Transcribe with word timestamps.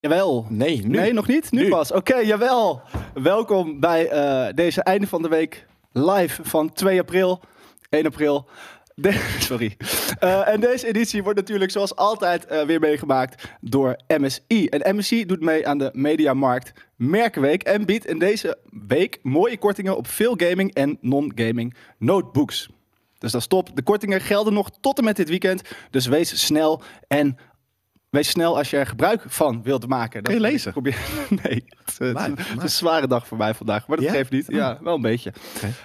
Jawel. 0.00 0.46
Nee, 0.48 0.86
nu. 0.86 0.96
Nee, 0.98 1.12
nog 1.12 1.26
niet? 1.26 1.50
Nu, 1.50 1.62
Nu. 1.62 1.68
pas. 1.68 1.92
Oké, 1.92 2.16
jawel. 2.16 2.82
Welkom 3.14 3.80
bij 3.80 4.08
eh, 4.08 4.54
deze 4.54 4.82
einde 4.82 5.06
van 5.06 5.22
de 5.22 5.28
week 5.28 5.66
live 5.92 6.44
van 6.44 6.72
2 6.72 7.00
april. 7.00 7.40
1 7.90 8.06
april. 8.06 8.48
De- 8.94 9.34
sorry. 9.48 9.76
Eh, 10.18 10.48
en 10.48 10.60
deze 10.60 10.86
editie 10.86 11.22
wordt 11.22 11.38
natuurlijk 11.38 11.70
zoals 11.70 11.96
altijd 11.96 12.46
eh, 12.46 12.62
weer 12.62 12.80
meegemaakt 12.80 13.48
door 13.60 13.96
MSI. 14.18 14.66
En 14.68 14.96
MSI 14.96 15.26
doet 15.26 15.40
mee 15.40 15.68
aan 15.68 15.78
de 15.78 15.90
Mediamarkt 15.92 16.72
Merkenweek 16.96 17.62
en 17.62 17.84
biedt 17.84 18.06
in 18.06 18.18
deze 18.18 18.58
week 18.86 19.18
mooie 19.22 19.58
kortingen 19.58 19.96
op 19.96 20.06
veel 20.06 20.34
gaming 20.36 20.74
en 20.74 20.98
non-gaming 21.00 21.74
notebooks. 21.98 22.68
Dus 23.18 23.32
dat 23.32 23.40
is 23.40 23.46
top. 23.46 23.76
De 23.76 23.82
kortingen 23.82 24.20
gelden 24.20 24.52
nog 24.52 24.70
tot 24.80 24.98
en 24.98 25.04
met 25.04 25.16
dit 25.16 25.28
weekend. 25.28 25.62
Dus 25.90 26.06
wees 26.06 26.44
snel 26.44 26.82
en 27.08 27.36
wees 28.10 28.28
snel 28.28 28.56
als 28.56 28.70
je 28.70 28.76
er 28.76 28.86
gebruik 28.86 29.22
van 29.26 29.62
wilt 29.62 29.88
maken. 29.88 30.22
Kun 30.22 30.34
je 30.34 30.40
Dat- 30.40 30.50
lezen? 30.50 30.72
Probeer, 30.72 30.96
nee, 31.42 31.64
het, 31.84 31.88
is- 31.88 31.98
het 31.98 32.38
is- 32.38 32.48
het 32.48 32.62
een 32.62 32.68
zware 32.70 33.06
dag 33.06 33.26
voor 33.26 33.36
mij 33.38 33.54
vandaag, 33.54 33.86
maar 33.88 33.96
dat 33.96 34.06
Ja? 34.06 34.12
geeft 34.12 34.30
niet. 34.30 34.44
Ja, 34.48 34.78
wel 34.82 34.94
een 34.94 35.00
beetje. 35.00 35.32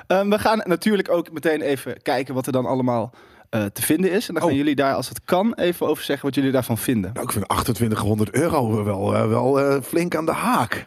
Ehm, 0.07 0.29
we 0.29 0.39
gaan 0.39 0.61
natuurlijk 0.65 1.11
ook 1.11 1.31
meteen 1.31 1.61
even 1.61 2.01
kijken 2.01 2.33
wat 2.33 2.45
er 2.45 2.51
dan 2.51 2.65
allemaal 2.65 3.13
eh, 3.49 3.65
te 3.65 3.81
vinden 3.81 4.11
is. 4.11 4.27
En 4.27 4.33
dan 4.33 4.43
gaan 4.43 4.51
Oh. 4.51 4.57
jullie 4.57 4.75
daar, 4.75 4.93
als 4.95 5.09
het 5.09 5.21
kan, 5.23 5.53
even 5.53 5.87
over 5.87 6.03
zeggen 6.03 6.25
wat 6.25 6.35
jullie 6.35 6.51
daarvan 6.51 6.77
vinden. 6.77 7.11
Nou, 7.13 7.25
ik 7.25 7.31
vind 7.31 7.45
2800 7.47 8.31
euro 8.35 8.83
wel, 8.83 9.15
eh, 9.15 9.27
wel 9.27 9.59
eh, 9.59 9.81
flink 9.81 10.15
aan 10.15 10.25
de 10.25 10.31
haak. 10.31 10.85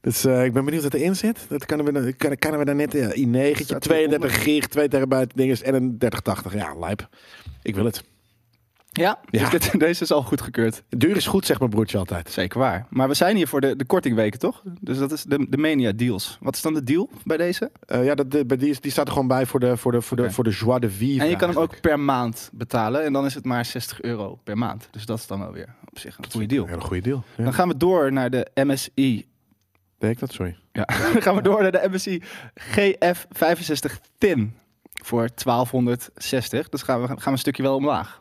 Dus 0.00 0.24
ik 0.24 0.52
ben 0.52 0.64
benieuwd 0.64 0.82
wat 0.82 0.94
erin 0.94 1.16
zit. 1.16 1.46
Dat 1.48 1.66
kunnen 1.66 1.86
we, 1.86 2.12
kunnen, 2.12 2.38
kunnen 2.38 2.58
we 2.58 2.64
daar 2.64 2.74
net 2.74 2.94
uh, 2.94 3.02
i9, 3.08 3.60
Staat 3.64 3.80
32 3.80 4.10
eronder. 4.10 4.30
gig, 4.30 4.66
2 4.66 4.88
terabyte 4.88 5.34
dinges 5.34 5.62
en 5.62 5.74
een 5.74 5.98
3080. 5.98 6.54
Ja, 6.54 6.74
lijp. 6.78 7.08
Ik 7.62 7.74
wil 7.74 7.84
het. 7.84 8.04
Ja, 8.96 9.18
Ja. 9.30 9.50
Dus 9.50 9.50
dit, 9.50 9.78
deze 9.80 10.02
is 10.02 10.12
al 10.12 10.22
goedgekeurd. 10.22 10.82
Duur 10.88 11.16
is 11.16 11.26
goed, 11.26 11.46
zegt 11.46 11.58
mijn 11.58 11.70
broertje 11.70 11.98
altijd. 11.98 12.30
Zeker 12.30 12.58
waar. 12.58 12.86
Maar 12.90 13.08
we 13.08 13.14
zijn 13.14 13.36
hier 13.36 13.48
voor 13.48 13.60
de, 13.60 13.76
de 13.76 13.84
kortingweken, 13.84 14.38
toch? 14.38 14.62
Dus 14.80 14.98
dat 14.98 15.12
is 15.12 15.22
de, 15.22 15.46
de 15.48 15.56
Mania 15.56 15.92
deals. 15.92 16.38
Wat 16.40 16.54
is 16.54 16.62
dan 16.62 16.74
de 16.74 16.84
deal 16.84 17.10
bij 17.24 17.36
deze? 17.36 17.70
Eh, 17.86 18.04
ja, 18.04 18.14
dat, 18.14 18.30
de, 18.30 18.46
bij 18.46 18.56
die, 18.56 18.76
die 18.80 18.90
staat 18.90 19.06
er 19.06 19.12
gewoon 19.12 19.28
bij 19.28 19.46
voor 19.46 19.60
de, 19.60 19.76
voor 19.76 19.92
de, 19.92 20.00
voor 20.00 20.16
de, 20.16 20.30
voor 20.30 20.44
de 20.44 20.50
joie 20.50 20.80
de 20.80 20.90
vivre. 20.90 21.24
En 21.24 21.30
je 21.30 21.36
kan 21.36 21.48
hem 21.48 21.58
ook 21.58 21.80
per 21.80 22.00
maand 22.00 22.50
betalen. 22.52 23.04
En 23.04 23.12
dan 23.12 23.24
is 23.24 23.34
het 23.34 23.44
maar 23.44 23.64
60 23.64 24.02
euro 24.02 24.38
per 24.44 24.58
maand. 24.58 24.88
Dus 24.90 25.06
dat 25.06 25.18
is 25.18 25.26
dan 25.26 25.38
wel 25.38 25.52
weer 25.52 25.74
op 25.88 25.98
zich 25.98 26.18
een 26.18 26.24
goede 26.30 26.46
deal. 26.46 26.62
Een 26.62 26.68
hele 26.68 26.80
goede 26.80 27.02
deal. 27.02 27.24
Ja. 27.36 27.44
Dan 27.44 27.54
gaan 27.54 27.68
we 27.68 27.76
door 27.76 28.12
naar 28.12 28.30
de 28.30 28.50
MSI 28.54 29.26
Deed 29.98 30.10
ik 30.10 30.18
dat? 30.18 30.32
Sorry. 30.32 30.56
Ja, 30.72 30.84
dan 31.12 31.22
gaan 31.22 31.34
we 31.34 31.42
door 31.42 31.62
naar 31.62 31.72
de 31.72 31.88
MSI 31.90 32.22
GF65 32.60 34.00
Tin 34.18 34.56
voor 35.02 35.28
1260. 35.44 36.68
Dus 36.68 36.82
gaan 36.82 37.00
we, 37.00 37.06
gaan 37.06 37.16
we 37.24 37.30
een 37.30 37.38
stukje 37.38 37.62
wel 37.62 37.74
omlaag. 37.74 38.18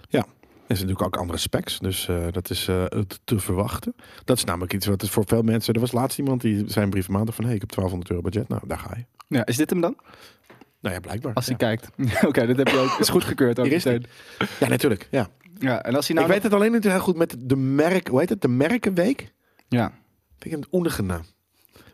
Er 0.68 0.76
zijn 0.76 0.90
natuurlijk 0.90 1.16
ook 1.16 1.22
andere 1.22 1.40
specs, 1.40 1.80
dus 1.80 2.08
eh, 2.08 2.26
dat 2.32 2.50
is 2.50 2.68
eh, 2.68 2.84
te- 2.86 3.20
te 3.24 3.40
verwachten. 3.40 3.96
Dat 4.24 4.38
is 4.38 4.44
namelijk 4.44 4.74
iets 4.74 4.86
wat 4.86 5.04
is 5.04 5.10
voor 5.10 5.24
veel 5.28 5.42
mensen... 5.42 5.74
Er 5.74 5.80
was 5.80 5.92
laatst 5.92 6.18
iemand 6.20 6.42
die 6.42 6.64
zijn 6.68 6.90
brief 6.90 7.10
maandag 7.10 7.36
van... 7.36 7.44
hé, 7.44 7.50
hey, 7.50 7.60
ik 7.60 7.62
heb 7.62 7.76
1200 7.76 8.10
euro 8.10 8.22
budget. 8.30 8.50
Nou, 8.50 8.62
daar 8.68 8.78
ga 8.78 8.98
je. 8.98 9.06
Ja, 9.28 9.46
is 9.46 9.58
dit 9.58 9.70
hem 9.70 9.82
dan? 9.82 9.96
Nou 10.82 10.96
ja, 10.96 11.02
blijkbaar. 11.02 11.34
Als 11.34 11.46
ja. 11.46 11.56
hij 11.58 11.60
kijkt. 11.60 11.90
Oké, 12.30 12.48
dat 12.48 12.58
heb 12.58 12.68
je 12.68 12.78
ook. 12.78 13.00
Is 13.00 13.10
goedgekeurd 13.10 13.60
ook 13.60 13.66
is. 13.66 13.84
Ja, 13.84 14.68
natuurlijk. 14.68 15.08
Ja. 15.12 15.28
Ja, 15.60 15.84
en 15.84 15.96
als 15.96 16.08
hij 16.08 16.16
nou 16.16 16.28
ik 16.28 16.34
weet 16.34 16.44
het 16.44 16.54
alleen 16.54 16.72
niet 16.72 16.84
heel 16.84 17.00
goed 17.00 17.18
met 17.18 17.36
de 17.40 17.56
merk... 17.56 18.08
Hoe 18.08 18.20
heet 18.20 18.30
het? 18.30 18.42
De 18.42 18.48
Merkenweek? 18.48 19.34
Ja. 19.68 19.92
Vind 20.40 20.56
ik 20.56 20.64
een 20.64 20.68
oenige 20.72 21.02
naam. 21.02 21.24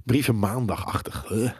Brieven 0.03 0.39
maandagachtig. 0.39 1.25
Huh. 1.27 1.51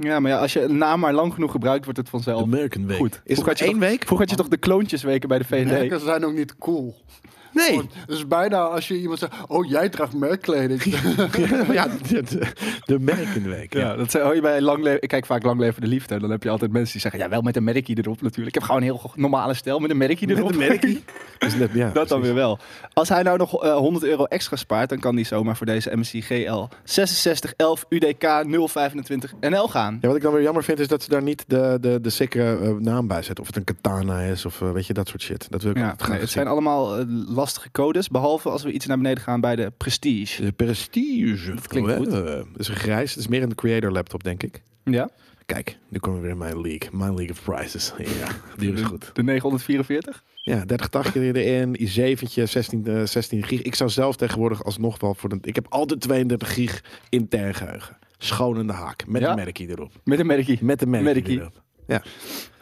Ja, 0.00 0.20
maar 0.20 0.30
ja, 0.30 0.38
als 0.38 0.52
je 0.52 0.62
een 0.62 0.76
naam 0.78 1.00
maar 1.00 1.12
lang 1.12 1.34
genoeg 1.34 1.50
gebruikt, 1.50 1.84
wordt 1.84 1.98
het 2.00 2.08
vanzelf 2.08 2.42
De 2.42 2.48
Merkenweek. 2.48 2.96
goed. 2.96 3.20
Is 3.24 3.36
het 3.36 3.46
had 3.46 3.58
je 3.58 3.64
één 3.64 3.72
toch- 3.72 3.82
week? 3.88 4.04
Vroeger 4.04 4.18
had 4.26 4.30
je 4.30 4.36
toch 4.42 4.48
de 4.48 4.56
kloontjesweken 4.56 5.28
bij 5.28 5.38
de 5.38 5.44
V&D? 5.44 5.64
Merken 5.64 6.00
zijn 6.00 6.24
ook 6.24 6.32
niet 6.34 6.56
cool. 6.58 6.94
Nee. 7.56 7.68
Gewoon, 7.68 7.90
Dus 8.06 8.26
bijna 8.28 8.58
als 8.58 8.88
je 8.88 9.00
iemand 9.00 9.18
zegt, 9.18 9.32
oh 9.46 9.68
jij 9.68 9.88
draagt 9.88 10.14
merkkleding. 10.14 10.82
ja, 11.72 11.88
de, 12.08 12.22
de, 12.22 12.46
de 12.84 12.98
Merkenweek. 12.98 13.72
Ja. 13.72 13.80
Ja, 13.80 13.96
dat 13.96 14.10
zei, 14.10 14.24
hoor 14.24 14.34
je 14.34 14.40
bij 14.40 14.60
lang 14.60 14.82
leven. 14.82 15.02
Ik 15.02 15.08
kijk 15.08 15.26
vaak 15.26 15.42
lang 15.42 15.60
leven 15.60 15.80
de 15.80 15.86
liefde. 15.86 16.18
Dan 16.20 16.30
heb 16.30 16.42
je 16.42 16.50
altijd 16.50 16.72
mensen 16.72 16.92
die 16.92 17.00
zeggen, 17.00 17.20
ja, 17.20 17.28
wel 17.28 17.40
met 17.42 17.56
een 17.56 17.64
merkje 17.64 17.94
erop 17.98 18.22
natuurlijk. 18.22 18.48
Ik 18.48 18.54
heb 18.54 18.62
gewoon 18.62 18.80
een 18.80 18.86
heel 18.86 19.10
normale 19.14 19.54
stijl 19.54 19.78
met 19.78 19.90
een 19.90 19.96
merkje 19.96 20.26
Met 20.26 20.36
erop. 20.36 20.50
een 20.50 20.58
merkie. 20.58 21.04
Dus 21.38 21.54
net, 21.54 21.70
ja, 21.72 21.90
Dat 21.90 22.08
dan 22.08 22.20
weer 22.20 22.34
wel. 22.34 22.58
Als 22.92 23.08
hij 23.08 23.22
nou 23.22 23.38
nog 23.38 23.62
eh, 23.64 23.76
100 23.76 24.04
euro 24.04 24.24
extra 24.24 24.56
spaart, 24.56 24.88
dan 24.88 24.98
kan 24.98 25.14
hij 25.14 25.24
zomaar 25.24 25.56
voor 25.56 25.66
deze 25.66 25.96
MSI 25.96 26.22
GL 26.22 26.64
6611 26.84 27.84
UDK 27.88 28.44
025 28.68 29.32
NL 29.40 29.68
gaan. 29.68 29.98
Ja, 30.00 30.06
wat 30.08 30.16
ik 30.16 30.22
dan 30.22 30.32
weer 30.32 30.42
jammer 30.42 30.64
vind 30.64 30.78
is 30.78 30.88
dat 30.88 31.02
ze 31.02 31.08
daar 31.08 31.22
niet 31.22 31.44
de, 31.46 31.78
de, 31.80 31.98
de 32.00 32.10
sikke 32.10 32.58
eh, 32.62 32.70
naam 32.78 33.06
bij 33.06 33.22
zetten. 33.22 33.40
Of 33.40 33.46
het 33.46 33.56
een 33.56 33.64
katana 33.64 34.20
is 34.20 34.44
of 34.46 34.60
eh, 34.62 34.70
weet 34.70 34.86
je, 34.86 34.92
dat 34.92 35.08
soort 35.08 35.22
shit. 35.22 35.46
Dat 35.50 35.62
wil 35.62 35.70
ik 35.70 35.76
Ja, 35.76 35.82
nee, 35.82 36.10
het 36.10 36.18
zien. 36.18 36.28
zijn 36.28 36.46
allemaal 36.46 36.96
eh, 36.98 37.04
lastige 37.46 37.70
codes, 37.70 38.08
behalve 38.08 38.48
als 38.50 38.62
we 38.62 38.72
iets 38.72 38.86
naar 38.86 38.96
beneden 38.96 39.22
gaan 39.22 39.40
bij 39.40 39.56
de 39.56 39.72
Prestige. 39.76 40.42
De 40.44 40.52
prestige. 40.52 41.54
Dat 41.54 41.66
klinkt 41.68 41.90
Oh, 41.90 41.96
goed. 41.96 42.12
eh, 42.12 42.40
is 42.56 42.68
een 42.68 42.76
grijs. 42.76 43.10
Het 43.10 43.18
is 43.18 43.28
meer 43.28 43.42
een 43.42 43.54
creator 43.54 43.92
laptop, 43.92 44.24
denk 44.24 44.42
ik. 44.42 44.62
Ja, 44.84 45.08
Kijk, 45.46 45.78
nu 45.88 45.98
komen 45.98 46.18
we 46.18 46.22
weer 46.24 46.32
in 46.34 46.38
mijn 46.38 46.60
league. 46.60 46.88
Mijn 46.92 47.14
league 47.14 47.30
of 47.30 47.42
prices. 47.42 47.92
Ja, 47.98 48.28
die 48.56 48.72
is 48.72 48.80
goed. 48.82 49.10
de 49.12 49.22
944. 49.22 50.22
Ja, 50.34 50.64
3080 50.64 51.14
erin, 51.34 51.76
i7'tje, 51.80 52.42
16, 52.42 52.86
eh, 52.86 53.02
16 53.04 53.42
gig. 53.42 53.62
Ik 53.62 53.74
zou 53.74 53.90
zelf 53.90 54.16
tegenwoordig 54.16 54.64
alsnog 54.64 55.00
wel 55.00 55.14
voor 55.14 55.28
de... 55.28 55.38
Ik 55.42 55.54
heb 55.54 55.66
altijd 55.68 56.00
32 56.00 56.54
gig 56.54 56.84
intern 57.08 57.54
geheugen. 57.54 57.96
Schoon 58.18 58.58
in 58.58 58.66
de 58.66 58.72
haak. 58.72 59.06
Met 59.06 59.22
Ja? 59.22 59.30
een 59.30 59.36
merkie 59.36 59.68
erop. 59.68 59.92
Met 60.04 60.18
een 60.18 60.26
merkie. 60.26 60.58
Met 60.62 60.82
een 60.82 60.90
merkie, 60.90 61.12
Merkie. 61.14 61.38
erop. 61.38 61.62
Ja, 61.86 62.02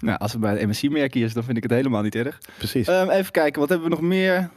Nou, 0.01 0.19
als 0.19 0.33
het 0.33 0.41
bij 0.41 0.59
de 0.59 0.67
MSI-merkie 0.67 1.25
is, 1.25 1.33
dan 1.33 1.45
vind 1.45 1.57
ik 1.57 1.63
het 1.63 1.73
helemaal 1.73 2.03
niet 2.03 2.15
erg. 2.15 2.39
precies. 2.59 2.87
Ehm, 2.89 3.09
even 3.11 3.33
kijken, 3.33 3.61
wat 3.61 3.69
hebben 3.69 3.89
we 3.89 3.95
nog 3.95 4.05
meer? 4.05 4.51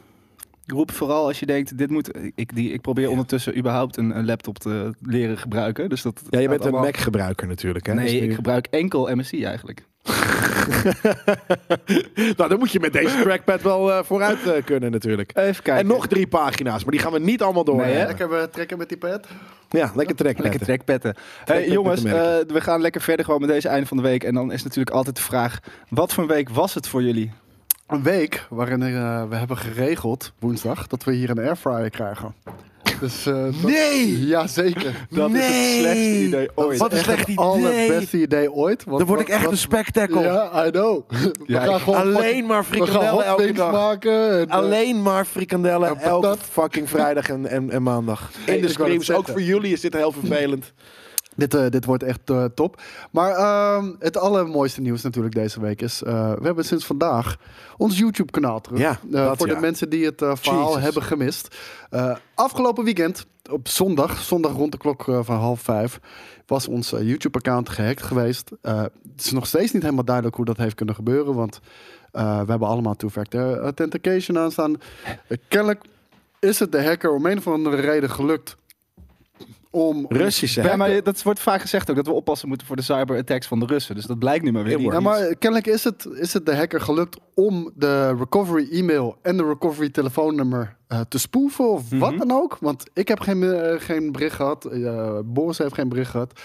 Roep 0.67 0.91
vooral 0.91 1.27
als 1.27 1.39
je 1.39 1.45
denkt, 1.45 1.77
dit 1.77 1.89
moet... 1.89 2.09
Ik, 2.35 2.55
die, 2.55 2.71
ik 2.71 2.81
probeer 2.81 3.09
ondertussen 3.09 3.57
überhaupt 3.57 3.97
een, 3.97 4.17
een 4.17 4.25
laptop 4.25 4.59
te 4.59 4.93
leren 5.01 5.37
gebruiken. 5.37 5.89
Dus 5.89 6.01
dat 6.01 6.21
ja, 6.29 6.39
je 6.39 6.49
bent 6.49 6.65
een 6.65 6.73
Mac-gebruiker 6.73 7.47
natuurlijk. 7.47 7.85
Hè? 7.85 7.93
Nee, 7.93 8.03
Dus 8.03 8.13
nu- 8.13 8.19
ik 8.27 8.33
gebruik 8.35 8.67
enkel 8.69 9.15
MSI 9.15 9.43
eigenlijk. 9.43 9.85
nou, 12.37 12.49
dan 12.49 12.59
moet 12.59 12.71
je 12.71 12.79
met 12.79 12.93
deze 12.93 13.21
trackpad 13.21 13.61
wel 13.61 13.91
eh, 13.91 14.03
vooruit 14.03 14.47
eh, 14.47 14.63
kunnen 14.65 14.91
natuurlijk. 14.91 15.31
Even 15.37 15.63
kijken. 15.63 15.83
En 15.83 15.87
nog 15.87 16.07
drie 16.07 16.27
pagina's, 16.27 16.83
maar 16.83 16.91
die 16.91 17.01
gaan 17.01 17.11
we 17.11 17.19
niet 17.19 17.41
allemaal 17.41 17.63
door. 17.63 17.75
Nee, 17.75 17.93
hè? 17.93 18.05
Lekker 18.05 18.29
we 18.29 18.49
trekken 18.51 18.77
met 18.77 18.89
die 18.89 18.97
pet. 18.97 19.27
Ja, 19.69 19.91
lekker 19.95 20.15
trackpad. 20.15 20.43
Lekker 20.43 20.61
trekpetten. 20.61 21.15
Hey, 21.45 21.69
jongens, 21.69 22.03
eh, 22.03 22.11
we 22.47 22.61
gaan 22.61 22.81
lekker 22.81 23.01
verder 23.01 23.25
gewoon 23.25 23.41
met 23.41 23.49
deze 23.49 23.67
einde 23.67 23.87
van 23.87 23.97
de 23.97 24.03
week. 24.03 24.23
En 24.23 24.33
dan 24.33 24.51
is 24.51 24.63
natuurlijk 24.63 24.95
altijd 24.95 25.15
de 25.15 25.21
vraag, 25.21 25.59
wat 25.89 26.13
voor 26.13 26.23
een 26.23 26.29
week 26.29 26.49
was 26.49 26.73
het 26.73 26.87
voor 26.87 27.03
jullie? 27.03 27.31
Een 27.87 28.03
week 28.03 28.45
waarin 28.49 28.81
eh, 28.81 29.23
we 29.29 29.35
hebben 29.35 29.57
geregeld, 29.57 30.31
woensdag, 30.39 30.87
dat 30.87 31.03
we 31.03 31.13
hier 31.13 31.29
een 31.29 31.39
airfryer 31.39 31.89
krijgen. 31.89 32.33
Dus, 32.99 33.25
eh, 33.25 33.33
dat- 33.43 33.61
Nee! 33.61 34.25
Jazeker. 34.25 35.05
Dat 35.09 35.29
is 35.29 35.41
het 35.41 35.49
Nee! 35.49 35.79
slechtste 35.79 36.23
idee 36.23 36.49
ooit. 36.55 36.77
Wat 36.79 36.91
een 36.91 36.97
Echt 36.97 37.05
slecht 37.05 37.19
het 37.19 37.27
idee. 37.29 37.45
allerbeste 37.45 38.21
idee 38.21 38.51
ooit. 38.51 38.83
Want 38.83 38.97
Dan 38.97 39.07
word 39.07 39.19
ik 39.19 39.29
echt 39.29 39.43
wat- 39.43 39.51
een 39.51 39.57
spectacle. 39.57 40.21
Ja, 40.21 40.65
I 40.65 40.69
know. 40.71 41.01
We 41.09 41.31
Ja, 41.45 41.63
gaan 41.63 41.75
ik- 41.75 41.81
gewoon 41.81 41.99
Alleen 42.15 42.45
maar 42.45 42.65
we 42.69 42.75
gaan 42.77 42.85
frikandellen 42.87 43.25
elke 43.25 43.51
dag. 43.51 43.71
maken. 43.71 44.39
En, 44.39 44.47
eh, 44.49 44.55
Alleen 44.55 45.01
maar 45.01 45.25
frikandellen 45.25 45.89
En 45.89 45.97
elke 45.99 46.35
fucking 46.51 46.89
vrijdag 46.89 47.29
en, 47.29 47.47
en, 47.47 47.69
en 47.71 47.83
maandag. 47.83 48.31
Hey, 48.45 48.55
In 48.55 48.61
de 48.61 48.67
streams. 48.69 49.11
Ook 49.11 49.27
voor 49.27 49.41
jullie 49.41 49.71
is 49.73 49.81
dit 49.81 49.93
heel 49.93 50.11
vervelend. 50.11 50.73
Dit, 51.37 51.53
eh, 51.53 51.69
dit 51.69 51.85
wordt 51.85 52.03
echt 52.03 52.29
eh, 52.29 52.45
top. 52.55 52.81
Maar 53.11 53.31
ehm, 53.31 53.93
het 53.99 54.17
allermooiste 54.17 54.81
nieuws 54.81 55.01
natuurlijk 55.01 55.35
deze 55.35 55.61
week 55.61 55.81
is... 55.81 56.03
eh, 56.03 56.33
we 56.33 56.45
hebben 56.45 56.65
sinds 56.65 56.85
vandaag 56.85 57.37
ons 57.77 57.97
YouTube-kanaal 57.97 58.61
terug. 58.61 58.79
Ja, 58.79 58.99
dat 59.03 59.37
voor 59.37 59.47
ja. 59.47 59.53
de 59.53 59.59
mensen 59.59 59.89
die 59.89 60.05
het 60.05 60.17
verhaal 60.17 60.67
Jesus. 60.67 60.83
hebben 60.83 61.03
gemist. 61.03 61.55
Afgelopen 62.35 62.83
weekend, 62.83 63.25
op 63.51 63.67
zondag, 63.67 64.21
zondag 64.21 64.51
rond 64.51 64.71
de 64.71 64.77
klok 64.77 65.03
van 65.03 65.37
half 65.37 65.61
vijf... 65.61 65.99
was 66.45 66.67
ons 66.67 66.89
YouTube-account 66.89 67.69
gehackt 67.69 68.03
geweest. 68.03 68.51
Het 68.61 68.91
is 69.17 69.31
nog 69.31 69.47
steeds 69.47 69.71
niet 69.71 69.81
helemaal 69.81 70.05
duidelijk 70.05 70.35
hoe 70.35 70.45
dat 70.45 70.57
heeft 70.57 70.75
kunnen 70.75 70.95
gebeuren. 70.95 71.33
Want 71.33 71.59
we 72.11 72.21
hebben 72.21 72.67
allemaal 72.67 72.95
two-factor 72.95 73.59
authentication 73.59 74.37
aanstaan. 74.37 74.75
Kennelijk 75.47 75.81
is 76.39 76.59
het 76.59 76.71
de 76.71 76.83
hacker 76.83 77.11
om 77.11 77.25
een 77.25 77.37
of 77.37 77.47
andere 77.47 77.75
reden 77.75 78.09
gelukt... 78.09 78.55
om 79.77 80.05
Russische 80.09 80.61
Ja, 80.61 80.67
hacker. 80.67 80.87
maar 80.87 81.03
dat 81.03 81.23
wordt 81.23 81.39
vaak 81.39 81.61
gezegd 81.61 81.89
ook, 81.89 81.95
dat 81.95 82.05
we 82.07 82.11
oppassen 82.13 82.47
moeten 82.47 82.67
voor 82.67 82.75
de 82.75 82.81
cyberattacks 82.81 83.47
van 83.47 83.59
de 83.59 83.65
Russen. 83.65 83.95
Dus 83.95 84.05
dat 84.05 84.19
blijkt 84.19 84.43
nu 84.43 84.51
maar 84.51 84.63
weer 84.63 84.71
Ja, 84.71 84.83
niet. 84.83 84.91
Ja, 84.91 84.99
maar 84.99 85.35
kennelijk 85.35 85.67
is 85.67 85.83
het, 85.83 86.07
is 86.13 86.33
het 86.33 86.45
de 86.45 86.55
hacker 86.55 86.81
gelukt 86.81 87.17
om 87.35 87.71
de 87.75 88.15
recovery 88.15 88.67
e-mail 88.71 89.17
en 89.21 89.37
de 89.37 89.45
recovery 89.45 89.89
telefoonnummer 89.89 90.75
eh, 90.87 90.99
te 91.09 91.19
spoeven 91.19 91.69
of 91.71 91.89
wat 91.89 92.09
Mhm. 92.11 92.27
dan 92.27 92.31
ook. 92.31 92.57
Want 92.59 92.83
ik 92.93 93.07
heb 93.07 93.19
geen, 93.19 93.43
eh, 93.43 93.79
geen 93.79 94.11
bericht 94.11 94.35
gehad. 94.35 94.65
eh 94.65 95.19
Boris 95.25 95.57
heeft 95.57 95.73
geen 95.73 95.89
bericht 95.89 96.11
gehad. 96.11 96.39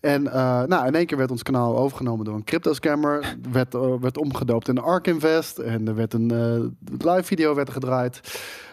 En 0.00 0.32
eh, 0.32 0.62
nou, 0.62 0.86
in 0.86 0.94
één 0.94 1.06
keer 1.06 1.18
werd 1.18 1.30
ons 1.30 1.42
kanaal 1.42 1.76
overgenomen 1.78 2.24
door 2.24 2.34
een 2.34 2.44
crypto 2.44 2.72
scammer. 2.72 3.36
werd, 3.52 3.76
werd 4.00 4.18
omgedoopt 4.18 4.68
in 4.68 4.78
Ark 4.78 5.06
Invest. 5.06 5.58
En 5.58 5.88
er 5.88 5.94
werd 5.94 6.14
een 6.14 6.30
eh, 6.30 7.06
live 7.12 7.22
video 7.24 7.54
werd 7.54 7.68
er 7.68 7.74
gedraaid. 7.74 8.20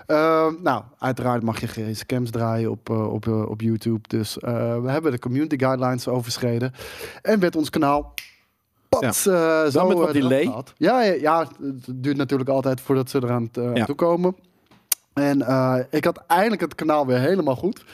Eh, 0.06 0.48
nou, 0.64 0.84
uiteraard 1.00 1.44
mag 1.44 1.60
je 1.60 1.68
geen 1.68 1.96
scams 1.96 2.30
draaien 2.30 2.72
op, 2.72 2.90
eh, 2.90 3.14
op, 3.14 3.28
eh, 3.28 3.50
op 3.50 3.62
YouTube. 3.62 4.08
Dus 4.08 4.40
eh, 4.40 4.82
we 4.82 4.90
hebben 4.90 5.12
de 5.12 5.20
community 5.20 5.58
guidelines 5.58 6.08
overschreden. 6.08 6.72
En 7.22 7.40
werd 7.40 7.56
ons 7.56 7.70
kanaal 7.70 8.14
pats, 8.90 9.26
eh, 9.28 9.66
zo 9.66 9.88
met 9.88 9.98
wat 9.98 10.14
delay. 10.14 10.54
Ja, 10.78 11.02
ja, 11.02 11.14
ja, 11.14 11.40
het 11.62 11.86
duurt 12.04 12.18
natuurlijk 12.18 12.50
altijd 12.50 12.82
voordat 12.82 13.10
ze 13.10 13.18
eraan 13.24 13.50
aan 13.58 13.76
Ja. 13.76 13.86
toe 13.86 13.96
komen. 13.96 14.36
En 15.14 15.40
ik 15.90 16.06
had 16.06 16.24
eindelijk 16.28 16.62
het 16.62 16.76
kanaal 16.76 17.06
weer 17.06 17.20
helemaal 17.20 17.56
goed. 17.56 17.86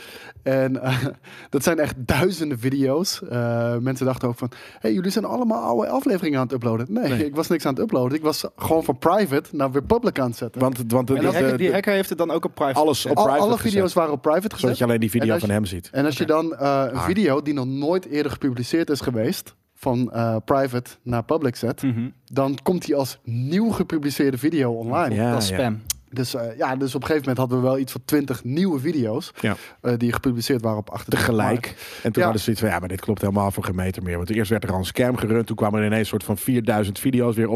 En 0.43 0.81
eh, 0.81 0.97
dat 1.49 1.63
zijn 1.63 1.79
echt 1.79 1.95
duizenden 1.97 2.59
video's. 2.59 3.21
Eh, 3.29 3.77
mensen 3.77 4.05
dachten 4.05 4.27
ook 4.27 4.37
van... 4.37 4.51
hey, 4.79 4.93
jullie 4.93 5.11
zijn 5.11 5.25
allemaal 5.25 5.61
oude 5.63 5.87
afleveringen 5.87 6.37
aan 6.39 6.45
het 6.45 6.53
uploaden. 6.53 6.85
Nee, 6.89 7.09
Nee. 7.09 7.25
ik 7.25 7.35
was 7.35 7.47
niks 7.47 7.65
aan 7.65 7.73
het 7.73 7.83
uploaden. 7.83 8.17
Ik 8.17 8.23
was 8.23 8.45
gewoon 8.55 8.83
van 8.83 8.97
private 8.97 9.49
naar 9.55 9.71
weer 9.71 9.83
public 9.83 10.19
aan 10.19 10.27
het 10.27 10.37
zetten. 10.37 10.61
Want, 10.61 10.83
want 10.87 11.07
die 11.07 11.19
de- 11.19 11.25
hacker, 11.25 11.57
die 11.57 11.67
de- 11.67 11.73
hacker 11.73 11.93
heeft 11.93 12.09
het 12.09 12.17
dan 12.17 12.31
ook 12.31 12.45
op 12.45 12.55
private 12.55 12.79
alles 12.79 12.95
gezet. 13.01 13.11
op 13.11 13.17
Al- 13.17 13.23
private 13.23 13.45
alle 13.47 13.55
gezet. 13.57 13.71
video's 13.71 13.93
waren 13.93 14.13
op 14.13 14.21
private 14.21 14.43
gezet. 14.45 14.59
zodat 14.59 14.77
je 14.77 14.83
alleen 14.83 14.99
die 14.99 15.09
video 15.09 15.37
van 15.37 15.47
je- 15.47 15.53
hem 15.53 15.65
ziet. 15.65 15.89
En 15.91 16.05
als 16.05 16.17
je 16.17 16.25
dan 16.25 16.55
eh, 16.55 16.83
een 16.91 16.99
video 16.99 17.41
die 17.41 17.53
nog 17.53 17.65
nooit 17.65 18.05
eerder 18.05 18.31
gepubliceerd 18.31 18.89
is 18.89 19.01
geweest... 19.01 19.55
van 19.75 20.11
eh, 20.11 20.35
private 20.45 20.89
naar 21.03 21.23
public 21.23 21.55
zet... 21.55 21.81
Mhm. 21.83 22.09
dan 22.25 22.57
komt 22.63 22.85
die 22.85 22.95
als 22.95 23.19
nieuw 23.23 23.69
gepubliceerde 23.71 24.37
video 24.37 24.71
online. 24.71 25.15
Ja, 25.15 25.31
dat 25.31 25.41
is 25.41 25.49
ja. 25.49 25.75
Dus, 26.11 26.33
eh, 26.35 26.57
ja, 26.57 26.75
dus 26.75 26.95
op 26.95 27.01
een 27.01 27.07
gegeven 27.07 27.19
moment 27.29 27.37
hadden 27.37 27.57
we 27.57 27.63
wel 27.63 27.77
iets 27.79 27.91
van 27.91 28.01
20 28.05 28.43
nieuwe 28.43 28.79
video's... 28.79 29.31
Ja. 29.39 29.55
eh, 29.81 29.93
die 29.97 30.13
gepubliceerd 30.13 30.61
waren 30.61 30.77
op 30.77 30.89
28 30.89 31.35
maart. 31.35 31.47
Tegelijk. 31.61 31.67
En 31.95 32.01
toen 32.11 32.11
Ja. 32.13 32.21
hadden 32.21 32.37
ze 32.37 32.43
zoiets 32.43 32.61
van, 32.61 32.69
ja, 32.71 32.79
maar 32.79 32.87
dit 32.89 33.01
klopt 33.01 33.21
helemaal 33.21 33.51
voor 33.51 33.63
geen 33.63 33.75
meter 33.75 34.03
meer. 34.03 34.17
Want 34.17 34.29
eerst 34.29 34.49
werd 34.49 34.63
er 34.63 34.71
al 34.71 34.77
een 34.77 34.85
scam 34.85 35.17
gerund. 35.17 35.47
Toen 35.47 35.55
kwamen 35.55 35.79
er 35.79 35.85
ineens 35.85 35.99
een 36.01 36.05
soort 36.07 36.23
van 36.23 36.37
4000 36.37 36.99
video's 36.99 37.35
weer 37.35 37.47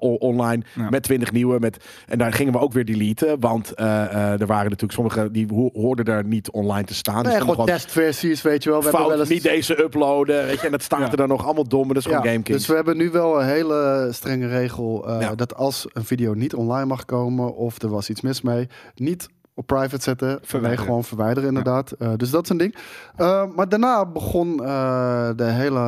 online. 0.00 0.62
Ja. 0.74 0.88
Met 0.90 1.02
20 1.02 1.32
nieuwe. 1.32 1.58
Met, 1.58 1.84
en 2.06 2.18
daar 2.18 2.32
gingen 2.32 2.52
we 2.52 2.58
ook 2.58 2.72
weer 2.72 2.84
deleten. 2.84 3.40
Want 3.40 3.72
eh, 3.74 4.02
eh, 4.04 4.40
er 4.40 4.46
waren 4.46 4.64
natuurlijk 4.64 4.92
sommige 4.92 5.30
die 5.30 5.46
ho- 5.54 5.70
hoorden 5.72 6.04
daar 6.04 6.24
niet 6.24 6.50
online 6.50 6.84
te 6.86 6.94
staan. 6.94 7.22
Nee, 7.22 7.32
Dus 7.38 7.40
gewoon 7.50 7.66
testversies, 7.66 8.42
weet 8.42 8.62
je 8.62 8.70
wel. 8.70 8.78
We 8.78 8.84
hebben 8.84 9.00
fout, 9.00 9.12
wel 9.12 9.20
eens... 9.20 9.34
niet 9.34 9.42
deze 9.42 9.82
uploaden. 9.82 10.44
Weet 10.46 10.60
je, 10.60 10.66
en 10.66 10.72
dat 10.72 10.82
staat 10.82 11.00
Ja. 11.00 11.10
er 11.10 11.16
dan 11.16 11.28
nog 11.28 11.44
allemaal 11.44 11.68
dom. 11.68 11.84
maar 11.84 11.94
Dat 11.94 12.04
is 12.06 12.10
gewoon 12.12 12.26
Game 12.26 12.42
dus 12.42 12.66
we 12.66 12.74
hebben 12.74 12.96
nu 12.96 13.10
wel 13.10 13.40
een 13.40 13.46
hele 13.46 14.08
strenge 14.12 14.46
regel 14.46 15.08
eh, 15.08 15.20
Ja. 15.20 15.34
dat 15.34 15.54
als 15.54 15.86
een 15.92 16.04
video 16.04 16.34
niet 16.34 16.54
online 16.54 16.86
mag 16.86 17.04
komen 17.04 17.54
of 17.56 17.82
er 17.82 17.88
was 17.88 18.01
iets 18.08 18.20
mis 18.20 18.42
mee, 18.42 18.68
niet 18.94 19.28
op 19.54 19.66
private 19.66 20.02
zetten, 20.02 20.28
nee, 20.28 20.38
Verwijderen. 20.42 20.84
gewoon 20.84 21.04
verwijderen 21.04 21.48
inderdaad. 21.48 21.90
Eh, 21.90 22.12
dus 22.16 22.30
dat 22.30 22.42
is 22.44 22.48
een 22.50 22.56
ding. 22.56 22.74
Eh, 23.16 23.44
maar 23.56 23.68
daarna 23.68 24.06
begon 24.06 24.64
eh, 24.64 25.30
de 25.36 25.44
hele 25.44 25.78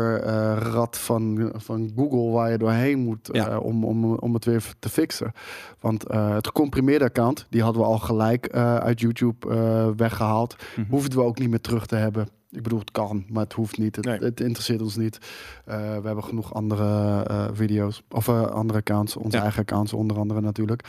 hamsterrad 0.00 0.98
van, 0.98 1.52
van 1.56 1.92
Google 1.96 2.30
waar 2.30 2.50
je 2.50 2.58
doorheen 2.58 2.98
moet 2.98 3.28
Ja. 3.32 3.58
om, 3.58 3.84
om, 3.84 4.14
om 4.14 4.34
het 4.34 4.44
weer 4.44 4.72
te 4.78 4.88
fixen. 4.88 5.32
Want 5.80 6.02
het 6.12 6.46
gecomprimeerde 6.46 7.04
account, 7.04 7.46
die 7.50 7.62
hadden 7.62 7.82
we 7.82 7.88
al 7.88 7.98
gelijk 7.98 8.50
uit 8.56 9.00
YouTube 9.00 9.48
eh, 9.50 9.86
weggehaald. 9.96 10.56
Mhm. 10.76 10.90
Hoefden 10.90 11.18
we 11.18 11.24
ook 11.24 11.38
niet 11.38 11.50
meer 11.50 11.60
terug 11.60 11.86
te 11.86 11.96
hebben. 11.96 12.28
Ik 12.54 12.62
bedoel, 12.62 12.78
het 12.78 12.90
kan, 12.90 13.24
maar 13.28 13.42
het 13.42 13.52
hoeft 13.52 13.78
niet. 13.78 13.96
Het, 13.96 14.04
Nee. 14.04 14.18
het 14.18 14.40
interesseert 14.40 14.82
ons 14.82 14.96
niet. 14.96 15.18
Eh, 15.64 15.76
we 15.76 16.06
hebben 16.06 16.24
genoeg 16.24 16.54
andere 16.54 17.22
eh, 17.22 17.46
video's. 17.52 18.02
Of 18.10 18.28
eh, 18.28 18.42
andere 18.46 18.78
accounts. 18.78 19.16
Onze 19.16 19.36
Ja. 19.36 19.42
eigen 19.42 19.60
accounts 19.60 19.92
onder 19.92 20.18
andere 20.18 20.40
natuurlijk. 20.40 20.88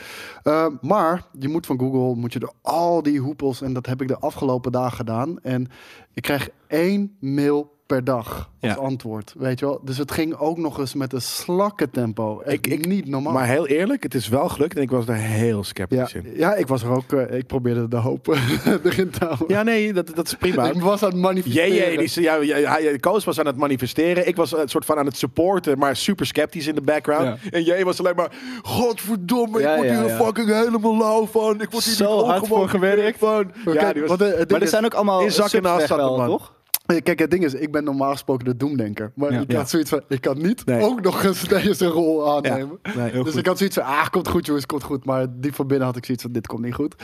Maar 0.80 1.26
je 1.38 1.48
moet 1.48 1.66
van 1.66 1.78
Google, 1.78 2.14
moet 2.20 2.32
je 2.32 2.38
door 2.38 2.52
al 2.62 3.02
die 3.02 3.20
hoepels. 3.20 3.62
En 3.62 3.72
dat 3.72 3.86
heb 3.86 4.02
ik 4.02 4.08
de 4.08 4.18
afgelopen 4.18 4.72
dagen 4.72 4.96
gedaan. 4.96 5.38
En 5.42 5.68
ik 6.14 6.22
krijg 6.22 6.48
één 6.66 7.16
mail 7.20 7.75
per 7.86 8.04
dag 8.04 8.50
als 8.60 8.72
Ja. 8.74 8.78
antwoord. 8.80 9.34
Weet 9.38 9.58
je 9.58 9.66
wel? 9.66 9.80
Dus 9.84 9.98
het 9.98 10.10
ging 10.12 10.34
ook 10.34 10.58
nog 10.58 10.78
eens 10.78 10.94
met 10.94 11.12
een 11.12 11.20
slakkentempo. 11.22 12.42
Ik- 12.44 12.52
Ik, 12.52 12.66
ik- 12.66 12.86
niet 12.86 13.08
normaal. 13.08 13.32
Maar 13.32 13.46
heel 13.46 13.66
eerlijk, 13.66 14.02
het 14.02 14.14
is 14.14 14.28
wel 14.28 14.48
gelukt. 14.48 14.76
En 14.76 14.82
ik 14.82 14.90
was 14.90 15.04
daar 15.06 15.16
heel 15.16 15.56
ja, 15.56 15.62
sceptisch 15.62 16.12
in. 16.14 16.32
ja, 16.36 16.54
ik 16.54 16.66
was 16.66 16.82
er 16.82 16.90
ook. 16.90 17.12
eh, 17.12 17.38
ik 17.38 17.46
probeerde 17.46 17.88
de 17.88 17.96
hoop 17.96 18.28
erin 18.84 19.10
te 19.10 19.24
houden. 19.24 19.46
Ja, 19.48 19.62
nee, 19.62 19.92
dat, 19.92 20.14
dat 20.14 20.26
is 20.26 20.34
prima. 20.34 20.64
Ik 20.70 20.80
was 20.80 21.02
aan 21.02 21.10
het 21.10 21.18
manifesteren. 21.18 21.68
Jee, 21.92 21.98
die, 22.08 22.22
ja, 22.22 22.34
ja, 22.34 22.70
hij- 22.70 22.98
Koos 22.98 23.24
was 23.24 23.38
aan 23.38 23.46
het 23.46 23.56
manifesteren. 23.56 24.26
Ik 24.28 24.36
was 24.36 24.52
een 24.52 24.68
soort 24.68 24.84
van 24.84 24.98
aan 24.98 25.06
het 25.06 25.16
supporten, 25.16 25.78
maar 25.78 25.96
super 25.96 26.26
sceptisch 26.26 26.66
in 26.66 26.74
de 26.74 26.80
background. 26.80 27.38
Ja. 27.42 27.50
En 27.50 27.62
jij 27.62 27.84
was 27.84 27.98
alleen 27.98 28.16
maar, 28.16 28.30
godverdomme, 28.62 29.60
Ja, 29.60 29.70
ik 29.70 29.76
word 29.76 29.88
ja, 29.88 30.00
hier 30.02 30.08
ja. 30.08 30.24
fucking 30.24 30.48
helemaal 30.48 30.96
lauw 30.96 31.26
van. 31.26 31.60
Ik 31.60 31.70
word 31.70 31.84
hier 31.84 31.94
Zo 31.94 32.24
hard 32.24 32.46
voor 32.46 32.68
gewerkt. 32.68 33.18
van. 33.18 33.50
Ja, 33.64 33.94
eh, 33.94 34.46
Maar 34.48 34.60
er 34.62 34.68
zijn 34.68 34.84
ook 34.84 34.94
allemaal 34.94 35.20
in 35.20 35.32
zak 35.32 35.44
en 35.44 35.50
subs 35.50 35.90
as 35.90 36.26
toch? 36.26 36.54
Eh, 36.86 37.02
Kijk, 37.02 37.18
het 37.18 37.30
ding 37.30 37.44
is, 37.44 37.54
ik 37.54 37.72
ben 37.72 37.84
normaal 37.84 38.10
gesproken 38.12 38.44
de 38.44 38.56
doemdenker. 38.56 39.12
Maar 39.14 39.32
Ja. 39.32 39.40
ik 39.40 39.52
had 39.52 39.70
zoiets 39.70 39.90
van, 39.90 40.02
ik 40.08 40.20
kan 40.20 40.38
niet 40.42 40.66
Nee. 40.66 40.82
ook 40.82 41.00
nog 41.00 41.24
eens 41.24 41.48
deze 41.62 41.86
rol 41.86 42.36
aannemen. 42.36 42.78
nee, 42.96 43.10
dus 43.12 43.22
goed. 43.22 43.36
ik 43.36 43.46
had 43.46 43.58
zoiets 43.58 43.76
van, 43.76 43.84
ah, 43.84 44.08
komt 44.08 44.28
goed 44.28 44.46
jongens, 44.46 44.66
komt 44.66 44.82
goed. 44.82 45.04
Maar 45.04 45.26
diep 45.30 45.54
van 45.54 45.66
binnen 45.66 45.86
had 45.86 45.96
ik 45.96 46.04
zoiets 46.04 46.22
van, 46.24 46.32
dit 46.32 46.46
komt 46.46 46.62
niet 46.62 46.74
goed. 46.74 46.94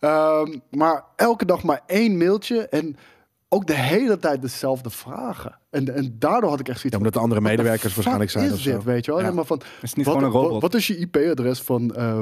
Ehm, 0.00 0.58
maar 0.70 1.04
elke 1.16 1.44
dag 1.44 1.62
maar 1.62 1.80
één 1.86 2.16
mailtje 2.16 2.68
en 2.68 2.96
ook 3.48 3.66
de 3.66 3.74
hele 3.74 4.18
tijd 4.18 4.42
dezelfde 4.42 4.90
vragen. 4.90 5.58
En, 5.70 5.94
en 5.94 6.16
daardoor 6.18 6.50
had 6.50 6.60
ik 6.60 6.68
echt 6.68 6.76
zoiets 6.80 6.90
Ja, 6.92 6.98
omdat 6.98 7.12
de 7.12 7.18
andere 7.20 7.40
medewerkers 7.40 7.82
fuck 7.92 7.94
waarschijnlijk 7.94 8.30
zijn 8.30 8.44
is 8.46 8.52
of 8.52 8.58
zo. 8.58 8.70
dit, 8.70 8.84
weet 8.84 9.04
je 9.04 9.10
wel? 9.12 9.20
Ja. 9.20 9.30
Maar 9.30 9.44
van, 9.44 9.60
Is 9.82 9.88
het 9.88 9.96
niet 9.96 10.06
wat, 10.06 10.14
gewoon 10.14 10.30
een 10.30 10.36
robot? 10.36 10.52
Wat, 10.52 10.62
wat 10.62 10.74
is 10.74 10.86
je 10.86 10.96
IP-adres 10.96 11.60
van, 11.60 11.94
eh, 11.94 12.20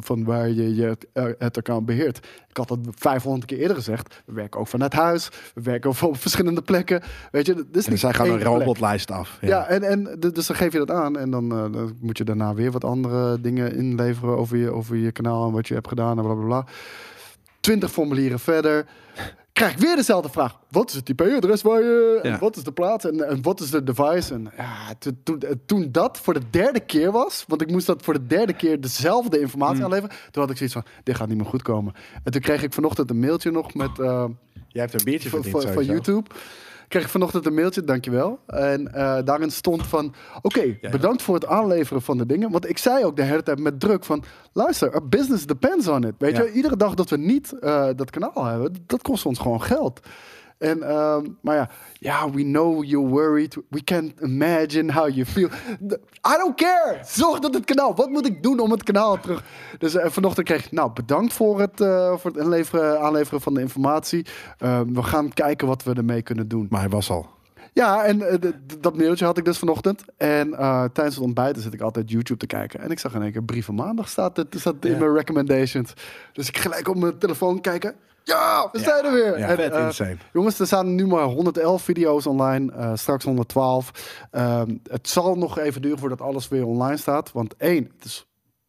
van 0.00 0.24
waar 0.24 0.48
je, 0.48 0.74
je 0.74 0.98
eh, 1.12 1.24
het 1.38 1.56
account 1.56 1.86
beheert? 1.86 2.18
Ik 2.48 2.56
had 2.56 2.68
dat 2.68 2.78
500 2.90 3.44
keer 3.46 3.58
eerder 3.58 3.76
gezegd. 3.76 4.22
We 4.26 4.32
werken 4.32 4.60
ook 4.60 4.68
vanuit 4.68 4.92
huis. 4.92 5.28
We 5.54 5.60
werken 5.62 5.90
ook 5.90 6.02
op 6.02 6.16
verschillende 6.16 6.62
plekken. 6.62 7.02
Weet 7.30 7.46
je, 7.46 7.54
dit 7.54 7.76
is 7.76 7.84
En 7.84 7.90
niet 7.90 8.00
zij 8.00 8.12
gaan 8.12 8.26
een 8.28 8.32
plek. 8.38 8.46
robotlijst 8.46 9.10
af. 9.10 9.38
Ja, 9.40 9.66
en, 9.66 9.82
en 9.82 10.16
dus 10.32 10.46
dan 10.46 10.56
geef 10.56 10.72
je 10.72 10.78
dat 10.78 10.90
aan. 10.90 11.18
En 11.18 11.30
dan, 11.30 11.52
eh, 11.52 11.72
dan 11.72 11.96
moet 12.00 12.18
je 12.18 12.24
daarna 12.24 12.54
weer 12.54 12.70
wat 12.70 12.84
andere 12.84 13.40
dingen 13.40 13.74
inleveren 13.76 14.36
over 14.36 14.56
je, 14.56 14.70
over 14.70 14.96
je 14.96 15.12
kanaal 15.12 15.46
en 15.46 15.52
wat 15.52 15.68
je 15.68 15.74
hebt 15.74 15.88
gedaan 15.88 16.18
en 16.18 16.24
bla 16.24 16.34
bla 16.34 16.44
bla. 16.44 16.64
20 17.60 17.90
formulieren 17.90 18.38
verder. 18.38 18.86
Krijg 19.54 19.72
ik 19.72 19.78
weer 19.78 19.96
dezelfde 19.96 20.28
vraag. 20.28 20.58
Wat 20.70 20.88
is 20.90 20.94
het 20.96 21.08
IP-adres 21.08 21.62
waar 21.62 21.82
je... 21.82 22.18
En 22.22 22.30
Ja. 22.30 22.38
wat 22.38 22.56
is 22.56 22.62
de 22.62 22.72
plaats? 22.72 23.04
En, 23.04 23.28
en 23.28 23.42
wat 23.42 23.60
is 23.60 23.70
de 23.70 23.82
device? 23.82 24.34
En 24.34 24.52
ja, 24.56 24.94
toen, 24.98 25.20
toen, 25.22 25.42
toen 25.66 25.88
dat 25.92 26.18
voor 26.18 26.34
de 26.34 26.40
derde 26.50 26.80
keer 26.80 27.12
was... 27.12 27.44
Want 27.48 27.62
ik 27.62 27.70
moest 27.70 27.86
dat 27.86 28.02
voor 28.02 28.14
de 28.14 28.26
derde 28.26 28.52
keer 28.52 28.80
dezelfde 28.80 29.40
informatie 29.40 29.76
Mm. 29.78 29.84
aanleveren. 29.84 30.16
Toen 30.30 30.42
had 30.42 30.50
ik 30.50 30.56
zoiets 30.56 30.74
van, 30.74 30.84
dit 31.02 31.16
gaat 31.16 31.28
niet 31.28 31.36
meer 31.36 31.46
goed 31.46 31.62
komen. 31.62 31.94
En 32.24 32.32
toen 32.32 32.40
kreeg 32.40 32.62
ik 32.62 32.72
vanochtend 32.72 33.10
een 33.10 33.18
mailtje 33.20 33.50
nog 33.50 33.74
met... 33.74 33.98
eh, 33.98 34.24
Jij 34.68 34.82
hebt 34.82 34.94
een 34.94 35.04
biertje 35.04 35.28
van, 35.28 35.42
verdiend 35.44 35.74
van. 35.74 35.84
YouTube. 35.84 36.30
Kreeg 36.94 37.10
vanochtend 37.10 37.46
een 37.46 37.54
mailtje, 37.54 37.84
dankjewel. 37.84 38.38
En 38.46 38.94
eh, 38.94 39.18
daarin 39.24 39.50
stond 39.50 39.86
van, 39.86 40.14
oké, 40.42 40.76
ja. 40.80 40.90
bedankt 40.90 41.22
voor 41.22 41.34
het 41.34 41.46
aanleveren 41.46 42.02
van 42.02 42.18
de 42.18 42.26
dingen. 42.26 42.50
Want 42.50 42.68
ik 42.68 42.78
zei 42.78 43.04
ook 43.04 43.16
de 43.16 43.22
hele 43.22 43.42
tijd 43.42 43.58
met 43.58 43.80
druk 43.80 44.04
van, 44.04 44.24
luister, 44.52 44.92
our 44.92 45.08
business 45.08 45.46
depends 45.46 45.88
on 45.88 46.04
it. 46.04 46.14
Weet 46.18 46.36
Ja. 46.36 46.42
je, 46.42 46.52
iedere 46.52 46.76
dag 46.76 46.94
dat 46.94 47.10
we 47.10 47.16
niet 47.16 47.52
eh, 47.58 47.88
dat 47.96 48.10
kanaal 48.10 48.44
hebben, 48.44 48.74
dat 48.86 49.02
kost 49.02 49.26
ons 49.26 49.38
gewoon 49.38 49.62
geld. 49.62 50.00
En, 50.58 50.82
ehm, 50.82 51.26
maar 51.40 51.56
ja, 51.56 51.68
ja, 51.92 52.30
we 52.30 52.42
know 52.42 52.84
you're 52.84 53.08
worried. 53.08 53.56
We 53.68 53.84
can't 53.84 54.20
imagine 54.20 54.92
how 54.92 55.08
you 55.08 55.26
feel. 55.26 55.48
I 56.26 56.36
don't 56.38 56.56
care. 56.56 56.98
Zorg 57.04 57.38
dat 57.38 57.54
het 57.54 57.64
kanaal. 57.64 57.94
Wat 57.94 58.10
moet 58.10 58.26
ik 58.26 58.42
doen 58.42 58.60
om 58.60 58.70
het 58.70 58.82
kanaal 58.82 59.20
terug? 59.20 59.44
Dus 59.78 59.94
eh, 59.94 60.10
vanochtend 60.10 60.46
kreeg 60.46 60.64
ik, 60.64 60.72
nou, 60.72 60.92
bedankt 60.92 61.32
voor 61.32 61.60
het, 61.60 61.80
eh, 61.80 62.16
voor 62.16 62.30
het 62.30 62.40
inleveren, 62.40 63.00
aanleveren 63.00 63.40
van 63.40 63.54
de 63.54 63.60
informatie. 63.60 64.26
Ehm, 64.58 64.92
we 64.92 65.02
gaan 65.02 65.32
kijken 65.32 65.66
wat 65.66 65.82
we 65.82 65.94
ermee 65.94 66.22
kunnen 66.22 66.48
doen. 66.48 66.66
Maar 66.70 66.80
hij 66.80 66.88
was 66.88 67.10
al. 67.10 67.32
Ja, 67.72 68.04
en 68.04 68.28
eh, 68.28 68.50
dat 68.80 68.96
mailtje 68.96 69.24
had 69.24 69.38
ik 69.38 69.44
dus 69.44 69.58
vanochtend. 69.58 70.04
En 70.16 70.50
tijdens 70.92 71.14
het 71.14 71.24
ontbijten 71.24 71.62
zit 71.62 71.74
ik 71.74 71.80
altijd 71.80 72.10
YouTube 72.10 72.38
te 72.38 72.46
kijken. 72.46 72.80
En 72.80 72.90
ik 72.90 72.98
zag 72.98 73.14
in 73.14 73.22
één 73.22 73.32
keer 73.32 73.44
Brieven 73.44 73.74
Maandag 73.74 74.08
staat, 74.08 74.36
het, 74.36 74.54
staat 74.58 74.84
in 74.84 74.98
mijn 74.98 75.14
recommendations. 75.14 75.94
Dus 76.32 76.48
ik 76.48 76.58
gelijk 76.58 76.88
op 76.88 76.96
mijn 76.96 77.18
telefoon 77.18 77.60
kijken. 77.60 77.94
Ja, 78.24 78.68
we 78.72 78.78
zijn 78.78 79.04
er 79.04 79.12
weer. 79.12 79.38
Ja, 79.38 79.48
En, 79.48 79.56
vet 79.56 79.72
eh, 79.72 79.84
insane. 79.84 80.16
Jongens, 80.32 80.58
er 80.60 80.66
staan 80.66 80.94
nu 80.94 81.06
maar 81.06 81.24
111 81.24 81.82
video's 81.82 82.26
online. 82.26 82.72
eh, 82.72 82.90
straks 82.94 83.24
112. 83.24 83.90
Ehm, 84.30 84.76
het 84.90 85.08
zal 85.08 85.34
nog 85.36 85.58
even 85.58 85.82
duren 85.82 85.98
voordat 85.98 86.20
alles 86.20 86.48
weer 86.48 86.66
online 86.66 86.96
staat. 86.96 87.32
Want 87.32 87.56
één, 87.56 87.90
het 87.96 88.04
is 88.04 88.26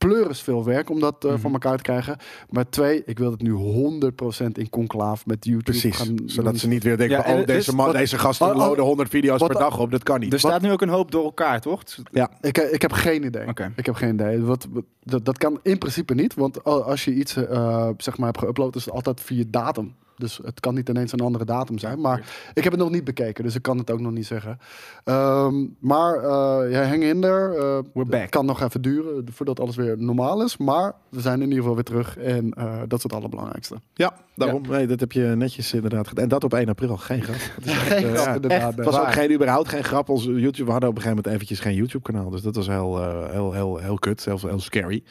pleuris 0.07 0.41
veel 0.41 0.63
werk 0.63 0.89
om 0.89 0.99
dat 0.99 1.23
eh, 1.25 1.31
Mhm. 1.31 1.39
voor 1.39 1.51
elkaar 1.51 1.77
te 1.77 1.83
krijgen. 1.83 2.17
Maar 2.49 2.69
twee, 2.69 3.03
ik 3.05 3.17
wil 3.19 3.31
het 3.31 3.41
nu 3.41 3.51
100% 3.51 4.57
in 4.57 4.69
conclaaf 4.69 5.25
met 5.25 5.45
YouTube 5.45 5.63
Precies. 5.71 5.95
gaan 5.97 6.17
Zodat 6.25 6.51
doen. 6.51 6.59
ze 6.59 6.67
niet 6.67 6.83
weer 6.83 6.97
denken, 6.97 7.17
Ja, 7.17 7.39
oh, 7.39 7.45
deze, 7.45 7.69
is- 7.69 7.75
man, 7.75 7.85
wat- 7.85 7.95
deze 7.95 8.17
gasten 8.17 8.47
oh, 8.49 8.55
loaden 8.55 8.83
100 8.83 9.09
video's 9.09 9.39
wat- 9.39 9.49
per 9.51 9.59
dag 9.59 9.79
op. 9.79 9.91
Dat 9.91 10.03
kan 10.03 10.19
niet. 10.19 10.33
Er 10.33 10.39
staat 10.39 10.61
nu 10.61 10.71
ook 10.71 10.81
een 10.81 10.89
hoop 10.89 11.11
door 11.11 11.23
elkaar, 11.23 11.61
toch? 11.61 11.83
ja. 12.11 12.29
Ik, 12.41 12.57
ik 12.57 12.81
heb 12.81 12.91
geen 12.91 13.25
idee. 13.25 13.47
Oké. 13.47 13.71
Ik 13.75 13.85
heb 13.85 13.95
geen 13.95 14.13
idee. 14.13 14.41
Wat, 14.41 14.67
wat- 14.71 14.83
dat, 15.03 15.25
dat 15.25 15.37
kan 15.37 15.59
in 15.63 15.77
principe 15.77 16.13
niet. 16.13 16.33
Want 16.33 16.63
al- 16.63 16.83
als 16.83 17.05
je 17.05 17.13
iets 17.13 17.35
eh, 17.35 17.89
zeg 17.97 18.17
maar 18.17 18.31
hebt 18.33 18.45
geüpload, 18.45 18.75
is 18.75 18.85
het 18.85 18.93
altijd 18.93 19.21
via 19.21 19.43
datum. 19.47 19.95
Dus 20.17 20.39
het 20.43 20.59
kan 20.59 20.73
niet 20.75 20.89
ineens 20.89 21.11
een 21.11 21.19
andere 21.19 21.45
datum 21.45 21.77
zijn. 21.77 22.01
Maar 22.01 22.19
ik 22.53 22.63
heb 22.63 22.71
het 22.71 22.81
nog 22.81 22.91
niet 22.91 23.03
bekeken, 23.03 23.43
dus 23.43 23.55
ik 23.55 23.61
kan 23.61 23.77
het 23.77 23.91
ook 23.91 23.99
nog 23.99 24.11
niet 24.11 24.25
zeggen. 24.25 24.59
Ehm, 25.03 25.65
maar 25.79 26.15
eh 26.15 26.71
ja, 26.71 26.83
hang 26.87 27.03
in 27.03 27.21
there. 27.21 27.55
Eh, 27.55 27.79
We're 27.93 28.09
back. 28.09 28.21
Het 28.21 28.29
kan 28.29 28.45
nog 28.45 28.61
even 28.61 28.81
duren 28.81 29.25
voordat 29.31 29.59
alles 29.59 29.75
weer 29.75 29.95
normaal 29.97 30.43
is. 30.43 30.57
Maar 30.57 30.93
we 31.09 31.21
zijn 31.21 31.35
in 31.41 31.47
ieder 31.47 31.57
geval 31.57 31.73
weer 31.75 31.83
terug. 31.83 32.17
En 32.17 32.51
eh, 32.53 32.79
dat 32.87 32.97
is 32.97 33.03
het 33.03 33.13
allerbelangrijkste. 33.13 33.75
Ja, 33.93 34.13
daarom. 34.35 34.61
Nee, 34.69 34.87
dat 34.87 34.99
heb 34.99 35.11
je 35.11 35.21
netjes 35.21 35.73
inderdaad 35.73 36.07
gedaan. 36.07 36.23
En 36.23 36.29
dat 36.29 36.43
op 36.43 36.53
1 36.53 36.69
april. 36.69 36.97
Geen 36.97 37.23
grap. 37.23 37.35
Dat 37.55 37.65
is 37.65 37.71
echt, 37.71 37.87
Geen 37.87 38.15
grap, 38.15 38.25
ja. 38.25 38.33
inderdaad. 38.33 38.75
Het 38.75 38.85
was 38.85 38.99
ook 38.99 39.11
geen, 39.11 39.33
überhaupt 39.33 39.69
geen 39.69 39.83
grap. 39.83 40.09
Ons 40.09 40.23
YouTube, 40.23 40.65
we 40.65 40.71
hadden 40.71 40.89
op 40.89 40.95
een 40.95 41.01
gegeven 41.01 41.23
moment 41.23 41.27
eventjes 41.27 41.59
geen 41.59 41.75
YouTube-kanaal. 41.75 42.29
Dus 42.29 42.41
dat 42.41 42.55
was 42.55 42.67
heel, 42.67 43.03
heel, 43.31 43.53
heel, 43.53 43.77
heel 43.77 43.99
kut. 43.99 44.25
Heel, 44.25 44.39
heel 44.41 44.59
scary. 44.59 45.03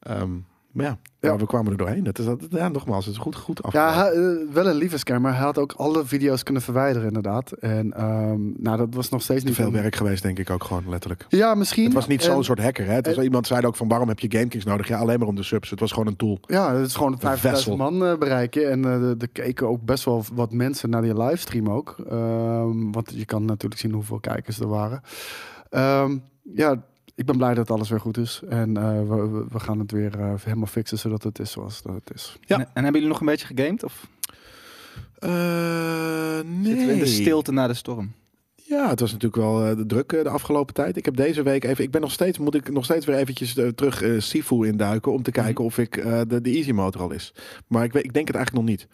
Ehm, 0.00 0.30
Maar 0.74 0.84
ja, 0.86 0.98
Ja. 1.20 1.28
maar 1.28 1.38
we 1.38 1.46
kwamen 1.46 1.72
er 1.72 1.78
doorheen. 1.78 2.04
Dat 2.04 2.18
is, 2.18 2.24
dat, 2.24 2.40
ja, 2.50 2.68
nogmaals, 2.68 3.04
het 3.06 3.14
is 3.14 3.20
goed, 3.20 3.36
goed 3.36 3.60
Ja, 3.72 3.86
afgelopen. 3.86 4.22
hij, 4.22 4.44
eh, 4.46 4.52
wel 4.54 4.66
een 4.66 4.74
lieve 4.76 4.98
scammer. 4.98 5.34
Hij 5.34 5.42
had 5.44 5.58
ook 5.58 5.72
alle 5.72 6.04
video's 6.04 6.42
kunnen 6.42 6.62
verwijderen, 6.62 7.06
inderdaad. 7.08 7.52
En 7.52 7.92
ehm, 7.92 8.40
nou, 8.62 8.76
dat 8.76 8.94
was 8.94 9.08
nog 9.08 9.22
steeds 9.22 9.40
te 9.40 9.46
niet 9.46 9.56
veel 9.56 9.66
een- 9.66 9.72
werk 9.72 9.96
geweest, 9.96 10.22
denk 10.22 10.38
ik 10.38 10.50
ook 10.50 10.64
gewoon 10.64 10.82
letterlijk. 10.88 11.26
Ja, 11.28 11.54
misschien. 11.54 11.84
Het 11.84 11.92
was 11.92 12.06
niet 12.06 12.22
zo'n 12.22 12.44
soort 12.44 12.58
hacker. 12.62 12.86
Hè? 12.86 12.92
Het 12.92 13.06
was, 13.06 13.16
en- 13.16 13.22
iemand 13.22 13.46
zei 13.46 13.66
ook 13.66 13.76
van 13.76 13.88
waarom 13.88 14.08
heb 14.08 14.18
je 14.18 14.30
GameKings 14.30 14.64
nodig? 14.64 14.88
Ja, 14.88 14.98
alleen 14.98 15.18
maar 15.18 15.28
om 15.28 15.34
de 15.36 15.42
subs. 15.42 15.70
Het 15.70 15.80
was 15.80 15.92
gewoon 15.92 16.06
een 16.06 16.16
tool. 16.16 16.38
Ja, 16.46 16.74
het 16.74 16.86
is 16.86 16.94
gewoon 16.94 17.18
5000 17.18 17.54
vessel. 17.54 17.76
man 17.76 18.04
eh, 18.10 18.18
bereiken. 18.18 18.70
En 18.70 18.84
eh, 18.84 18.90
er- 18.94 19.14
er 19.18 19.28
keken 19.28 19.68
ook 19.68 19.82
best 19.82 20.04
wel 20.04 20.24
wat 20.34 20.52
mensen 20.52 20.90
naar 20.90 21.02
die 21.02 21.16
livestream 21.22 21.70
ook. 21.70 21.96
Ehm, 22.10 22.90
want 22.90 23.12
je 23.14 23.24
kan 23.24 23.44
natuurlijk 23.44 23.80
zien 23.80 23.92
hoeveel 23.92 24.20
kijkers 24.20 24.60
er 24.60 24.68
waren. 24.68 25.00
Ehm, 25.70 26.16
ja, 26.54 26.82
ik 27.14 27.26
ben 27.26 27.36
blij 27.36 27.54
dat 27.54 27.70
alles 27.70 27.88
weer 27.88 28.00
goed 28.00 28.16
is. 28.16 28.42
En 28.48 28.76
eh, 28.76 29.02
we, 29.48 29.60
gaan 29.60 29.78
het 29.78 29.90
weer 29.90 30.18
eh, 30.20 30.32
helemaal 30.44 30.66
fixen 30.66 30.98
zodat 30.98 31.22
het 31.22 31.38
is 31.38 31.50
zoals 31.50 31.82
dat 31.82 31.94
het 31.94 32.10
is. 32.14 32.36
Ja. 32.40 32.58
En, 32.58 32.60
en 32.74 32.82
hebben 32.82 32.92
jullie 32.92 33.08
nog 33.08 33.20
een 33.20 33.26
beetje 33.26 33.46
gegamed? 33.46 33.84
Of 33.84 34.08
Eh, 35.18 35.30
zitten 36.62 36.62
we 36.62 36.68
in 36.70 36.86
de 36.86 36.94
nee. 36.94 37.06
stilte 37.06 37.52
na 37.52 37.66
de 37.66 37.74
storm? 37.74 38.12
Ja, 38.66 38.88
het 38.88 39.00
was 39.00 39.12
natuurlijk 39.12 39.42
wel 39.42 39.64
eh, 39.66 39.76
de 39.76 39.86
druk 39.86 40.08
de 40.08 40.28
afgelopen 40.28 40.74
tijd. 40.74 40.96
Ik 40.96 41.04
heb 41.04 41.16
deze 41.16 41.42
week 41.42 41.64
even. 41.64 41.84
Ik 41.84 41.90
ben 41.90 42.00
nog 42.00 42.10
steeds, 42.12 42.38
moet 42.38 42.54
ik 42.54 42.72
nog 42.72 42.84
steeds 42.84 43.06
weer 43.06 43.16
eventjes 43.16 43.52
terug 43.74 44.02
eh 44.02 44.20
Sifu 44.20 44.66
induiken 44.66 45.12
om 45.12 45.22
te 45.22 45.30
Mhm. 45.30 45.40
kijken 45.42 45.64
of 45.64 45.78
ik 45.78 45.96
eh, 45.96 46.20
de, 46.28 46.40
de 46.40 46.50
easy 46.50 46.70
mode 46.72 46.98
er 46.98 47.04
al 47.04 47.12
is. 47.12 47.34
Maar 47.68 47.84
ik, 47.84 47.92
weet, 47.92 48.04
ik 48.04 48.12
denk 48.12 48.26
het 48.26 48.36
eigenlijk 48.36 48.66
nog 48.66 48.76
niet. 48.76 48.88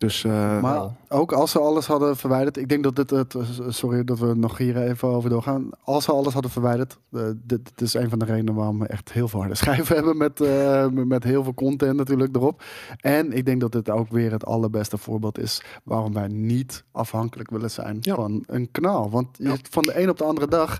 Dus 0.00 0.24
eh, 0.24 0.60
Maar 0.62 0.82
ook 1.08 1.32
als 1.32 1.50
ze 1.50 1.58
alles 1.58 1.86
hadden 1.86 2.16
verwijderd. 2.16 2.56
Ik 2.56 2.68
denk 2.68 2.82
dat 2.82 2.96
dit 2.96 3.10
het. 3.10 3.36
Sorry 3.68 4.04
dat 4.04 4.18
we 4.18 4.34
nog 4.34 4.58
hier 4.58 4.76
even 4.82 5.08
over 5.08 5.30
doorgaan. 5.30 5.68
Als 5.84 6.04
ze 6.04 6.12
alles 6.12 6.32
hadden 6.32 6.50
verwijderd. 6.50 6.98
eh, 7.12 7.20
dit, 7.42 7.64
dit 7.64 7.80
is 7.80 7.94
een 7.94 8.08
van 8.10 8.18
de 8.18 8.24
redenen 8.24 8.54
waarom 8.54 8.78
we 8.78 8.86
echt 8.86 9.12
heel 9.12 9.28
veel 9.28 9.40
harde 9.40 9.54
schijven 9.54 9.96
hebben. 9.96 10.16
Met, 10.16 10.40
eh, 10.40 10.86
met 10.88 11.24
heel 11.24 11.44
veel 11.44 11.54
content 11.54 11.96
natuurlijk 11.96 12.36
erop. 12.36 12.62
En 13.00 13.32
ik 13.32 13.44
denk 13.44 13.60
dat 13.60 13.72
dit 13.72 13.90
ook 13.90 14.08
weer 14.10 14.32
het 14.32 14.44
allerbeste 14.46 14.98
voorbeeld 14.98 15.38
is. 15.38 15.62
Waarom 15.84 16.12
wij 16.12 16.28
niet 16.28 16.84
afhankelijk 16.92 17.50
willen 17.50 17.70
zijn 17.70 17.96
Ja. 18.00 18.14
van 18.14 18.44
een 18.46 18.68
kanaal. 18.70 19.10
Want 19.10 19.28
Ja. 19.38 19.54
van 19.70 19.82
de 19.82 20.02
een 20.02 20.10
op 20.10 20.18
de 20.18 20.24
andere 20.24 20.48
dag. 20.48 20.78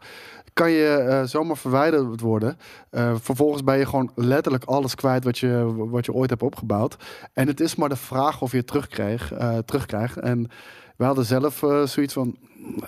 Kan 0.52 0.70
je 0.70 0.86
eh, 0.86 1.22
zomaar 1.22 1.56
verwijderd 1.56 2.20
worden. 2.20 2.56
Eh, 2.90 3.14
vervolgens 3.20 3.64
ben 3.64 3.78
je 3.78 3.86
gewoon 3.86 4.10
letterlijk 4.14 4.64
alles 4.64 4.94
kwijt 4.94 5.24
wat 5.24 5.38
je, 5.38 5.74
wat 5.90 6.06
je 6.06 6.12
ooit 6.12 6.30
hebt 6.30 6.42
opgebouwd. 6.42 6.96
En 7.32 7.46
het 7.46 7.60
is 7.60 7.74
maar 7.76 7.88
de 7.88 7.96
vraag 7.96 8.42
of 8.42 8.50
je 8.50 8.56
het 8.56 8.66
terugkrijgt. 8.66 9.30
eh, 9.30 9.58
terugkrijgt. 9.58 10.16
En 10.18 10.48
we 10.96 11.04
hadden 11.04 11.24
zelf 11.24 11.64
zoiets 11.84 12.12
van, 12.14 12.36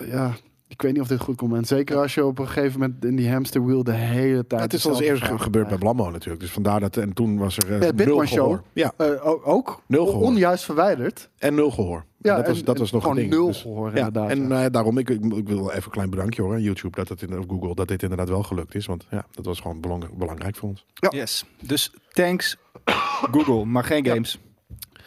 ja, 0.05 0.31
ik 0.67 0.81
weet 0.81 0.93
niet 0.93 1.01
of 1.01 1.07
dit 1.07 1.19
goed 1.21 1.35
komt. 1.35 1.53
En 1.53 1.65
zeker 1.65 1.97
als 1.97 2.13
je 2.13 2.25
op 2.25 2.39
een 2.39 2.47
gegeven 2.47 2.79
moment 2.79 3.05
in 3.05 3.15
die 3.15 3.31
hamster 3.31 3.65
wheel 3.65 3.83
de 3.83 3.91
hele 3.91 4.47
tijd. 4.47 4.61
het 4.61 4.73
is 4.73 4.81
ge- 4.83 5.15
vragen 5.15 5.39
gebeurd 5.41 5.67
bij. 5.67 5.77
Blammo 5.77 6.09
natuurlijk. 6.09 6.39
Dus 6.41 6.51
vandaar 6.51 6.79
dat. 6.79 6.97
En 6.97 7.13
toen 7.13 7.37
was 7.37 7.57
er 7.57 7.71
Ja, 7.71 7.79
Bitcoin 7.93 8.07
nul 8.17 8.25
Show. 8.25 8.37
gehoor. 8.37 8.61
Ja, 8.73 8.93
Eh, 8.97 9.27
o- 9.27 9.41
ook 9.43 9.81
Nul 9.87 10.05
gehoor. 10.05 10.21
onjuist 10.23 10.63
verwijderd. 10.63 11.29
en 11.37 11.55
nul 11.55 11.71
gehoor. 11.71 12.05
Ja, 12.23 12.35
dat 12.35 12.47
was, 12.47 12.59
en- 12.59 12.65
dat 12.65 12.75
en 12.75 12.81
was 12.81 12.91
nog 12.91 13.05
een 13.05 13.15
ding. 13.15 13.29
nul 13.29 13.45
Dus- 13.47 13.61
gehoor 13.61 13.89
Ja, 13.91 13.97
inderdaad. 13.97 14.29
en 14.29 14.47
ja. 14.47 14.63
eh, 14.65 14.71
daarom, 14.71 14.97
ik, 14.97 15.09
ik, 15.09 15.23
ik 15.33 15.47
wil 15.47 15.69
even 15.71 15.83
een 15.83 15.89
klein 15.91 16.09
bedankje 16.09 16.41
hoor 16.41 16.53
aan 16.53 16.61
YouTube, 16.61 16.95
dat 16.95 17.09
het 17.09 17.21
in, 17.21 17.39
of 17.39 17.45
Google, 17.47 17.75
dat 17.75 17.87
dit 17.87 18.01
inderdaad 18.03 18.29
wel 18.29 18.43
gelukt 18.43 18.75
is. 18.75 18.85
Want 18.85 19.05
ja, 19.09 19.25
dat 19.31 19.45
was 19.45 19.59
gewoon 19.59 19.81
belang- 19.81 20.17
belangrijk 20.17 20.55
voor 20.55 20.69
ons. 20.69 20.85
Ja. 20.93 21.09
Yes. 21.11 21.45
Dus 21.61 21.91
thanks 22.11 22.57
Google, 23.31 23.65
maar 23.65 23.83
geen 23.83 24.05
games. 24.05 24.39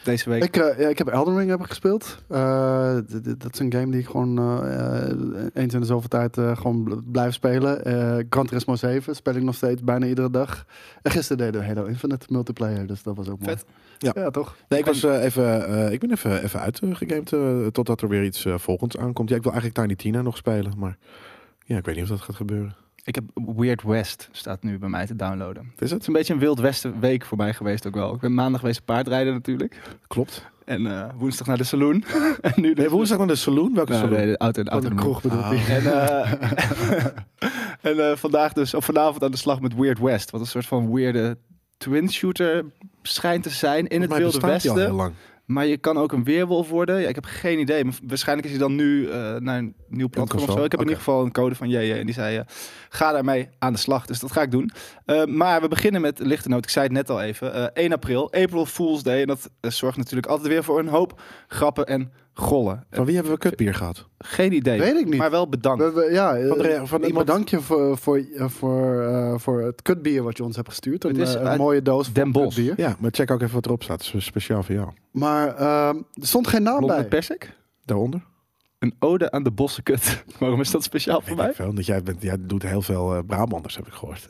Deze 0.06 0.30
week. 0.30 0.44
Ik, 0.44 0.56
eh, 0.56 0.78
ja, 0.78 0.88
ik 0.88 0.98
heb 0.98 1.06
Elden 1.08 1.36
Ring 1.36 1.50
heb 1.50 1.60
ik 1.60 1.66
gespeeld. 1.66 2.22
Eh, 2.28 2.96
dat 3.38 3.52
is 3.52 3.58
een 3.58 3.72
game 3.72 3.90
die 3.90 4.00
ik 4.00 4.06
gewoon 4.06 4.38
eh, 4.38 5.44
eens 5.62 5.74
in 5.74 5.80
de 5.80 5.86
zoveel 5.86 6.08
tijd 6.08 6.36
eh, 6.38 6.56
gewoon 6.56 6.84
bl- 6.84 6.94
blijf 7.06 7.34
spelen. 7.34 7.84
Eh 7.84 8.24
Gran 8.30 8.46
Turismo 8.46 8.76
7 8.76 9.14
speel 9.14 9.34
ik 9.34 9.42
nog 9.42 9.54
steeds 9.54 9.82
bijna 9.84 10.06
iedere 10.06 10.30
dag. 10.30 10.64
En 11.02 11.10
gisteren 11.10 11.44
deden 11.44 11.60
we 11.60 11.66
Halo 11.66 11.84
Infinite 11.84 12.26
multiplayer, 12.28 12.86
dus 12.86 13.02
dat 13.02 13.16
was 13.16 13.28
ook 13.28 13.40
mooi. 13.40 13.56
Vet. 13.56 13.64
Ja. 13.98 14.12
ja 14.14 14.30
toch? 14.30 14.56
Nee, 14.68 14.78
ik, 14.78 14.86
was, 14.86 15.02
even, 15.02 15.66
eh, 15.68 15.92
ik 15.92 16.00
ben 16.00 16.10
even, 16.10 16.42
even 16.42 16.60
uitgegamed 16.60 17.32
eh, 17.32 17.66
totdat 17.66 18.00
er 18.02 18.08
weer 18.08 18.24
iets 18.24 18.44
eh, 18.44 18.58
volgends 18.58 18.96
aankomt. 18.98 19.28
Ja, 19.28 19.36
ik 19.36 19.42
wil 19.42 19.52
eigenlijk 19.52 19.80
Tiny 19.80 19.96
Tina 19.96 20.22
nog 20.22 20.36
spelen, 20.36 20.72
maar 20.76 20.98
ja, 21.64 21.76
ik 21.76 21.84
weet 21.84 21.94
niet 21.94 22.04
of 22.04 22.10
dat 22.10 22.20
gaat 22.20 22.36
gebeuren. 22.36 22.74
Ik 23.06 23.14
heb 23.14 23.24
Weird 23.56 23.82
West 23.82 24.28
staat 24.32 24.62
nu 24.62 24.78
bij 24.78 24.88
mij 24.88 25.06
te 25.06 25.16
downloaden. 25.16 25.62
Is 25.62 25.80
Het 25.80 25.90
het? 25.90 26.00
is 26.00 26.06
een 26.06 26.12
beetje 26.12 26.32
een 26.32 26.38
Wild 26.38 26.58
Westen 26.60 27.00
week 27.00 27.24
voor 27.24 27.36
mij 27.36 27.54
geweest 27.54 27.86
ook 27.86 27.94
wel. 27.94 28.14
Ik 28.14 28.20
ben 28.20 28.34
maandag 28.34 28.60
geweest 28.60 28.84
paardrijden 28.84 29.32
natuurlijk. 29.32 29.80
Klopt. 30.06 30.44
En 30.64 30.86
eh, 30.86 31.08
woensdag 31.16 31.46
naar 31.46 31.56
de 31.56 31.64
saloon. 31.64 32.04
en 32.40 32.52
nu 32.56 32.72
Nee, 32.72 32.88
woensdag 32.90 33.18
naar 33.18 33.26
de 33.26 33.34
saloon? 33.34 33.74
Welke 33.74 33.90
Nou, 33.92 34.04
saloon? 34.04 34.18
nee, 34.18 34.26
de 34.26 34.38
auto, 34.38 34.62
de 34.62 34.70
auto 34.70 34.88
de 34.88 34.94
kroeg 34.94 35.22
bedoel 35.22 35.52
ik. 35.52 35.68
En, 35.68 35.86
eh, 35.92 36.32
en 37.90 38.10
eh, 38.10 38.16
vandaag 38.16 38.52
dus, 38.52 38.74
of 38.74 38.84
vanavond 38.84 39.22
aan 39.24 39.30
de 39.30 39.36
slag 39.36 39.60
met 39.60 39.74
Weird 39.74 39.98
West. 39.98 40.30
Wat 40.30 40.40
een 40.40 40.46
soort 40.46 40.66
van 40.66 40.92
weirde 40.94 41.38
twin 41.76 42.10
shooter 42.12 42.64
schijnt 43.02 43.42
te 43.42 43.50
zijn 43.50 43.86
in 43.86 44.00
het 44.00 44.10
Wilde 44.16 44.24
bestaat 44.38 44.60
die 44.62 44.70
al 44.70 44.76
Westen. 44.76 44.92
heel 44.94 45.02
lang. 45.02 45.12
Maar 45.46 45.66
je 45.66 45.76
kan 45.76 45.98
ook 45.98 46.12
een 46.12 46.24
weerwolf 46.24 46.68
worden. 46.68 47.00
Ja, 47.00 47.08
ik 47.08 47.14
heb 47.14 47.24
geen 47.24 47.58
idee. 47.58 47.84
Maar 47.84 47.94
waarschijnlijk 48.02 48.48
is 48.48 48.54
hij 48.54 48.62
dan 48.62 48.74
nu 48.74 49.10
eh, 49.10 49.34
naar 49.36 49.58
een 49.58 49.74
nieuw 49.88 50.08
platform 50.08 50.42
of 50.42 50.52
zo. 50.52 50.64
Ik 50.64 50.70
heb 50.70 50.80
in 50.80 50.86
ieder 50.86 51.02
geval 51.02 51.24
een 51.24 51.32
code 51.32 51.54
van 51.54 51.68
JJ. 51.68 51.92
En 51.92 52.04
die 52.06 52.14
zei, 52.14 52.36
eh, 52.36 52.44
ga 52.88 53.12
daarmee 53.12 53.48
aan 53.58 53.72
de 53.72 53.78
slag. 53.78 54.06
Dus 54.06 54.18
dat 54.18 54.32
ga 54.32 54.42
ik 54.42 54.50
doen. 54.50 54.70
Eh, 55.04 55.24
maar 55.24 55.60
we 55.60 55.68
beginnen 55.68 56.00
met 56.00 56.18
lichte 56.18 56.48
noot. 56.48 56.64
Ik 56.64 56.70
zei 56.70 56.84
het 56.84 56.94
net 56.94 57.10
al 57.10 57.22
even. 57.22 57.54
Eh, 57.54 57.84
1 57.84 57.92
april, 57.92 58.32
April 58.32 58.66
Fool's 58.66 59.02
Day. 59.02 59.20
En 59.20 59.26
dat 59.26 59.50
zorgt 59.60 59.96
natuurlijk 59.96 60.26
altijd 60.26 60.48
weer 60.48 60.64
voor 60.64 60.78
een 60.78 60.88
hoop 60.88 61.20
grappen 61.48 61.86
en 61.86 62.12
gollen. 62.38 62.76
Eh, 62.90 62.96
Van 62.96 63.04
wie 63.04 63.14
hebben 63.14 63.32
we 63.32 63.38
kutbier 63.38 63.74
gehad? 63.74 64.08
geen 64.18 64.52
idee. 64.52 64.78
Weet 64.78 64.96
ik 64.96 65.04
niet. 65.06 65.16
Maar 65.16 65.30
wel 65.30 65.48
bedankt. 65.48 65.84
We- 65.84 65.92
we- 65.92 66.08
ja, 66.12 66.46
Van 66.48 66.58
de- 66.58 66.68
eh, 66.68 66.84
van 66.84 67.00
een 67.02 67.06
iemand- 67.06 67.26
bedankje 67.26 67.60
voor, 67.60 67.98
voor, 67.98 68.16
eh, 68.36 68.48
voor, 68.48 69.02
eh, 69.02 69.34
voor 69.38 69.62
het 69.62 69.82
kutbier 69.82 70.22
wat 70.22 70.36
je 70.36 70.44
ons 70.44 70.56
hebt 70.56 70.68
gestuurd. 70.68 71.04
Een, 71.04 71.10
Het 71.18 71.28
is 71.28 71.34
eh, 71.34 71.42
een 71.50 71.56
mooie 71.58 71.82
doos 71.82 72.12
Den 72.12 72.32
Bosch. 72.32 72.56
kutbier. 72.56 72.74
Ja, 72.86 72.96
maar 73.00 73.10
check 73.10 73.30
ook 73.30 73.40
even 73.42 73.54
wat 73.54 73.66
erop 73.66 73.82
staat. 73.82 74.04
Het 74.06 74.14
is 74.14 74.24
speciaal 74.24 74.62
voor 74.62 74.74
jou. 74.74 74.88
Maar 75.10 75.54
ehm, 75.56 75.96
er 75.96 76.26
stond 76.26 76.46
geen 76.46 76.62
naam 76.62 76.78
Blond 76.78 76.92
bij. 76.94 77.06
persik? 77.08 77.56
Daaronder? 77.84 78.20
Een 78.78 78.94
ode 78.98 79.30
aan 79.30 79.42
de 79.42 79.50
bosse 79.50 79.82
kut. 79.82 80.24
Waarom 80.38 80.60
is 80.60 80.70
dat 80.70 80.82
speciaal 80.82 81.20
voor 81.20 81.36
mij? 81.36 81.48
ik 81.48 81.54
veel, 81.54 81.74
dat 81.74 81.86
jij, 81.86 82.02
bent, 82.02 82.22
jij 82.22 82.36
doet 82.40 82.62
heel 82.62 82.82
veel 82.82 83.14
eh, 83.14 83.20
Brabanders, 83.26 83.76
heb 83.76 83.86
ik 83.86 83.92
gehoord. 83.92 84.28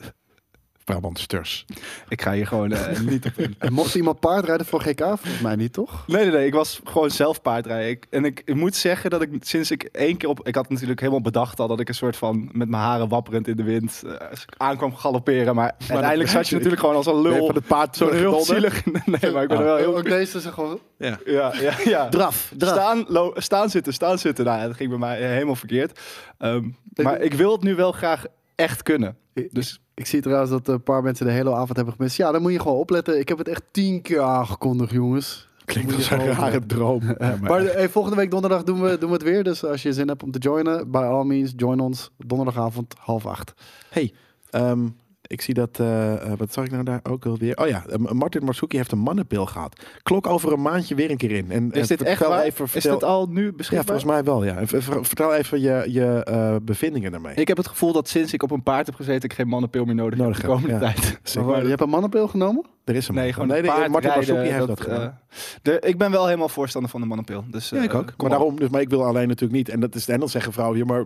Brabantsters. 0.86 1.64
Ik 2.08 2.22
ga 2.22 2.32
hier 2.32 2.46
gewoon 2.46 2.72
eh, 2.72 3.00
niet 3.00 3.26
op 3.26 3.32
in. 3.36 3.54
En 3.58 3.72
mocht 3.72 3.94
iemand 3.94 4.20
paardrijden 4.20 4.66
voor 4.66 4.80
GK? 4.80 5.00
Volgens 5.00 5.40
mij 5.40 5.56
niet, 5.56 5.72
toch? 5.72 6.04
Nee, 6.06 6.22
nee, 6.22 6.32
nee. 6.32 6.46
Ik 6.46 6.54
was 6.54 6.80
gewoon 6.84 7.10
zelf 7.10 7.42
paardrijden. 7.42 7.88
Ik, 7.88 8.06
en 8.10 8.24
ik, 8.24 8.42
ik 8.44 8.54
moet 8.54 8.74
zeggen 8.74 9.10
dat 9.10 9.22
ik 9.22 9.30
sinds 9.40 9.70
ik 9.70 9.82
één 9.82 10.16
keer 10.16 10.28
op... 10.28 10.46
Ik 10.46 10.54
had 10.54 10.68
natuurlijk 10.68 11.00
helemaal 11.00 11.20
bedacht 11.20 11.60
al 11.60 11.68
dat 11.68 11.80
ik 11.80 11.88
een 11.88 11.94
soort 11.94 12.16
van... 12.16 12.48
met 12.52 12.68
mijn 12.68 12.82
haren 12.82 13.08
wapperend 13.08 13.48
in 13.48 13.56
de 13.56 13.62
wind 13.62 14.02
eh, 14.06 14.26
aankwam 14.56 14.96
galopperen. 14.96 15.54
Maar, 15.54 15.74
uiteindelijk 15.88 16.30
zat 16.30 16.48
je 16.48 16.54
natuurlijk 16.54 16.80
gewoon 16.80 16.96
als 16.96 17.06
een 17.06 17.20
lul. 17.20 17.32
Nee, 17.32 17.46
van 17.46 17.54
het 17.54 17.66
paard 17.66 17.96
Zo'n 17.96 18.12
heel 18.12 18.40
zielig... 18.40 18.84
Nee, 19.20 19.32
maar 19.32 19.42
ik 19.42 19.48
ben 19.48 19.58
er 19.58 19.64
wel 19.64 19.76
heel... 19.76 19.96
Ook 19.96 20.04
deze 20.04 20.38
is 20.38 20.44
gewoon... 20.44 20.80
Ja. 20.98 21.18
Ja, 21.24 21.52
ja, 21.60 21.74
ja. 21.84 22.08
Draf, 22.08 22.52
draf. 22.56 22.72
Staan, 22.72 23.04
lo- 23.08 23.32
staan 23.36 23.70
zitten, 23.70 23.92
staan 23.92 24.18
zitten. 24.18 24.44
Nou, 24.44 24.58
ja, 24.60 24.66
dat 24.66 24.76
ging 24.76 24.88
bij 24.88 24.98
mij 24.98 25.20
eh, 25.20 25.28
helemaal 25.28 25.56
verkeerd. 25.56 26.00
Ehm, 26.38 26.68
maar 27.02 27.20
ik 27.20 27.34
wil 27.34 27.52
het 27.52 27.62
nu 27.62 27.74
wel 27.74 27.92
graag 27.92 28.24
echt 28.54 28.82
kunnen. 28.82 29.16
Dus 29.50 29.80
Ik 29.96 30.06
zie 30.06 30.20
trouwens 30.20 30.50
dat 30.50 30.68
een 30.68 30.82
paar 30.82 31.02
mensen 31.02 31.26
de 31.26 31.32
hele 31.32 31.52
avond 31.54 31.76
hebben 31.76 31.94
gemist. 31.94 32.16
Ja, 32.16 32.32
dan 32.32 32.42
moet 32.42 32.52
je 32.52 32.60
gewoon 32.60 32.76
opletten. 32.78 33.18
Ik 33.18 33.28
heb 33.28 33.38
het 33.38 33.48
echt 33.48 33.62
tien 33.70 34.02
keer 34.02 34.20
aangekondigd, 34.20 34.90
jongens. 34.92 35.48
Klinkt 35.64 35.94
als 35.94 36.10
een 36.10 36.26
rare 36.26 36.66
droom. 36.66 37.02
Ja, 37.06 37.14
maar- 37.18 37.40
Maar 37.40 37.60
hey, 37.62 37.88
volgende 37.88 38.16
week 38.16 38.30
donderdag 38.30 38.62
doen 38.64 38.82
we, 38.82 38.98
doen 38.98 39.08
we 39.08 39.14
het 39.14 39.24
weer. 39.24 39.44
Dus 39.44 39.64
als 39.64 39.82
je 39.82 39.92
zin 39.92 40.08
hebt 40.08 40.22
om 40.22 40.30
te 40.30 40.38
joinen, 40.38 40.90
by 40.90 40.98
all 40.98 41.24
means, 41.24 41.52
join 41.56 41.80
ons. 41.80 42.10
Donderdagavond, 42.18 42.94
half 42.98 43.26
acht. 43.26 43.52
Hey, 43.90 44.12
ehm, 44.50 44.86
ik 45.26 45.40
zie 45.40 45.54
dat, 45.54 45.80
eh, 45.80 46.12
eh, 46.12 46.38
wat 46.38 46.52
zag 46.52 46.64
ik 46.64 46.70
nou 46.70 46.84
daar 46.84 47.00
ook 47.02 47.26
alweer? 47.26 47.56
Oh 47.56 47.68
ja, 47.68 47.84
eh, 47.86 47.98
Martin 47.98 48.44
Marsuki 48.44 48.76
heeft 48.76 48.92
een 48.92 48.98
mannenpil 48.98 49.46
gehad. 49.46 49.80
Klok 50.02 50.26
over 50.26 50.52
een 50.52 50.62
maandje 50.62 50.94
weer 50.94 51.10
een 51.10 51.16
keer 51.16 51.30
in. 51.30 51.50
En, 51.50 51.72
is 51.72 51.90
en 51.90 51.96
dit 51.96 52.06
echt 52.06 52.26
waar? 52.26 52.42
Even, 52.42 52.66
is 52.72 52.82
dit 52.82 53.04
al 53.04 53.26
nu 53.26 53.44
ja, 53.44 53.52
beschikbaar? 53.52 53.84
volgens 53.84 54.04
mij 54.04 54.24
wel, 54.24 54.44
ja. 54.44 54.66
Vertel 55.02 55.34
even 55.34 55.60
je, 55.60 55.84
je 55.88 56.24
eh, 56.24 56.56
bevindingen 56.62 57.10
daarmee. 57.10 57.34
Ik 57.34 57.48
heb 57.48 57.56
het 57.56 57.68
gevoel 57.68 57.92
dat 57.92 58.08
sinds 58.08 58.32
ik 58.32 58.42
op 58.42 58.50
een 58.50 58.62
paard 58.62 58.86
heb 58.86 58.94
gezeten... 58.94 59.24
ik 59.28 59.32
geen 59.32 59.48
mannenpil 59.48 59.84
meer 59.84 59.94
nodig, 59.94 60.18
Nodig 60.18 60.36
heb 60.36 60.46
de 60.46 60.52
komende 60.52 60.74
ja. 60.74 60.92
tijd. 60.92 61.18
Maar, 61.46 61.62
je 61.62 61.68
hebt 61.68 61.80
een 61.80 61.88
mannenpil 61.88 62.28
genomen? 62.28 62.64
er 62.84 62.94
is 62.94 63.06
hem. 63.06 63.16
Nee, 63.16 63.32
gewoon 63.32 63.48
nee, 63.48 63.58
een 63.58 63.64
nee, 63.64 63.74
paard 63.74 63.90
Martin 63.90 64.10
rijden, 64.10 64.34
Marsuki 64.34 64.54
heeft 64.54 64.66
dat, 64.66 64.80
gedaan. 64.80 65.00
eh, 65.00 65.36
de, 65.62 65.80
ik 65.80 65.98
ben 65.98 66.10
wel 66.10 66.26
helemaal 66.26 66.48
voorstander 66.48 66.90
van 66.90 67.00
de 67.00 67.06
mannenpil. 67.06 67.44
Dus, 67.50 67.68
ja, 67.68 67.82
ik 67.82 67.94
ook. 67.94 68.12
Maar 68.16 68.30
daarom, 68.30 68.58
dus, 68.58 68.68
maar 68.68 68.80
ik 68.80 68.88
wil 68.88 69.04
alleen 69.04 69.28
natuurlijk 69.28 69.58
niet. 69.58 69.68
En 69.68 69.80
dat 69.80 69.94
is 69.94 70.08
en 70.08 70.20
dan 70.20 70.28
zeggen 70.28 70.52
vrouwen 70.52 70.76
hier, 70.76 70.86
maar 70.86 71.04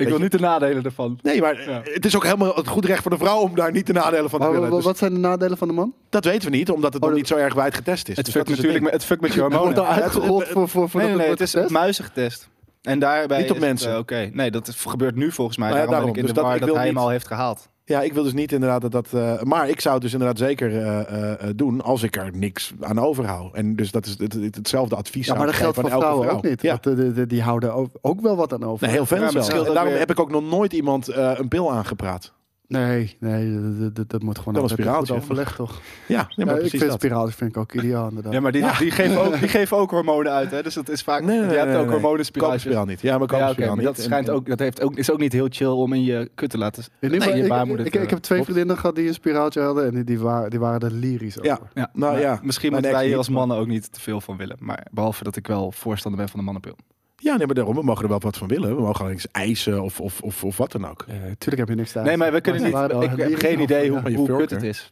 Ik 0.00 0.08
wil 0.08 0.18
niet 0.18 0.32
de 0.32 0.38
nadelen 0.38 0.84
ervan. 0.84 1.18
nee, 1.22 1.40
maar 1.40 1.70
Ja. 1.70 1.80
het 1.84 2.04
is 2.04 2.16
ook 2.16 2.24
helemaal 2.24 2.54
het 2.54 2.68
goed 2.68 2.84
recht 2.84 3.02
voor 3.02 3.10
de 3.10 3.16
vrouw 3.18 3.38
om 3.38 3.54
daar 3.54 3.72
niet 3.72 3.86
de 3.86 3.92
nadelen 3.92 4.30
van 4.30 4.40
te 4.40 4.50
willen. 4.50 4.70
Dus 4.70 4.84
wat 4.84 4.98
zijn 4.98 5.12
de 5.14 5.18
nadelen 5.20 5.58
van 5.58 5.68
de 5.68 5.74
man? 5.74 5.94
dat 6.10 6.24
weten 6.24 6.50
we 6.50 6.56
niet, 6.56 6.70
omdat 6.70 6.92
het 6.92 7.02
Oh, 7.02 7.08
nog 7.08 7.18
dat- 7.18 7.18
niet 7.18 7.28
zo 7.38 7.44
erg 7.44 7.54
wijd 7.54 7.74
getest 7.74 8.08
is. 8.08 8.16
Het 8.16 8.24
Dus 8.24 8.34
fuckt 8.34 8.46
dat 8.48 8.56
is 8.56 8.62
natuurlijk 8.64 8.84
met, 8.92 8.92
het 9.02 9.04
fukt 9.10 9.20
met 9.20 9.32
je 9.34 9.40
Wordt 9.40 9.54
hormonen. 9.54 9.86
uitgerold 9.86 10.46
voor, 10.48 10.68
voor, 10.68 10.88
voor 10.90 11.00
Nee, 11.00 11.08
nee, 11.08 11.16
dat 11.18 11.26
nee, 11.26 11.30
het 11.30 11.38
het 11.38 11.48
is 11.48 11.54
wordt 11.54 11.68
op 11.68 11.74
muizen 11.76 12.04
getest. 12.04 12.48
En 12.82 12.98
daarbij 12.98 13.40
Niet 13.40 13.50
op 13.50 13.58
mensen. 13.58 13.92
eh, 13.92 13.98
Oké, 13.98 14.30
nee, 14.32 14.50
dat 14.50 14.68
is, 14.68 14.84
gebeurt 14.88 15.14
nu 15.16 15.32
volgens 15.32 15.56
mij. 15.56 15.68
Nou 15.68 15.80
ja, 15.80 15.86
daarom, 15.86 16.06
daarom. 16.06 16.12
ben 16.12 16.22
ik 16.24 16.28
in 16.28 16.34
Dus 16.34 16.34
de 16.34 16.34
dat- 16.40 16.44
war 16.44 16.54
ik 16.54 16.60
dat 16.60 16.68
wil 16.68 16.78
hij 16.78 16.86
hem 16.86 16.96
al 16.98 17.08
heeft 17.08 17.26
gehaald. 17.26 17.68
Ja, 17.90 18.00
ik 18.02 18.12
wil 18.12 18.22
dus 18.22 18.32
niet 18.32 18.52
inderdaad 18.52 18.80
dat 18.80 18.92
dat. 18.92 19.06
eh, 19.12 19.42
maar 19.42 19.68
ik 19.68 19.80
zou 19.80 19.94
het 19.94 20.02
dus 20.02 20.12
inderdaad 20.12 20.38
zeker 20.38 20.76
eh, 20.76 21.32
eh, 21.32 21.48
doen 21.56 21.80
als 21.82 22.02
ik 22.02 22.16
er 22.16 22.30
niks 22.34 22.72
aan 22.80 22.98
overhoud. 23.00 23.54
En 23.54 23.76
dus 23.76 23.90
dat 23.90 24.06
is 24.06 24.14
het, 24.18 24.32
het- 24.32 24.54
hetzelfde 24.54 24.96
advies. 24.96 25.26
Ja, 25.26 25.34
maar 25.34 25.46
dat 25.46 25.54
geldt 25.54 25.74
voor 25.74 25.84
aan 25.84 25.90
elke 25.90 26.02
vrouwen 26.04 26.26
vrouw. 26.28 26.38
ook 26.38 26.44
niet. 26.48 26.62
Ja. 26.62 26.78
De- 26.80 27.12
de- 27.12 27.26
die 27.26 27.42
houden 27.42 27.74
ook, 27.74 27.90
ook 28.00 28.20
wel 28.20 28.36
wat 28.36 28.52
aan 28.52 28.64
over. 28.64 28.86
Nee, 28.86 28.96
heel 28.96 29.06
veel 29.06 29.16
Ja, 29.22 29.30
daarom 29.72 29.84
weer- 29.90 29.98
heb 29.98 30.10
ik 30.10 30.20
ook 30.20 30.30
nog 30.30 30.42
nooit 30.50 30.72
iemand 30.72 31.08
eh, 31.08 31.32
een 31.34 31.48
pil 31.48 31.72
aangepraat. 31.72 32.32
Nee, 32.70 33.16
nee, 33.20 33.60
dat, 33.78 33.94
dat, 33.94 34.10
dat 34.10 34.22
moet 34.22 34.38
gewoon 34.38 34.54
een 34.54 34.60
altijd 34.60 34.80
spiraaltje, 34.80 35.12
goed 35.12 35.22
overlegd, 35.22 35.56
toch? 35.56 35.80
Ja, 36.06 36.28
ja 36.36 36.44
maar 36.44 36.54
Ja, 36.56 36.60
ik 36.60 36.70
vind 36.70 36.82
dat. 36.82 36.92
spiraaltjes 36.92 37.34
vind 37.36 37.50
ik 37.50 37.56
ook 37.56 37.72
ideaal, 37.72 38.08
inderdaad. 38.08 38.32
Ja, 38.32 38.40
maar 38.40 38.52
die, 38.52 38.64
die, 38.78 38.90
geven 38.90 39.20
ook, 39.24 39.38
die 39.38 39.48
geven 39.58 39.76
ook 39.76 39.90
hormonen 39.90 40.32
uit, 40.32 40.50
hè? 40.50 40.62
Dus 40.62 40.74
dat 40.74 40.88
is 40.88 41.02
vaak. 41.02 41.22
Nee, 41.22 41.38
nee, 41.38 41.50
je 41.50 41.56
hebt 41.56 41.74
ook 41.76 41.82
nee. 41.82 41.90
hormonenspiraaltjes. 41.92 42.62
Koperspiraal 42.62 42.84
niet. 42.94 43.00
Ja, 43.00 43.18
maar 43.18 43.26
koperspiraal 43.26 43.74
maar 43.74 43.84
niet. 43.84 43.96
dat, 43.96 44.04
schijnt 44.04 44.28
En- 44.28 44.34
ook, 44.34 44.46
dat 44.46 44.58
heeft 44.58 44.82
ook, 44.82 44.96
is 44.96 45.10
ook 45.10 45.18
niet 45.18 45.32
heel 45.32 45.46
chill 45.50 45.66
om 45.66 45.92
in 45.92 46.02
je 46.02 46.30
kut 46.34 46.50
te 46.50 46.58
laten. 46.58 46.84
In 47.00 47.10
Nee, 47.10 47.36
je 47.36 47.48
baarmoeder 47.48 47.86
ik, 47.86 47.94
ik, 47.94 48.10
heb 48.10 48.18
twee 48.18 48.42
vriendinnen 48.42 48.78
gehad 48.78 48.94
die 48.94 49.08
een 49.08 49.14
spiraaltje 49.14 49.60
hadden 49.60 49.86
en 49.86 49.94
die, 49.94 50.04
die, 50.04 50.18
waren, 50.18 50.50
die 50.50 50.58
waren 50.58 50.80
er 50.80 50.92
lyrisch 50.92 51.38
over. 51.38 51.50
Ja. 51.50 51.58
Ja, 51.74 51.90
Nou 51.92 52.18
ja, 52.18 52.40
misschien 52.42 52.72
moeten 52.72 52.92
wij 52.92 53.06
hier 53.06 53.16
als 53.16 53.28
mannen 53.28 53.56
ook 53.56 53.66
niet 53.66 53.92
te 53.92 54.00
veel 54.00 54.20
van 54.20 54.36
willen. 54.36 54.56
Maar 54.60 54.86
behalve 54.90 55.24
dat 55.24 55.36
ik 55.36 55.46
wel 55.46 55.72
voorstander 55.72 56.20
ben 56.20 56.28
van 56.28 56.38
de 56.38 56.44
mannenpil. 56.44 56.76
Ja, 57.22 57.36
nee, 57.36 57.46
maar 57.46 57.54
daarom, 57.54 57.74
we 57.74 57.82
mogen 57.82 58.02
er 58.02 58.08
wel 58.08 58.18
wat 58.20 58.36
van 58.36 58.48
willen. 58.48 58.76
We 58.76 58.82
mogen 58.82 59.00
alleen 59.00 59.12
eens 59.14 59.30
eisen 59.30 59.82
of, 59.82 60.00
of, 60.00 60.20
of, 60.22 60.44
of 60.44 60.56
wat 60.56 60.72
dan 60.72 60.86
ook. 60.86 61.02
Eh, 61.08 61.14
tuurlijk 61.14 61.56
heb 61.56 61.68
je 61.68 61.74
niks 61.74 61.92
te 61.92 62.00
Nee, 62.00 62.16
maar 62.16 62.32
we 62.32 62.40
kunnen 62.40 62.62
niet. 62.62 63.02
Ik 63.12 63.18
heb 63.18 63.34
geen 63.34 63.60
idee 63.60 63.90
hoe, 63.90 64.12
hoe 64.14 64.36
kut 64.36 64.50
het 64.50 64.62
is. 64.62 64.88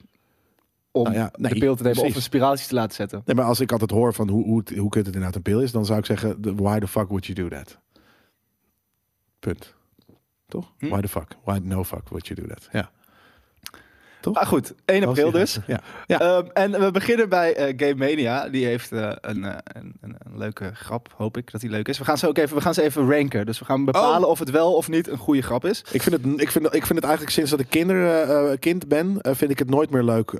Om 0.90 1.02
Nou 1.04 1.16
ja, 1.16 1.32
nee, 1.36 1.52
de 1.52 1.58
pil 1.58 1.74
te 1.76 1.82
nemen 1.82 1.90
of 1.90 1.98
precies. 1.98 2.16
een 2.16 2.22
spiraaltje 2.22 2.66
te 2.66 2.74
laten 2.74 2.94
zetten. 2.94 3.22
Nee, 3.24 3.36
maar 3.36 3.44
als 3.44 3.60
ik 3.60 3.72
altijd 3.72 3.90
hoor 3.90 4.14
van 4.14 4.28
hoe, 4.28 4.44
hoe, 4.44 4.58
het- 4.58 4.76
hoe 4.76 4.88
kut 4.90 5.06
het 5.06 5.14
inderdaad 5.14 5.34
een 5.36 5.42
pil 5.42 5.60
is, 5.62 5.72
dan 5.72 5.86
zou 5.86 5.98
ik 5.98 6.04
zeggen, 6.04 6.40
the- 6.40 6.54
why 6.54 6.78
the 6.78 6.86
fuck 6.88 7.08
would 7.08 7.26
you 7.26 7.48
do 7.48 7.56
that? 7.56 7.78
Punt. 9.38 9.74
Toch? 10.48 10.72
Hm? 10.78 10.88
Why 10.88 11.00
the 11.00 11.08
fuck? 11.08 11.36
Why 11.44 11.58
no 11.62 11.84
fuck 11.84 12.08
would 12.08 12.26
you 12.26 12.40
do 12.40 12.46
that? 12.46 12.68
Ja. 12.72 12.90
Toch? 14.20 14.34
Maar 14.34 14.46
goed, 14.46 14.74
1 14.84 15.00
Als 15.00 15.08
april 15.08 15.30
dus. 15.30 15.58
Ja. 15.66 15.80
ja. 16.06 16.20
Ehm, 16.20 16.46
en 16.52 16.80
we 16.80 16.90
beginnen 16.90 17.28
bij 17.28 17.54
eh, 17.54 17.74
Game 17.76 17.94
Mania. 17.94 18.48
Die 18.48 18.64
heeft 18.66 18.92
eh, 18.92 19.10
een, 19.20 19.44
eh, 19.44 19.56
een, 19.64 19.94
een, 20.00 20.16
een 20.18 20.38
leuke 20.38 20.70
grap, 20.74 21.08
hoop 21.16 21.36
ik 21.36 21.50
dat 21.52 21.60
die 21.60 21.70
leuk 21.70 21.88
is. 21.88 21.98
We 21.98 22.04
gaan 22.04 22.18
ze 22.18 22.28
ook 22.28 22.38
even, 22.38 22.56
we 22.56 22.62
gaan 22.62 22.74
ze 22.74 22.82
even 22.82 23.10
ranken. 23.10 23.46
Dus 23.46 23.58
we 23.58 23.64
gaan 23.64 23.84
bepalen 23.84 24.24
Oh. 24.24 24.30
of 24.30 24.38
het 24.38 24.50
wel 24.50 24.74
of 24.74 24.88
niet 24.88 25.08
een 25.08 25.16
goede 25.18 25.42
grap 25.42 25.64
is. 25.64 25.84
Ik 25.92 26.02
vind, 26.02 26.14
het, 26.16 26.40
ik, 26.40 26.50
vind, 26.50 26.64
ik 26.66 26.86
vind 26.86 26.94
het 26.94 27.02
eigenlijk 27.04 27.30
sinds 27.32 27.50
dat 27.50 27.60
ik 27.60 27.66
kinder, 27.68 28.58
kind 28.58 28.88
ben, 28.88 29.16
vind 29.22 29.50
ik 29.50 29.58
het 29.58 29.70
nooit 29.70 29.90
meer 29.90 30.02
leuk, 30.02 30.32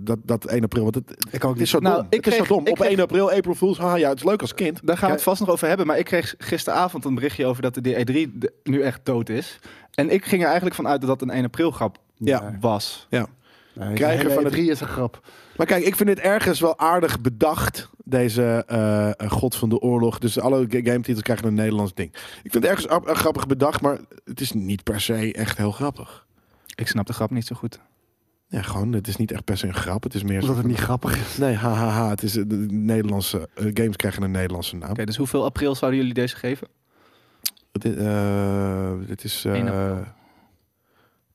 dat, 0.00 0.18
dat 0.24 0.44
1 0.44 0.62
april. 0.62 0.82
Want 0.82 0.94
het, 0.94 1.26
Ik 1.30 1.44
ook 1.44 1.52
het 1.52 1.62
is 1.62 1.70
zo 1.70 1.78
Nou, 1.78 1.96
dom. 1.96 2.06
ik 2.10 2.16
het 2.24 2.26
is 2.26 2.32
kreeg- 2.34 2.46
zo 2.48 2.54
dom. 2.54 2.66
Op 2.66 2.74
kreeg- 2.78 2.90
1 2.90 3.00
april, 3.00 3.30
April 3.30 3.54
Fools, 3.54 3.78
haha, 3.78 3.94
ja, 3.96 4.08
het 4.08 4.18
is 4.18 4.24
leuk 4.24 4.40
als 4.40 4.54
kind. 4.54 4.80
Daar 4.84 4.96
gaan 4.96 5.08
we 5.08 5.14
het 5.14 5.22
vast 5.24 5.40
nog 5.40 5.50
over 5.50 5.68
hebben. 5.68 5.86
Maar 5.86 5.98
ik 5.98 6.04
kreeg 6.04 6.34
gisteravond 6.38 7.04
een 7.04 7.14
berichtje 7.14 7.46
over 7.46 7.62
dat 7.62 7.74
de 7.74 7.94
E3 8.06 8.38
de- 8.38 8.52
nu 8.62 8.80
echt 8.82 9.00
dood 9.02 9.28
is. 9.28 9.58
En 9.98 10.10
ik 10.10 10.24
ging 10.24 10.40
er 10.40 10.46
eigenlijk 10.46 10.76
van 10.76 10.86
uit 10.88 11.00
dat 11.00 11.08
dat 11.18 11.22
een 11.28 11.34
1 11.34 11.44
april 11.44 11.70
grap 11.70 11.98
Ja. 12.14 12.56
was. 12.60 13.06
Ja. 13.10 13.26
Nee, 13.74 13.94
krijgen 13.94 14.24
nee, 14.26 14.34
van 14.34 14.42
nee, 14.42 14.44
het- 14.44 14.52
drie 14.52 14.70
is 14.70 14.80
een 14.80 14.86
grap. 14.86 15.26
Maar 15.56 15.66
kijk, 15.66 15.84
ik 15.84 15.96
vind 15.96 16.08
het 16.08 16.18
ergens 16.18 16.60
wel 16.60 16.78
aardig 16.78 17.20
bedacht, 17.20 17.90
deze 18.04 18.64
eh, 18.66 19.08
eh, 19.20 19.30
God 19.30 19.54
van 19.56 19.68
de 19.68 19.78
Oorlog. 19.80 20.18
Dus 20.18 20.40
alle 20.40 20.66
ga- 20.68 20.80
gametitels 20.82 21.22
krijgen 21.22 21.46
een 21.46 21.54
Nederlands 21.54 21.94
ding. 21.94 22.10
Ik 22.42 22.50
vind 22.50 22.54
het 22.54 22.64
ergens 22.64 22.86
eh, 22.86 23.14
grappig 23.14 23.46
bedacht, 23.46 23.80
maar 23.80 23.98
het 24.24 24.40
is 24.40 24.52
niet 24.52 24.82
per 24.82 25.00
se 25.00 25.32
echt 25.32 25.56
heel 25.56 25.70
grappig. 25.72 26.26
Ik 26.74 26.88
snap 26.88 27.06
de 27.06 27.12
grap 27.12 27.30
niet 27.30 27.46
zo 27.46 27.56
goed. 27.56 27.80
Ja, 28.48 28.62
gewoon, 28.62 28.92
het 28.92 29.08
is 29.08 29.16
niet 29.16 29.32
echt 29.32 29.44
per 29.44 29.58
se 29.58 29.66
een 29.66 29.74
grap. 29.74 30.02
Het 30.02 30.14
is 30.14 30.22
meer 30.22 30.40
Omdat 30.40 30.50
zo 30.56 30.56
het 30.62 30.66
niet 30.70 30.78
grappig 30.80 31.16
is. 31.18 31.36
Nee, 31.36 31.54
hahaha. 31.54 32.08
Het 32.10 32.22
is 32.22 32.36
eh, 32.36 32.44
de 32.46 32.56
Nederlandse 32.70 33.48
eh, 33.54 33.64
games 33.74 33.96
krijgen 33.96 34.22
een 34.22 34.30
Nederlandse 34.30 34.76
naam. 34.76 34.90
Oké, 34.90 35.04
dus 35.04 35.16
hoeveel 35.16 35.44
april 35.44 35.74
zouden 35.74 36.00
jullie 36.00 36.14
deze 36.14 36.36
geven? 36.36 36.68
Het, 37.82 37.84
is, 37.84 37.96
eh, 37.96 38.92
het 39.08 39.24
is 39.24 39.44
eh, 39.44 39.52
1 39.52 39.68
april. 39.68 40.04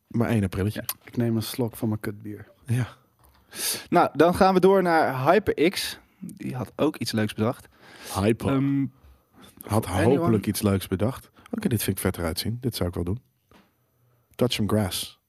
maar 0.07 0.29
1 0.29 0.43
aprilletje. 0.43 0.83
Ik 1.03 1.17
neem 1.17 1.35
een 1.35 1.41
slok 1.43 1.75
van 1.75 1.87
mijn 1.87 1.99
kutbier. 1.99 2.47
Ja. 2.65 2.87
Nou, 3.89 4.09
dan 4.13 4.35
gaan 4.35 4.53
we 4.53 4.59
door 4.59 4.81
naar 4.81 5.31
HyperX. 5.31 5.99
Die 6.19 6.55
had 6.55 6.71
ook 6.75 6.97
iets 6.97 7.11
leuks 7.11 7.33
bedacht. 7.33 7.67
Hyper. 8.15 8.47
Ehm, 8.47 8.85
Had 9.61 9.85
anyone? 9.85 10.17
hopelijk 10.17 10.45
iets 10.45 10.61
leuks 10.61 10.87
bedacht. 10.87 11.29
Oké, 11.51 11.67
dit 11.67 11.83
vind 11.83 11.97
ik 11.97 12.03
vet 12.03 12.17
eruit 12.17 12.39
zien. 12.39 12.57
Dit 12.61 12.75
zou 12.75 12.89
ik 12.89 12.95
wel 12.95 13.03
doen. 13.03 13.21
Touch 14.35 14.53
some 14.53 14.67
grass. 14.67 15.19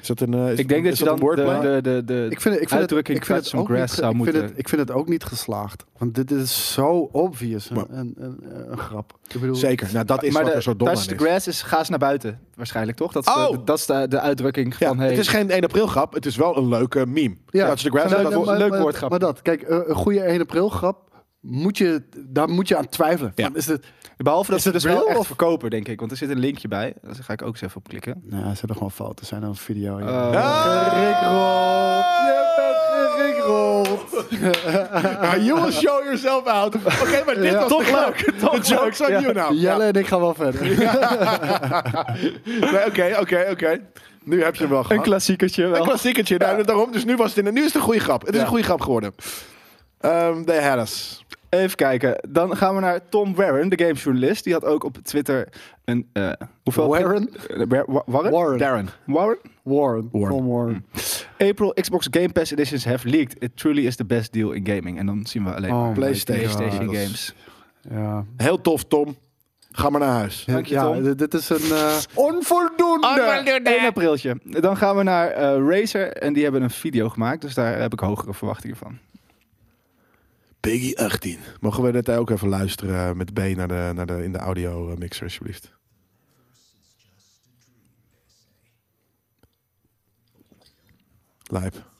Is 0.00 0.06
dat 0.06 0.20
een, 0.20 0.34
eh, 0.34 0.50
is 0.52 0.58
ik 0.58 0.68
denk 0.68 0.84
dat 0.84 0.92
is 0.92 0.98
je 0.98 1.04
dan 1.04 1.20
een 1.22 1.36
de, 1.36 1.60
de, 1.60 1.80
de, 1.82 2.04
de 2.04 2.26
Ik 2.30 2.40
vind, 2.40 2.54
het- 2.54 2.62
ik 2.62 2.68
vind, 2.68 2.70
het, 2.70 2.72
uitdrukking 2.72 3.18
ik 3.18 3.24
vind 3.24 3.38
touch 3.38 3.38
het 3.38 3.46
some 3.46 3.62
ook 3.62 3.68
grass 3.68 3.90
niet, 3.92 4.00
zou 4.00 4.10
ik 4.10 4.22
vind 4.22 4.32
moeten... 4.34 4.42
het, 4.50 4.58
ik 4.58 4.68
vind 4.68 4.80
het 4.80 4.90
ook 4.90 5.08
niet 5.08 5.24
geslaagd. 5.24 5.84
Want 5.98 6.14
dit 6.14 6.30
is 6.30 6.72
zo 6.72 7.08
obvious 7.12 7.70
een, 7.70 7.76
Maar- 7.76 7.84
een, 7.90 8.14
een, 8.18 8.38
een 8.70 8.78
grap. 8.78 9.18
Ik 9.34 9.40
bedoel, 9.40 9.54
Zeker. 9.54 9.88
Nou, 9.92 10.04
dat 10.04 10.22
is 10.22 10.32
maar 10.32 10.42
wat 10.42 10.50
de 10.50 10.56
er 10.56 10.62
zo 10.62 10.76
dom 10.76 10.86
touch 10.88 11.00
aan 11.00 11.06
the 11.06 11.14
is. 11.14 11.20
grass 11.20 11.46
is 11.46 11.62
ga 11.62 11.78
eens 11.78 11.88
naar 11.88 11.98
buiten. 11.98 12.40
Waarschijnlijk 12.54 12.96
toch? 12.96 13.12
Dat 13.12 13.26
is, 13.26 13.32
Oh! 13.34 13.50
de, 13.50 13.64
dat 13.64 13.78
is 13.78 13.86
de, 13.86 14.06
de 14.08 14.20
uitdrukking 14.20 14.74
Ja, 14.78 14.88
van... 14.88 14.98
Hey, 14.98 15.08
het 15.08 15.18
is 15.18 15.28
geen 15.28 15.50
1 15.50 15.62
april 15.62 15.86
grap. 15.86 16.12
Het 16.14 16.26
is 16.26 16.36
wel 16.36 16.56
een 16.56 16.68
leuke 16.68 17.06
meme. 17.06 17.36
Ja. 17.48 17.66
Touch 17.66 17.80
the 17.80 17.90
grass. 17.90 18.04
Nee, 18.12 18.22
dat 18.22 18.30
nee, 18.30 18.38
was- 18.38 18.46
maar- 18.48 18.58
leuk 18.58 18.76
woordgrap. 18.80 19.10
Maar 19.10 19.18
dat, 19.18 19.42
kijk, 19.42 19.62
eh, 19.62 19.78
een 19.86 19.94
goede 19.94 20.20
1 20.20 20.40
april 20.40 20.68
grap, 20.68 21.10
moet 21.42 21.78
je, 21.78 22.02
daar 22.26 22.48
moet 22.48 22.68
je 22.68 22.76
aan 22.76 22.88
twijfelen. 22.88 23.32
Ja. 23.34 23.44
Van, 23.44 23.56
is 23.56 23.66
het, 23.66 23.84
Behalve 24.16 24.48
dat 24.50 24.58
Is 24.58 24.64
ze 24.64 24.70
het 24.72 24.82
dus 24.82 24.92
wel 24.92 25.08
echt 25.08 25.26
verkopen, 25.26 25.70
denk 25.70 25.88
ik. 25.88 25.98
Want 25.98 26.10
er 26.10 26.16
zit 26.16 26.30
een 26.30 26.38
linkje 26.38 26.68
bij. 26.68 26.94
Daar 27.02 27.14
ga 27.14 27.32
ik 27.32 27.42
ook 27.42 27.48
eens 27.52 27.60
even 27.60 27.76
op 27.76 27.88
klikken. 27.88 28.22
nou, 28.24 28.48
er 28.50 28.56
zijn 28.56 28.72
gewoon 28.72 28.90
fouten. 28.90 29.26
zijn 29.26 29.40
dan 29.40 29.50
een 29.50 29.56
video. 29.56 29.98
Je 29.98 30.04
bent 30.04 30.36
gerickrold. 30.92 31.70
Ah, 35.20 35.36
you 35.44 35.60
will 35.60 35.72
show 35.72 36.02
yourself 36.02 36.44
out. 36.44 36.74
Oké, 36.74 37.22
maar 37.26 37.34
dit 37.34 37.44
Ja. 37.44 37.58
was 37.58 37.68
Toch 37.68 37.84
de 37.84 37.92
leuk, 37.92 38.32
joke's 38.68 38.98
leuk, 38.98 39.08
on 39.08 39.14
ja. 39.14 39.20
you 39.20 39.32
now. 39.32 39.52
Jelle 39.60 39.84
en 39.84 39.92
ik 39.94 40.06
gaan 40.06 40.20
wel 40.20 40.34
verder. 40.34 40.60
Oké, 42.88 43.16
oké, 43.20 43.46
oké. 43.50 43.80
Nu 44.24 44.42
heb 44.42 44.54
je 44.54 44.60
hem 44.60 44.70
wel 44.70 44.78
Een 44.78 44.84
gehad. 44.84 45.02
klassiekertje 45.02 45.64
Een 45.64 45.70
wel. 45.70 45.82
klassiekertje. 45.82 46.38
Nou, 46.38 46.64
daarom. 46.64 46.92
Dus 46.92 47.04
nu, 47.04 47.16
was 47.16 47.34
het 47.34 47.46
in, 47.46 47.54
nu 47.54 47.60
is 47.60 47.66
het 47.66 47.74
een 47.74 47.80
goede 47.80 48.00
grap. 48.00 48.20
Het 48.20 48.30
is 48.30 48.36
Ja. 48.36 48.42
een 48.42 48.48
goede 48.48 48.64
grap 48.64 48.80
geworden. 48.80 49.14
Ehm 50.00 50.44
they 50.44 50.62
had 50.68 50.78
us. 50.78 51.21
Even 51.54 51.76
kijken. 51.76 52.18
Dan 52.28 52.56
gaan 52.56 52.74
we 52.74 52.80
naar 52.80 53.08
Tom 53.08 53.34
Warren, 53.34 53.68
de 53.68 53.78
gamejournalist. 53.84 54.44
Die 54.44 54.52
had 54.52 54.64
ook 54.64 54.84
op 54.84 54.96
Twitter 55.02 55.48
een... 55.84 56.08
eh 56.12 56.30
hoeveel? 56.62 56.88
Warren? 56.88 57.28
Eh, 57.48 57.62
Wa- 57.68 57.84
Wa- 57.86 58.02
Warren? 58.06 58.30
Warren. 58.32 58.58
Darren. 58.58 58.88
Warren? 59.06 59.38
Warren. 59.62 60.08
Warren. 60.12 60.30
Tom 60.36 60.46
Warren. 60.48 60.86
April 61.38 61.72
Xbox 61.80 62.06
Game 62.10 62.28
Pass 62.32 62.52
editions 62.52 62.84
have 62.84 63.08
leaked. 63.08 63.36
It 63.42 63.56
truly 63.56 63.86
is 63.86 63.96
the 63.96 64.04
best 64.04 64.32
deal 64.32 64.50
in 64.50 64.66
gaming. 64.66 64.98
En 64.98 65.06
dan 65.06 65.26
zien 65.26 65.44
we 65.44 65.54
alleen 65.54 65.70
Oh, 65.72 65.80
maar 65.82 65.92
PlayStation. 65.92 66.56
PlayStation 66.56 66.80
Ja, 66.80 66.86
dat 66.86 66.94
is- 66.94 67.02
games. 67.04 67.34
Ja. 67.90 68.24
Heel 68.36 68.60
tof, 68.60 68.84
Tom. 68.84 69.16
Ga 69.72 69.90
maar 69.90 70.00
naar 70.00 70.12
huis. 70.18 70.44
Dank 70.46 70.66
je, 70.66 70.74
ja, 70.74 70.82
Tom. 70.82 71.16
dit- 71.16 71.34
is 71.34 71.48
een 71.48 71.70
eh, 71.76 71.96
onvoldoende. 72.14 73.60
1 73.64 73.86
apriltje. 73.86 74.36
Dan 74.44 74.76
gaan 74.76 74.96
we 74.96 75.02
naar 75.02 75.28
eh, 75.30 75.66
Razer 75.68 76.12
en 76.12 76.32
die 76.32 76.42
hebben 76.42 76.62
een 76.62 76.70
video 76.70 77.08
gemaakt. 77.08 77.40
Dus 77.40 77.54
daar 77.54 77.80
heb 77.80 77.92
ik 77.92 78.00
hogere 78.00 78.34
verwachtingen 78.34 78.76
van. 78.76 78.98
Peggy 80.62 80.94
18. 80.94 81.38
Mogen 81.60 81.82
we 81.82 81.92
dit 81.92 82.10
ook 82.10 82.30
even 82.30 82.48
luisteren 82.48 83.16
met 83.16 83.32
B 83.34 83.38
naar 83.38 83.68
de, 83.68 83.90
naar 83.94 84.06
de, 84.06 84.24
in 84.24 84.32
de 84.32 84.38
audio 84.38 84.90
eh, 84.90 84.96
mixer, 84.96 85.22
alsjeblieft? 85.24 85.72
Lijp. 91.42 91.90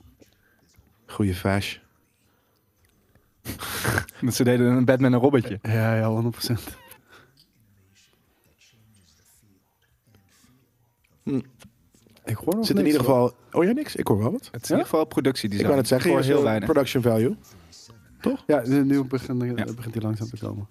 Goeie 1.07 1.35
fash. 1.35 1.77
Dat 4.21 4.35
ze 4.39 4.45
deden 4.45 4.67
een 4.67 4.85
Batman 4.85 5.13
en 5.13 5.19
Robbetje. 5.19 5.59
Ja, 5.63 5.95
ja, 5.97 6.23
100%. 6.51 6.53
Hm. 11.23 11.41
Ik 12.25 12.37
hoor 12.37 12.55
nog 12.55 12.67
Zit 12.67 12.77
in 12.77 12.83
niks, 12.83 12.97
ieder 12.97 13.11
hoor. 13.11 13.29
geval... 13.29 13.61
Oh 13.61 13.65
ja, 13.65 13.73
niks? 13.73 13.97
Ik 13.97 14.07
hoor 14.07 14.19
wel 14.19 14.33
wat. 14.33 14.49
Het 14.53 14.63
is 14.63 14.71
in 14.71 14.77
ieder 14.77 14.91
geval 14.91 15.05
productiedesign. 15.05 15.61
Ik 15.63 15.67
wou 15.67 15.79
het 15.79 15.89
zeggen, 15.89 16.11
Voor 16.11 16.21
hier 16.21 16.29
heel 16.29 16.39
eh, 16.39 16.45
weinig. 16.45 16.69
production 16.69 17.03
value. 17.03 17.37
Ja, 18.47 18.63
nu 18.67 19.05
begint, 19.05 19.45
begint 19.77 19.95
hij 19.95 20.03
langzaam 20.03 20.29
te 20.29 20.39
komen. 20.39 20.69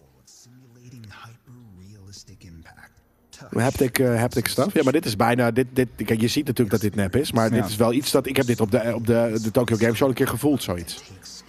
Haptic, 3.51 3.99
eh 3.99 4.19
haptic 4.19 4.47
stuff. 4.47 4.73
Ja, 4.73 4.83
maar 4.83 4.93
dit 4.93 5.05
is 5.05 5.15
bijna... 5.15 5.51
Dit, 5.51 5.67
dit, 5.73 5.87
kijk, 6.05 6.21
je 6.21 6.27
ziet 6.27 6.45
natuurlijk 6.45 6.71
dat 6.71 6.81
dit 6.81 6.95
nep 6.95 7.15
is. 7.15 7.31
Maar 7.31 7.49
Ja. 7.49 7.61
dit 7.61 7.69
is 7.69 7.75
wel 7.75 7.93
iets 7.93 8.11
dat... 8.11 8.25
Ik 8.27 8.37
heb 8.37 8.45
dit 8.45 8.61
op 8.61 8.71
de, 8.71 8.91
op 8.95 9.07
de, 9.07 9.39
de 9.43 9.51
Tokyo 9.51 9.75
Game 9.75 9.93
Show 9.95 10.07
een 10.07 10.13
keer 10.13 10.27
gevoeld, 10.27 10.63
zoiets. 10.63 11.03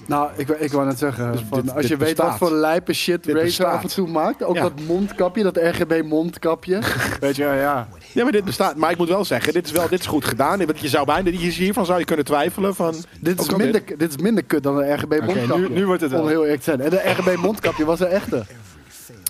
Nou, 0.07 0.31
ik, 0.37 0.47
wou- 0.47 0.59
ik 0.61 0.73
wou 0.73 0.87
net 0.87 0.99
zeggen, 0.99 1.33
Dus 1.33 1.41
van, 1.49 1.61
dit- 1.61 1.71
als 1.73 1.81
dit 1.81 1.91
je 1.91 1.97
weet 1.97 2.19
wat 2.19 2.37
voor 2.37 2.53
lijpe 2.53 2.93
shit 2.93 3.25
Dit 3.25 3.35
Razer 3.35 3.45
bestaat. 3.47 3.75
af 3.75 3.83
en 3.83 3.89
toe 3.89 4.09
maakt, 4.09 4.43
ook 4.45 4.55
Ja. 4.55 4.63
dat 4.63 4.73
mondkapje, 4.87 5.43
dat 5.43 5.57
RGB 5.57 6.03
mondkapje. 6.05 6.79
weet 7.21 7.37
je, 7.37 7.43
ja. 7.43 7.89
Ja, 8.13 8.23
maar 8.23 8.33
dit 8.33 8.45
bestaat. 8.45 8.77
Maar 8.77 8.91
ik 8.91 8.97
moet 8.99 9.09
wel 9.09 9.25
zeggen, 9.25 9.53
dit 9.53 9.65
is 9.67 9.73
wel 9.73 9.89
dit 9.89 10.01
is 10.01 10.07
goed 10.07 10.25
gedaan. 10.25 10.59
Want 10.67 10.81
je 10.81 10.89
zou 10.89 11.07
bijna... 11.07 11.31
Hiervan 11.31 11.87
zou 11.87 11.99
je 11.99 12.05
kunnen 12.05 12.25
twijfelen 12.25 12.75
van... 12.75 12.95
Dit 13.21 13.41
is, 13.41 13.51
minder, 13.57 13.83
dit 13.99 14.09
is 14.11 14.17
minder 14.17 14.45
kut 14.45 14.63
dan 14.63 14.79
een 14.79 14.95
RGB 14.95 15.21
mondkapje. 15.25 15.59
nu- 15.69 15.69
nu 15.75 15.87
wordt 15.87 16.01
het 16.03 16.11
wel. 16.11 16.21
Om 16.23 16.29
heel 16.29 16.43
eerlijk 16.43 16.63
te 16.63 16.65
zijn. 16.65 16.81
En 16.81 16.91
de 16.91 16.97
RGB 17.11 17.37
mondkapje 17.37 17.85
was 17.85 18.01
een 18.01 18.07
echte. 18.07 18.45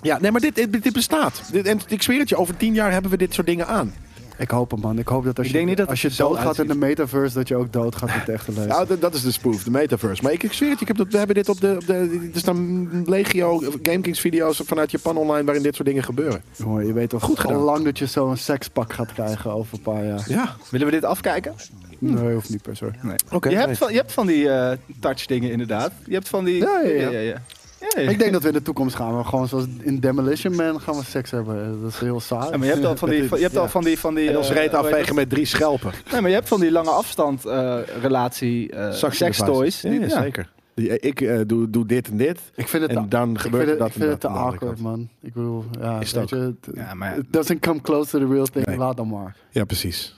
Ja, 0.03 0.19
nee, 0.19 0.31
maar 0.31 0.41
dit, 0.41 0.55
dit, 0.55 0.83
dit 0.83 0.93
bestaat. 0.93 1.41
Dit, 1.51 1.65
en 1.65 1.79
ik 1.87 2.01
zweer 2.01 2.19
het 2.19 2.29
je, 2.29 2.37
over 2.37 2.57
tien 2.57 2.73
jaar 2.73 2.91
hebben 2.91 3.11
we 3.11 3.17
dit 3.17 3.33
soort 3.33 3.47
dingen 3.47 3.67
aan. 3.67 3.93
Ik 4.37 4.49
hoop 4.49 4.71
het, 4.71 4.81
man. 4.81 4.99
Ik 4.99 5.07
hoop 5.07 5.23
dat 5.23 5.37
als 5.37 5.47
Ik 5.47 5.51
je, 5.51 5.57
denk 5.57 5.69
niet 5.69 5.77
dat 5.77 5.89
als 5.89 6.01
je 6.01 6.09
doodgaat 6.17 6.59
in 6.59 6.67
de 6.67 6.75
metaverse, 6.75 7.35
dat 7.35 7.47
je 7.47 7.55
ook 7.55 7.73
doodgaat 7.73 8.09
in 8.09 8.19
het 8.19 8.29
echte 8.29 8.51
leven. 8.51 8.67
Nou, 8.67 8.87
dat, 8.87 9.01
dat 9.01 9.13
is 9.13 9.21
de 9.21 9.31
spoof, 9.31 9.63
de 9.63 9.71
metaverse. 9.71 10.23
Maar 10.23 10.31
ik, 10.31 10.43
ik 10.43 10.53
zweer 10.53 10.69
het 10.69 10.79
je, 10.79 10.85
ik 10.85 10.87
heb 10.87 10.97
dat, 10.97 11.11
we 11.11 11.17
hebben 11.17 11.35
dit 11.35 11.49
op 11.49 11.59
de, 11.59 11.75
op 11.79 11.85
de... 11.87 12.29
Er 12.33 12.39
staan 12.39 13.03
legio 13.05 13.59
GameKings 13.81 14.19
video's 14.19 14.61
vanuit 14.65 14.91
Japan 14.91 15.17
online 15.17 15.43
waarin 15.43 15.63
dit 15.63 15.75
soort 15.75 15.87
dingen 15.87 16.03
gebeuren. 16.03 16.43
Hoor, 16.63 16.83
je 16.83 16.93
weet 16.93 17.09
toch 17.09 17.23
Goed 17.23 17.39
gedaan. 17.39 17.57
al 17.57 17.63
lang 17.63 17.83
dat 17.83 17.97
je 17.97 18.05
zo'n 18.05 18.37
sekspak 18.37 18.93
gaat 18.93 19.13
krijgen 19.13 19.51
over 19.51 19.73
een 19.77 19.81
paar 19.81 20.05
jaar. 20.05 20.23
Ja, 20.27 20.55
Willen 20.69 20.87
we 20.87 20.93
dit 20.93 21.05
afkijken? 21.05 21.53
Nee, 21.99 22.33
hoeft 22.33 22.49
niet 22.49 22.61
per 22.61 22.75
se. 22.75 22.91
Nee. 23.01 23.15
oké. 23.31 23.49
je, 23.49 23.55
nee. 23.55 23.65
hebt 23.65 23.77
van, 23.77 23.91
je 23.91 23.97
hebt 23.97 24.11
van 24.11 24.27
die 24.27 24.49
eh, 24.49 24.77
touch 24.99 25.25
dingen 25.25 25.51
inderdaad. 25.51 25.91
Je 26.05 26.13
hebt 26.13 26.29
van 26.29 26.43
die... 26.43 26.57
Ja, 26.57 26.79
ja, 26.79 26.93
ja. 26.93 27.09
ja, 27.09 27.19
ja. 27.19 27.41
Hey. 27.87 28.03
Ik 28.05 28.19
denk 28.19 28.31
dat 28.33 28.41
we 28.41 28.47
in 28.47 28.53
de 28.53 28.61
toekomst 28.61 28.95
gaan. 28.95 29.17
We 29.17 29.23
gewoon 29.23 29.47
zoals 29.47 29.65
in 29.81 29.99
Demolition 29.99 30.55
Man 30.55 30.81
gaan 30.81 30.95
we 30.95 31.03
seks 31.03 31.31
hebben. 31.31 31.81
Dat 31.81 31.89
is 31.91 31.99
heel 31.99 32.19
saai. 32.19 32.49
Ja, 32.51 32.57
maar 32.57 32.67
je 32.67 32.73
hebt 32.73 32.85
al 32.85 32.95
van 32.97 33.09
die, 33.09 33.23
je 33.35 33.41
hebt 33.41 33.57
al 33.57 33.69
van 33.69 33.83
die, 33.83 33.99
van 33.99 34.15
die 34.15 34.29
En 34.29 34.37
ons 34.37 34.49
eh, 34.49 34.55
reet 34.55 34.73
afvegen 34.73 35.15
met 35.15 35.29
drie 35.29 35.45
schelpen. 35.45 35.91
Nee, 36.11 36.21
maar 36.21 36.29
je 36.29 36.35
hebt 36.35 36.47
van 36.47 36.59
die 36.59 36.71
lange 36.71 36.89
afstand 36.89 37.45
eh, 37.45 37.77
relatie 38.01 38.71
eh 38.71 38.91
sextoys. 39.11 39.81
Ja, 39.81 40.09
zeker. 40.09 40.51
Die- 40.75 40.99
Ik 40.99 41.21
eh, 41.21 41.39
doe, 41.47 41.69
doe 41.69 41.85
dit 41.85 42.07
en 42.09 42.17
dit. 42.17 42.39
Ik 42.55 42.67
vind 42.67 42.83
het, 42.83 42.91
En 42.91 43.09
dan 43.09 43.29
ik 43.31 43.39
gebeurt 43.39 43.63
vind 43.67 43.69
het, 43.69 43.79
dat 43.79 43.87
ik 43.87 43.93
en 43.93 43.99
vind 43.99 44.11
het 44.11 44.21
te 44.21 44.27
dat 44.27 44.37
awkward, 44.37 44.79
man. 44.79 45.09
Ik 45.21 45.33
bedoel, 45.33 45.63
ja, 45.79 45.99
Is 45.99 46.11
het 46.11 46.19
weet 46.19 46.29
je, 46.29 46.35
het, 46.65 46.75
Ja, 46.75 46.93
maar 46.93 47.09
ja. 47.09 47.15
it 47.21 47.25
doesn't 47.29 47.59
come 47.59 47.81
close 47.81 48.09
to 48.09 48.19
the 48.19 48.33
real 48.33 48.45
thing. 48.45 48.65
Nee. 48.65 48.77
Laat 48.77 48.97
dan 48.97 49.07
maar. 49.07 49.35
Ja, 49.49 49.63
precies. 49.65 50.15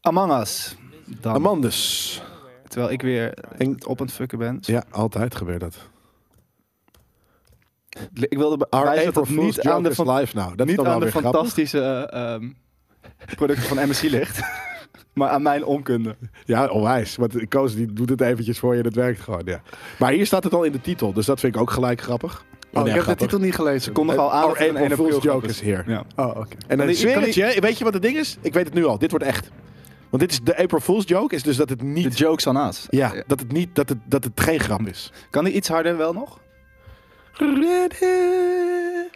Among 0.00 0.40
Us. 0.40 0.76
Dan, 1.20 1.34
Amandus. 1.34 2.22
terwijl 2.68 2.92
ik 2.92 3.02
weer 3.02 3.34
op 3.86 4.00
aan 4.00 4.06
het 4.06 4.14
fucken 4.14 4.38
ben. 4.38 4.58
Ja, 4.60 4.84
altijd 4.90 5.34
gebeurt 5.34 5.60
dat. 5.60 5.76
Ik 8.12 8.38
wilde 8.38 8.66
wijzen 8.70 9.12
dat 9.12 9.28
niet 9.28 9.60
aan 9.60 9.82
de, 9.82 9.94
van, 9.94 10.14
live 10.14 10.36
nou. 10.36 10.56
Dat 10.56 10.68
is 10.68 10.76
niet 10.76 10.86
aan 10.86 11.00
de 11.00 11.10
fantastische 11.10 11.80
eh, 11.80 12.34
ehm, 12.34 12.50
producten 13.36 13.64
van 13.64 13.88
MSC 13.88 14.02
ligt. 14.02 14.40
maar 15.14 15.28
aan 15.28 15.42
mijn 15.42 15.64
onkunde. 15.64 16.16
Ja, 16.44 16.66
onwijs. 16.66 17.16
Want 17.16 17.48
Koos 17.48 17.74
die 17.74 17.92
doet 17.92 18.08
het 18.08 18.20
eventjes 18.20 18.58
voor 18.58 18.76
je, 18.76 18.82
dat 18.82 18.94
werkt 18.94 19.20
gewoon, 19.20 19.42
ja. 19.44 19.60
Maar 19.98 20.12
hier 20.12 20.26
staat 20.26 20.44
het 20.44 20.54
al 20.54 20.62
in 20.62 20.72
de 20.72 20.80
titel, 20.80 21.12
dus 21.12 21.26
dat 21.26 21.40
vind 21.40 21.54
ik 21.54 21.60
ook 21.60 21.70
gelijk 21.70 22.00
grappig. 22.00 22.44
Oh, 22.72 22.82
nee, 22.82 22.94
ik 22.94 23.04
heb 23.04 23.18
de 23.18 23.24
titel 23.24 23.38
niet 23.38 23.54
gelezen. 23.54 23.80
Ze 23.80 23.90
konden 23.90 24.18
al 24.18 24.32
aan 24.32 24.48
het 24.48 24.60
een 24.60 24.66
April 24.68 24.84
1 24.84 24.96
Fool's 24.96 25.14
april 25.14 25.32
joke 25.32 25.38
grap 25.38 25.50
is 25.50 25.60
here. 25.60 25.82
Ja. 25.86 26.04
Oh, 26.16 26.36
oké. 26.36 26.56
En 26.66 26.78
dan 26.78 26.94
zweer 26.94 27.54
je, 27.54 27.60
weet 27.60 27.78
je 27.78 27.84
wat 27.84 27.92
het 27.92 28.02
ding 28.02 28.16
is? 28.16 28.36
Ik 28.40 28.52
weet 28.52 28.64
het 28.64 28.74
nu 28.74 28.84
al, 28.84 28.98
dit 28.98 29.10
wordt 29.10 29.26
echt. 29.26 29.50
Want 30.10 30.22
dit 30.22 30.32
is 30.32 30.40
de 30.40 30.56
April 30.56 30.80
Fool's 30.80 31.04
joke, 31.06 31.34
is 31.34 31.42
dus 31.42 31.56
dat 31.56 31.68
het 31.68 31.78
De 31.78 31.84
niet... 31.84 32.18
jokes 32.18 32.46
on 32.46 32.56
us. 32.56 32.86
Ja, 32.90 33.12
dat 33.26 33.40
het, 33.40 33.52
niet, 33.52 33.74
dat, 33.74 33.88
het, 33.88 33.98
dat 34.04 34.24
het 34.24 34.40
geen 34.40 34.60
grap 34.60 34.86
is. 34.86 35.12
Kan 35.30 35.44
die 35.44 35.52
iets 35.52 35.68
harder 35.68 35.96
wel 35.96 36.12
nog? 36.12 36.38
De 37.38 39.08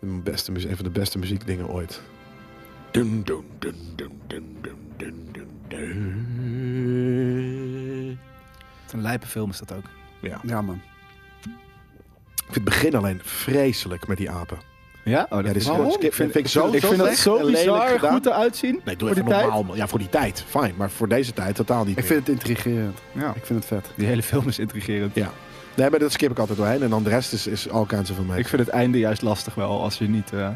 beste, 0.00 0.52
een 0.52 0.76
van 0.76 0.84
de 0.84 0.90
beste 0.90 1.18
muziekdingen 1.18 1.68
ooit. 1.68 2.00
Dun, 2.90 3.22
dun, 3.24 3.44
dun, 3.58 3.74
dun, 3.96 4.10
dun, 4.26 4.56
dun, 4.60 4.76
dun, 4.96 5.28
dun, 5.32 5.48
dun. 5.68 6.18
Het 8.82 8.86
is 8.86 8.92
een 8.92 9.02
lijpe 9.02 9.26
film 9.26 9.50
is 9.50 9.58
dat 9.58 9.72
ook. 9.72 9.84
Ja. 10.20 10.40
Ja, 10.42 10.62
man. 10.62 10.80
Ik 12.34 12.54
vind 12.54 12.54
het 12.54 12.64
begin 12.64 12.94
alleen 12.94 13.20
vreselijk 13.22 14.06
met 14.06 14.16
die 14.16 14.30
apen. 14.30 14.58
Ja? 15.04 15.22
Oh, 15.30 15.32
dat 15.36 15.44
dit 15.44 15.56
is 15.56 15.66
gewoon- 15.66 15.86
Ik 15.86 15.92
vind, 16.00 16.14
vind 16.14 16.34
ik 16.34 16.48
zo- 16.48 16.72
ik 16.72 16.84
vind 16.84 16.96
dat 16.96 17.14
zo 17.16 17.46
bizar 17.50 17.88
gedaan. 17.88 18.12
goed 18.12 18.26
eruit 18.26 18.56
zien. 18.56 18.80
Nee, 18.84 18.96
doe 18.96 19.08
voor 19.08 19.08
even 19.08 19.22
die 19.24 19.32
tijd. 19.32 19.42
normaal. 19.44 19.62
man. 19.64 19.76
Ja, 19.76 19.88
voor 19.88 19.98
die 19.98 20.08
tijd. 20.08 20.44
Fijn. 20.48 20.74
Maar 20.76 20.90
voor 20.90 21.08
deze 21.08 21.32
tijd 21.32 21.54
totaal 21.54 21.84
niet 21.84 21.88
Ik 21.88 21.94
meer. 21.96 22.04
vind 22.04 22.20
het 22.26 22.28
intrigerend. 22.28 22.98
Ja. 23.12 23.34
Ik 23.34 23.44
vind 23.44 23.58
het 23.58 23.68
vet. 23.68 23.90
Die 23.94 24.06
hele 24.06 24.22
film 24.22 24.48
is 24.48 24.58
intrigerend. 24.58 25.14
Ja. 25.14 25.32
Nee, 25.78 25.90
maar 25.90 25.98
dat 25.98 26.12
skip 26.12 26.30
ik 26.30 26.38
altijd 26.38 26.58
doorheen. 26.58 26.82
En 26.82 26.90
dan 26.90 27.02
de 27.02 27.08
rest 27.10 27.32
is, 27.32 27.46
is 27.46 27.66
kinds 27.86 28.10
of 28.10 28.18
amazing. 28.18 28.38
Ik 28.38 28.48
vind 28.48 28.60
het 28.62 28.70
einde 28.70 28.98
juist 28.98 29.22
lastig 29.22 29.54
wel 29.54 29.82
als 29.82 29.98
je 29.98 30.08
niet... 30.08 30.32
eh, 30.32 30.48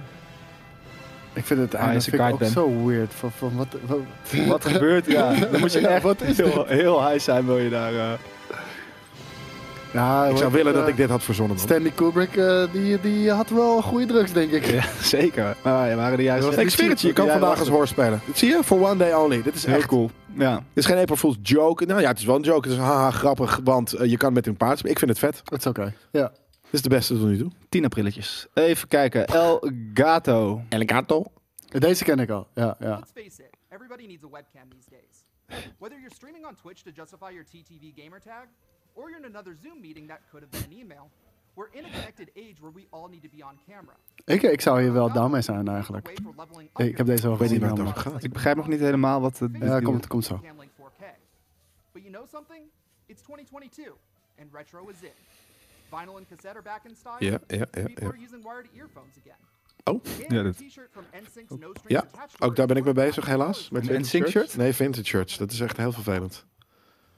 Ik 1.32 1.44
vind 1.44 1.60
het 1.60 1.74
Ah, 1.74 1.80
einde 1.86 2.00
vind 2.00 2.14
ik 2.14 2.32
ook 2.32 2.38
ben. 2.38 2.50
zo 2.50 2.84
weird. 2.86 3.14
Van, 3.14 3.30
van 3.38 3.56
wat, 3.56 3.76
wat, 3.86 3.98
wat 4.46 4.64
gebeurt? 4.64 5.06
Ja, 5.16 5.34
dan 5.34 5.60
moet 5.60 5.72
je 5.72 5.86
echt 5.88 6.20
heel, 6.36 6.64
heel 6.66 7.08
high 7.08 7.24
zijn 7.24 7.46
wil 7.46 7.58
je 7.58 7.70
daar... 7.70 7.94
eh, 7.94 8.10
Ja, 9.92 10.26
ik 10.26 10.36
zou 10.36 10.52
willen 10.52 10.72
dat 10.74 10.82
eh, 10.82 10.88
ik 10.88 10.96
dit 10.96 11.08
had 11.08 11.22
verzonnen. 11.22 11.56
man. 11.56 11.64
Stanley 11.66 11.90
Kubrick, 11.90 12.36
eh, 12.36 12.72
die, 12.72 13.00
die 13.00 13.30
had 13.30 13.50
wel 13.50 13.82
goede 13.82 14.06
drugs, 14.06 14.32
denk 14.32 14.50
ik. 14.50 14.64
ja, 14.64 14.84
zeker. 15.00 15.56
Maar 15.62 15.88
ja, 15.88 15.96
waren 15.96 16.16
de 16.18 16.70
zweer 16.70 16.88
het 16.88 17.00
je, 17.00 17.06
je 17.06 17.12
kan 17.12 17.26
Ja, 17.26 17.32
vandaag 17.32 17.50
als 17.50 17.58
het. 17.58 17.68
hoor 17.68 17.88
spelen. 17.88 18.20
Zie 18.34 18.48
je? 18.48 18.64
For 18.64 18.80
one 18.80 18.96
day 18.96 19.12
only. 19.14 19.42
Dit 19.42 19.54
is 19.54 19.64
Heel 19.66 19.74
echt 19.76 19.86
cool. 19.86 20.10
Ja. 20.34 20.54
Dit 20.54 20.64
is 20.74 20.86
geen 20.86 20.98
April 20.98 21.16
Fool's 21.16 21.36
joke. 21.42 21.86
Nou 21.86 22.00
ja, 22.00 22.08
het 22.08 22.18
is 22.18 22.24
wel 22.24 22.36
een 22.36 22.42
joke. 22.42 22.68
Het 22.68 22.78
is 22.78 22.84
haha 22.84 23.10
grappig, 23.10 23.60
want 23.64 23.92
eh, 23.92 24.10
je 24.10 24.16
kan 24.16 24.32
met 24.32 24.46
een 24.46 24.56
paard 24.56 24.76
spelen. 24.78 24.92
Ik 24.92 24.98
vind 24.98 25.10
het 25.10 25.18
vet. 25.20 25.40
Dat 25.44 25.58
is 25.58 25.66
oké. 25.66 25.94
Ja. 26.10 26.28
Dit 26.62 26.80
is 26.80 26.82
de 26.82 26.88
beste 26.88 27.14
tot 27.18 27.26
nu 27.26 27.38
toe. 27.38 27.50
10 27.68 27.84
aprilletjes. 27.84 28.46
Even 28.54 28.88
kijken. 28.88 29.26
El 29.26 29.70
Gato. 29.94 30.62
El 30.68 30.82
Gato. 30.86 31.24
Deze 31.68 32.04
ken 32.04 32.18
ik 32.18 32.30
al. 32.30 32.46
Ja, 32.54 32.76
ja. 32.80 32.96
Let's 32.96 33.10
face 33.14 33.42
it, 33.42 33.50
everybody 33.68 34.06
needs 34.06 34.24
a 34.24 34.28
webcam 34.30 34.68
these 34.70 34.88
days. 34.90 35.24
Whether 35.78 35.98
you're 35.98 36.14
streaming 36.14 36.46
on 36.46 36.54
Twitch 36.62 36.82
to 36.82 36.90
justify 36.94 37.30
your 37.30 37.44
TTV 37.44 38.02
gamer 38.02 38.20
tag, 38.20 38.44
or 38.94 39.10
you're 39.10 39.26
in 39.26 39.34
another 39.34 39.56
Zoom 39.62 39.80
meeting 39.80 40.08
that 40.08 40.18
could 40.30 40.44
have 40.44 40.50
been 40.50 40.72
an 40.72 40.78
email, 40.84 41.10
we're 41.54 41.68
in 41.72 41.84
a 41.84 41.88
connected 41.88 42.30
age 42.36 42.54
where 42.60 42.72
we 42.74 42.86
all 42.90 43.08
need 43.08 43.22
to 43.22 43.28
be 43.36 43.44
on 43.44 43.58
camera. 43.68 43.96
Ik, 44.24 44.42
ik 44.42 44.60
zou 44.60 44.80
hier 44.82 44.92
wel 44.92 45.12
down 45.12 45.30
mee 45.32 45.40
zijn 45.42 45.68
eigenlijk. 45.68 46.08
Ik 46.76 46.96
heb 46.96 47.06
deze 47.06 47.26
al 47.28 47.36
weet 47.38 47.50
niet 47.50 47.60
het 47.60 47.70
helemaal. 47.70 47.86
over 47.96 48.00
gaat. 48.10 48.24
Ik 48.24 48.32
begrijp 48.32 48.56
nog 48.56 48.68
niet 48.68 48.80
helemaal 48.80 49.20
wat 49.20 49.36
de... 49.36 49.48
Ja, 49.52 49.80
komt, 49.80 50.06
komt 50.06 50.24
zo. 50.24 50.40
Camlink 50.42 50.70
4K. 50.72 51.04
But 51.92 52.02
you 52.02 52.10
know 52.14 52.26
something? 52.28 52.64
It's 53.06 53.22
2022, 53.22 53.92
and 54.40 54.48
retro 54.52 54.88
is 54.88 55.02
in. 55.02 55.10
Vinyl 55.90 56.16
and 56.16 56.26
cassette 56.28 56.54
are 56.54 56.62
back 56.62 56.84
in 56.84 56.96
style. 56.96 57.16
Ja, 57.18 57.38
ja, 57.46 57.56
ja, 57.56 57.66
People 57.70 58.06
are 58.06 58.18
using 58.24 58.42
wired 58.42 58.66
earphones 58.76 59.14
again. 59.20 59.36
Oh, 59.84 60.00
Ja, 60.28 60.42
dat- 60.42 60.62
ja. 61.86 62.04
Ook 62.38 62.56
daar 62.56 62.66
ben 62.66 62.76
ik 62.76 62.84
mee 62.84 62.92
bezig, 62.92 63.26
helaas. 63.26 63.70
Met 63.70 63.82
Een 63.82 63.88
vintage 63.88 64.16
NSYNC 64.18 64.26
shirts. 64.28 64.50
shirt? 64.50 64.56
Nee, 64.62 64.72
vintage 64.72 65.04
shirts. 65.06 65.36
Dat 65.38 65.50
is 65.50 65.60
echt 65.60 65.76
heel 65.76 65.92
vervelend. 65.92 66.46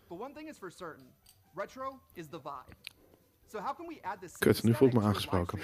But 0.08 0.20
one 0.20 0.32
thing 0.32 0.48
is 0.48 0.56
for 0.56 0.70
certain, 0.70 1.06
retro 1.54 2.00
is 2.14 2.26
the 2.26 2.38
vibe. 2.38 2.74
So 3.46 3.60
how 3.60 3.74
can 3.74 3.86
we 3.86 3.98
add 4.02 4.20
this 4.20 4.36
Kut, 4.38 4.62
nu 4.62 4.74
voel 4.74 4.88
ik 4.88 4.94
me 4.94 5.00
aangesproken. 5.00 5.58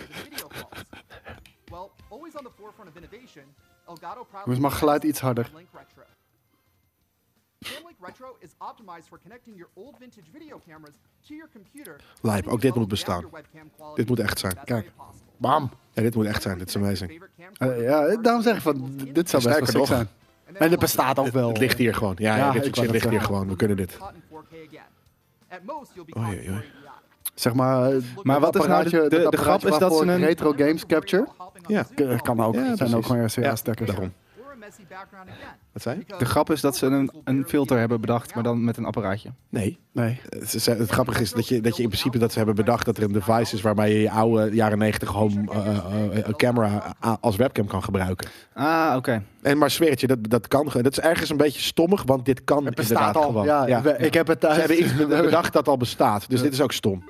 well, 1.71 1.91
always 2.09 2.37
on 2.37 2.45
the 2.45 2.51
forefront 2.59 2.91
of 2.91 2.97
innovation, 2.97 3.45
Elgato 3.87 4.25
proudly 4.25 4.59
mag 4.59 4.79
geluid 4.79 5.03
iets 5.05 5.21
harder? 5.21 5.45
Camlink 5.45 5.69
Retro. 5.73 6.03
Camlink 7.63 7.97
Retro 8.01 8.37
is 8.39 8.51
optimized 8.59 9.09
for 9.09 9.19
connecting 9.19 9.57
your 9.57 9.71
old 9.75 9.97
vintage 9.99 10.27
video 10.33 10.61
cameras 10.67 10.95
to 11.27 11.35
your 11.35 11.49
computer. 11.53 11.97
Lijp, 12.21 12.47
ook 12.47 12.61
dit 12.61 12.75
moet 12.75 12.89
bestaan. 12.89 13.25
Dit 13.95 14.09
moet 14.09 14.19
echt 14.19 14.39
zijn. 14.39 14.57
Kijk. 14.65 14.93
Bam. 15.37 15.71
Ja, 15.93 16.03
dit 16.03 16.15
moet 16.15 16.27
echt 16.27 16.43
zijn. 16.43 16.59
Dit 16.59 16.69
is 16.69 16.77
amazing. 16.77 17.23
Eh, 17.59 17.83
ja, 17.83 18.17
daarom 18.17 18.43
zeg 18.43 18.57
ik 18.57 18.63
van, 18.63 18.97
dit 18.97 19.31
zou 19.31 19.43
best 19.43 19.59
wel 19.59 19.67
sick 19.67 19.87
zijn. 19.87 20.09
En 20.53 20.71
het 20.71 20.81
bestaat 20.81 21.19
ook 21.19 21.29
wel. 21.29 21.49
Het 21.49 21.59
ligt 21.59 21.79
hier 21.79 21.95
gewoon. 21.95 22.15
Ja, 22.19 22.37
Ja, 22.37 22.47
ja, 22.47 22.55
ik 22.55 22.63
dit 22.63 22.77
shit 22.77 22.91
ligt 22.91 23.09
hier 23.09 23.21
gewoon. 23.21 23.49
We 23.49 23.57
kunnen 23.57 23.77
dit. 23.77 23.99
Oei, 26.19 26.27
oei. 26.29 26.43
480. 26.45 26.63
Zeg 27.35 27.55
maar, 27.55 27.91
eh, 27.93 27.97
Maar 28.23 28.41
wat 28.41 28.57
is 28.57 28.67
nou 28.67 28.89
de- 28.89 29.09
de- 29.09 29.37
grap 29.37 29.65
is 29.67 29.79
dat 29.79 29.97
ze 29.97 30.05
een- 30.05 30.19
Retro 30.19 30.53
Games 30.57 30.87
Capture. 30.87 31.27
Ja. 31.67 31.85
Kan 32.17 32.41
ook. 32.43 32.55
Ja, 32.55 32.77
zijn 32.77 32.95
ook 32.95 33.07
gewoon 33.07 33.21
Ja, 33.21 33.27
RCA-stekkers. 33.27 33.91
daarom. 33.91 34.13
Wat 35.73 35.83
zei 35.83 35.99
je? 36.07 36.15
De 36.19 36.25
grap 36.25 36.51
is 36.51 36.61
dat 36.61 36.77
ze 36.77 36.87
een, 36.87 37.11
een 37.25 37.45
filter 37.49 37.79
hebben 37.79 38.01
bedacht, 38.01 38.35
maar 38.35 38.43
dan 38.43 38.65
met 38.65 38.77
een 38.77 38.85
apparaatje. 38.85 39.31
Nee. 39.49 39.79
Nee. 39.93 40.21
Het, 40.29 40.55
is- 40.55 40.67
het 40.67 40.91
grappige 40.91 41.23
is 41.23 41.33
dat 41.33 41.49
je, 41.49 41.61
dat 41.61 41.77
je 41.77 41.83
in 41.83 41.89
principe 41.89 42.19
dat 42.19 42.31
ze 42.33 42.37
hebben 42.37 42.55
bedacht 42.57 42.85
dat 42.87 42.97
er 42.97 43.03
een 43.03 43.13
device 43.13 43.55
is 43.55 43.61
waarmee 43.61 43.95
je 43.95 44.01
je 44.01 44.11
oude 44.11 44.55
jaren 44.55 44.79
90 44.79 45.09
home 45.09 45.51
eh, 45.53 45.67
eh, 45.77 46.19
eh, 46.19 46.35
camera 46.35 46.95
a- 47.05 47.17
als 47.21 47.37
webcam 47.37 47.67
kan 47.67 47.83
gebruiken. 47.83 48.29
Ah, 48.55 48.93
oké. 48.97 49.23
En 49.43 49.59
maar 49.59 49.71
zweer 49.71 49.91
het 49.91 50.01
je, 50.01 50.07
dat, 50.07 50.19
dat 50.31 50.49
kan 50.49 50.67
gewoon. 50.67 50.83
Dat 50.83 50.93
is 50.93 51.01
ergens 51.01 51.31
een 51.31 51.37
beetje 51.37 51.61
stommig, 51.61 52.03
want 52.03 52.25
dit 52.25 52.45
kan 52.45 52.65
Het 52.65 52.75
bestaat 52.75 52.99
inderdaad 52.99 53.23
al. 53.23 53.29
gewoon. 53.31 53.45
Ja, 53.47 53.83
we- 53.83 53.97
ik 53.99 54.15
heb 54.15 54.27
het 54.27 54.41
thuis. 54.41 54.55
Ze 54.55 54.61
hebben 54.61 54.83
iets 54.83 54.97
bedacht 55.25 55.53
dat 55.53 55.69
al 55.69 55.77
bestaat, 55.77 56.29
dus 56.31 56.43
dit 56.43 56.53
is 56.53 56.61
ook 56.61 56.73
stom. 56.73 57.05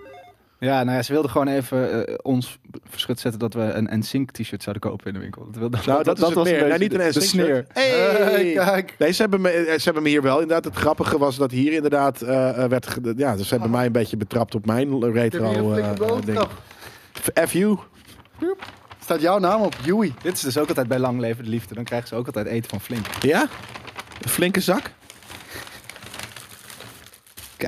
Ja, 0.61 0.83
nou 0.85 0.96
ja, 0.96 1.03
ze 1.03 1.12
wilden 1.12 1.31
gewoon 1.31 1.49
even 1.49 2.07
eh, 2.07 2.14
ons 2.23 2.59
verschut 2.88 3.20
zetten 3.20 3.40
dat 3.40 3.55
we 3.55 3.61
een 3.61 3.99
NSYNC 3.99 4.31
t-shirt 4.31 4.62
zouden 4.62 4.90
kopen 4.90 5.07
in 5.07 5.12
de 5.12 5.18
winkel. 5.18 5.44
Dat, 5.44 5.55
wilde, 5.57 5.79
Nou, 5.87 6.03
dat, 6.05 6.18
is 6.18 6.25
het 6.25 6.35
was 6.35 6.44
meer. 6.44 6.62
een 6.62 6.68
Nee, 6.68 6.79
niet 6.79 6.94
een 6.94 7.09
NSYNC 7.09 7.23
sneer. 7.25 7.44
shirt. 7.46 7.68
Hey, 7.73 8.53
kijk. 8.55 8.94
Nee, 8.99 9.12
ze 9.12 9.23
hebben, 9.23 9.40
me, 9.40 9.49
eh, 9.51 9.79
ze 9.79 9.85
hebben 9.85 10.03
me 10.03 10.09
hier 10.09 10.23
wel 10.23 10.40
inderdaad. 10.40 10.64
Het 10.64 10.75
grappige 10.75 11.18
was 11.18 11.37
dat 11.37 11.51
hier 11.51 11.73
inderdaad 11.73 12.23
eh, 12.23 12.64
werd. 12.64 12.87
ge- 12.87 13.14
Ja, 13.16 13.37
dus 13.37 13.46
ze 13.49 13.53
hebben 13.55 13.70
mij 13.70 13.87
een 13.87 13.92
beetje 13.92 14.16
betrapt 14.16 14.55
op 14.55 14.66
mijn 14.66 14.92
Ik 14.92 15.03
heb 15.03 15.12
retro 15.12 15.49
hier 15.49 15.59
een 15.59 15.64
eh, 15.64 15.73
flinke 15.73 16.05
eh, 16.05 16.11
ding. 16.25 16.25
boodschap. 16.38 16.53
FU. 17.49 17.77
Staat 19.03 19.20
jouw 19.20 19.38
naam 19.38 19.62
op, 19.62 19.75
Joey. 19.85 20.12
Dit 20.23 20.33
is 20.33 20.40
dus 20.40 20.59
ook 20.59 20.68
altijd 20.68 20.88
bij 20.88 20.99
Lang 20.99 21.20
Leven 21.20 21.44
de 21.44 21.51
Liefde. 21.51 21.75
Dan 21.75 21.85
krijgen 21.85 22.09
ze 22.09 22.14
ook 22.14 22.27
altijd 22.27 22.46
eten 22.46 22.70
van 22.70 22.81
Flink. 22.81 23.07
Ja? 23.20 23.49
Een 24.23 24.29
flinke 24.31 24.61
zak. 24.61 24.90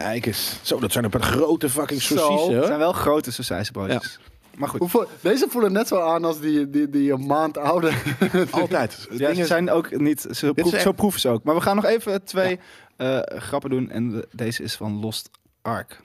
Kijk 0.01 0.27
eens. 0.27 0.59
Zo, 0.63 0.79
dat 0.81 0.93
zijn 0.93 1.05
een 1.05 1.11
paar 1.11 1.23
grote 1.23 1.69
fucking 1.71 2.03
saucissen. 2.03 2.57
Het 2.57 2.67
zijn 2.67 2.79
wel 2.79 2.93
grote 2.93 3.33
sausijzenbroodjes. 3.33 4.19
Maar 4.57 4.69
goed. 4.69 4.79
Hoeveel, 4.81 5.07
deze 5.21 5.47
voelen 5.49 5.73
net 5.73 5.89
zo 5.89 6.01
aan 6.01 6.25
als 6.25 6.41
die, 6.41 6.71
die, 6.71 6.91
die 6.91 7.13
een 7.13 7.27
maand 7.27 7.59
oude. 7.59 7.93
Altijd. 8.51 9.09
Ja, 9.11 9.35
ze 9.35 9.47
zijn 9.47 9.71
ook 9.71 9.99
niet... 10.01 10.21
Ze 10.21 10.29
is 10.47 10.53
proef, 10.55 10.73
echt- 10.73 10.83
Zo 10.83 10.93
proeven 10.93 11.21
ze 11.21 11.29
ook. 11.29 11.43
Maar 11.45 11.55
we 11.55 11.61
gaan 11.61 11.77
nog 11.77 11.85
even 11.85 12.25
twee 12.25 12.61
eh, 12.97 13.19
grappen 13.23 13.71
doen. 13.71 13.91
En 13.91 14.11
de- 14.11 14.29
deze 14.33 14.63
is 14.63 14.75
van 14.77 15.01
Lost 15.01 15.31
Ark. 15.63 16.01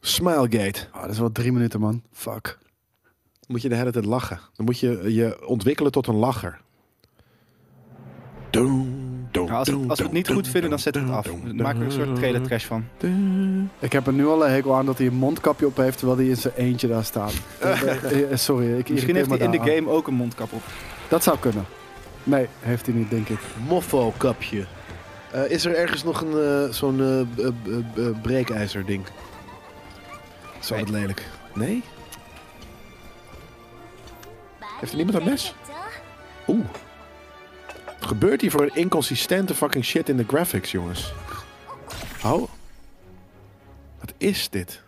Smilegate. 0.00 0.80
Oh, 0.94 1.02
dat 1.02 1.10
is 1.10 1.18
wel 1.18 1.32
drie 1.32 1.52
minuten, 1.52 1.80
man. 1.80 2.02
Fuck. 2.12 2.58
moet 3.46 3.62
je 3.62 3.68
de 3.68 3.74
hele 3.74 3.90
tijd 3.92 4.04
lachen. 4.04 4.40
Dan 4.56 4.64
moet 4.66 4.78
je 4.78 5.14
je 5.14 5.46
ontwikkelen 5.46 5.92
tot 5.92 6.06
een 6.06 6.14
lacher. 6.16 6.60
Nou, 8.50 8.87
als, 9.52 9.68
we, 9.68 9.84
als 9.88 9.98
we 9.98 10.04
het 10.04 10.12
niet 10.12 10.28
goed 10.28 10.48
vinden, 10.48 10.70
dan 10.70 10.78
zetten 10.78 11.02
we 11.02 11.08
het 11.08 11.16
af. 11.16 11.24
Dan 11.44 11.56
maken 11.56 11.78
we 11.78 11.84
een 11.84 11.92
soort 11.92 12.16
trailer 12.16 12.42
trash 12.42 12.64
van. 12.64 12.84
Ik 13.78 13.92
heb 13.92 14.06
er 14.06 14.12
nu 14.12 14.26
al 14.26 14.44
een 14.44 14.50
hekel 14.52 14.74
aan 14.74 14.86
dat 14.86 14.98
hij 14.98 15.06
een 15.06 15.14
mondkapje 15.14 15.66
op 15.66 15.76
heeft 15.76 15.98
terwijl 15.98 16.18
hij 16.18 16.28
in 16.28 16.36
zijn 16.36 16.54
eentje 16.56 16.88
daar 16.88 17.04
staat. 17.04 17.32
Eh, 17.60 18.22
eh, 18.32 18.36
Sorry, 18.38 18.78
ik 18.78 18.88
Misschien 18.90 19.14
heeft 19.16 19.28
hij 19.28 19.38
in 19.38 19.50
de 19.50 19.58
game 19.74 19.88
ook 19.88 20.06
een 20.06 20.14
mondkap 20.14 20.52
op. 20.52 20.62
Dat 21.08 21.22
zou 21.22 21.38
kunnen. 21.38 21.64
Nee, 22.24 22.46
heeft 22.60 22.86
hij 22.86 22.94
niet, 22.94 23.10
denk 23.10 23.28
ik. 23.28 23.38
Moffo-kapje. 23.66 24.64
Eh, 25.32 25.50
is 25.50 25.64
er 25.64 25.74
ergens 25.74 26.04
nog 26.04 26.20
een 26.20 26.64
eh, 26.66 26.72
zo'n 26.72 27.00
eh, 27.00 27.20
b- 27.46 27.52
b- 27.62 27.94
b- 27.94 28.22
breekijzer 28.22 28.86
ding? 28.86 29.04
Zo 30.60 30.76
wat 30.76 30.88
lelijk. 30.88 31.26
Nee? 31.54 31.82
Heeft 34.80 34.90
er 34.92 34.96
niemand 34.96 35.18
een 35.18 35.24
mes? 35.30 35.54
Oeh. 36.48 36.64
Wat 37.98 38.08
gebeurt 38.08 38.40
hier 38.40 38.50
voor 38.50 38.62
een 38.62 38.74
inconsistente 38.74 39.54
fucking 39.54 39.84
shit 39.84 40.08
in 40.08 40.16
de 40.16 40.24
graphics, 40.28 40.70
jongens? 40.70 41.12
Oh. 42.24 42.48
Wat 44.00 44.12
is 44.16 44.48
dit? 44.48 44.80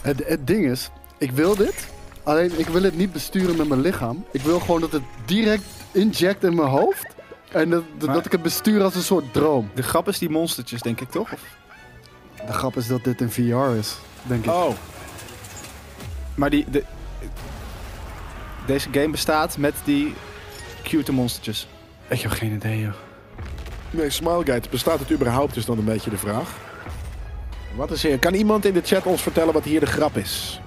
Het, 0.00 0.22
het 0.26 0.46
ding 0.46 0.70
is, 0.70 0.90
ik 1.18 1.30
wil 1.30 1.56
dit. 1.56 1.88
Alleen 2.22 2.58
ik 2.58 2.66
wil 2.66 2.82
het 2.82 2.96
niet 2.96 3.12
besturen 3.12 3.56
met 3.56 3.68
mijn 3.68 3.80
lichaam. 3.80 4.24
Ik 4.30 4.40
wil 4.40 4.60
gewoon 4.60 4.80
dat 4.80 4.92
het 4.92 5.02
direct 5.24 5.62
inject 5.92 6.44
in 6.44 6.54
mijn 6.54 6.68
hoofd. 6.68 7.06
En 7.52 7.70
dat, 7.70 7.84
dat, 7.98 8.06
Maar- 8.06 8.16
dat 8.16 8.26
ik 8.26 8.32
het 8.32 8.42
bestuur 8.42 8.82
als 8.82 8.94
een 8.94 9.02
soort 9.02 9.32
droom. 9.32 9.70
De 9.74 9.82
grap 9.82 10.08
is 10.08 10.18
die 10.18 10.30
monstertjes, 10.30 10.82
denk 10.82 11.00
ik 11.00 11.10
toch? 11.10 11.32
Of- 11.32 11.56
De 12.46 12.52
grap 12.52 12.76
is 12.76 12.86
dat 12.86 13.04
dit 13.04 13.20
in 13.20 13.30
VR 13.30 13.76
is, 13.78 13.96
denk 14.22 14.44
ik. 14.44 14.50
Oh. 14.50 14.70
Maar 16.34 16.50
die, 16.50 16.64
de, 16.70 16.84
deze 18.66 18.88
game 18.92 19.08
bestaat 19.10 19.56
met 19.56 19.74
die 19.84 20.14
cute 20.82 21.12
monstertjes. 21.12 21.68
Ik 22.08 22.20
heb 22.20 22.30
geen 22.30 22.52
idee, 22.52 22.80
joh. 22.80 22.92
Nee, 23.90 24.10
Smilegate, 24.10 24.68
bestaat 24.68 24.98
het 24.98 25.12
überhaupt, 25.12 25.56
is 25.56 25.64
dan 25.64 25.78
een 25.78 25.84
beetje 25.84 26.10
de 26.10 26.18
vraag. 26.18 26.48
Wat 27.74 27.90
is 27.90 28.02
hier? 28.02 28.18
Kan 28.18 28.34
iemand 28.34 28.64
in 28.64 28.72
de 28.74 28.80
chat 28.84 29.04
ons 29.06 29.22
vertellen 29.22 29.52
wat 29.52 29.64
hier 29.64 29.80
de 29.80 29.86
grap 29.86 30.16
is? 30.16 30.60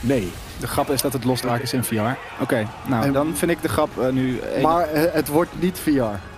Nee. 0.00 0.32
De 0.60 0.66
grap 0.66 0.90
is 0.90 1.02
dat 1.02 1.12
het 1.12 1.24
losdraak 1.24 1.60
is 1.60 1.72
in 1.72 1.84
VR. 1.84 1.94
Oké, 2.40 2.66
nou 2.86 3.04
En- 3.04 3.12
dan 3.12 3.36
vind 3.36 3.50
ik 3.50 3.62
de 3.62 3.68
grap 3.68 4.00
eh, 4.00 4.08
nu... 4.08 4.40
Maar 4.62 4.88
eh, 4.88 5.12
het 5.12 5.28
wordt 5.28 5.50
niet 5.60 5.78
VR. 5.78 6.35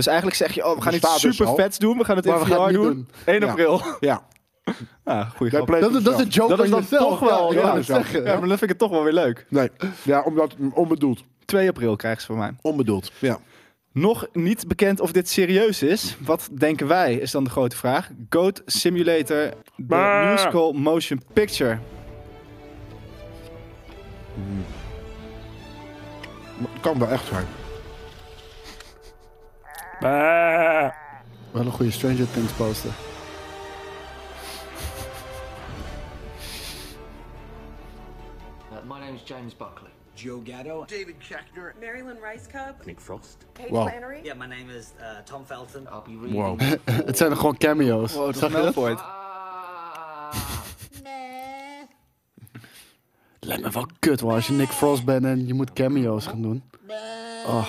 Dus 0.00 0.08
eigenlijk 0.08 0.36
zeg 0.36 0.52
je, 0.54 0.66
oh, 0.66 0.74
we 0.76 0.82
gaan 0.82 0.94
iets 0.94 1.12
dus 1.12 1.20
super 1.20 1.46
al. 1.46 1.54
vets 1.54 1.78
doen. 1.78 1.98
We 1.98 2.04
gaan 2.04 2.16
het 2.16 2.26
in 2.26 2.32
VR 2.32 2.38
gaan 2.38 2.60
het 2.62 2.66
niet 2.70 2.80
doen. 2.82 2.92
doen. 2.92 3.08
1 3.24 3.40
Ja. 3.40 3.46
april. 3.46 3.82
Ja. 4.00 4.22
Ah, 5.04 5.30
goeie 5.30 5.52
Dat, 5.52 5.94
is- 5.94 6.02
dat 6.02 6.14
is 6.18 6.24
een 6.24 6.28
joke 6.30 6.56
Dat 6.56 6.64
is 6.64 6.70
dan 6.70 6.80
jezelf. 6.80 7.08
toch 7.18 7.28
wel... 7.30 7.52
Ja, 7.52 7.74
Ja, 7.74 7.82
zeggen. 7.82 8.24
ja, 8.24 8.30
maar 8.38 8.48
dan 8.48 8.48
vind 8.48 8.62
ik 8.62 8.68
het 8.68 8.78
toch 8.78 8.90
wel 8.90 9.02
weer 9.04 9.12
leuk. 9.12 9.46
Nee. 9.48 9.70
Ja, 10.02 10.20
omdat 10.22 10.54
onbedoeld. 10.74 11.22
2 11.44 11.68
april 11.68 11.96
krijgen 11.96 12.20
ze 12.20 12.26
van 12.26 12.38
mij. 12.38 12.52
Onbedoeld. 12.62 13.12
Ja. 13.18 13.38
Nog 13.92 14.26
niet 14.32 14.68
bekend 14.68 15.00
of 15.00 15.12
dit 15.12 15.28
serieus 15.28 15.82
is. 15.82 16.16
Wat 16.20 16.48
denken 16.52 16.86
wij, 16.86 17.14
is 17.14 17.30
dan 17.30 17.44
de 17.44 17.50
grote 17.50 17.76
vraag. 17.76 18.10
Goat 18.30 18.62
Simulator, 18.66 19.50
de 19.76 20.28
musical 20.32 20.72
motion 20.72 21.22
picture. 21.32 21.78
Kan 26.80 26.98
wel 26.98 27.08
echt 27.08 27.26
zijn. 27.26 27.44
Wel 30.00 31.64
een 31.64 31.70
goede 31.72 31.90
Stranger 31.90 32.30
Things 32.30 32.52
poster. 32.52 32.90
Uh, 38.72 38.78
my 38.86 38.98
name's 38.98 39.22
James 39.24 39.56
Buckley. 39.56 39.90
Joe 40.14 40.40
Gatto. 40.44 40.84
David 40.86 41.14
Schechter. 41.18 41.74
Marilyn 41.80 42.18
Rice 42.20 42.46
Cub. 42.48 42.86
Nick 42.86 43.00
Frost. 43.00 43.36
Kate 43.54 43.70
Wow. 43.70 43.88
Flannery. 43.88 44.20
Yeah, 44.22 44.36
my 44.38 44.46
name 44.46 44.70
is 44.70 44.92
uh, 45.00 45.22
Tom 45.24 45.44
Felton. 45.44 45.86
I'll 45.86 46.02
be 46.02 46.16
reading. 46.16 46.34
Wow. 46.34 46.60
Het 47.06 47.16
zijn 47.16 47.30
er 47.30 47.36
gewoon 47.36 47.56
cameo's. 47.56 48.12
Wow, 48.12 48.26
dat 48.26 48.36
Zag 48.36 48.50
is 48.50 48.56
je 48.56 48.62
dat? 48.72 48.98
Ah. 49.00 50.32
Lijkt 53.40 53.62
me 53.62 53.70
wel 53.70 53.86
kut 53.98 54.20
hoor, 54.20 54.32
als 54.32 54.46
je 54.46 54.52
Nick 54.52 54.68
Frost 54.68 55.04
bent 55.04 55.24
en 55.24 55.46
je 55.46 55.54
moet 55.54 55.72
cameo's 55.72 56.26
gaan 56.26 56.42
doen. 56.42 56.62
Oh, 57.46 57.66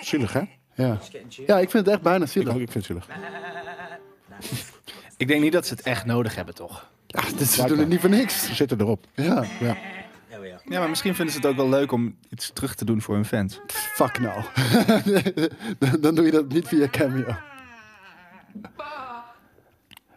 Zielig, 0.00 0.32
hè? 0.32 0.42
Ja. 0.74 0.98
Ja, 1.46 1.58
ik 1.58 1.70
vind 1.70 1.84
het 1.86 1.94
echt 1.94 2.02
bijna 2.02 2.24
Ik, 2.24 2.30
zielig. 2.30 2.54
ook, 2.54 2.60
ik 2.60 2.70
vind 2.70 2.86
het 2.86 2.96
zielig. 3.06 3.06
Ik 5.16 5.28
denk 5.28 5.42
niet 5.42 5.52
dat 5.52 5.66
ze 5.66 5.74
het 5.74 5.82
echt 5.82 6.04
nodig 6.04 6.34
hebben, 6.34 6.54
toch? 6.54 6.90
Ja, 7.06 7.20
dit, 7.36 7.48
ze 7.48 7.66
doen 7.66 7.78
het 7.78 7.88
niet 7.88 8.00
voor 8.00 8.10
niks. 8.10 8.46
Ze 8.46 8.54
zitten 8.54 8.80
erop. 8.80 9.04
Ja, 9.14 9.44
Ja. 9.60 9.76
Ja, 10.68 10.78
maar 10.78 10.88
misschien 10.88 11.14
vinden 11.14 11.34
ze 11.34 11.40
het 11.40 11.48
ook 11.50 11.56
wel 11.56 11.68
leuk 11.68 11.92
om 11.92 12.16
iets 12.30 12.50
terug 12.52 12.74
te 12.74 12.84
doen 12.84 13.02
voor 13.02 13.14
hun 13.14 13.24
fans. 13.24 13.60
fuck 13.68 14.18
nou. 14.18 14.42
Dan- 16.00 16.14
doe 16.14 16.24
je 16.24 16.30
dat 16.30 16.48
niet 16.48 16.68
via 16.68 16.88
cameo. 16.88 17.36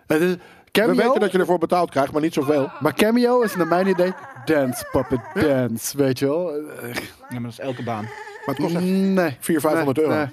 Het 0.08 0.22
is, 0.22 0.32
We 0.34 0.40
cameo, 0.72 0.96
weten 0.96 1.20
dat 1.20 1.32
je 1.32 1.38
ervoor 1.40 1.58
betaald 1.58 1.90
krijgt, 1.90 2.12
maar 2.12 2.22
niet 2.22 2.34
zoveel. 2.34 2.72
maar 2.80 2.94
cameo 2.94 3.42
is 3.42 3.56
naar 3.56 3.68
mijn 3.68 3.88
idee 3.88 4.14
dance, 4.46 4.86
puppet 4.92 5.20
dance, 5.34 5.98
weet 5.98 6.20
je 6.20 6.26
wel. 6.26 6.56
Ja, 6.56 6.62
maar 7.30 7.42
dat 7.42 7.52
is 7.52 7.60
elke 7.60 7.84
baan. 7.84 8.04
Maar 8.04 8.56
het 8.56 8.58
kost 8.58 8.76
echt 8.76 8.84
Nee. 8.84 9.38
400, 9.40 9.62
500 9.62 9.98
euro. 10.00 10.14
Nee. 10.16 10.28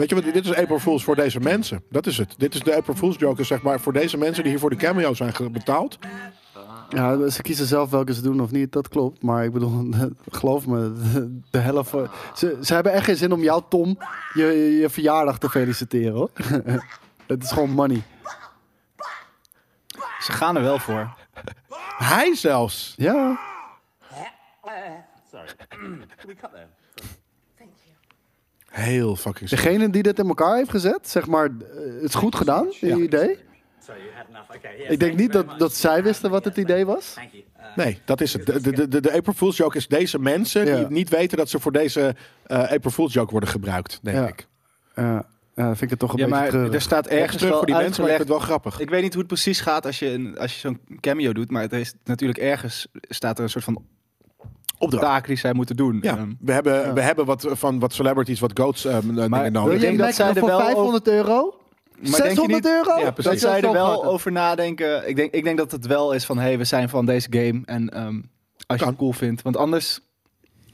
Weet 0.00 0.08
je 0.08 0.14
wat, 0.14 0.24
dit 0.24 0.44
is 0.44 0.54
April 0.54 0.78
Fools 0.78 1.04
voor 1.04 1.16
deze 1.16 1.40
mensen. 1.40 1.82
Dat 1.90 2.06
is 2.06 2.18
het. 2.18 2.34
Dit 2.38 2.54
is 2.54 2.60
de 2.60 2.76
April 2.76 2.96
Fools 2.96 3.16
joke, 3.16 3.44
zeg 3.44 3.62
maar, 3.62 3.80
voor 3.80 3.92
deze 3.92 4.16
mensen 4.16 4.42
die 4.42 4.52
hier 4.52 4.60
voor 4.60 4.70
de 4.70 4.76
cameo 4.76 5.14
zijn 5.14 5.32
betaald. 5.52 5.98
Ja, 6.88 7.28
ze 7.28 7.42
kiezen 7.42 7.66
zelf 7.66 7.90
welke 7.90 8.14
ze 8.14 8.22
doen 8.22 8.40
of 8.40 8.50
niet, 8.50 8.72
dat 8.72 8.88
klopt. 8.88 9.22
Maar 9.22 9.44
ik 9.44 9.52
bedoel, 9.52 9.88
geloof 10.30 10.66
me, 10.66 10.92
de, 11.50 11.58
helft 11.58 11.90
van... 11.90 12.08
Ze, 12.34 12.58
ze 12.62 12.74
hebben 12.74 12.92
echt 12.92 13.04
geen 13.04 13.16
zin 13.16 13.32
om 13.32 13.42
jou, 13.42 13.62
Tom, 13.68 13.98
je, 14.34 14.44
je 14.80 14.90
verjaardag 14.90 15.38
te 15.38 15.50
feliciteren, 15.50 16.12
hoor. 16.12 16.30
Het 17.26 17.42
is 17.42 17.50
gewoon 17.50 17.70
money. 17.70 18.02
Ze 20.20 20.32
gaan 20.32 20.56
er 20.56 20.62
wel 20.62 20.78
voor. 20.78 21.14
Hij 21.98 22.34
zelfs. 22.34 22.94
Ja. 22.96 23.38
Heel 28.70 29.16
fucking. 29.16 29.50
Degene 29.50 29.90
die 29.90 30.02
dit 30.02 30.18
in 30.18 30.26
elkaar 30.28 30.56
heeft 30.56 30.70
gezet, 30.70 31.08
zeg 31.08 31.26
maar, 31.26 31.44
eh, 31.44 31.52
het 31.94 32.02
is 32.02 32.14
goed 32.14 32.34
gedaan, 32.34 32.66
je 32.80 32.86
Ja. 32.86 32.96
idee. 32.96 33.38
Ik 34.88 35.00
denk 35.00 35.16
niet 35.16 35.32
dat, 35.32 35.58
dat 35.58 35.74
zij 35.74 36.02
wisten 36.02 36.30
wat 36.30 36.44
het 36.44 36.56
idee 36.56 36.86
was. 36.86 37.14
Uh, 37.18 37.76
Nee, 37.76 38.00
dat 38.04 38.20
is 38.20 38.32
het. 38.32 38.46
De, 38.46 38.60
de, 38.60 38.88
de, 38.88 39.00
de 39.00 39.12
April 39.12 39.34
Fools 39.34 39.56
joke 39.56 39.76
is 39.76 39.88
deze 39.88 40.18
mensen 40.18 40.64
die 40.64 40.86
niet 40.88 41.08
weten 41.08 41.38
dat 41.38 41.48
ze 41.50 41.60
voor 41.60 41.72
deze 41.72 42.14
eh, 42.46 42.58
April 42.70 42.90
Fools 42.90 43.12
joke 43.12 43.30
worden 43.30 43.48
gebruikt, 43.48 43.98
denk 44.02 44.16
Ja. 44.16 44.26
ik. 44.26 44.46
Ja, 44.96 45.26
ja, 45.54 45.66
vind 45.66 45.82
ik 45.82 45.90
het 45.90 45.98
toch 45.98 46.12
een 46.12 46.18
Ja, 46.18 46.40
beetje 46.40 46.58
maar 46.58 46.72
er 46.72 46.80
staat 46.80 47.06
Ergens 47.06 47.36
terug 47.42 47.56
voor 47.56 47.66
die 47.66 47.74
mensen, 47.74 48.02
maar 48.02 48.10
ik 48.10 48.16
vind 48.16 48.28
het 48.28 48.38
wel 48.38 48.46
grappig. 48.46 48.80
Ik 48.80 48.90
weet 48.90 49.02
niet 49.02 49.12
hoe 49.12 49.22
het 49.22 49.32
precies 49.32 49.60
gaat 49.60 49.86
als 49.86 49.98
je, 49.98 50.06
een, 50.08 50.38
als 50.38 50.52
je 50.54 50.58
zo'n 50.60 50.80
cameo 51.00 51.32
doet. 51.32 51.50
Maar 51.50 51.62
er 51.62 51.78
is 51.80 51.94
natuurlijk 52.04 52.38
ergens 52.38 52.86
staat 53.08 53.38
er 53.38 53.44
een 53.44 53.50
soort 53.50 53.64
van 53.64 53.84
Opdracht. 54.82 55.04
taak 55.04 55.26
die 55.26 55.36
zij 55.36 55.52
moeten 55.52 55.76
doen. 55.76 55.98
Ja, 56.02 56.16
Ehm, 56.16 56.32
we 56.40 56.52
hebben, 56.52 56.94
we 56.94 57.00
hebben 57.00 57.24
wat 57.24 57.46
van 57.50 57.78
wat 57.78 57.92
celebrities, 57.92 58.40
wat 58.40 58.58
goats 58.60 58.84
eh, 58.84 58.98
dingen 58.98 59.30
Wil 59.30 59.50
nodig. 59.50 59.74
Ik 59.74 59.80
denk 59.80 59.96
dat 59.98 60.06
Mac 60.06 60.14
zij 60.16 60.28
er 60.28 60.36
voor 60.36 60.48
wel 60.48 60.60
500 60.60 61.08
euro? 61.08 61.54
maar 61.54 62.10
denk 62.10 62.16
je 62.16 62.22
600 62.22 62.64
niet- 62.64 62.72
euro? 62.72 62.98
Ja, 62.98 63.10
precies. 63.10 63.30
dat 63.40 63.50
zij 63.50 63.62
er 63.62 63.72
wel 63.72 64.04
over 64.04 64.32
nadenken. 64.32 65.08
Ik 65.08 65.16
denk, 65.16 65.32
ik 65.34 65.44
denk 65.44 65.58
dat 65.58 65.70
het 65.70 65.86
wel 65.86 66.12
is 66.12 66.24
van, 66.24 66.38
hey, 66.38 66.58
we 66.58 66.64
zijn 66.64 66.88
van 66.88 67.06
deze 67.06 67.26
game. 67.30 67.60
En 67.64 67.88
ehm, 67.88 68.14
als 68.14 68.22
je 68.66 68.76
Kan. 68.76 68.88
het 68.88 68.96
cool 68.96 69.12
vindt. 69.12 69.42
Want 69.42 69.56
anders, 69.56 70.00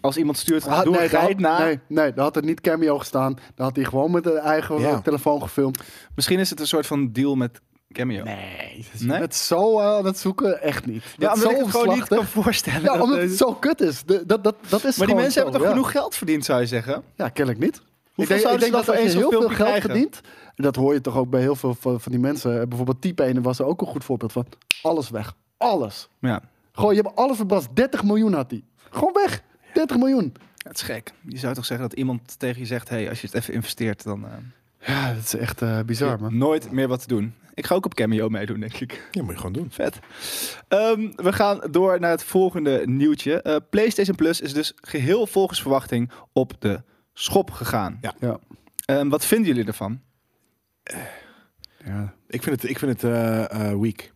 als 0.00 0.16
iemand 0.16 0.36
stuurt, 0.38 0.66
Ah, 0.66 0.82
doe 0.82 0.96
nee, 0.96 1.08
had- 1.08 1.38
na. 1.38 1.58
nee, 1.64 1.80
nee, 1.88 2.12
daar 2.12 2.24
had 2.24 2.34
het 2.34 2.44
niet 2.44 2.60
cameo 2.60 2.98
gestaan. 2.98 3.34
Daar 3.54 3.66
had 3.66 3.76
hij 3.76 3.84
gewoon 3.84 4.10
met 4.10 4.24
de 4.24 4.38
eigen 4.38 4.80
Ja. 4.80 5.00
telefoon 5.00 5.42
gefilmd. 5.42 5.82
Misschien 6.14 6.38
is 6.38 6.50
het 6.50 6.60
een 6.60 6.66
soort 6.66 6.86
van 6.86 7.12
deal 7.12 7.34
met 7.34 7.60
cameo. 7.92 8.24
Nee, 8.24 8.86
Nee? 8.98 9.18
met 9.20 9.34
zo 9.34 9.78
eh, 9.80 9.86
aan 9.86 10.04
het 10.04 10.18
zoeken, 10.18 10.62
echt 10.62 10.86
niet. 10.86 11.02
Ja, 11.18 11.34
Dat 11.34 11.34
omdat 11.34 11.50
zo 11.50 11.50
ik 11.58 11.64
het 11.66 11.70
gewoon 11.76 11.94
niet 11.94 12.08
kan 12.08 12.24
voorstellen. 12.24 12.80
Ja, 12.82 12.92
dat 12.92 13.00
omdat 13.02 13.18
het 13.18 13.36
zo 13.36 13.54
kut 13.54 13.80
is. 13.80 14.02
De- 14.04 14.26
dat, 14.26 14.44
dat, 14.44 14.56
dat 14.68 14.84
is 14.84 14.96
maar 14.96 15.06
die 15.06 15.16
mensen 15.16 15.32
zo, 15.34 15.40
hebben 15.42 15.58
toch 15.60 15.68
ja. 15.68 15.74
genoeg 15.76 15.90
geld 15.90 16.14
verdiend, 16.14 16.44
zou 16.44 16.60
je 16.60 16.66
zeggen? 16.66 17.02
Ja, 17.14 17.28
kennelijk 17.28 17.64
niet. 17.64 17.82
Hoeveel 18.14 18.36
ik 18.36 18.42
denk, 18.42 18.54
ik 18.54 18.60
denk 18.60 18.72
dat 18.72 18.84
je 18.84 18.92
één 18.92 19.08
heel 19.10 19.30
veel 19.30 19.40
geld 19.40 19.52
krijgen? 19.52 19.80
verdient, 19.90 20.20
en 20.54 20.62
dat 20.62 20.76
hoor 20.76 20.92
je 20.94 21.00
toch 21.00 21.16
ook 21.16 21.30
bij 21.30 21.40
heel 21.40 21.56
veel 21.56 21.74
van, 21.74 22.00
van 22.00 22.12
die 22.12 22.20
mensen. 22.20 22.60
Eh, 22.60 22.66
Bijvoorbeeld 22.66 23.00
T-Pain 23.02 23.42
was 23.42 23.58
er 23.58 23.64
ook 23.64 23.80
een 23.80 23.86
goed 23.86 24.04
voorbeeld 24.04 24.32
van. 24.32 24.46
Alles 24.82 25.10
weg. 25.10 25.34
Alles. 25.56 26.08
Ja, 26.20 26.40
Gewoon, 26.72 26.94
je 26.94 27.00
hebt 27.02 27.16
alles 27.16 27.36
verbrast. 27.36 27.68
30 27.72 28.02
miljoen 28.04 28.32
had 28.32 28.50
hij. 28.50 28.62
Gewoon 28.90 29.12
weg. 29.12 29.42
30 29.74 29.96
miljoen. 29.96 30.34
het 30.62 30.76
is 30.76 30.82
gek. 30.82 31.12
Je 31.28 31.38
zou 31.38 31.54
toch 31.54 31.64
zeggen 31.64 31.88
dat 31.88 31.98
iemand 31.98 32.38
tegen 32.38 32.60
je 32.60 32.66
zegt, 32.66 32.88
hey, 32.88 33.08
als 33.08 33.20
je 33.20 33.26
het 33.26 33.36
even 33.36 33.54
investeert, 33.54 34.02
dan 34.04 34.24
eh, 34.24 34.32
Ja, 34.86 35.14
dat 35.14 35.22
is 35.22 35.34
echt 35.34 35.62
eh, 35.62 35.80
bizar, 35.80 36.20
man. 36.20 36.36
nooit 36.36 36.70
meer 36.70 36.88
wat 36.88 37.00
te 37.00 37.08
doen. 37.08 37.34
Ik 37.54 37.66
ga 37.66 37.74
ook 37.74 37.84
op 37.84 37.94
cameo 37.94 38.28
meedoen, 38.28 38.60
denk 38.60 38.74
ik. 38.74 39.08
Ja, 39.10 39.22
moet 39.22 39.30
je 39.30 39.36
gewoon 39.36 39.52
doen. 39.52 39.70
Vet. 39.70 39.98
Ehm, 40.68 41.10
we 41.16 41.32
gaan 41.32 41.60
door 41.70 42.00
naar 42.00 42.10
het 42.10 42.24
volgende 42.24 42.82
nieuwtje. 42.84 43.42
Eh, 43.42 43.56
PlayStation 43.70 44.16
Plus 44.16 44.40
is 44.40 44.52
dus 44.52 44.72
geheel 44.76 45.26
volgens 45.26 45.60
verwachting 45.60 46.10
op 46.32 46.52
de 46.58 46.82
schop 47.12 47.50
gegaan. 47.50 47.98
Ja. 48.00 48.14
Ja. 48.20 48.38
Ehm, 48.84 49.08
wat 49.08 49.24
vinden 49.24 49.46
jullie 49.46 49.66
ervan? 49.66 50.00
ja. 51.84 52.14
Ik 52.28 52.42
vind 52.42 52.62
het, 52.62 52.70
ik 52.70 52.78
vind 52.78 52.92
het 52.92 53.04
eh, 53.12 53.70
eh, 53.70 53.78
weak. 53.80 54.12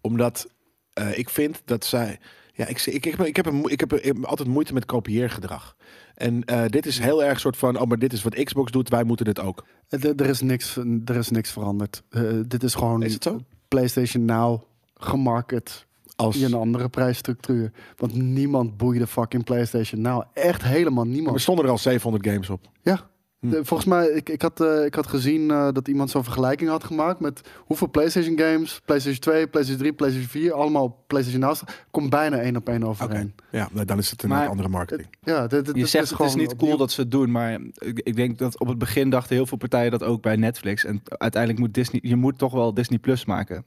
Omdat 0.00 0.48
eh, 0.92 1.18
ik 1.18 1.30
vind 1.30 1.62
dat 1.64 1.84
zij... 1.84 2.18
Ja, 2.56 2.66
ik, 2.66 2.86
ik, 2.86 3.06
ik, 3.06 3.18
ik, 3.18 3.36
heb, 3.36 3.46
een, 3.46 3.64
ik, 3.64 3.80
heb, 3.80 3.92
ik 3.92 4.04
heb 4.04 4.24
altijd 4.24 4.48
moeite 4.48 4.72
met 4.72 4.84
kopieergedrag. 4.84 5.76
En 6.14 6.44
eh, 6.44 6.64
dit 6.68 6.86
is 6.86 6.98
heel 6.98 7.24
erg 7.24 7.40
soort 7.40 7.56
van... 7.56 7.80
Oh, 7.80 7.86
maar 7.86 7.98
dit 7.98 8.12
is 8.12 8.22
wat 8.22 8.44
Xbox 8.44 8.70
doet, 8.70 8.88
wij 8.88 9.04
moeten 9.04 9.24
dit 9.24 9.40
ook. 9.40 9.66
Er, 9.88 10.20
er 10.20 10.26
is 10.26 10.40
niks, 10.40 10.76
er 11.04 11.16
is 11.16 11.30
niks 11.30 11.50
veranderd. 11.50 12.02
Eh, 12.10 12.22
dit 12.46 12.62
is 12.62 12.74
gewoon 12.74 13.02
Is 13.02 13.14
het 13.14 13.22
zo? 13.22 13.40
PlayStation 13.68 14.24
Now 14.24 14.62
gemarket 14.94 15.86
als... 16.16 16.36
in 16.36 16.44
een 16.44 16.54
andere 16.54 16.88
prijsstructuur. 16.88 17.72
Want 17.96 18.14
niemand 18.14 18.76
boeide 18.76 19.06
fucking 19.06 19.44
PlayStation. 19.44 20.00
Nou, 20.00 20.24
echt 20.32 20.62
helemaal 20.62 21.04
Er 21.04 21.10
niemand. 21.10 21.40
stonden 21.40 21.64
er 21.64 21.70
al 21.70 21.78
700 21.78 22.26
games 22.26 22.50
op. 22.50 22.60
Ja. 22.82 23.10
Hm. 23.46 23.50
De- 23.50 23.64
volgens 23.64 23.88
mij, 23.88 24.06
ik, 24.08 24.28
ik, 24.28 24.42
had, 24.42 24.60
eh, 24.60 24.84
ik 24.84 24.94
had 24.94 25.06
gezien 25.06 25.50
eh, 25.50 25.68
dat 25.72 25.88
iemand 25.88 26.10
zo'n 26.10 26.24
vergelijking 26.24 26.70
had 26.70 26.84
gemaakt 26.84 27.20
met 27.20 27.40
hoeveel 27.56 27.88
PlayStation 27.90 28.38
games, 28.38 28.80
PlayStation 28.84 29.20
2, 29.20 29.46
PlayStation 29.46 29.78
3, 29.82 29.92
PlayStation 29.92 30.30
4, 30.30 30.52
allemaal 30.52 31.04
PlayStation 31.06 31.42
Now 31.42 31.54
staan. 31.54 31.68
Komt 31.90 32.10
bijna 32.10 32.36
één 32.38 32.56
op 32.56 32.68
één 32.68 32.82
overeen. 32.84 33.34
Ja, 33.50 33.68
dan 33.84 33.98
is 33.98 34.10
het 34.10 34.22
een 34.22 34.28
Maar- 34.28 34.48
andere 34.48 34.68
marketing. 34.68 35.08
Ja, 35.22 35.40
dit, 35.46 35.50
dit, 35.50 35.66
Je 35.66 35.72
dit 35.80 35.88
zegt 35.90 35.92
het 36.10 36.12
is 36.20 36.24
gewoon 36.26 36.38
niet 36.42 36.52
opnieuw- 36.52 36.66
cool 36.68 36.78
dat 36.78 36.90
ze 36.92 37.00
het 37.00 37.10
doen, 37.10 37.30
maar 37.30 37.52
ik, 37.74 38.00
ik 38.04 38.16
denk 38.16 38.38
dat 38.38 38.58
op 38.60 38.68
het 38.68 38.78
begin 38.78 39.10
dachten 39.10 39.36
heel 39.36 39.46
veel 39.46 39.58
partijen 39.58 39.90
dat 39.90 40.02
ook 40.02 40.22
bij 40.22 40.36
Netflix. 40.36 40.84
En 40.84 41.02
uiteindelijk 41.08 41.62
moet 41.62 41.74
Disney, 41.74 42.00
je 42.04 42.16
moet 42.16 42.38
toch 42.38 42.52
wel 42.52 42.74
Disney 42.74 42.98
Plus 42.98 43.24
maken. 43.24 43.64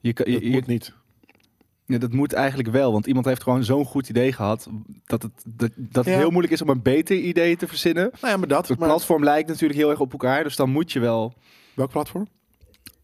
Je, 0.00 0.12
je- 0.24 0.50
moet 0.50 0.66
niet. 0.66 0.92
Ja, 1.88 1.98
dat 1.98 2.12
moet 2.12 2.32
eigenlijk 2.32 2.68
wel, 2.70 2.92
want 2.92 3.06
iemand 3.06 3.26
heeft 3.26 3.42
gewoon 3.42 3.64
zo'n 3.64 3.84
goed 3.84 4.08
idee 4.08 4.32
gehad 4.32 4.68
dat 5.06 5.22
het, 5.22 5.32
dat, 5.46 5.70
dat 5.76 6.04
het 6.04 6.14
Ja. 6.14 6.20
heel 6.20 6.30
moeilijk 6.30 6.52
is 6.52 6.62
om 6.62 6.68
een 6.68 6.82
beter 6.82 7.16
idee 7.16 7.56
te 7.56 7.68
verzinnen. 7.68 8.10
Nou 8.20 8.32
ja, 8.32 8.36
maar 8.38 8.48
dat. 8.48 8.68
Het 8.68 8.78
Maar, 8.78 8.88
platform 8.88 9.24
lijkt 9.24 9.48
natuurlijk 9.48 9.78
heel 9.80 9.90
erg 9.90 10.00
op 10.00 10.12
elkaar, 10.12 10.42
dus 10.44 10.56
dan 10.56 10.70
moet 10.70 10.92
je 10.92 11.00
wel 11.00 11.34
welk 11.74 11.90
platform? 11.90 12.28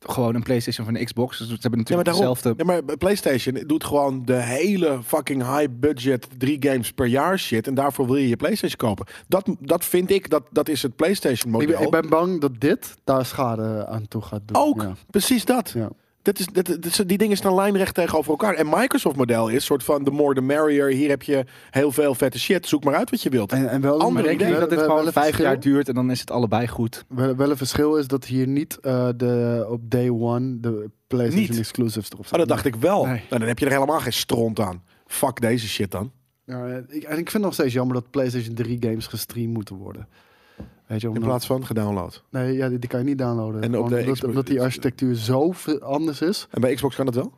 gewoon 0.06 0.34
een 0.34 0.42
PlayStation 0.42 0.86
van 0.86 0.96
een 0.96 1.04
Xbox. 1.04 1.38
Dus 1.38 1.46
ze 1.48 1.52
hebben 1.60 1.70
Ja, 1.84 1.94
maar 1.96 2.04
natuurlijk 2.04 2.18
daarom. 2.18 2.34
hetzelfde. 2.34 2.64
Ja, 2.64 2.82
maar 2.86 2.96
PlayStation 2.96 3.62
doet 3.66 3.84
gewoon 3.84 4.24
de 4.24 4.34
hele 4.42 4.98
fucking 5.04 5.42
high 5.56 5.68
budget 5.72 6.28
drie 6.38 6.56
games 6.60 6.92
per 6.92 7.06
jaar 7.06 7.38
shit. 7.38 7.66
En 7.66 7.74
daarvoor 7.74 8.06
wil 8.06 8.16
je 8.16 8.28
je 8.28 8.36
PlayStation 8.36 8.76
kopen. 8.88 9.06
Dat, 9.28 9.48
dat 9.60 9.84
vind 9.84 10.10
ik, 10.10 10.30
dat, 10.30 10.42
dat 10.50 10.68
is 10.68 10.82
het 10.82 10.96
PlayStation 10.96 11.52
Ik 11.54 11.60
model. 11.60 11.76
ben, 11.78 11.84
ik 11.86 11.90
ben 11.90 12.08
bang 12.08 12.40
dat 12.40 12.52
dit 12.60 12.94
daar 13.04 13.26
schade 13.26 13.86
aan 13.86 14.08
toe 14.08 14.22
gaat 14.22 14.40
doen. 14.44 14.62
Ook, 14.62 14.82
Ja. 14.82 14.92
precies 15.10 15.44
dat. 15.44 15.70
Ja. 15.70 15.90
Dat 16.24 16.38
is, 16.38 16.46
dat, 16.46 16.66
dat- 16.66 17.02
die 17.06 17.18
dingen 17.18 17.36
staan 17.36 17.54
lijnrecht 17.54 17.94
tegenover 17.94 18.30
elkaar. 18.30 18.54
En 18.54 18.66
Microsoft 18.70 19.16
model 19.16 19.48
is 19.48 19.64
soort 19.64 19.82
van 19.82 20.04
the 20.04 20.10
more 20.10 20.34
the 20.34 20.40
merrier. 20.40 20.86
Hier 20.86 21.08
heb 21.08 21.22
je 21.22 21.44
heel 21.70 21.92
veel 21.92 22.14
vette 22.14 22.38
shit. 22.38 22.66
Zoek 22.66 22.84
maar 22.84 22.94
uit 22.94 23.10
wat 23.10 23.22
je 23.22 23.28
wilt. 23.30 23.52
En, 23.52 23.68
en 23.70 23.80
wel, 23.80 24.00
Andere 24.00 24.30
ik 24.30 24.38
denk 24.38 24.56
dat 24.58 24.70
dit 24.70 24.80
gewoon 24.80 25.06
een 25.06 25.12
vijf 25.12 25.24
verschil- 25.26 25.44
jaar 25.46 25.60
duurt 25.60 25.88
en 25.88 25.94
dan 25.94 26.10
is 26.10 26.20
het 26.20 26.30
allebei 26.30 26.68
goed. 26.68 27.04
Wel, 27.08 27.36
wel 27.36 27.50
een 27.50 27.56
verschil 27.56 27.96
is 27.96 28.06
dat 28.06 28.24
hier 28.24 28.46
niet 28.46 28.78
eh, 28.80 29.08
de, 29.16 29.66
op 29.68 29.90
day 29.90 30.08
one 30.10 30.60
de 30.60 30.90
PlayStation 31.06 31.50
Niet. 31.50 31.58
exclusives 31.58 32.06
erop 32.08 32.20
Oh, 32.20 32.26
staan. 32.26 32.38
dat 32.38 32.48
dacht 32.48 32.64
ik 32.64 32.76
wel. 32.76 33.04
Nee. 33.06 33.14
Nou, 33.28 33.38
dan 33.38 33.48
heb 33.48 33.58
je 33.58 33.66
er 33.66 33.72
helemaal 33.72 34.00
geen 34.00 34.12
stront 34.12 34.60
aan. 34.60 34.82
Fuck 35.06 35.40
deze 35.40 35.68
shit 35.68 35.90
dan. 35.90 36.12
Ja, 36.44 36.66
ik, 36.88 37.02
en 37.02 37.10
ik 37.18 37.30
vind 37.30 37.32
het 37.32 37.42
nog 37.42 37.54
steeds 37.54 37.72
jammer 37.74 37.94
dat 37.94 38.10
PlayStation 38.10 38.54
3 38.54 38.76
games 38.80 39.06
gestreamd 39.06 39.52
moeten 39.52 39.76
worden. 39.76 40.08
Weet 40.86 41.00
je, 41.00 41.08
In 41.08 41.20
plaats 41.20 41.46
van 41.46 41.66
gedownload. 41.66 42.22
nee, 42.30 42.52
ja, 42.56 42.68
die, 42.68 42.78
die 42.78 42.88
kan 42.88 42.98
je 42.98 43.04
niet 43.04 43.18
downloaden. 43.18 43.62
En 43.62 43.68
op 43.68 43.74
Gewoon 43.74 43.88
de 43.88 43.94
omdat, 43.96 44.14
Xbox- 44.14 44.28
omdat 44.28 44.46
die 44.46 44.60
architectuur 44.62 45.14
zo 45.14 45.52
anders 45.80 46.20
is. 46.20 46.46
En 46.50 46.60
bij 46.60 46.74
Xbox 46.74 46.96
kan 46.96 47.04
dat 47.06 47.14
wel? 47.14 47.32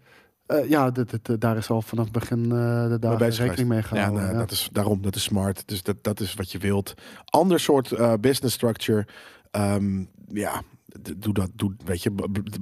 Eh, 0.47 0.69
ja, 0.69 0.91
dit, 0.91 1.11
dit, 1.25 1.41
daar 1.41 1.57
is 1.57 1.71
al 1.71 1.83
vanaf 1.83 2.05
het 2.05 2.13
begin 2.13 2.43
eh, 2.45 2.89
de 3.01 3.15
bezig 3.19 3.45
rekening 3.45 3.69
mee 3.69 3.79
Ja, 3.79 3.85
gehouden. 3.85 4.21
nou, 4.23 4.33
ja. 4.33 4.39
Dat 4.39 4.51
is, 4.51 4.69
daarom, 4.73 5.03
dat 5.03 5.15
is 5.15 5.23
smart. 5.23 5.69
Dus 5.69 5.83
dat, 5.83 5.97
dat 6.03 6.21
is 6.21 6.35
wat 6.35 6.53
je 6.53 6.59
wilt. 6.59 6.95
Ander 7.25 7.61
soort 7.61 7.93
eh, 7.93 8.13
business 8.21 8.55
structure. 8.55 9.07
Ehm, 9.51 10.05
ja, 10.33 10.63
doe 11.17 11.35
dat. 11.35 11.51
Doe, 11.55 11.75
weet 11.85 12.03
je, 12.03 12.13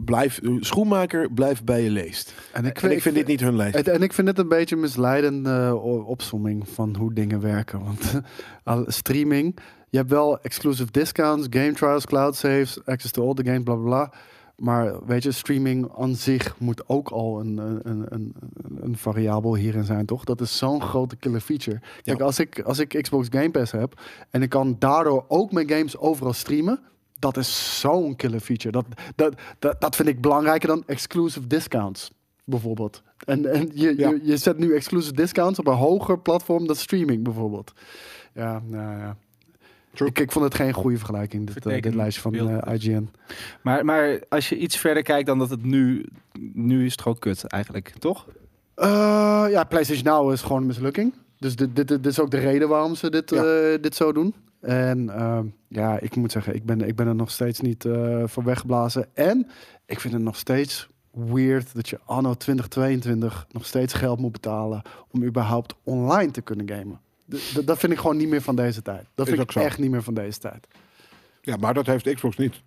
blijf, 0.04 0.40
schoenmaker, 0.60 1.32
blijf 1.32 1.64
bij 1.64 1.82
je 1.82 1.90
leest. 1.90 2.34
En 2.52 2.64
En 2.64 2.90
ik 2.90 3.02
vind 3.02 3.14
dit 3.14 3.26
niet 3.26 3.40
hun 3.40 3.56
leest. 3.56 3.74
Het- 3.74 3.88
en 3.88 4.02
ik 4.02 4.12
vind 4.12 4.28
het 4.28 4.38
een 4.38 4.48
beetje 4.48 4.74
een 4.74 4.80
misleidende 4.80 5.50
uh, 5.50 6.08
opsomming 6.08 6.68
van 6.68 6.96
hoe 6.96 7.12
dingen 7.14 7.40
werken. 7.40 7.80
Want 7.84 8.20
streaming, 8.94 9.56
je 9.94 10.00
hebt 10.00 10.10
wel 10.12 10.40
exclusive 10.40 10.90
discounts, 10.90 11.46
game 11.50 11.72
trials, 11.72 12.06
cloud 12.06 12.36
saves, 12.36 12.84
access 12.84 13.12
to 13.12 13.26
all 13.26 13.34
the 13.34 13.44
games, 13.44 13.62
bla 13.62 13.74
bla 13.74 13.84
bla. 13.84 14.12
Maar 14.56 15.06
weet 15.06 15.22
je, 15.22 15.32
streaming 15.32 15.88
aan 15.98 16.14
zich 16.14 16.58
moet 16.58 16.88
ook 16.88 17.08
al 17.08 17.40
een, 17.40 17.56
een, 17.58 18.06
een, 18.08 18.34
een, 18.80 18.96
variabel 18.96 19.54
hierin 19.54 19.84
zijn, 19.84 20.06
toch? 20.06 20.24
Dat 20.24 20.40
is 20.40 20.58
zo'n 20.58 20.82
grote 20.82 21.16
killer 21.16 21.40
feature. 21.40 21.80
Kijk, 22.02 22.18
Ja. 22.18 22.24
als, 22.24 22.38
ik, 22.38 22.60
als 22.60 22.78
ik 22.78 22.98
Xbox 23.02 23.26
Game 23.30 23.50
Pass 23.50 23.72
heb 23.72 24.00
en 24.30 24.42
ik 24.42 24.48
kan 24.48 24.76
daardoor 24.78 25.24
ook 25.28 25.52
mijn 25.52 25.68
games 25.70 25.96
overal 25.98 26.32
streamen, 26.32 26.80
dat 27.18 27.36
is 27.36 27.80
zo'n 27.80 28.16
killer 28.16 28.40
feature. 28.40 28.72
Dat, 28.72 28.86
dat, 29.16 29.34
dat, 29.58 29.80
dat 29.80 29.96
vind 29.96 30.08
ik 30.08 30.20
belangrijker 30.20 30.68
dan 30.68 30.82
exclusive 30.86 31.46
discounts, 31.46 32.10
bijvoorbeeld. 32.44 33.02
En, 33.24 33.52
en 33.52 33.70
je, 33.74 33.98
Ja. 33.98 34.08
je, 34.10 34.20
je 34.22 34.36
zet 34.36 34.58
nu 34.58 34.74
exclusive 34.74 35.14
discounts 35.14 35.58
op 35.58 35.66
een 35.66 35.74
hoger 35.76 36.18
platform 36.18 36.66
dan 36.66 36.76
streaming, 36.76 37.24
bijvoorbeeld. 37.24 37.72
Ja, 38.34 38.62
nou 38.66 38.98
ja. 38.98 39.16
True. 39.94 40.08
Ik, 40.08 40.18
ik 40.18 40.32
vond 40.32 40.44
het 40.44 40.54
geen 40.54 40.72
goede 40.72 40.96
vergelijking, 40.96 41.46
dit, 41.46 41.66
eh, 41.66 41.82
dit 41.82 41.94
lijstje 41.94 42.22
van 42.22 42.30
beeld. 42.32 42.62
eh, 42.62 42.74
IGN. 42.74 43.08
Maar, 43.62 43.84
maar 43.84 44.20
als 44.28 44.48
je 44.48 44.56
iets 44.56 44.76
verder 44.76 45.02
kijkt 45.02 45.26
dan 45.26 45.38
dat 45.38 45.50
het 45.50 45.64
nu... 45.64 46.06
Nu 46.52 46.84
is 46.84 46.92
het 46.92 47.02
gewoon 47.02 47.18
kut 47.18 47.44
eigenlijk, 47.44 47.92
toch? 47.98 48.26
Eh, 48.74 49.44
ja, 49.50 49.64
PlayStation 49.64 50.04
Now 50.04 50.32
is 50.32 50.42
gewoon 50.42 50.60
een 50.60 50.66
mislukking. 50.66 51.12
Dus 51.38 51.56
dit, 51.56 51.76
dit, 51.76 51.88
dit 51.88 52.06
is 52.06 52.20
ook 52.20 52.30
de 52.30 52.38
reden 52.38 52.68
waarom 52.68 52.94
ze 52.94 53.10
dit, 53.10 53.30
Ja. 53.30 53.44
eh, 53.44 53.82
dit 53.82 53.94
zo 53.94 54.12
doen. 54.12 54.34
En 54.60 55.10
ehm, 55.10 55.46
ja, 55.68 55.98
ik 56.00 56.16
moet 56.16 56.32
zeggen, 56.32 56.54
ik 56.54 56.64
ben, 56.64 56.80
ik 56.80 56.96
ben 56.96 57.06
er 57.06 57.14
nog 57.14 57.30
steeds 57.30 57.60
niet 57.60 57.84
eh 57.84 58.22
voor 58.26 58.44
weggeblazen. 58.44 59.06
En 59.14 59.46
ik 59.86 60.00
vind 60.00 60.14
het 60.14 60.22
nog 60.22 60.36
steeds 60.36 60.88
weird 61.10 61.74
dat 61.74 61.88
je 61.88 61.98
anno 62.04 62.34
2022 62.34 63.46
nog 63.50 63.66
steeds 63.66 63.92
geld 63.94 64.18
moet 64.18 64.32
betalen 64.32 64.82
om 65.10 65.24
überhaupt 65.24 65.74
online 65.82 66.30
te 66.30 66.40
kunnen 66.40 66.68
gamen. 66.68 67.00
Dat 67.64 67.78
vind 67.78 67.92
ik 67.92 67.98
gewoon 67.98 68.16
niet 68.16 68.28
meer 68.28 68.42
van 68.42 68.56
deze 68.56 68.82
tijd. 68.82 69.06
Dat 69.14 69.26
Is 69.26 69.32
vind 69.34 69.44
ik 69.44 69.52
zo. 69.52 69.60
echt 69.60 69.78
niet 69.78 69.90
meer 69.90 70.02
van 70.02 70.14
deze 70.14 70.38
tijd. 70.38 70.66
Ja, 71.40 71.56
maar 71.56 71.74
dat 71.74 71.86
heeft 71.86 72.14
Xbox 72.14 72.36
niet. 72.36 72.62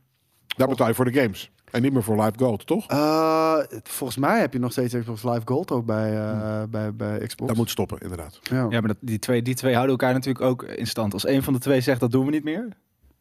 Daar 0.58 0.68
betaal 0.68 0.88
je 0.88 0.94
voor 0.94 1.12
de 1.12 1.20
games. 1.22 1.52
En 1.72 1.82
niet 1.82 1.94
meer 1.94 2.04
voor 2.04 2.16
live 2.24 2.38
gold, 2.38 2.66
toch? 2.68 2.88
Eh, 2.88 3.58
volgens 3.84 4.18
mij 4.20 4.40
heb 4.40 4.54
je 4.54 4.60
nog 4.60 4.72
steeds 4.72 4.94
Xbox 5.00 5.24
Live 5.24 5.42
Gold 5.46 5.72
ook 5.72 5.86
bij, 5.86 6.18
eh, 6.18 6.64
bij, 6.70 6.94
bij 6.96 7.18
Xbox. 7.20 7.48
Dat 7.48 7.58
moet 7.58 7.70
stoppen, 7.70 7.98
inderdaad. 8.00 8.40
ja. 8.42 8.58
Ja, 8.70 8.80
maar 8.80 8.88
dat, 8.88 8.98
die, 9.00 9.20
twee, 9.20 9.42
die 9.42 9.56
twee 9.56 9.74
houden 9.74 9.92
elkaar 9.98 10.14
natuurlijk 10.14 10.46
ook 10.46 10.64
in 10.64 10.88
stand. 10.88 11.14
Als 11.14 11.28
een 11.28 11.44
van 11.44 11.54
de 11.54 11.60
twee 11.60 11.82
zegt 11.82 12.00
dat 12.00 12.12
doen 12.12 12.26
we 12.26 12.32
niet 12.32 12.44
meer. 12.44 12.68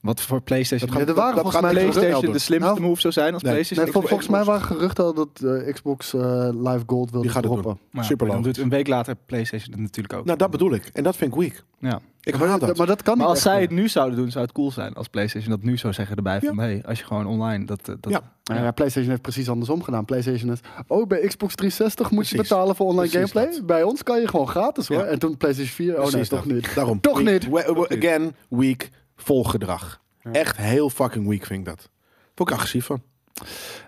Wat 0.06 0.20
voor 0.20 0.40
PlayStation... 0.42 0.90
Ja, 0.92 0.98
er 1.06 1.14
waren 1.14 1.34
dat 1.34 1.42
volgens 1.42 1.62
mij 1.62 1.72
PlayStation 1.72 2.32
de 2.32 2.38
slimste 2.38 2.68
Nou, 2.70 2.80
move 2.80 3.00
zou 3.00 3.12
zijn 3.12 3.32
als 3.34 3.42
nee. 3.42 3.52
PlayStation. 3.52 3.84
Nee, 3.84 3.94
vol- 3.94 4.08
volgens 4.08 4.28
mij 4.28 4.44
waren 4.44 4.62
geruchten 4.66 5.04
al 5.04 5.14
dat 5.14 5.28
eh, 5.44 5.72
Xbox 5.74 6.14
eh, 6.14 6.20
Live 6.52 6.82
Gold 6.86 7.10
wilde 7.10 7.32
het 7.32 7.42
droppen. 7.42 7.78
Maar 7.90 8.02
ja, 8.02 8.08
Super 8.08 8.26
logisch. 8.26 8.42
doet 8.44 8.58
een 8.58 8.68
week 8.68 8.88
later 8.88 9.14
PlayStation 9.26 9.70
het 9.72 9.80
natuurlijk 9.80 10.14
ook. 10.14 10.24
Nou, 10.24 10.38
dat 10.38 10.50
bedoel 10.50 10.72
ik. 10.74 10.90
En 10.92 11.02
dat 11.02 11.16
vind 11.16 11.34
ik 11.34 11.40
weak. 11.40 11.64
ja. 11.78 12.00
Ik 12.20 12.38
maar, 12.38 12.58
dat. 12.58 12.76
maar 12.76 12.86
dat 12.86 13.02
kan 13.02 13.16
Maar 13.18 13.26
als 13.26 13.34
echt 13.36 13.46
zij 13.46 13.60
het 13.60 13.70
nu 13.70 13.88
zouden 13.88 14.16
doen, 14.18 14.30
zou 14.30 14.44
het 14.44 14.54
cool 14.54 14.70
zijn 14.70 14.94
als 14.94 15.08
PlayStation 15.08 15.50
dat 15.50 15.62
nu 15.62 15.76
zou 15.78 15.92
zeggen 15.92 16.16
erbij. 16.16 16.40
Van 16.40 16.58
hey, 16.58 16.82
als 16.86 16.98
je 16.98 17.04
gewoon 17.04 17.26
online 17.26 17.64
dat. 17.64 17.88
eh, 17.88 17.94
dat 18.00 18.12
Ja. 18.12 18.20
Ja, 18.42 18.62
ja, 18.62 18.70
PlayStation 18.70 19.10
heeft 19.10 19.22
precies 19.22 19.48
andersom 19.48 19.82
gedaan. 19.82 20.04
PlayStation 20.04 20.52
is, 20.52 20.58
oh, 20.86 21.06
bij 21.06 21.18
Xbox 21.26 21.54
360 21.54 22.10
moet 22.10 22.28
je 22.28 22.36
betalen 22.36 22.76
voor 22.76 22.86
online 22.86 23.08
Precies 23.08 23.30
gameplay. 23.32 23.56
dat. 23.56 23.66
Bij 23.66 23.82
ons 23.82 24.02
kan 24.02 24.20
je 24.20 24.28
gewoon 24.28 24.48
gratis 24.48 24.88
hoor. 24.88 24.98
Ja. 24.98 25.04
En 25.04 25.18
toen 25.18 25.36
PlayStation 25.36 25.74
4, 25.74 26.00
oh 26.02 26.12
nee, 26.12 26.26
toch 26.26 26.44
dat. 26.44 26.52
niet. 26.54 26.74
Daarom. 26.74 27.00
Toch 27.00 27.20
Weak. 27.20 27.32
niet. 27.42 27.50
We- 27.52 27.86
we- 27.88 28.76
again, 29.18 29.34
weak. 29.34 29.44
Volgedrag. 29.44 30.00
Echt 30.32 30.56
heel 30.56 30.90
fucking 30.90 31.28
weak 31.28 31.46
vind 31.46 31.58
ik 31.58 31.64
dat. 31.64 31.90
Vond 32.34 32.48
ik 32.48 32.54
agressief 32.54 32.84
van. 32.84 33.02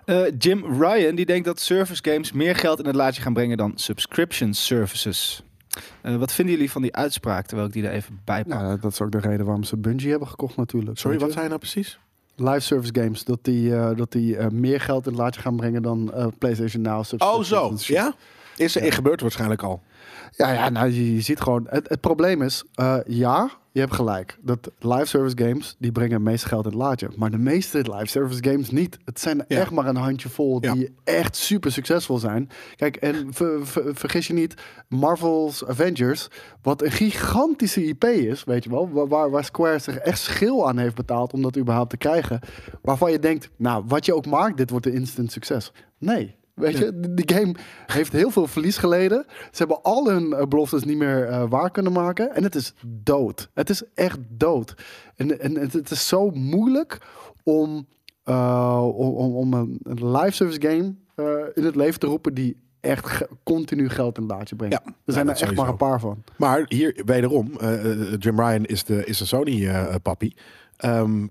Eh, 0.05 0.25
Jim 0.37 0.81
Ryan 0.81 1.15
die 1.15 1.25
denkt 1.25 1.45
dat 1.45 1.59
service 1.59 2.03
games 2.03 2.31
meer 2.31 2.55
geld 2.55 2.79
in 2.79 2.85
het 2.85 2.95
laadje 2.95 3.21
gaan 3.21 3.33
brengen 3.33 3.57
dan 3.57 3.71
subscription 3.75 4.53
services. 4.53 5.43
Eh, 6.01 6.15
wat 6.15 6.33
vinden 6.33 6.53
jullie 6.53 6.71
van 6.71 6.81
die 6.81 6.95
uitspraak, 6.95 7.45
terwijl 7.45 7.67
ik 7.67 7.73
die 7.73 7.87
er 7.87 7.91
even 7.91 8.21
bij 8.25 8.43
pak? 8.43 8.53
Nou, 8.53 8.79
dat 8.79 8.91
is 8.91 9.01
ook 9.01 9.11
de 9.11 9.19
reden 9.19 9.45
waarom 9.45 9.63
ze 9.63 9.77
Bungie 9.77 10.09
hebben 10.09 10.27
gekocht 10.27 10.55
natuurlijk. 10.55 10.97
Sorry, 10.97 11.19
wat 11.19 11.33
je 11.33 11.39
nou 11.39 11.57
precies? 11.57 11.99
Live 12.35 12.59
service 12.59 12.93
games, 12.93 13.23
dat 13.23 13.39
die, 13.41 13.75
eh, 13.75 13.95
dat 13.95 14.11
die 14.11 14.37
eh, 14.37 14.47
meer 14.49 14.81
geld 14.81 15.05
in 15.05 15.11
het 15.11 15.21
laadje 15.21 15.41
gaan 15.41 15.55
brengen 15.55 15.81
dan 15.81 16.13
eh, 16.13 16.27
PlayStation 16.37 16.81
Now. 16.81 17.03
Oh, 17.17 17.43
zo. 17.43 17.73
Ja? 17.77 18.13
Is 18.59 18.75
er 18.75 18.93
gebeurt 18.93 19.21
waarschijnlijk 19.21 19.63
al. 19.63 19.81
Ja, 20.31 20.51
ja 20.51 20.69
nou, 20.69 20.91
je, 20.91 21.13
je 21.15 21.21
ziet 21.21 21.39
gewoon. 21.41 21.67
Het, 21.69 21.89
het 21.89 22.01
probleem 22.01 22.41
is, 22.41 22.63
eh, 22.73 22.97
ja, 23.05 23.49
je 23.71 23.79
hebt 23.79 23.93
gelijk. 23.93 24.37
Dat 24.41 24.71
live 24.79 25.05
service 25.05 25.37
games, 25.45 25.75
die 25.79 25.91
brengen 25.91 26.13
het 26.13 26.21
meeste 26.23 26.47
geld 26.47 26.63
in 26.65 26.69
het 26.71 26.79
laadje. 26.79 27.09
Maar 27.15 27.29
de 27.31 27.37
meeste 27.37 27.77
live 27.77 28.05
service 28.05 28.43
games 28.43 28.69
niet. 28.71 28.97
Het 29.05 29.19
zijn 29.19 29.37
Ja. 29.47 29.57
echt 29.59 29.71
maar 29.71 29.85
een 29.85 29.95
handjevol 29.95 30.57
Ja. 30.61 30.73
die 30.73 30.95
echt 31.03 31.35
super 31.35 31.71
succesvol 31.71 32.17
zijn. 32.17 32.49
Kijk, 32.75 32.95
en 32.95 33.33
ver- 33.33 33.67
ver- 33.67 33.95
vergis 33.95 34.27
je 34.27 34.33
niet, 34.33 34.53
Marvel's 34.87 35.65
Avengers, 35.65 36.27
wat 36.61 36.81
een 36.81 36.91
gigantische 36.91 37.85
IP 37.85 38.03
is, 38.03 38.43
weet 38.43 38.63
je 38.63 38.69
wel. 38.69 38.89
wa- 38.91 39.07
Waar, 39.07 39.29
waar 39.29 39.43
Square 39.43 39.79
zich 39.79 39.95
echt 39.97 40.19
schil 40.19 40.67
aan 40.67 40.77
heeft 40.77 40.95
betaald 40.95 41.33
om 41.33 41.41
dat 41.41 41.57
überhaupt 41.57 41.89
te 41.89 41.97
krijgen. 41.97 42.39
Waarvan 42.81 43.11
je 43.11 43.19
denkt, 43.19 43.49
nou, 43.57 43.83
wat 43.87 44.05
je 44.05 44.15
ook 44.15 44.25
maakt, 44.25 44.57
dit 44.57 44.69
wordt 44.69 44.85
een 44.85 44.93
instant 44.93 45.31
succes. 45.31 45.71
Nee. 45.97 46.35
Weet 46.59 46.77
je, 46.77 46.99
de 47.13 47.33
game 47.35 47.55
heeft 47.85 48.11
heel 48.11 48.29
veel 48.31 48.47
verlies 48.47 48.77
geleden. 48.77 49.25
Ze 49.27 49.57
hebben 49.57 49.81
al 49.81 50.09
hun 50.09 50.33
eh, 50.33 50.47
beloftes 50.47 50.83
niet 50.83 50.97
meer 50.97 51.23
eh, 51.27 51.43
waar 51.49 51.71
kunnen 51.71 51.91
maken. 51.91 52.35
En 52.35 52.43
het 52.43 52.55
is 52.55 52.73
dood. 52.87 53.49
Het 53.53 53.69
is 53.69 53.83
echt 53.93 54.17
dood. 54.29 54.73
En, 55.15 55.39
en 55.39 55.57
het, 55.57 55.91
is 55.91 56.07
zo 56.07 56.29
moeilijk 56.29 56.97
om, 57.43 57.87
eh, 58.23 58.87
om, 58.95 59.35
om- 59.35 59.53
een, 59.53 59.79
live 60.17 60.31
service 60.31 60.61
game 60.61 60.95
in 61.53 61.63
het 61.63 61.75
leven 61.75 61.99
te 61.99 62.07
roepen 62.07 62.33
die 62.33 62.57
echt 62.79 63.05
ge- 63.07 63.29
continu 63.43 63.89
geld 63.89 64.17
in 64.17 64.23
het 64.23 64.31
laadje 64.31 64.55
brengt. 64.55 64.79
Ja, 64.85 64.91
er 65.05 65.13
zijn 65.13 65.25
er 65.25 65.31
echt 65.31 65.39
sowieso. 65.39 65.61
maar 65.61 65.71
een 65.71 65.77
paar 65.77 65.99
van. 65.99 66.23
Maar 66.37 66.65
hier 66.67 67.01
wederom, 67.05 67.51
Jim 68.19 68.39
Ryan 68.39 68.65
is 68.65 68.83
de, 68.83 69.05
is 69.05 69.17
de 69.17 69.25
Sony-pappie. 69.25 70.35
Ehm, 70.79 71.27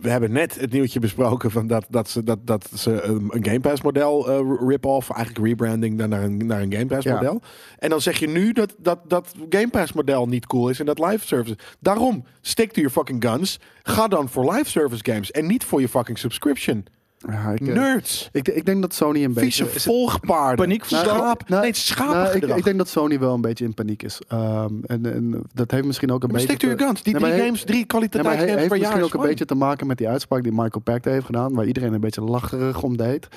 we 0.00 0.10
hebben 0.10 0.32
net 0.32 0.60
het 0.60 0.72
nieuwtje 0.72 1.00
besproken 1.00 1.50
van 1.50 1.66
dat, 1.66 1.86
dat 1.88 2.08
ze, 2.08 2.24
dat, 2.24 2.46
dat 2.46 2.70
ze 2.74 3.02
een, 3.02 3.30
Game 3.30 3.60
Pass 3.60 3.82
model 3.82 4.28
eh, 4.30 4.68
rip-off, 4.68 5.10
eigenlijk 5.10 5.46
rebranding 5.46 5.96
naar 5.96 6.22
een, 6.22 6.46
naar 6.46 6.62
een 6.62 6.72
Game 6.72 6.86
Pass 6.86 7.04
Ja. 7.04 7.14
model. 7.14 7.40
En 7.78 7.90
dan 7.90 8.00
zeg 8.00 8.18
je 8.18 8.28
nu 8.28 8.52
dat, 8.52 8.74
dat 8.78 8.98
dat 9.08 9.34
Game 9.48 9.68
Pass 9.68 9.92
model 9.92 10.26
niet 10.26 10.46
cool 10.46 10.68
is 10.68 10.80
en 10.80 10.86
dat 10.86 10.98
live 10.98 11.26
service. 11.26 11.56
Daarom, 11.80 12.24
stick 12.40 12.72
to 12.72 12.80
your 12.80 12.92
fucking 12.92 13.24
guns. 13.24 13.60
Ga 13.82 14.08
dan 14.08 14.28
voor 14.28 14.52
live 14.52 14.70
service 14.70 15.04
games 15.04 15.30
en 15.30 15.46
niet 15.46 15.64
voor 15.64 15.80
je 15.80 15.88
fucking 15.88 16.18
subscription. 16.18 16.84
Ja, 17.18 17.50
ik, 17.50 17.60
eh, 17.60 17.74
Nerds. 17.74 18.28
ik, 18.32 18.48
ik 18.48 18.64
denk 18.66 18.82
dat 18.82 18.94
Sony 18.94 19.24
een 19.24 19.34
Vieze 19.34 19.64
beetje... 19.64 19.80
volgpaarden. 19.80 20.56
paniek 20.56 20.90
Nou, 20.90 21.04
Schaap. 21.04 21.48
nou, 21.48 21.62
nee, 21.62 21.72
nou, 21.98 22.36
ik, 22.36 22.56
ik 22.56 22.64
denk 22.64 22.78
dat 22.78 22.88
Sony 22.88 23.18
wel 23.18 23.34
een 23.34 23.40
beetje 23.40 23.64
in 23.64 23.74
paniek 23.74 24.02
is. 24.02 24.20
Ehm, 24.28 24.72
en, 24.86 25.12
en 25.14 25.42
dat 25.54 25.70
heeft 25.70 25.84
misschien 25.84 26.10
ook 26.12 26.22
een 26.22 26.30
Maar 26.30 26.40
beetje... 26.40 26.56
stick 26.56 26.58
to 26.60 26.66
your 26.66 26.78
te- 26.80 26.84
guns. 26.86 27.02
Die 27.02 27.12
Nee, 27.12 27.22
drie 27.22 27.44
games, 27.44 27.64
drie 27.64 27.76
heeft 27.78 28.68
per 28.68 28.76
jaar 28.76 28.78
misschien 28.78 28.98
is 28.98 29.04
ook 29.04 29.14
een 29.22 29.28
beetje 29.28 29.44
te 29.44 29.54
maken 29.54 29.86
met 29.86 29.98
die 29.98 30.08
uitspraak 30.08 30.42
die 30.42 30.52
Michael 30.52 30.80
Pachter 30.84 31.12
heeft 31.12 31.26
gedaan, 31.26 31.54
waar 31.54 31.66
iedereen 31.66 31.92
een 31.92 32.00
beetje 32.00 32.20
lacherig 32.22 32.82
om 32.82 32.96
deed. 32.96 33.28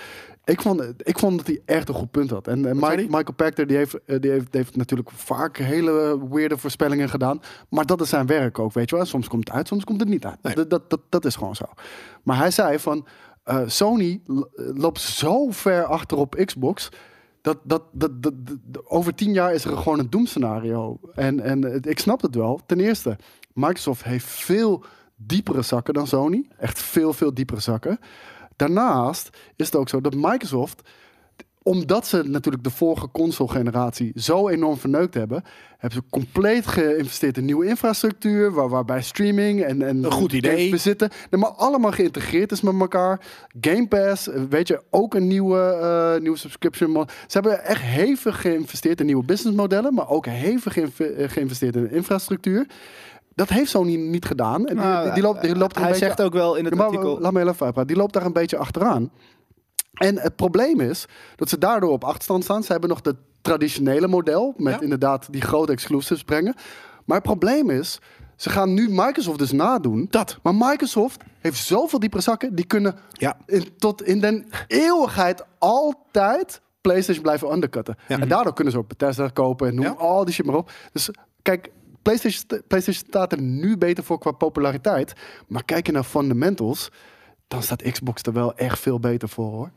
Ik 0.46 0.62
vond, 0.62 0.94
ik 0.98 1.20
vond 1.20 1.38
dat 1.38 1.48
hij 1.48 1.62
echt 1.66 1.90
een 1.90 1.96
goed 1.96 2.12
punt 2.12 2.30
had. 2.30 2.48
En, 2.48 2.62
Mike-? 2.62 2.96
Michael 2.96 3.34
Pachter 3.36 3.68
die 3.68 3.78
heeft, 3.78 3.94
eh, 4.06 4.20
die, 4.20 4.32
heeft, 4.32 4.52
die 4.52 4.62
heeft 4.62 4.76
natuurlijk 4.76 5.12
vaak 5.12 5.58
hele 5.58 6.20
weirde 6.30 6.58
voorspellingen 6.58 7.10
gedaan. 7.10 7.42
Maar 7.70 7.86
dat 7.86 8.02
is 8.02 8.10
zijn 8.10 8.26
werk 8.26 8.60
ook, 8.60 8.74
weet 8.74 8.90
je 8.90 8.96
wel. 8.96 9.06
Soms 9.06 9.28
komt 9.28 9.48
het 9.48 9.58
uit, 9.58 9.68
soms 9.68 9.84
komt 9.84 10.00
het 10.00 10.10
niet 10.10 10.26
uit. 10.26 10.38
Nee. 10.42 10.56
Dat, 10.56 10.70
dat, 10.70 10.90
dat, 10.90 11.00
dat 11.10 11.26
is 11.26 11.36
gewoon 11.36 11.56
zo. 11.56 11.66
Maar 12.24 12.38
hij 12.38 12.52
zei 12.52 12.80
van, 12.80 13.06
eh, 13.50 13.62
Sony 13.66 14.22
loopt 14.56 15.00
zo 15.00 15.50
ver 15.50 15.86
achter 15.86 16.18
op 16.18 16.42
Xbox... 16.46 16.90
Dat, 17.42 17.58
dat, 17.64 17.84
dat, 17.92 18.24
dat, 18.24 18.34
over 18.84 19.16
tien 19.16 19.34
jaar 19.34 19.54
is 19.54 19.66
er 19.66 19.78
gewoon 19.78 20.00
een 20.00 20.10
doemscenario. 20.10 21.00
En, 21.14 21.40
en 21.40 21.82
ik 21.84 22.00
snap 22.00 22.22
het 22.22 22.36
wel. 22.36 22.62
Ten 22.66 22.80
eerste, 22.80 23.18
Microsoft 23.54 24.04
heeft 24.04 24.26
veel 24.26 24.84
diepere 25.16 25.62
zakken 25.62 25.94
dan 25.94 26.08
Sony. 26.08 26.50
Echt 26.58 26.80
veel, 26.80 27.14
veel 27.14 27.34
diepere 27.34 27.60
zakken. 27.60 28.00
Daarnaast 28.56 29.30
is 29.56 29.66
het 29.66 29.76
ook 29.76 29.90
zo 29.90 30.02
dat 30.02 30.16
Microsoft, 30.16 30.90
omdat 31.70 32.08
ze 32.08 32.24
natuurlijk 32.26 32.64
de 32.64 32.70
vorige 32.70 33.12
console-generatie 33.12 34.12
zo 34.16 34.48
enorm 34.48 34.78
verneukt 34.78 35.14
hebben, 35.14 35.44
hebben 35.78 36.00
ze 36.00 36.10
compleet 36.10 36.68
geïnvesteerd 36.68 37.38
in 37.38 37.46
nieuwe 37.46 37.66
infrastructuur, 37.66 38.52
waar, 38.52 38.70
waarbij 38.70 39.02
streaming 39.02 39.62
en, 39.64 39.82
en 39.82 40.04
Een 40.04 40.12
goed 40.12 40.34
idee. 40.34 40.70
bezitten, 40.70 41.10
nee, 41.30 41.42
maar 41.42 41.50
allemaal 41.50 41.92
geïntegreerd 41.92 42.52
is 42.52 42.62
met 42.62 42.80
elkaar. 42.80 43.22
Game 43.62 43.88
Pass, 43.88 44.30
eh, 44.30 44.42
weet 44.50 44.68
je, 44.68 44.82
ook 44.90 45.14
een 45.14 45.28
nieuwe, 45.28 45.60
eh, 45.60 46.22
nieuwe 46.22 46.38
subscription. 46.38 47.08
Ze 47.28 47.38
hebben 47.38 47.64
echt 47.64 47.82
hevig 47.82 48.42
geïnvesteerd 48.42 49.00
in 49.00 49.06
nieuwe 49.06 49.26
businessmodellen, 49.26 49.94
maar 49.94 50.10
ook 50.10 50.26
hevig 50.26 50.78
eh, 50.78 50.88
geïnvesteerd 51.30 51.76
in 51.76 51.92
infrastructuur. 51.92 52.66
Dat 53.36 53.50
heeft 53.50 53.70
Sony 53.70 53.96
niet 53.96 54.26
gedaan. 54.26 54.68
En 54.68 54.76
die, 54.76 54.86
Nou, 54.86 55.04
die, 55.04 55.14
die 55.14 55.24
loopt, 55.24 55.42
die 55.42 55.56
loopt 55.56 55.72
er 55.72 55.78
een 55.78 55.84
hij 55.84 55.92
beetje 55.92 56.08
zegt 56.08 56.22
ook 56.22 56.34
wel 56.34 56.56
in 56.56 56.66
het 56.66 56.76
maar 56.76 56.86
artikel... 56.86 57.20
Laat 57.20 57.34
me 57.34 57.54
even. 57.62 57.88
Die 57.88 57.96
loopt 57.96 58.14
daar 58.14 58.26
een 58.26 58.34
beetje 58.34 58.58
achteraan. 58.58 59.12
En 59.94 60.20
het 60.20 60.36
probleem 60.36 60.80
is 60.80 61.06
dat 61.36 61.50
ze 61.50 61.58
daardoor 61.58 61.92
op 61.92 62.04
achterstand 62.04 62.44
staan. 62.44 62.64
Ze 62.64 62.72
hebben 62.72 62.90
nog 62.90 63.00
het 63.04 63.16
traditionele 63.42 64.08
model 64.08 64.54
met 64.58 64.74
Ja. 64.74 64.82
inderdaad 64.82 65.28
die 65.32 65.42
grote 65.42 65.72
exclusives 65.72 66.24
brengen. 66.24 66.56
Maar 67.06 67.18
het 67.18 67.26
probleem 67.26 67.70
is, 67.70 68.00
ze 68.36 68.50
gaan 68.50 68.74
nu 68.74 68.88
Microsoft 68.90 69.40
dus 69.40 69.52
nadoen. 69.52 70.08
Dat. 70.10 70.40
Maar 70.44 70.56
Microsoft 70.56 71.22
heeft 71.40 71.58
zoveel 71.64 72.00
diepere 72.00 72.22
zakken, 72.22 72.56
die 72.56 72.66
kunnen 72.66 72.96
Ja. 73.12 73.38
in, 73.46 73.66
tot 73.78 74.04
in 74.04 74.20
den 74.20 74.46
eeuwigheid 74.68 75.44
altijd 75.58 76.62
PlayStation 76.82 77.24
blijven 77.24 77.52
undercutten. 77.52 77.96
Ja. 78.08 78.20
En 78.20 78.28
daardoor 78.28 78.54
kunnen 78.54 78.74
ze 78.74 78.80
ook 78.80 78.88
Bethesda 78.88 79.28
kopen 79.28 79.68
en 79.68 79.76
noem 79.76 79.86
Ja. 79.86 79.92
al 79.92 80.26
die 80.26 80.34
shit 80.34 80.46
maar 80.46 80.56
op. 80.56 80.72
Dus 80.92 81.10
kijk, 81.42 81.72
PlayStation, 82.02 82.42
sta- 82.44 82.62
PlayStation 82.68 83.06
staat 83.10 83.32
er 83.32 83.42
nu 83.42 83.78
beter 83.78 84.04
voor 84.04 84.20
qua 84.20 84.32
populariteit. 84.32 85.14
Maar 85.48 85.64
kijk 85.66 85.86
je 85.86 85.92
naar 85.92 86.04
fundamentals, 86.04 86.90
dan 87.50 87.64
staat 87.64 87.82
Xbox 87.92 88.22
er 88.22 88.34
wel 88.34 88.56
echt 88.56 88.80
veel 88.80 89.00
beter 89.00 89.30
voor 89.30 89.52
hoor. 89.52 89.72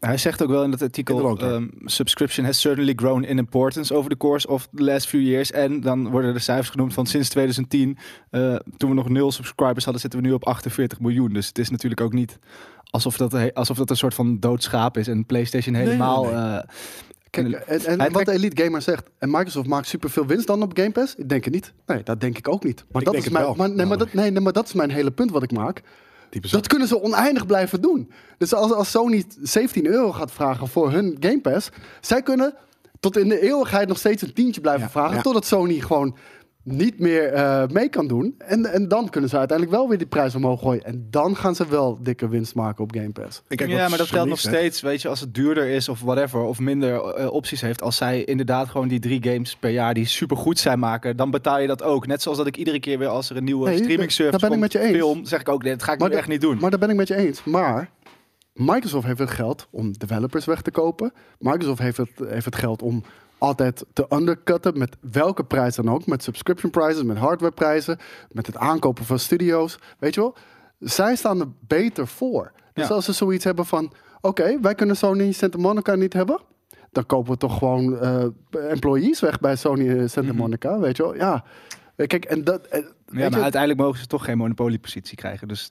Hij 0.00 0.16
zegt 0.18 0.42
ook 0.42 0.48
wel 0.48 0.62
in 0.64 0.70
dat 0.70 0.82
artikel: 0.82 1.42
um, 1.42 1.70
subscription 1.84 2.44
has 2.46 2.60
certainly 2.60 2.92
grown 2.96 3.22
in 3.22 3.38
importance 3.38 3.94
over 3.94 4.10
the 4.10 4.16
course 4.16 4.48
of 4.48 4.68
the 4.74 4.82
last 4.84 5.06
few 5.08 5.20
years. 5.20 5.50
En 5.50 5.80
dan 5.80 6.10
worden 6.10 6.34
de 6.34 6.38
cijfers 6.40 6.68
genoemd 6.68 6.94
van 6.94 7.06
sinds 7.06 7.28
2010, 7.28 7.98
eh, 8.30 8.54
toen 8.76 8.88
we 8.88 8.94
nog 8.96 9.08
nul 9.08 9.32
subscribers 9.32 9.84
hadden, 9.84 10.00
zitten 10.02 10.20
we 10.20 10.26
nu 10.26 10.32
op 10.32 10.46
48 10.46 11.00
miljoen. 11.00 11.32
Dus 11.32 11.46
het 11.46 11.58
is 11.58 11.70
natuurlijk 11.70 12.00
ook 12.00 12.12
niet 12.12 12.38
alsof 12.90 13.16
dat, 13.16 13.54
alsof 13.54 13.76
dat 13.76 13.90
een 13.90 13.96
soort 13.96 14.14
van 14.14 14.38
doodschaap 14.38 14.96
is 14.96 15.08
en 15.08 15.26
PlayStation 15.26 15.74
nee, 15.74 15.82
helemaal. 15.82 16.24
nee. 16.24 16.32
eh, 16.32 16.58
Kijk, 17.30 17.52
En- 17.52 18.12
wat 18.12 18.24
de 18.24 18.32
Elite 18.32 18.62
Gamer 18.62 18.82
zegt, 18.82 19.10
en 19.18 19.30
Microsoft 19.30 19.66
maakt 19.68 19.86
superveel 19.86 20.26
winst 20.26 20.46
dan 20.46 20.62
op 20.62 20.76
Game 20.76 20.90
Pass? 20.92 21.14
Ik 21.14 21.28
denk 21.28 21.44
het 21.44 21.54
niet. 21.54 21.72
Nee, 21.86 22.02
dat 22.02 22.20
denk 22.20 22.38
ik 22.38 22.48
ook 22.48 22.64
niet. 22.64 22.84
Maar, 22.90 23.00
Ik 23.02 23.04
dat 23.04 23.14
denk 23.14 23.16
is 23.16 23.24
het 23.24 23.32
mijn, 23.32 23.44
wel, 23.44 23.54
maar, 23.54 23.68
nee, 23.68 23.76
maar 23.76 23.86
dat, 23.86 23.98
namelijk. 23.98 24.14
nee, 24.22 24.30
nee, 24.30 24.40
maar 24.42 24.52
dat 24.52 24.66
is 24.66 24.72
mijn 24.72 24.90
hele 24.90 25.10
punt 25.10 25.30
wat 25.30 25.42
ik 25.42 25.52
maak. 25.52 25.82
Dat 26.50 26.66
kunnen 26.66 26.88
ze 26.88 27.02
oneindig 27.02 27.46
blijven 27.46 27.80
doen. 27.80 28.10
Dus 28.38 28.54
als, 28.54 28.72
als 28.72 28.90
Sony 28.90 29.24
17 29.42 29.86
euro 29.86 30.12
gaat 30.12 30.32
vragen 30.32 30.68
voor 30.68 30.92
hun 30.92 31.16
Game 31.20 31.40
Pass, 31.40 31.70
zij 32.00 32.22
kunnen 32.22 32.54
tot 33.00 33.16
in 33.16 33.28
de 33.28 33.40
eeuwigheid 33.40 33.88
nog 33.88 33.98
steeds 33.98 34.22
een 34.22 34.32
tientje 34.32 34.60
blijven 34.60 34.90
vragen, 34.90 35.22
totdat 35.22 35.46
Sony 35.46 35.80
gewoon 35.80 36.16
niet 36.62 36.98
meer 36.98 37.24
eh, 37.32 37.66
mee 37.66 37.88
kan 37.88 38.06
doen. 38.06 38.34
En, 38.38 38.66
en 38.72 38.88
dan 38.88 39.08
kunnen 39.08 39.30
ze 39.30 39.38
uiteindelijk 39.38 39.76
wel 39.78 39.88
weer 39.88 39.98
die 39.98 40.06
prijs 40.06 40.34
omhoog 40.34 40.60
gooien. 40.60 40.84
En 40.84 41.06
dan 41.10 41.36
gaan 41.36 41.54
ze 41.54 41.66
wel 41.68 41.98
dikke 42.02 42.28
winst 42.28 42.54
maken 42.54 42.84
op 42.84 42.92
Game 42.94 43.10
Pass. 43.10 43.42
En 43.48 43.56
kijk, 43.56 43.70
ja, 43.70 43.88
maar 43.88 43.98
dat 43.98 44.06
geldt 44.08 44.28
nog 44.28 44.38
steeds, 44.38 44.80
weet 44.80 45.02
je, 45.02 45.08
als 45.08 45.20
het 45.20 45.34
duurder 45.34 45.66
is 45.68 45.88
of 45.88 46.00
whatever, 46.00 46.40
of 46.40 46.58
minder 46.58 47.04
eh, 47.04 47.32
opties 47.32 47.60
heeft. 47.60 47.82
Als 47.82 47.96
zij 47.96 48.24
inderdaad 48.24 48.68
gewoon 48.68 48.88
die 48.88 48.98
drie 49.00 49.22
games 49.22 49.56
per 49.56 49.70
jaar 49.70 49.94
die 49.94 50.06
super 50.06 50.36
goed 50.36 50.58
zijn 50.58 50.78
maken, 50.78 51.16
dan 51.16 51.30
betaal 51.30 51.60
je 51.60 51.66
dat 51.66 51.82
ook. 51.82 52.06
Net 52.06 52.22
zoals 52.22 52.38
dat 52.38 52.46
ik 52.46 52.56
iedere 52.56 52.80
keer 52.80 52.98
weer 52.98 53.08
als 53.08 53.30
er 53.30 53.36
een 53.36 53.44
nieuwe 53.44 53.68
Nee, 53.68 53.78
streaming 53.78 54.12
service 54.12 54.38
daar 54.38 54.48
ben 54.50 54.58
ik 54.58 54.62
komt, 54.62 54.72
met 54.72 54.82
je 54.82 54.88
eens. 54.88 54.96
film, 55.04 55.24
zeg 55.24 55.40
ik 55.40 55.48
ook, 55.48 55.62
nee, 55.62 55.72
dat 55.72 55.82
ga 55.82 55.92
ik 55.92 56.00
nu 56.00 56.08
da- 56.08 56.16
echt 56.16 56.28
niet 56.28 56.40
doen. 56.40 56.58
Maar 56.60 56.70
daar 56.70 56.78
ben 56.78 56.90
ik 56.90 56.96
met 56.96 57.08
je 57.08 57.16
eens. 57.16 57.44
Maar 57.44 57.90
Microsoft 58.54 59.06
heeft 59.06 59.18
het 59.18 59.30
geld 59.30 59.66
om 59.70 59.92
developers 59.92 60.44
weg 60.44 60.62
te 60.62 60.70
kopen. 60.70 61.12
Microsoft 61.38 61.80
heeft 61.80 61.96
het, 61.96 62.10
heeft 62.26 62.44
het 62.44 62.56
geld 62.56 62.82
om 62.82 63.02
altijd 63.40 63.84
te 63.92 64.06
undercutten 64.08 64.78
met 64.78 64.96
welke 65.00 65.44
prijs 65.44 65.74
dan 65.74 65.90
ook. 65.90 66.06
Met 66.06 66.22
subscription 66.22 66.70
prices, 66.70 67.02
met 67.02 67.16
hardwareprijzen, 67.16 67.98
met 68.30 68.46
het 68.46 68.56
aankopen 68.56 69.04
van 69.04 69.18
studio's. 69.18 69.78
Weet 69.98 70.14
je 70.14 70.20
wel? 70.20 70.36
Zij 70.78 71.16
staan 71.16 71.40
er 71.40 71.48
beter 71.66 72.06
voor. 72.06 72.52
Dus 72.72 72.88
Ja. 72.88 72.94
als 72.94 73.04
ze 73.04 73.12
zoiets 73.12 73.44
hebben 73.44 73.66
van... 73.66 73.92
Oké, 74.20 74.58
wij 74.60 74.74
kunnen 74.74 74.96
Sony 74.96 75.32
Santa 75.32 75.58
Monica 75.58 75.94
niet 75.94 76.12
hebben. 76.12 76.40
Dan 76.92 77.06
kopen 77.06 77.32
we 77.32 77.38
toch 77.38 77.58
gewoon 77.58 77.98
eh, 77.98 78.24
employees 78.70 79.20
weg 79.20 79.40
bij 79.40 79.56
Sony 79.56 79.88
eh, 79.98 80.08
Santa 80.08 80.32
Monica. 80.32 80.78
Weet 80.78 80.96
je 80.96 81.02
wel? 81.02 81.14
Ja. 81.14 81.44
Eh, 81.96 82.06
Kijk, 82.06 82.24
en 82.24 82.44
dat... 82.44 82.66
ja, 82.70 82.78
je, 83.06 83.30
maar 83.30 83.42
uiteindelijk 83.42 83.80
mogen 83.80 83.98
ze 84.00 84.06
toch 84.06 84.24
geen 84.24 84.38
monopoliepositie 84.38 85.16
krijgen. 85.16 85.48
Dus 85.48 85.70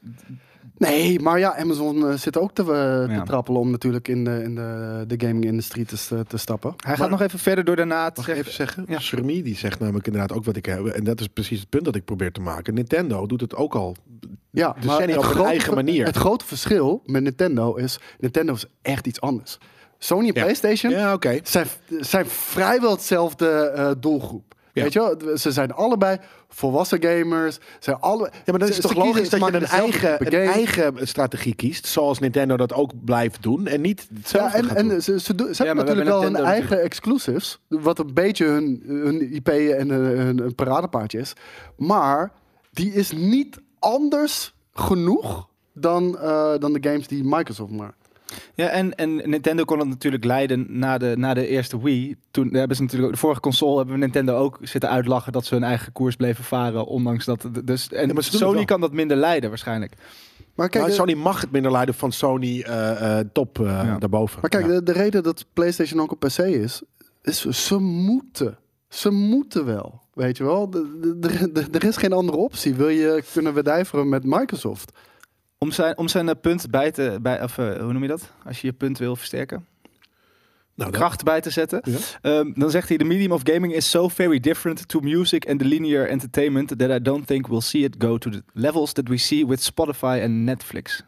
Nee, 0.78 1.20
maar 1.20 1.40
ja, 1.40 1.56
Amazon 1.58 2.08
eh, 2.10 2.14
zit 2.18 2.38
ook 2.38 2.54
te, 2.54 2.62
eh, 2.62 2.68
te 2.68 3.12
Ja. 3.14 3.24
trappelen 3.24 3.62
om 3.62 3.72
natuurlijk 3.72 4.08
in 4.08 4.24
de, 4.24 4.44
in 4.44 4.56
de, 4.56 5.04
de 5.08 5.26
gaming-industrie 5.28 5.86
te, 5.86 5.98
st- 5.98 6.14
te 6.30 6.38
stappen. 6.38 6.74
hij 6.86 6.96
gaat 6.96 7.10
nog 7.10 7.22
even 7.22 7.40
verder 7.40 7.64
door 7.64 7.76
daarna 7.76 8.10
te 8.12 8.20
Mag 8.20 8.28
ik 8.30 8.36
zeggen. 8.36 8.40
even 8.54 8.54
zeggen? 8.66 8.86
Ja. 8.88 9.00
Shermie 9.00 9.44
die 9.44 9.56
zegt 9.56 9.80
namelijk 9.80 10.06
inderdaad 10.08 10.38
ook 10.38 10.46
wat 10.46 10.56
ik 10.56 10.66
heb. 10.66 10.86
En 10.86 11.04
dat 11.04 11.20
is 11.20 11.28
precies 11.28 11.60
het 11.60 11.70
punt 11.70 11.86
dat 11.86 11.96
ik 11.96 12.06
probeer 12.06 12.32
te 12.32 12.42
maken. 12.42 12.74
Nintendo 12.74 13.26
doet 13.26 13.42
het 13.42 13.56
ook 13.56 13.76
al. 13.76 13.96
Ja, 14.52 14.76
Decennia 14.80 15.18
op 15.18 15.24
hun 15.34 15.46
eigen 15.46 15.74
manier. 15.76 16.06
Het 16.06 16.16
grote 16.18 16.46
verschil 16.46 17.02
met 17.06 17.24
Nintendo 17.24 17.76
is, 17.76 18.00
Nintendo 18.20 18.54
is 18.54 18.66
echt 18.82 19.08
iets 19.08 19.22
anders. 19.22 19.58
Sony 19.98 20.28
en 20.28 20.34
Ja. 20.34 20.42
PlayStation 20.42 20.92
Ja, 20.92 21.14
oké. 21.14 21.40
zijn, 21.44 21.68
zijn 22.00 22.26
vrijwel 22.26 22.92
hetzelfde 22.92 23.48
eh, 23.50 23.92
doelgroep. 24.00 24.56
Ja. 24.80 24.84
Weet 24.84 24.94
je 24.94 25.00
wel? 25.26 25.38
Ze 25.38 25.52
zijn 25.52 25.72
allebei 25.74 26.18
volwassen 26.48 27.02
gamers. 27.04 27.58
Zijn 27.80 27.98
alle, 28.00 28.30
Ja, 28.34 28.40
maar 28.46 28.60
dat 28.60 28.70
is 28.70 28.76
ze- 28.76 28.82
toch 28.82 28.94
logisch 28.96 29.30
dat 29.30 29.40
je 29.40 29.54
een 29.54 29.66
eigen, 29.66 30.26
een 30.26 30.50
eigen 30.50 31.08
strategie 31.08 31.56
kiest. 31.56 31.88
Zoals 31.88 32.20
Nintendo 32.20 32.58
dat 32.58 32.74
ook 32.74 32.92
blijft 33.06 33.44
doen. 33.44 33.68
En 33.68 33.82
niet 33.82 34.08
Ja, 34.10 34.16
hetzelfde 34.18 34.58
en, 34.58 34.64
gaat 34.66 34.78
doen. 34.78 34.92
en 34.92 35.04
ze, 35.04 35.20
ze, 35.20 35.36
doen- 35.36 35.54
ze 35.56 35.64
Ja, 35.64 35.68
hebben 35.68 35.86
natuurlijk 35.86 36.10
wel 36.10 36.22
hebben 36.22 36.40
hun 36.42 36.50
Nintendo 36.52 36.76
eigen 36.76 36.82
exclusives. 36.86 37.60
Wat 37.68 38.00
een 38.00 38.14
beetje 38.14 38.46
hun, 38.46 38.84
hun 38.86 39.34
IP 39.34 39.48
en 39.48 39.90
hun, 39.90 40.18
hun, 40.18 40.38
hun 40.40 40.56
paradepaardje 40.56 41.20
is. 41.20 41.34
Maar 41.78 42.32
die 42.72 42.94
is 42.94 43.12
niet 43.12 43.60
anders 43.80 44.54
genoeg 44.74 45.48
dan, 45.74 46.18
eh, 46.20 46.54
dan 46.60 46.74
de 46.74 46.90
games 46.90 47.08
die 47.08 47.24
Microsoft 47.24 47.72
maakt. 47.72 47.99
Ja, 48.56 48.68
en, 48.68 48.96
en 48.96 49.16
Nintendo 49.16 49.64
kon 49.64 49.80
het 49.80 49.88
natuurlijk 49.88 50.24
leiden 50.24 50.66
na 50.70 50.98
de, 50.98 51.14
na 51.18 51.34
de 51.34 51.48
eerste 51.48 51.82
Wii. 51.82 52.16
Toen 52.32 52.54
hebben 52.54 52.76
ze 52.76 52.82
natuurlijk 52.82 53.10
ook, 53.10 53.16
de 53.16 53.22
vorige 53.22 53.40
console 53.42 53.78
hebben 53.78 53.94
we 53.94 54.00
Nintendo 54.02 54.38
ook 54.38 54.58
zitten 54.62 54.90
uitlachen 54.90 55.32
dat 55.32 55.46
ze 55.46 55.54
hun 55.54 55.64
eigen 55.64 55.92
koers 55.92 56.16
bleven 56.16 56.44
varen. 56.44 56.86
Ondanks 56.86 57.26
dat. 57.26 57.48
Dus, 57.64 57.92
en 57.92 58.24
Sony 58.24 58.66
kan 58.66 58.82
dat 58.82 58.94
minder 58.94 59.18
leiden 59.18 59.50
waarschijnlijk. 59.50 59.94
Maar 60.56 60.70
kijk, 60.70 60.92
Sony 60.94 61.14
mag 61.14 61.42
het 61.42 61.52
minder 61.52 61.72
leiden 61.72 61.96
van 61.96 62.12
Sony 62.12 62.62
eh, 62.62 63.20
eh, 63.20 63.26
top 63.34 63.60
eh, 63.60 63.66
Ja. 63.66 63.98
daarboven. 63.98 64.38
maar 64.42 64.50
kijk 64.50 64.66
Ja. 64.66 64.72
de, 64.74 64.84
de 64.84 64.92
reden 64.92 65.24
dat 65.24 65.46
PlayStation 65.54 66.02
ook 66.02 66.12
op 66.12 66.20
PC 66.20 66.38
is, 66.38 66.82
is 67.22 67.42
ze 67.66 67.78
moeten. 67.80 68.58
Ze 68.90 69.10
moeten 69.12 69.66
wel. 69.66 70.02
Weet 70.14 70.38
je 70.38 70.44
wel? 70.44 70.70
De- 70.70 71.00
de- 71.00 71.20
de- 71.20 71.52
de- 71.52 71.78
Er 71.80 71.84
is 71.84 71.98
geen 71.98 72.14
andere 72.14 72.38
optie. 72.38 72.74
Wil 72.76 72.88
je 72.90 73.24
kunnen 73.34 73.54
wedijveren 73.54 74.10
met 74.10 74.24
Microsoft? 74.24 74.92
Om 75.62 75.72
zijn, 75.72 75.98
om 75.98 76.08
zijn 76.08 76.30
eh, 76.30 76.36
punt 76.42 76.70
bij 76.70 76.92
te. 76.92 77.18
Bij, 77.22 77.44
of, 77.44 77.58
eh, 77.58 77.80
hoe 77.80 77.94
noem 77.94 78.02
je 78.02 78.08
dat? 78.08 78.32
Als 78.46 78.62
je 78.62 78.68
je 78.68 78.74
punt 78.74 78.98
wil 78.98 79.16
versterken. 79.16 79.66
Nou, 80.76 80.92
kracht 80.92 81.24
bij 81.24 81.42
te 81.42 81.50
zetten. 81.50 81.82
Ja. 81.84 81.98
Ehm, 82.22 82.52
dan 82.54 82.70
zegt 82.70 82.90
hij: 82.90 82.98
The 82.98 83.04
medium 83.04 83.32
of 83.32 83.42
gaming 83.44 83.74
is 83.74 83.90
so 83.90 84.08
very 84.08 84.40
different 84.40 84.88
to 84.88 85.00
music 85.00 85.50
and 85.50 85.60
the 85.60 85.66
linear 85.66 86.08
entertainment 86.08 86.78
that 86.78 86.90
I 86.90 87.02
don't 87.02 87.28
think 87.28 87.48
we'll 87.48 87.62
see 87.62 87.84
it 87.84 87.96
go 87.98 88.18
to 88.18 88.30
the 88.30 88.44
levels 88.54 88.94
that 88.94 89.08
we 89.08 89.18
see 89.18 89.46
with 89.46 89.72
Spotify 89.74 90.22
and 90.24 90.46
Netflix. 90.46 91.04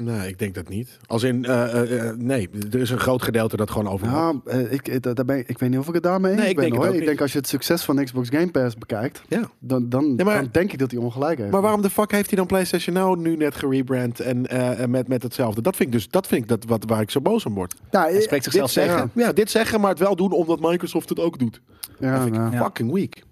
Nee, 0.00 0.28
ik 0.28 0.38
denk 0.38 0.54
dat 0.54 0.68
niet. 0.68 0.98
Als 1.06 1.22
in, 1.22 1.44
eh, 1.44 1.82
eh, 1.82 2.08
eh, 2.08 2.16
nee, 2.16 2.48
er 2.70 2.80
is 2.80 2.90
een 2.90 2.98
groot 2.98 3.22
gedeelte 3.22 3.56
dat 3.56 3.70
gewoon 3.70 3.88
over. 3.88 4.06
Nou, 4.06 4.40
eh, 4.44 4.72
ik, 4.72 5.02
daar 5.02 5.24
ben, 5.24 5.38
ik, 5.38 5.48
ik 5.48 5.58
weet 5.58 5.70
niet 5.70 5.78
of 5.78 5.88
ik 5.88 5.94
het 5.94 6.02
daarmee 6.02 6.32
eens 6.32 6.40
Nee, 6.40 6.50
ik 6.50 6.56
ben 6.56 6.64
denk 6.64 6.76
hoor. 6.76 6.86
Ik 6.86 6.94
niet. 6.98 7.04
denk 7.06 7.20
als 7.20 7.32
je 7.32 7.38
het 7.38 7.48
succes 7.48 7.82
van 7.82 8.04
Xbox 8.04 8.28
Game 8.28 8.50
Pass 8.50 8.76
bekijkt, 8.76 9.22
Ja. 9.28 9.50
dan, 9.58 9.88
dan, 9.88 10.14
Ja, 10.16 10.24
maar- 10.24 10.34
dan 10.42 10.48
denk 10.52 10.72
ik 10.72 10.78
dat 10.78 10.90
hij 10.90 11.00
ongelijk 11.00 11.38
heeft. 11.38 11.50
Maar 11.50 11.60
waarom 11.60 11.82
de 11.82 11.90
fuck 11.90 12.10
heeft 12.10 12.28
hij 12.28 12.36
dan 12.38 12.46
PlayStation 12.46 12.94
Now 12.94 13.18
nu 13.18 13.36
net 13.36 13.54
gerebrand 13.54 14.20
en 14.20 14.46
eh, 14.46 14.86
met, 14.86 15.08
met 15.08 15.22
hetzelfde? 15.22 15.62
Dat 15.62 15.76
vind 15.76 15.88
ik 15.88 15.94
dus, 15.94 16.08
dat 16.08 16.26
vind 16.26 16.42
ik 16.42 16.48
dat 16.48 16.64
wat, 16.64 16.84
waar 16.86 17.00
ik 17.00 17.10
zo 17.10 17.20
boos 17.20 17.46
om 17.46 17.54
word. 17.54 17.74
Ja, 17.90 18.00
Hij 18.00 18.10
spreekt 18.20 18.30
Dit 18.30 18.42
zichzelf 18.44 18.70
zeggen, 18.70 19.10
tegen. 19.10 19.10
ja, 19.26 19.32
dit 19.32 19.50
zeggen, 19.50 19.80
maar 19.80 19.90
het 19.90 19.98
wel 19.98 20.16
doen 20.16 20.32
omdat 20.32 20.60
Microsoft 20.60 21.08
het 21.08 21.20
ook 21.20 21.38
doet. 21.38 21.60
Ja, 21.98 22.12
dat 22.12 22.22
vind 22.22 22.34
ik 22.34 22.40
nou, 22.40 22.52
Ja. 22.52 22.62
fucking 22.62 22.92
weak. 22.92 23.14
ik 23.16 23.24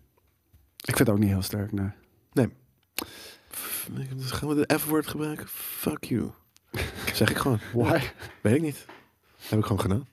vind 0.97 0.99
het 0.99 1.09
ook 1.11 1.19
niet 1.19 1.29
heel 1.29 1.43
sterk, 1.43 1.73
nee. 1.73 1.89
Nee. 2.33 2.49
Gaan 4.19 4.49
we 4.49 4.55
de 4.67 4.79
F-word 4.79 5.07
gebruiken? 5.07 5.47
Fuck 5.49 6.05
you. 6.05 6.31
zeg 7.15 7.31
ik 7.31 7.37
gewoon. 7.37 7.59
Why? 7.73 8.01
Weet 8.41 8.55
ik 8.55 8.63
niet. 8.63 8.87
Heb 9.49 9.59
ik 9.59 9.65
gewoon 9.65 9.81
gedaan. 9.81 10.07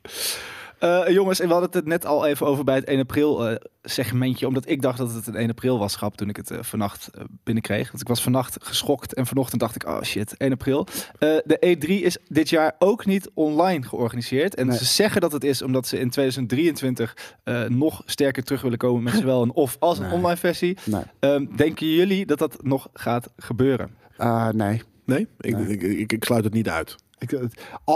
Eh, 0.79 1.07
jongens, 1.07 1.39
en 1.39 1.47
we 1.47 1.53
hadden 1.53 1.71
het 1.71 1.85
net 1.85 2.05
al 2.05 2.25
even 2.25 2.45
over 2.47 2.63
bij 2.63 2.75
het 2.75 2.83
1 2.85 2.99
april 2.99 3.47
eh, 3.47 3.55
segmentje. 3.83 4.47
Omdat 4.47 4.69
ik 4.69 4.81
dacht 4.81 4.97
dat 4.97 5.13
het 5.13 5.27
een 5.27 5.35
1 5.35 5.49
april 5.49 5.79
was, 5.79 5.95
grap, 5.95 6.15
toen 6.15 6.29
ik 6.29 6.35
het 6.35 6.51
eh, 6.51 6.57
vannacht 6.61 7.09
binnenkreeg. 7.43 7.87
Want 7.87 8.01
ik 8.01 8.07
was 8.07 8.21
vannacht 8.23 8.57
geschokt 8.61 9.13
en 9.13 9.25
vanochtend 9.25 9.61
dacht 9.61 9.75
ik, 9.75 9.87
oh 9.87 10.01
shit, 10.01 10.37
1 10.37 10.51
april. 10.51 10.87
De 11.19 11.75
E3 11.77 11.87
is 11.89 12.17
dit 12.27 12.49
jaar 12.49 12.75
ook 12.79 13.05
niet 13.05 13.29
online 13.33 13.83
georganiseerd. 13.87 14.55
En 14.55 14.67
Nee. 14.67 14.77
ze 14.77 14.85
zeggen 14.85 15.21
dat 15.21 15.31
het 15.31 15.43
is 15.43 15.61
omdat 15.61 15.87
ze 15.87 15.99
in 15.99 16.09
2023 16.09 17.17
eh, 17.43 17.63
nog 17.63 18.01
sterker 18.05 18.43
terug 18.43 18.61
willen 18.61 18.77
komen 18.77 19.03
met 19.03 19.13
zowel 19.13 19.41
een 19.41 19.53
off 19.63 19.75
als 19.79 19.97
een 19.97 20.05
Nee. 20.05 20.13
online 20.13 20.37
versie. 20.37 20.77
Nee. 20.83 21.03
Ehm, 21.19 21.45
denken 21.55 21.87
jullie 21.87 22.25
dat 22.25 22.37
dat 22.39 22.63
nog 22.63 22.87
gaat 22.93 23.27
gebeuren? 23.37 23.95
Ah, 24.17 24.49
nee. 24.49 24.81
Nee? 25.05 25.27
Ik, 25.39 25.57
Nee. 25.57 25.67
Ik, 25.67 25.81
ik, 25.81 26.11
ik 26.13 26.23
sluit 26.23 26.43
het 26.43 26.53
niet 26.53 26.69
uit. 26.69 26.95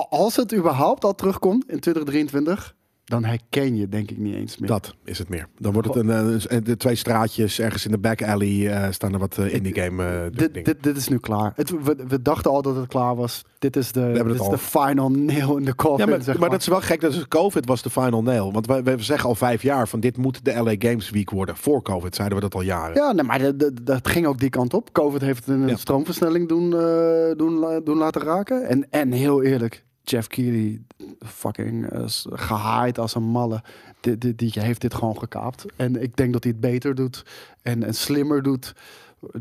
Als 0.09 0.35
het 0.35 0.53
überhaupt 0.53 1.03
al 1.03 1.15
terugkomt 1.15 1.69
in 1.69 1.79
2023, 1.79 2.75
dan 3.07 3.23
herken 3.23 3.75
je 3.75 3.87
denk 3.89 4.11
ik 4.11 4.17
niet 4.17 4.35
eens 4.35 4.57
meer. 4.57 4.69
Dat 4.69 4.95
is 5.03 5.17
het 5.17 5.29
meer. 5.29 5.47
Dan 5.59 5.73
wordt 5.73 5.87
het 5.87 5.97
een, 5.97 6.09
eh, 6.47 6.57
de 6.63 6.77
twee 6.77 6.95
straatjes 6.95 7.59
ergens 7.59 7.85
in 7.85 7.91
de 7.91 7.97
back 7.97 8.21
alley 8.23 8.69
eh, 8.73 8.91
staan 8.91 9.13
er 9.13 9.19
wat 9.19 9.37
eh, 9.37 9.53
indie 9.53 9.73
game 9.81 10.03
eh, 10.03 10.21
dit, 10.37 10.65
dit, 10.65 10.83
dit 10.83 10.97
is 10.97 11.07
nu 11.07 11.17
klaar. 11.17 11.51
Het, 11.55 11.69
we, 11.69 11.95
we 12.07 12.21
dachten 12.21 12.51
al 12.51 12.61
dat 12.61 12.75
het 12.75 12.87
klaar 12.87 13.15
was. 13.15 13.45
Dit 13.59 13.75
is 13.75 13.91
de, 13.91 14.11
dit 14.13 14.25
is 14.33 14.39
al. 14.39 14.49
de 14.49 14.57
final 14.57 15.11
nail 15.11 15.57
in 15.57 15.65
de 15.65 15.75
coffin. 15.75 16.05
Ja, 16.05 16.11
maar, 16.11 16.21
zeg 16.23 16.37
maar 16.37 16.49
dat 16.49 16.61
is 16.61 16.67
wel 16.67 16.81
gek. 16.81 17.01
Dat 17.01 17.13
is 17.13 17.27
COVID 17.27 17.65
was 17.65 17.81
de 17.81 17.89
final 17.89 18.23
nail. 18.23 18.51
Want 18.53 18.67
wij, 18.67 18.83
wij 18.83 19.01
zeggen 19.01 19.29
al 19.29 19.35
vijf 19.35 19.61
jaar 19.61 19.87
van 19.87 19.99
dit 19.99 20.17
moet 20.17 20.45
de 20.45 20.53
LA 20.63 20.75
Games 20.77 21.09
Week 21.09 21.29
worden. 21.29 21.57
Voor 21.57 21.81
COVID 21.81 22.15
zeiden 22.15 22.37
we 22.37 22.43
dat 22.43 22.55
al 22.55 22.61
jaren. 22.61 22.95
Ja, 22.95 23.11
nee, 23.11 23.23
maar 23.23 23.57
dat- 23.83 24.07
ging 24.07 24.25
ook 24.25 24.39
die 24.39 24.49
kant 24.49 24.73
op. 24.73 24.93
COVID 24.93 25.21
heeft 25.21 25.47
een 25.47 25.67
Ja. 25.67 25.75
stroomversnelling 25.75 26.47
doen, 26.47 26.73
eh, 26.79 27.35
doen, 27.37 27.81
doen 27.83 27.97
laten 27.97 28.21
raken. 28.21 28.63
En, 28.67 28.87
en 28.89 29.11
heel 29.11 29.43
eerlijk, 29.43 29.85
Jeff 30.09 30.27
Keighley, 30.27 30.81
fucking 31.25 31.93
uh, 31.93 32.03
gehaaid 32.29 32.97
als 32.99 33.15
een 33.15 33.23
malle. 33.23 33.63
Die, 33.99 34.17
die, 34.17 34.35
die 34.35 34.51
heeft 34.53 34.81
dit 34.81 34.93
gewoon 34.93 35.17
gekaapt. 35.19 35.65
En 35.75 36.01
ik 36.01 36.15
denk 36.15 36.33
dat 36.33 36.43
hij 36.43 36.51
het 36.51 36.61
beter 36.61 36.95
doet 36.95 37.23
en, 37.61 37.83
en 37.83 37.93
slimmer 37.93 38.41
doet. 38.43 38.73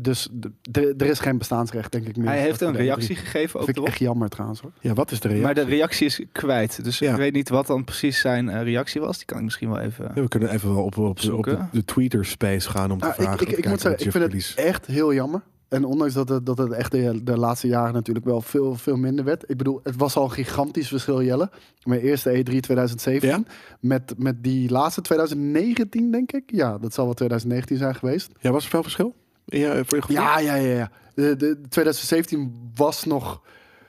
Dus 0.01 0.27
er 0.71 1.01
is 1.05 1.19
geen 1.19 1.37
bestaansrecht, 1.37 1.91
denk 1.91 2.07
ik 2.07 2.17
meer. 2.17 2.27
Hij 2.27 2.39
heeft 2.41 2.61
een 2.61 2.71
de 2.71 2.77
E3. 2.77 2.81
reactie 2.81 3.15
gegeven 3.15 3.59
ook 3.59 3.65
Vind 3.65 3.77
ik 3.77 3.83
erop. 3.83 3.87
echt 3.87 3.99
jammer 3.99 4.29
trouwens 4.29 4.59
hoor. 4.61 4.71
Ja, 4.79 4.93
wat 4.93 5.11
is 5.11 5.19
de 5.19 5.27
reactie? 5.27 5.45
Maar 5.55 5.65
de 5.65 5.71
reactie 5.71 6.05
is 6.05 6.21
kwijt. 6.31 6.83
Dus 6.83 6.99
Ja. 6.99 7.11
ik 7.11 7.17
weet 7.17 7.33
niet 7.33 7.49
wat 7.49 7.67
dan 7.67 7.83
precies 7.83 8.19
zijn 8.19 8.49
eh, 8.49 8.61
reactie 8.63 9.01
was. 9.01 9.17
Die 9.17 9.25
kan 9.25 9.37
ik 9.37 9.43
misschien 9.43 9.69
wel 9.69 9.79
even... 9.79 10.11
Ja, 10.15 10.21
we 10.21 10.27
kunnen 10.27 10.49
even 10.49 10.73
wel 10.73 10.83
op, 10.83 10.97
op, 10.97 11.19
op 11.31 11.43
de, 11.43 11.57
de 11.71 11.85
Twitter 11.85 12.25
space 12.25 12.69
gaan 12.69 12.91
om 12.91 12.99
te 12.99 13.05
Ah, 13.05 13.13
vragen. 13.13 13.41
ik, 13.41 13.51
ik, 13.51 13.57
ik 13.57 13.67
moet 13.69 13.81
zeggen, 13.81 14.05
ik 14.05 14.11
vind 14.11 14.33
het 14.33 14.53
echt 14.55 14.85
heel 14.85 15.13
jammer. 15.13 15.41
En 15.69 15.85
ondanks 15.85 16.13
dat 16.13 16.29
het, 16.29 16.45
dat 16.45 16.57
het 16.57 16.71
echt 16.71 16.91
de, 16.91 17.23
de 17.23 17.37
laatste 17.37 17.67
jaren 17.67 17.93
natuurlijk 17.93 18.25
wel 18.25 18.41
veel, 18.41 18.75
veel 18.75 18.95
minder 18.97 19.25
werd. 19.25 19.49
Ik 19.49 19.57
bedoel, 19.57 19.79
het 19.83 19.95
was 19.95 20.15
al 20.15 20.23
een 20.23 20.31
gigantisch 20.31 20.87
verschil, 20.87 21.23
Jelle. 21.23 21.49
Mijn 21.83 22.01
eerste 22.01 22.29
E 22.29 22.39
E3 22.39 22.43
2017. 22.43 23.29
Ja? 23.29 23.43
Met, 23.79 24.13
met 24.17 24.43
die 24.43 24.69
laatste 24.69 25.01
2019, 25.01 26.11
denk 26.11 26.31
ik. 26.31 26.43
Ja, 26.45 26.77
dat 26.77 26.93
zal 26.93 27.05
wel 27.05 27.13
2019 27.13 27.77
zijn 27.77 27.95
geweest. 27.95 28.31
Ja, 28.39 28.51
was 28.51 28.63
er 28.63 28.69
veel 28.69 28.83
verschil? 28.83 29.15
Ja, 29.45 29.83
voor 29.83 29.97
je 29.97 30.01
gevoel? 30.01 30.17
Ja, 30.17 30.39
ja, 30.39 30.55
ja. 30.55 30.75
ja. 30.75 30.91
De, 31.13 31.35
de, 31.35 31.61
2017 31.69 32.71
was 32.75 33.03
nog... 33.03 33.41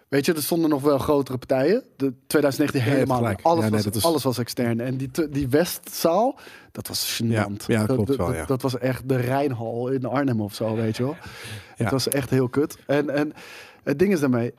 Weet 0.08 0.26
je, 0.26 0.34
er 0.34 0.42
stonden 0.42 0.70
nog 0.70 0.82
wel 0.82 0.98
grotere 0.98 1.38
partijen. 1.38 1.84
De 1.96 2.12
2019 2.26 2.80
Ja, 2.80 2.86
je 2.86 2.98
hebt 2.98 3.10
helemaal. 3.10 3.34
Alles, 3.42 3.64
Ja, 3.64 3.70
nee, 3.70 3.82
was, 3.92 4.04
alles 4.04 4.22
was 4.22 4.38
extern. 4.38 4.80
En 4.80 4.96
die, 4.96 5.10
die 5.30 5.48
Westzaal, 5.48 6.38
dat 6.72 6.88
was 6.88 7.20
gênant. 7.22 7.26
Ja, 7.66 7.80
ja, 7.80 7.86
dat, 7.86 7.96
klopt 7.96 8.08
dat, 8.08 8.16
wel, 8.16 8.34
ja. 8.34 8.44
dat 8.44 8.62
was 8.62 8.78
echt 8.78 9.08
de 9.08 9.16
Rijnhal 9.16 9.88
in 9.88 10.04
Arnhem 10.04 10.40
of 10.40 10.54
zo, 10.54 10.74
weet 10.74 10.96
je 10.96 11.02
wel. 11.02 11.16
Het 11.76 11.90
was 11.90 12.08
echt 12.08 12.30
heel 12.30 12.48
kut. 12.48 12.78
En, 12.86 13.10
en 13.10 13.32
het 13.82 13.98
ding 13.98 14.12
is 14.12 14.20
daarmee, 14.20 14.54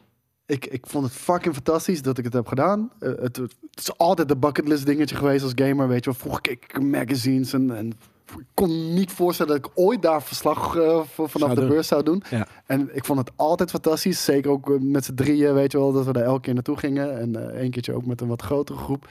ik, 0.45 0.65
ik 0.65 0.87
vond 0.87 1.05
het 1.05 1.13
fucking 1.13 1.53
fantastisch 1.53 2.01
dat 2.01 2.17
ik 2.17 2.23
het 2.23 2.33
heb 2.33 2.47
gedaan. 2.47 2.91
Eh, 2.99 3.11
het, 3.19 3.37
het 3.37 3.55
is 3.75 3.97
altijd 3.97 4.27
de 4.27 4.37
bucketlist 4.37 4.85
dingetje 4.85 5.15
geweest 5.15 5.43
als 5.43 5.53
gamer, 5.55 5.87
weet 5.87 6.03
je 6.03 6.09
wel. 6.09 6.19
Vroeger 6.19 6.41
keek 6.41 6.63
ik 6.63 6.81
magazines 6.81 7.53
en, 7.53 7.75
en 7.75 7.93
kon 8.53 8.93
niet 8.93 9.11
voorstellen 9.11 9.61
dat 9.61 9.65
ik 9.71 9.77
ooit 9.79 10.01
daar 10.01 10.23
verslag 10.23 10.75
eh, 10.75 10.99
vanaf 11.13 11.31
Zou 11.31 11.53
de 11.53 11.59
doen. 11.59 11.69
beurs 11.69 11.87
zou 11.87 12.03
doen. 12.03 12.23
Ja. 12.29 12.47
En 12.65 12.89
ik 12.95 13.05
vond 13.05 13.19
het 13.19 13.31
altijd 13.35 13.69
fantastisch. 13.69 14.23
Zeker 14.23 14.51
ook 14.51 14.69
eh, 14.69 14.75
met 14.79 15.05
z'n 15.05 15.13
drieën, 15.13 15.53
weet 15.53 15.71
je 15.71 15.77
wel, 15.77 15.91
dat 15.91 16.05
we 16.05 16.13
daar 16.13 16.23
elke 16.23 16.41
keer 16.41 16.53
naartoe 16.53 16.77
gingen. 16.77 17.19
En 17.19 17.35
eh 17.35 17.59
één 17.61 17.71
keertje 17.71 17.93
ook 17.93 18.05
met 18.05 18.21
een 18.21 18.27
wat 18.27 18.41
grotere 18.41 18.77
groep. 18.79 19.07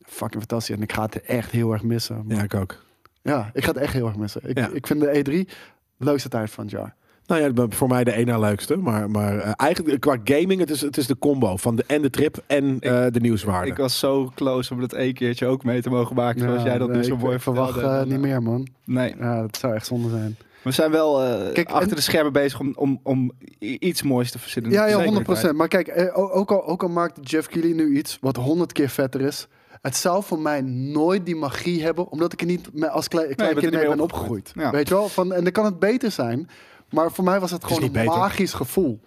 Fucking 0.00 0.38
fantastisch. 0.42 0.76
En 0.76 0.82
ik 0.82 0.92
ga 0.92 1.02
het 1.02 1.20
echt 1.22 1.50
heel 1.50 1.72
erg 1.72 1.82
missen. 1.82 2.24
Maar 2.26 2.36
Ja, 2.36 2.42
ik 2.42 2.54
ook. 2.54 2.84
ja, 3.22 3.50
ik 3.52 3.64
ga 3.64 3.68
het 3.70 3.80
echt 3.80 3.92
heel 3.92 4.06
erg 4.06 4.16
missen. 4.16 4.40
Ik, 4.48 4.58
Ja. 4.58 4.68
ik 4.72 4.86
vind 4.86 5.00
de 5.00 5.46
E3 5.46 5.52
leukste 5.96 6.28
tijd 6.28 6.50
van 6.50 6.64
het 6.64 6.72
jaar. 6.72 6.94
Nou 7.32 7.52
ja, 7.54 7.66
voor 7.68 7.88
mij 7.88 8.04
de 8.04 8.12
ene 8.12 8.38
leukste. 8.38 8.76
Maar, 8.76 9.10
maar 9.10 9.38
eh, 9.38 9.52
eigenlijk 9.56 10.00
qua 10.00 10.16
gaming, 10.24 10.60
het 10.60 10.70
is, 10.70 10.80
het 10.80 10.96
is 10.96 11.06
de 11.06 11.18
combo 11.18 11.56
van 11.56 11.76
de, 11.76 11.84
en 11.86 12.02
de 12.02 12.10
trip 12.10 12.42
en 12.46 12.76
eh, 12.80 13.06
de 13.10 13.20
nieuwswaarde. 13.20 13.70
Ik 13.70 13.76
was 13.76 13.98
zo 13.98 14.30
close 14.34 14.74
om 14.74 14.80
het 14.80 14.92
één 14.92 15.14
keertje 15.14 15.46
ook 15.46 15.64
mee 15.64 15.82
te 15.82 15.90
mogen 15.90 16.16
maken. 16.16 16.40
zoals 16.40 16.62
jij 16.62 16.78
dat 16.78 16.88
nu 16.88 16.94
nee, 16.94 17.04
zo 17.04 17.14
ik- 17.14 17.20
mooi 17.20 17.34
Ik 17.36 17.42
verwacht 17.42 17.78
eh, 17.78 18.02
niet 18.02 18.18
meer, 18.20 18.42
man. 18.42 18.66
Nee, 18.84 19.14
Ja, 19.18 19.40
dat 19.40 19.56
zou 19.56 19.74
echt 19.74 19.86
zonde 19.86 20.08
zijn. 20.10 20.36
we 20.62 20.70
zijn 20.70 20.90
wel 20.90 21.22
eh, 21.22 21.52
Kijk, 21.52 21.70
achter 21.70 21.88
en- 21.90 21.96
de 21.96 22.00
schermen 22.02 22.32
bezig 22.32 22.60
om, 22.60 22.72
om, 22.76 23.00
om 23.02 23.32
iets 23.58 24.02
moois 24.02 24.30
te 24.30 24.38
verzinnen. 24.38 24.70
Ja, 24.72 24.82
ja, 24.84 24.88
Zeker 24.90 25.04
100 25.04 25.26
weten. 25.26 25.56
Maar 25.56 25.68
kijk, 25.68 25.88
eh, 25.88 26.18
ook 26.36 26.50
al, 26.50 26.66
ook 26.66 26.82
al 26.82 26.88
maakt 26.88 27.30
Jeff 27.30 27.48
Keighley 27.48 27.74
nu 27.74 27.96
iets 27.96 28.18
wat 28.20 28.36
100 28.36 28.72
keer 28.72 28.88
vetter 28.88 29.20
is. 29.20 29.46
Het 29.82 29.96
zou 29.96 30.22
voor 30.22 30.38
mij 30.38 30.60
nooit 30.60 31.26
die 31.26 31.36
magie 31.36 31.82
hebben, 31.82 32.10
omdat 32.10 32.32
ik 32.32 32.40
er 32.40 32.46
niet 32.46 32.68
als 32.90 33.08
klein, 33.08 33.34
klein 33.34 33.54
kind 33.56 33.72
mee 33.74 33.86
ben 33.88 34.00
opgegroeid. 34.00 34.02
opgegroeid. 34.02 34.52
Ja. 34.54 34.70
Weet 34.70 34.88
je 34.88 34.94
wel? 34.94 35.08
Van, 35.08 35.32
en 35.32 35.42
dan 35.42 35.52
kan 35.52 35.64
het 35.64 35.78
beter 35.78 36.10
zijn. 36.10 36.48
Maar 36.92 37.12
voor 37.12 37.24
mij 37.24 37.40
was 37.40 37.50
het 37.50 37.64
gewoon 37.64 37.82
een 37.82 37.92
beter. 37.92 38.18
magisch 38.18 38.52
gevoel. 38.52 39.00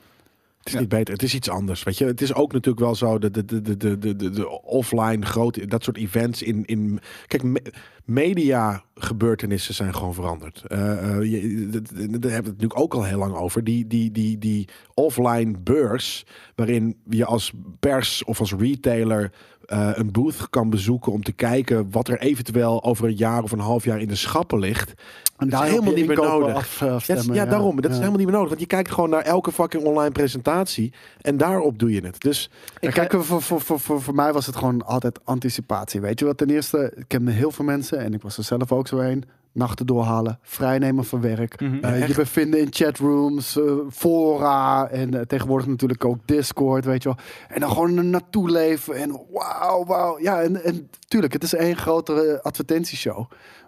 Het 0.58 0.74
is 0.74 0.80
niet 0.80 0.90
beter, 0.90 1.14
het 1.14 1.24
is 1.24 1.34
iets 1.36 1.50
anders. 1.50 1.84
Weet 1.84 1.98
je, 1.98 2.06
het 2.06 2.22
is 2.22 2.34
ook 2.34 2.52
natuurlijk 2.52 2.86
wel 2.86 2.96
zo 2.96 3.18
de, 3.20 3.32
de, 3.32 3.46
de, 3.46 3.62
de, 3.78 3.98
de, 3.98 4.16
de, 4.30 4.62
offline 4.62 5.26
grote, 5.26 5.66
dat 5.66 5.84
soort 5.84 5.98
events 5.98 6.42
in. 6.42 6.66
in 6.66 7.00
kijk, 7.28 7.44
me- 7.44 7.72
media 8.06 8.84
gebeurtenissen 8.96 9.74
zijn 9.74 9.96
gewoon 9.96 10.14
veranderd. 10.14 10.64
Eh, 10.68 11.18
eh, 11.18 11.32
je- 11.32 11.70
daar 11.70 11.82
hebben 12.12 12.20
we 12.22 12.32
het 12.32 12.44
natuurlijk 12.46 12.80
ook 12.80 12.94
al 12.94 13.04
heel 13.04 13.18
lang 13.18 13.34
over. 13.36 13.64
Die, 13.64 13.88
die, 13.88 14.12
die, 14.12 14.38
die 14.38 14.68
offline 14.94 15.58
beurs, 15.60 16.26
waarin 16.56 16.98
je 17.10 17.26
als 17.26 17.52
pers 17.80 18.24
of 18.24 18.40
als 18.40 18.54
retailer 18.54 19.32
eh, 19.66 19.90
een 19.94 20.12
booth 20.12 20.50
kan 20.50 20.70
bezoeken 20.70 21.12
om 21.12 21.24
te 21.24 21.32
kijken 21.32 21.88
wat 21.92 22.08
er 22.08 22.20
eventueel 22.20 22.84
over 22.84 23.06
een 23.06 23.16
jaar 23.16 23.44
of 23.44 23.52
een 23.52 23.60
half 23.60 23.84
jaar 23.84 24.02
in 24.02 24.08
de 24.08 24.16
schappen 24.16 24.60
ligt. 24.60 24.94
En 25.38 25.46
is 25.48 25.54
daar 25.54 25.66
helemaal 25.66 25.94
niet 25.94 26.08
meer 26.08 26.16
nodig. 26.16 26.56
Af, 26.56 27.08
Ja, 27.34 27.46
daarom. 27.46 27.82
Dat 27.82 27.92
is 27.92 27.98
helemaal 27.98 28.18
niet 28.18 28.28
meer 28.28 28.36
nodig. 28.36 28.50
Want 28.50 28.62
je 28.62 28.68
kijkt 28.68 28.92
gewoon 28.92 29.10
naar 29.10 29.22
elke 29.22 29.52
fucking 29.52 29.84
online 29.84 30.12
presentatie. 30.12 30.94
En 31.22 31.38
daarop 31.38 31.80
doe 31.80 31.92
je 31.92 32.02
het. 32.02 32.22
Dus 32.22 32.50
Ja, 32.80 32.90
kijk, 32.90 33.12
voor, 33.12 33.42
voor, 33.42 33.62
voor, 33.62 33.80
voor, 33.80 34.02
voor 34.02 34.16
mij 34.16 34.34
was 34.34 34.46
het 34.46 34.56
gewoon 34.56 34.86
altijd 34.86 35.20
anticipatie. 35.24 36.02
Weet 36.02 36.20
je 36.20 36.26
wat? 36.26 36.38
Ten 36.38 36.50
eerste, 36.50 36.94
ik 36.96 37.06
ken 37.08 37.28
heel 37.28 37.52
veel 37.52 37.66
mensen 37.66 38.00
en 38.00 38.14
ik 38.14 38.22
was 38.22 38.38
er 38.38 38.44
zelf 38.44 38.72
ook 38.72 38.88
zo 38.88 39.00
een. 39.00 39.24
Nachten 39.56 39.86
doorhalen, 39.86 40.40
vrijnemen 40.42 41.06
van 41.06 41.22
werk. 41.22 41.60
Mhm. 41.62 41.84
eh, 41.84 42.08
je 42.08 42.14
bevinden 42.14 42.60
in 42.60 42.68
chatrooms, 42.70 43.58
eh, 43.60 43.64
fora 43.92 44.88
en 44.88 45.14
eh, 45.14 45.22
tegenwoordig 45.22 45.68
natuurlijk 45.68 46.06
ook 46.06 46.18
Discord, 46.26 46.86
weet 46.86 47.04
je 47.04 47.10
wel. 47.10 47.18
En 47.48 47.60
dan 47.60 47.70
gewoon 47.70 47.98
er 47.98 48.06
naartoe 48.06 48.50
leven 48.50 48.96
en 48.96 49.22
wauw, 49.32 49.86
wauw. 49.86 50.20
Ja, 50.20 50.42
en, 50.42 50.64
en 50.64 50.90
tuurlijk, 51.08 51.34
het 51.34 51.44
is 51.44 51.54
één 51.54 51.76
grotere 51.78 52.40
advertentieshow. 52.44 53.26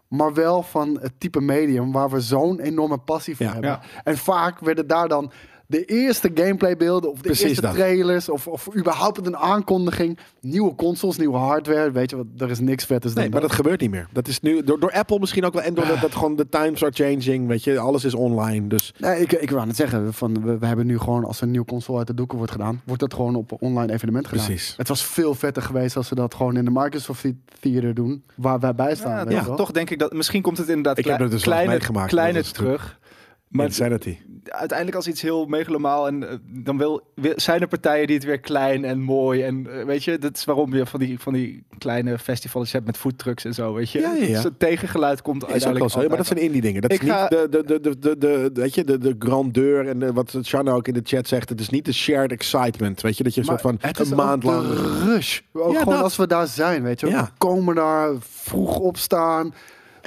Maar 0.08 0.34
wel 0.34 0.64
van 0.64 0.98
het 1.02 1.14
type 1.18 1.42
medium 1.42 1.92
waar 1.92 2.10
we 2.10 2.22
zo'n 2.22 2.60
enorme 2.60 2.98
passie 2.98 3.36
voor 3.36 3.46
Ja. 3.46 3.52
hebben. 3.52 3.70
Ja. 3.70 3.82
En 4.04 4.18
vaak 4.18 4.60
werden 4.60 4.88
daar 4.88 5.08
dan 5.08 5.32
de 5.70 5.86
eerste 5.86 6.32
gameplaybeelden 6.36 7.09
of 7.11 7.15
de 7.18 7.22
Precies 7.22 7.43
eerste 7.45 7.61
dat. 7.61 7.74
trailers 7.74 8.30
of, 8.30 8.47
of 8.47 8.76
überhaupt 8.76 9.26
een 9.26 9.38
aankondiging. 9.38 10.18
Nieuwe 10.41 10.76
consoles, 10.76 11.18
nieuwe 11.18 11.38
hardware. 11.38 11.91
Weet 11.91 12.09
je 12.09 12.15
wat, 12.15 12.26
er 12.38 12.49
is 12.49 12.59
niks 12.59 12.86
vetters 12.86 13.13
dan 13.13 13.24
Nee, 13.24 13.32
maar 13.32 13.41
dat 13.41 13.51
gebeurt 13.51 13.82
niet 13.82 13.89
meer. 13.91 14.07
Dat 14.11 14.28
is 14.28 14.39
nu 14.39 14.63
door, 14.63 14.80
door 14.80 14.91
Apple 14.91 15.20
misschien 15.20 15.45
ook 15.45 15.53
wel. 15.53 15.61
En 15.63 15.74
doordat 15.74 16.01
dat 16.01 16.15
gewoon 16.15 16.36
de 16.36 16.49
times 16.49 16.84
are 16.84 16.91
changing. 16.93 17.47
Weet 17.47 17.63
je, 17.63 17.80
alles 17.80 18.03
is 18.03 18.13
online. 18.13 18.68
Dus 18.68 18.93
Nee, 18.97 19.22
ik, 19.22 19.32
ik 19.32 19.49
wou 19.51 19.65
net 19.65 19.76
zeggen, 19.76 20.13
van, 20.13 20.43
we, 20.43 20.57
we 20.57 20.65
hebben 20.65 20.86
nu 20.86 20.99
gewoon, 20.99 21.26
als 21.26 21.41
een 21.41 21.51
nieuw 21.51 21.65
console 21.65 21.97
uit 21.97 22.07
de 22.07 22.13
doeken 22.13 22.38
wordt 22.38 22.51
gedaan, 22.51 22.82
wordt 22.86 23.01
dat 23.01 23.13
gewoon 23.13 23.36
op 23.36 23.51
een 23.51 23.57
online 23.59 23.93
evenement 23.93 24.28
gedaan. 24.28 24.45
Precies. 24.45 24.74
Het 24.78 24.88
was 24.88 25.03
veel 25.05 25.34
vetter 25.36 25.61
geweest 25.63 25.97
als 25.97 26.07
ze 26.07 26.15
dat 26.15 26.34
gewoon 26.36 26.57
in 26.57 26.65
de 26.65 26.72
Microsoft 26.74 27.26
Theater 27.59 27.93
doen, 27.93 28.24
waar 28.36 28.59
wij 28.59 28.76
bij 28.76 28.95
staan. 28.95 29.30
Ja, 29.30 29.43
je 29.45 29.53
toch, 29.55 29.72
denk 29.72 29.89
ik 29.89 29.99
dat 29.99 30.13
misschien 30.13 30.41
komt 30.41 30.57
het 30.57 30.68
inderdaad 30.68 30.97
Ik 30.97 31.05
heb 31.05 31.15
klei- 31.15 31.30
het 31.30 31.39
dus 31.39 31.47
kleine, 31.53 32.07
kleine 32.07 32.41
terug. 32.43 32.99
Maar 33.48 33.66
Insanity. 33.66 34.18
uiteindelijk 34.43 34.98
als 34.98 35.08
iets 35.08 35.22
heel 35.22 35.45
megalomaal 35.45 36.08
en 36.08 36.30
eh, 36.30 36.36
dan 36.43 36.78
wil, 36.78 37.02
zijn 37.36 37.62
er 37.62 37.68
partijen 37.68 38.08
die 38.08 38.16
het 38.16 38.26
weer 38.26 38.39
klein 38.39 38.86
en 38.86 39.02
mooi 39.02 39.43
en 39.43 39.68
eh, 39.80 39.86
weet 39.86 40.04
je, 40.04 40.18
dat 40.18 40.36
is 40.38 40.45
waarom 40.45 40.74
je 40.76 40.86
van 40.86 41.00
die, 41.00 41.20
van 41.20 41.34
die 41.34 41.64
kleine 41.78 42.18
festivals 42.20 42.72
hebt 42.72 42.86
met 42.86 42.98
foodtrucks 42.98 43.45
en 43.45 43.54
zo, 43.54 43.74
weet 43.74 43.91
je. 43.91 44.00
Ja, 44.00 44.14
ja, 44.14 44.22
ja. 44.24 44.28
Dus 44.34 44.43
het 44.43 44.60
tegengeluid 44.60 45.22
komt 45.22 45.43
Is 45.43 45.50
uiteindelijk 45.50 45.91
zo, 45.91 46.08
maar 46.08 46.18
dat 46.18 46.26
zijn 46.26 46.39
indie 46.39 46.62
dingen. 46.62 46.82
Dat 46.82 46.91
is 46.91 47.00
ga- 47.00 47.22
niet 47.22 47.30
de, 47.30 47.48
de, 47.50 47.64
de, 47.66 47.80
de, 47.80 48.00
de, 48.00 48.18
de, 48.18 48.50
weet 48.62 48.76
je, 48.76 48.84
de, 48.84 48.98
de 48.98 49.16
grandeur 49.20 49.88
en 49.88 50.00
de, 50.00 50.14
wat 50.14 50.38
Shanna 50.43 50.72
ook 50.72 50.88
in 50.88 50.93
de 50.93 51.02
chat 51.04 51.28
zegt. 51.28 51.50
Het 51.50 51.60
is 51.60 51.70
niet 51.70 51.86
de 51.86 51.93
shared 51.93 52.32
excitement. 52.32 53.02
Weet 53.02 53.18
je, 53.18 53.24
dat 53.24 53.34
je 53.34 53.41
een 53.41 53.48
Maar 53.48 53.60
soort 53.60 53.80
van 53.80 54.08
een 54.10 54.16
maand 54.16 54.43
lang... 54.43 54.66
rush. 55.04 55.39
Ook 55.54 55.74
Ja, 55.74 55.80
gewoon 55.80 55.93
dat. 55.93 56.04
als 56.04 56.16
we 56.16 56.28
daar 56.28 56.48
zijn, 56.48 56.84
weet 56.84 57.00
je. 57.00 57.08
Ja. 57.08 57.24
We 57.24 57.30
komen 57.38 57.76
daar 57.76 58.12
vroeg 58.20 58.78
opstaan. 58.80 59.54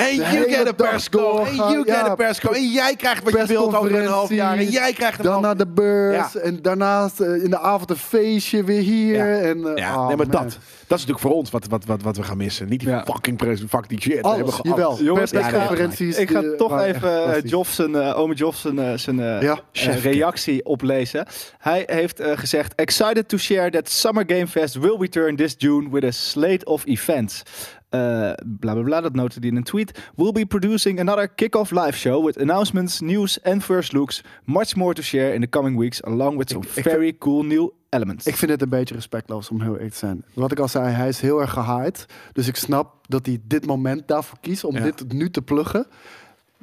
En 0.00 0.16
de 0.16 0.22
you 0.22 0.26
hele 0.36 0.56
get 0.56 0.68
a 0.68 0.72
persco. 0.72 1.44
En 1.44 1.54
you 1.54 1.76
get 1.76 1.86
Ja, 1.86 2.06
a 2.08 2.14
persco. 2.14 2.52
En 2.52 2.68
jij 2.70 2.96
krijgt 2.96 3.22
wat 3.24 3.32
je 3.32 3.46
wilt 3.46 3.74
over 3.74 3.94
een 3.94 4.06
half 4.06 4.28
jaar. 4.30 4.56
En 4.56 4.64
jij 4.70 4.92
krijgt 4.92 5.18
een 5.18 5.24
Dan 5.24 5.32
half 5.32 5.44
naar 5.44 5.56
de 5.56 5.66
beurs. 5.66 6.32
Ja. 6.32 6.40
En 6.40 6.62
daarnaast 6.62 7.20
eh, 7.20 7.42
in 7.44 7.50
de 7.50 7.58
avond 7.58 7.90
een 7.90 7.96
feestje 7.96 8.64
weer 8.64 8.80
hier. 8.80 9.14
Ja. 9.16 9.38
En, 9.40 9.66
eh, 9.66 9.76
Ja, 9.76 9.94
oh, 10.00 10.06
nee, 10.06 10.16
maar 10.16 10.26
man. 10.26 10.42
dat, 10.42 10.42
dat 10.42 10.98
is 10.98 11.06
natuurlijk 11.06 11.18
voor 11.20 11.32
ons 11.32 11.50
wat, 11.50 11.66
wat, 11.68 11.84
wat, 11.84 12.02
wat 12.02 12.16
we 12.16 12.22
gaan 12.22 12.36
missen. 12.36 12.68
Niet 12.68 12.80
die 12.80 12.88
Ja. 12.88 13.04
fucking 13.04 13.36
pres, 13.36 13.60
fuck 13.68 13.88
die 13.88 14.00
shit. 14.00 14.12
We 14.14 14.22
Alles, 14.22 14.36
hebben 14.36 14.54
gewoon 14.54 14.78
jawel. 14.78 15.02
Jongens, 15.02 15.32
ik 15.32 15.40
ga- 15.40 15.48
persconferenties. 15.50 16.16
Ik 16.18 16.30
ga 16.30 16.40
die 16.40 16.56
toch 16.56 16.80
even 16.80 17.34
eh, 17.44 17.64
zijn, 17.64 17.94
eh, 17.94 18.18
ome 18.18 18.34
Joff 18.34 18.58
zijn, 18.58 18.78
eh, 18.78 18.92
zijn 18.96 19.20
eh, 19.20 19.42
Ja, 19.42 19.52
eh, 19.52 19.58
chef. 19.72 20.02
reactie 20.02 20.64
oplezen. 20.64 21.26
Hij 21.58 21.82
heeft 21.86 22.20
eh, 22.20 22.32
gezegd: 22.38 22.74
Excited 22.74 23.28
to 23.28 23.36
share 23.36 23.70
that 23.70 23.88
Summer 23.90 24.24
Game 24.26 24.46
Fest 24.46 24.74
will 24.74 24.96
return 24.98 25.36
this 25.36 25.54
June 25.58 25.88
with 25.90 26.04
a 26.04 26.10
slate 26.10 26.64
of 26.64 26.84
events. 26.86 27.42
Eh 27.90 28.32
bla 28.44 28.72
bla 28.74 28.82
bla, 28.82 29.00
dat 29.00 29.14
noteerde 29.14 29.40
hij 29.40 29.48
in 29.48 29.56
een 29.56 29.62
tweet. 29.62 30.10
We'll 30.16 30.32
be 30.32 30.46
producing 30.46 31.00
another 31.00 31.28
kick-off 31.28 31.70
live 31.70 31.92
show 31.98 32.24
with 32.26 32.38
announcements, 32.40 33.00
news 33.00 33.42
and 33.42 33.64
first 33.64 33.92
looks. 33.92 34.24
Much 34.44 34.76
more 34.76 34.94
to 34.94 35.02
share 35.02 35.34
in 35.34 35.40
the 35.40 35.48
coming 35.48 35.78
weeks, 35.78 36.02
along 36.02 36.36
with 36.38 36.50
some 36.50 36.64
ik 36.74 36.82
very 36.82 37.16
cool 37.18 37.42
new 37.44 37.68
elements. 37.88 38.26
Ik 38.26 38.36
vind 38.36 38.50
het 38.50 38.62
een 38.62 38.68
beetje 38.68 38.94
respectloos 38.94 39.48
om 39.50 39.60
heel 39.60 39.72
eerlijk 39.74 39.90
te 39.92 39.98
zijn. 39.98 40.24
Wat 40.34 40.52
ik 40.52 40.58
al 40.58 40.68
zei, 40.68 40.88
hij 40.88 41.08
is 41.08 41.20
heel 41.20 41.40
erg 41.40 41.50
gehyped. 41.52 42.06
Dus 42.32 42.46
ik 42.48 42.56
snap 42.56 43.06
dat 43.08 43.26
hij 43.26 43.38
dit 43.44 43.66
moment 43.66 44.08
daarvoor 44.08 44.38
kiest 44.40 44.64
om 44.64 44.74
Ja. 44.74 44.82
dit 44.82 45.12
nu 45.12 45.30
te 45.30 45.42
pluggen. 45.42 45.86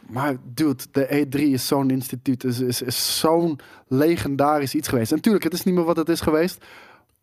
Maar 0.10 0.36
dude, 0.54 0.84
de 0.92 1.26
E3 1.26 1.40
is 1.40 1.68
zo'n 1.68 1.90
instituut, 1.90 2.44
is, 2.44 2.60
is, 2.60 2.82
is 2.82 3.20
zo'n 3.20 3.60
legendarisch 3.88 4.76
iets 4.76 4.88
geweest. 4.88 5.10
En 5.12 5.16
natuurlijk, 5.16 5.44
het 5.44 5.54
is 5.54 5.64
niet 5.64 5.76
meer 5.76 5.84
wat 5.84 5.98
het 5.98 6.10
is 6.10 6.22
geweest. 6.22 6.66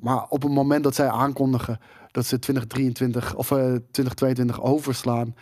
Maar 0.05 0.25
op 0.29 0.43
het 0.43 0.53
moment 0.53 0.85
dat 0.85 0.95
zij 0.95 1.09
aankondigen 1.09 1.81
dat 2.11 2.27
ze 2.27 2.39
2023 2.39 3.35
of 3.35 3.51
eh, 3.51 3.57
2022 3.59 4.63
overslaan. 4.63 5.35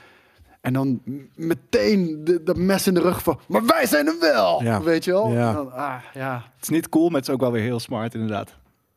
En 0.60 0.72
dan 0.72 1.02
meteen 1.34 2.20
de, 2.24 2.42
de 2.42 2.54
mes 2.54 2.86
in 2.86 2.94
de 2.94 3.00
rug 3.00 3.22
van. 3.22 3.38
Maar 3.48 3.66
wij 3.66 3.86
zijn 3.86 4.06
er 4.06 4.16
wel! 4.20 4.62
Ja. 4.62 4.82
Weet 4.82 5.04
je 5.04 5.10
wel? 5.10 5.28
Ja. 5.28 5.52
Dan, 5.52 5.72
ah, 5.72 5.94
ja. 6.14 6.34
Het 6.54 6.62
is 6.62 6.68
niet 6.68 6.88
cool, 6.88 7.08
maar 7.08 7.18
het 7.18 7.28
is 7.28 7.34
ook 7.34 7.40
wel 7.40 7.52
weer 7.52 7.62
heel 7.62 7.80
smart 7.80 8.14
inderdaad. 8.14 8.56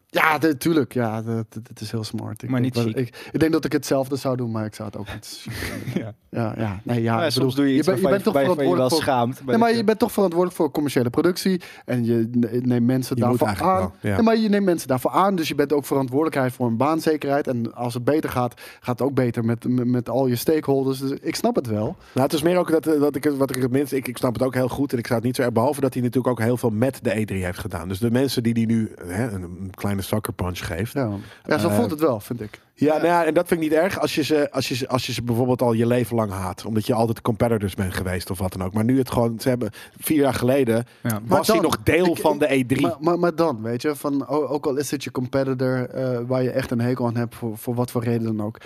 Ja, 0.10 0.38
natuurlijk. 0.38 0.94
Ja, 0.94 1.22
dat, 1.22 1.46
is 1.82 1.92
heel 1.92 2.04
smart. 2.04 2.44
Ik 2.44 2.50
Maar 2.50 2.62
denk 2.62 2.74
niet 2.76 2.84
chic. 2.86 2.96
Ik, 2.98 3.30
ik 3.32 3.40
denk 3.40 3.52
dat 3.52 3.66
ik 3.66 3.72
hetzelfde 3.72 4.16
zou 4.16 4.36
doen, 4.36 4.52
maar 4.52 4.66
ik 4.66 4.76
zou 4.76 4.88
het 4.88 4.98
ook 4.98 5.08
niet. 5.14 5.46
Ja. 5.94 6.14
Ja, 6.30 6.54
ja. 6.58 6.80
Nee, 6.84 7.02
ja, 7.02 7.20
Ja, 7.20 7.26
ik 7.26 7.32
soms 7.32 7.46
bedoel, 7.54 7.56
doe 7.56 7.74
je 7.74 7.78
iets 7.78 7.88
bent- 7.88 8.00
je, 8.00 8.22
toch 8.22 8.34
je 8.34 8.40
verantwoordelijk 8.40 8.90
voor... 8.90 9.02
schaamt. 9.02 9.46
Nee, 9.46 9.58
maar 9.58 9.76
je 9.76 9.84
bent 9.84 10.00
toch 10.00 10.12
verantwoordelijk 10.12 10.58
voor 10.62 10.72
commerciële 10.72 11.10
productie. 11.10 11.62
En 11.86 12.06
je 12.06 12.30
ne- 12.32 12.60
neemt 12.64 12.86
mensen 12.86 13.16
Je 13.16 13.22
daarvoor 13.22 13.48
aan. 13.48 13.78
wel, 13.80 13.94
ja. 14.02 14.14
Nee, 14.16 14.22
maar 14.22 14.38
je 14.38 14.50
neemt 14.50 14.66
mensen 14.66 14.88
daarvoor 14.88 15.12
aan. 15.12 15.36
Dus 15.36 15.48
je 15.48 15.56
bent 15.56 15.74
ook 15.74 15.86
verantwoordelijkheid 15.86 16.54
voor 16.54 16.68
een 16.68 16.78
baanzekerheid. 16.78 17.48
En 17.48 17.74
als 17.76 17.94
het 17.94 18.04
beter 18.04 18.30
gaat, 18.30 18.62
gaat 18.80 19.00
het 19.00 19.08
ook 19.08 19.14
beter 19.14 19.46
met, 19.46 19.68
met, 19.68 19.88
met 19.88 20.10
al 20.10 20.28
je 20.28 20.36
stakeholders. 20.36 21.00
Dus 21.00 21.12
ik 21.22 21.36
snap 21.36 21.56
het 21.56 21.68
wel. 21.68 21.96
Nou, 22.14 22.26
het 22.26 22.34
is 22.34 22.42
meer 22.42 22.58
ook 22.58 22.72
dat, 22.72 22.84
dat 22.84 23.16
ik, 23.16 23.24
het- 23.24 23.38
wat 23.38 23.56
ik 23.56 23.62
het 23.62 23.72
minst... 23.72 23.92
Ik, 23.94 24.08
ik 24.08 24.18
snap 24.18 24.34
het 24.34 24.44
ook 24.44 24.54
heel 24.54 24.70
goed 24.70 24.92
en 24.92 24.98
ik 24.98 25.06
zou 25.08 25.18
het 25.20 25.28
niet 25.28 25.36
zo 25.36 25.42
erg... 25.42 25.52
Behalve 25.52 25.82
dat 25.82 25.94
hij 25.94 26.04
natuurlijk 26.04 26.40
ook 26.40 26.46
heel 26.46 26.58
veel 26.58 26.70
met 26.70 27.00
de 27.02 27.12
E3 27.22 27.36
heeft 27.36 27.60
gedaan. 27.60 27.88
Dus 27.88 28.00
de 28.00 28.12
mensen 28.12 28.44
die 28.44 28.54
die 28.54 28.66
nu 28.66 28.92
hè, 29.06 29.32
een, 29.32 29.42
een 29.44 29.72
kleine 29.76 30.02
sucker 30.06 30.34
punch 30.34 30.66
geeft... 30.66 30.94
Ja, 30.94 31.10
ja 31.46 31.58
zo 31.58 31.68
Eh, 31.70 31.76
voelt 31.76 31.92
het 31.92 32.00
wel, 32.00 32.20
vind 32.20 32.42
ik. 32.42 32.60
Ja, 32.74 32.94
nou 32.96 33.06
ja, 33.08 33.26
en 33.26 33.34
dat 33.34 33.48
vind 33.48 33.62
ik 33.62 33.70
niet 33.70 33.78
erg 33.80 34.00
als 34.00 34.16
je, 34.16 34.24
ze, 34.24 34.52
als, 34.52 34.68
je, 34.68 34.76
ze- 34.76 34.88
als 34.88 35.06
je 35.06 35.14
ze 35.14 35.24
bijvoorbeeld 35.24 35.62
al 35.62 35.74
je 35.74 35.86
leven 35.88 36.16
lang 36.16 36.32
haat. 36.32 36.66
Omdat 36.66 36.86
je 36.88 36.94
altijd 36.94 37.22
competitors 37.22 37.74
bent 37.74 37.94
geweest 37.94 38.30
of 38.30 38.38
wat 38.40 38.54
dan 38.54 38.64
ook. 38.64 38.74
Maar 38.74 38.84
nu 38.84 38.98
het 38.98 39.12
gewoon, 39.12 39.40
ze 39.40 39.50
hebben 39.50 39.72
vier 40.00 40.18
jaar 40.18 40.34
geleden, 40.34 40.86
Ja. 41.04 41.20
was 41.26 41.48
hij 41.48 41.60
nog 41.60 41.78
deel 41.84 42.06
ik- 42.06 42.18
van 42.18 42.38
de 42.38 42.54
E 42.54 42.64
E3. 42.64 42.82
Maar, 42.82 42.96
maar, 43.00 43.20
maar 43.20 43.36
dan, 43.36 43.62
weet 43.62 43.82
je, 43.82 43.96
van, 43.96 44.28
ook 44.28 44.66
al 44.66 44.76
is 44.76 44.92
het 44.92 45.04
je 45.04 45.12
competitor 45.12 45.90
eh, 45.90 46.20
waar 46.28 46.44
je 46.44 46.52
echt 46.52 46.72
een 46.72 46.82
hekel 46.82 47.06
aan 47.06 47.16
hebt, 47.16 47.36
voor, 47.36 47.58
voor 47.58 47.76
wat 47.76 47.92
voor 47.92 48.04
reden 48.04 48.38
dan 48.38 48.46
ook. 48.46 48.58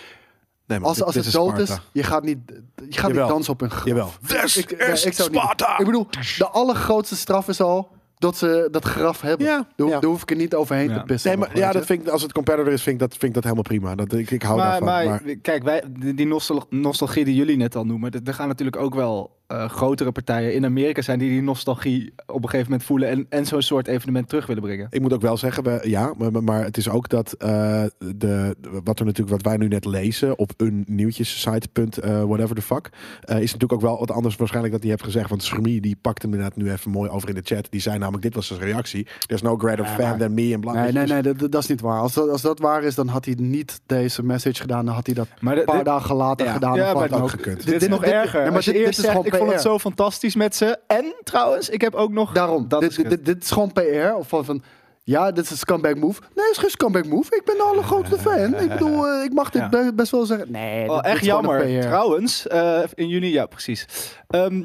nee, 0.66 0.80
maar 0.80 0.88
Als, 0.88 0.98
dit- 0.98 1.06
als 1.06 1.16
dit 1.16 1.26
het 1.26 1.34
dood 1.34 1.50
Sparta. 1.54 1.74
is, 1.74 1.80
je 1.92 2.04
gaat 2.04 2.24
niet, 2.24 2.38
je 2.48 2.54
gaat 2.98 3.08
Jawel. 3.08 3.24
niet 3.24 3.32
dansen 3.34 3.54
op 3.54 3.62
een 3.62 3.70
graf. 3.72 3.86
Jawel. 3.86 4.10
This 4.28 4.58
Ik, 4.58 4.72
is 4.72 5.06
ik 5.06 5.14
zou 5.14 5.28
het 5.28 5.32
niet- 5.32 5.42
Sparta! 5.42 5.80
Ik 5.80 5.86
bedoel, 5.86 6.08
de 6.38 6.48
allergrootste 6.50 7.16
straf 7.16 7.48
is 7.48 7.62
al 7.62 7.98
dat 8.20 8.38
ze 8.38 8.68
dat 8.72 8.86
graf 8.86 9.22
hebben. 9.22 9.48
Ja, 9.48 9.56
Daar, 9.76 9.88
ho- 9.88 9.94
ja. 9.94 10.00
daar 10.00 10.10
hoef 10.10 10.22
ik 10.22 10.30
er 10.32 10.36
niet 10.36 10.56
overheen 10.56 10.90
Ja. 10.90 10.98
te 11.00 11.04
pissen. 11.04 11.30
Nee, 11.30 11.40
maar 11.40 11.58
ja, 11.58 11.72
dat 11.72 11.86
vind 11.86 12.02
ik, 12.02 12.08
als 12.08 12.22
het 12.22 12.32
competitor 12.32 12.72
is, 12.72 12.82
vind 12.82 12.96
ik 12.96 13.02
dat, 13.02 13.12
vind 13.12 13.24
ik 13.24 13.34
dat 13.34 13.44
helemaal 13.44 13.64
prima. 13.64 13.96
Dat, 13.96 14.14
ik, 14.14 14.32
ik 14.32 14.42
hou 14.42 14.58
maar, 14.58 14.68
daarvan. 14.70 14.88
maar, 14.88 15.06
Maar, 15.06 15.36
kijk, 15.42 15.64
wij, 15.64 15.84
die, 16.00 16.14
die 16.14 16.28
nostal- 16.28 16.66
nostalgie 16.70 17.26
die 17.26 17.36
jullie 17.36 17.58
net 17.58 17.76
al 17.76 17.86
noemen, 17.86 18.12
d- 18.12 18.28
er 18.28 18.34
gaan 18.34 18.48
natuurlijk 18.48 18.78
ook 18.78 18.96
wel 18.96 19.38
eh, 19.50 19.70
grotere 19.70 20.12
partijen 20.12 20.54
in 20.54 20.66
Amerika 20.66 21.02
zijn 21.02 21.20
die 21.20 21.30
die 21.30 21.42
nostalgie 21.42 22.14
op 22.28 22.36
een 22.44 22.50
gegeven 22.50 22.72
moment 22.72 22.84
voelen 22.88 23.10
en, 23.10 23.26
en 23.30 23.46
zo'n 23.46 23.62
soort 23.62 23.88
evenement 23.88 24.30
terug 24.30 24.46
willen 24.46 24.64
brengen. 24.64 24.88
ik 24.90 25.02
moet 25.02 25.14
ook 25.14 25.22
wel 25.22 25.38
zeggen, 25.38 25.64
we, 25.64 25.80
ja, 25.84 26.14
maar, 26.18 26.44
maar- 26.44 26.64
het 26.64 26.78
is 26.78 26.90
ook 26.90 27.10
dat 27.10 27.34
eh, 27.34 27.84
de, 28.16 28.56
wat 28.84 29.00
er 29.00 29.06
natuurlijk, 29.06 29.30
wat 29.30 29.42
wij 29.52 29.58
nu 29.58 29.68
net 29.68 29.86
lezen 29.86 30.38
op 30.38 30.52
een 30.58 30.84
nieuwtjessite, 30.88 31.68
punt, 31.74 31.98
eh, 31.98 32.24
whatever 32.24 32.56
the 32.56 32.62
fuck, 32.62 32.90
eh, 33.22 33.36
is 33.36 33.52
natuurlijk 33.54 33.74
ook 33.74 33.82
wel 33.82 34.00
wat 34.00 34.12
anders 34.12 34.36
waarschijnlijk 34.36 34.74
dat 34.74 34.82
hij 34.84 34.92
heeft 34.92 35.04
gezegd. 35.04 35.30
Want 35.30 35.44
Schmie 35.44 35.82
die 35.82 35.98
pakt 36.02 36.22
hem 36.22 36.32
inderdaad 36.34 36.58
nu 36.58 36.72
even 36.72 36.92
mooi 36.92 37.10
over 37.10 37.30
in 37.30 37.36
de 37.36 37.42
chat. 37.44 37.68
Die 37.70 37.82
zei 37.82 37.98
namelijk, 37.98 38.24
dit 38.24 38.36
was 38.36 38.48
zijn 38.48 38.60
reactie. 38.60 39.08
There's 39.26 39.42
no 39.42 39.58
greater 39.58 39.86
Ja, 39.86 39.92
fan 39.96 40.10
maar- 40.10 40.18
than 40.18 40.34
me. 40.34 40.54
En 40.54 40.60
bla, 40.60 40.74
Nee, 40.74 40.92
nee, 40.92 41.06
nee, 41.06 41.22
dat, 41.22 41.40
dat- 41.52 41.62
is 41.64 41.68
niet 41.70 41.82
waar. 41.82 42.00
Als 42.00 42.14
dat, 42.14 42.30
als 42.30 42.42
dat 42.42 42.60
waar 42.60 42.84
is, 42.84 42.96
dan 42.96 43.08
had 43.08 43.26
hij 43.26 43.36
niet 43.38 43.82
deze 43.86 44.24
message 44.26 44.62
gedaan. 44.62 44.86
Dan 44.86 44.94
had 44.96 45.06
hij 45.06 45.16
dat 45.16 45.28
Maar 45.42 45.58
een 45.58 45.66
paar 45.66 45.84
dagen 45.84 46.16
later 46.16 46.46
Ja. 46.46 46.54
gedaan. 46.54 46.76
Ja, 46.76 46.94
of 46.94 47.00
wat 47.00 47.10
maar 47.10 47.18
ook 47.20 47.24
ook. 47.26 47.30
gekund. 47.32 47.66
Dit, 47.66 47.82
is 47.82 47.88
nog 47.88 48.02
dit- 48.02 48.10
erger. 48.12 48.42
maar 48.44 48.52
Als 48.56 48.66
je 48.66 48.72
dit- 48.74 48.88
is 48.88 48.96
zegt, 48.96 49.08
gewoon 49.10 49.26
ik 49.26 49.34
vond 49.40 49.52
het 49.52 49.62
zo 49.62 49.80
fantastisch 49.80 50.36
met 50.36 50.56
ze. 50.56 50.78
En 50.88 51.16
trouwens, 51.24 51.70
ik 51.70 51.82
heb 51.82 51.94
ook 51.94 52.12
nog... 52.12 52.32
Daarom, 52.34 52.68
Dat 52.68 52.82
dit, 52.82 52.90
is 52.90 52.96
dit, 52.96 53.26
dit, 53.26 53.44
is 53.44 53.52
gewoon 53.52 53.72
PR. 53.72 54.14
Of 54.16 54.28
van, 54.28 54.46
van 54.46 54.64
ja, 55.04 55.32
dit 55.32 55.44
is 55.44 55.50
een 55.52 55.58
scumbag 55.58 55.96
move. 55.96 56.22
Nee, 56.22 56.46
het 56.46 56.52
is 56.56 56.58
geen 56.58 56.70
scumbag 56.70 57.06
move. 57.06 57.36
Ik 57.36 57.46
ben 57.46 57.56
de 57.56 57.64
allergrootste 57.64 58.18
fan. 58.18 58.56
Ik 58.56 58.70
bedoel, 58.70 59.08
eh, 59.10 59.24
ik 59.24 59.34
mag 59.34 59.50
dit 59.50 59.66
Ja. 59.72 59.92
best 59.92 60.12
wel 60.12 60.26
zeggen. 60.26 60.52
Nee, 60.52 61.02
echt 61.02 61.26
jammer. 61.26 61.82
Trouwens, 61.82 62.48
eh, 62.48 62.82
in 62.94 63.08
juni, 63.08 63.32
ja, 63.32 63.46
precies. 63.46 63.86
Ehm, 64.28 64.64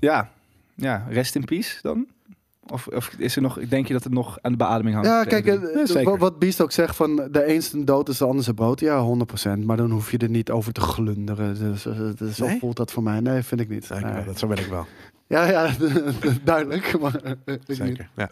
ja. 0.00 0.30
ja, 0.74 1.06
rest 1.08 1.34
in 1.34 1.44
peace 1.44 1.78
dan? 1.82 2.06
Of, 2.72 2.86
of 2.86 3.14
is 3.18 3.36
er 3.36 3.42
nog, 3.42 3.58
denk 3.68 3.86
je 3.86 3.92
dat 3.92 4.04
het 4.04 4.12
nog 4.12 4.38
aan 4.42 4.50
de 4.52 4.58
beademing 4.58 4.94
hangt? 4.94 5.08
Ja, 5.10 5.24
kijk, 5.24 5.46
eh, 5.46 6.04
wat- 6.04 6.18
wat 6.18 6.38
Beast 6.38 6.60
ook 6.60 6.72
zegt 6.72 6.96
van 6.96 7.16
de 7.30 7.48
een 7.54 7.62
zijn 7.62 7.84
dood 7.84 8.08
is 8.08 8.18
de 8.18 8.24
ander 8.24 8.44
zijn 8.44 8.56
boot. 8.56 8.80
Ja, 8.80 9.00
100%. 9.00 9.64
Maar 9.64 9.76
dan 9.76 9.90
hoef 9.90 10.10
je 10.10 10.18
er 10.18 10.28
niet 10.30 10.50
over 10.50 10.72
te 10.72 10.80
glunderen. 10.80 11.58
Dus, 11.58 11.86
eh, 11.86 11.98
dus 12.16 12.36
zo 12.36 12.46
Nee? 12.46 12.58
voelt 12.58 12.76
dat 12.76 12.92
voor 12.92 13.02
mij. 13.02 13.20
Nee, 13.20 13.42
vind 13.42 13.60
ik 13.60 13.68
niet. 13.68 13.88
Nee. 13.88 14.24
dat 14.24 14.38
zo 14.38 14.46
ben 14.46 14.58
ik 14.58 14.66
wel. 14.66 14.86
Ja, 15.26 15.44
ja, 15.50 15.70
duidelijk. 16.44 17.00
Maar 17.00 17.14
eh, 17.22 17.30
ik 17.44 17.60
niet. 17.68 17.76
Zeker. 17.76 18.08
Ja. 18.16 18.30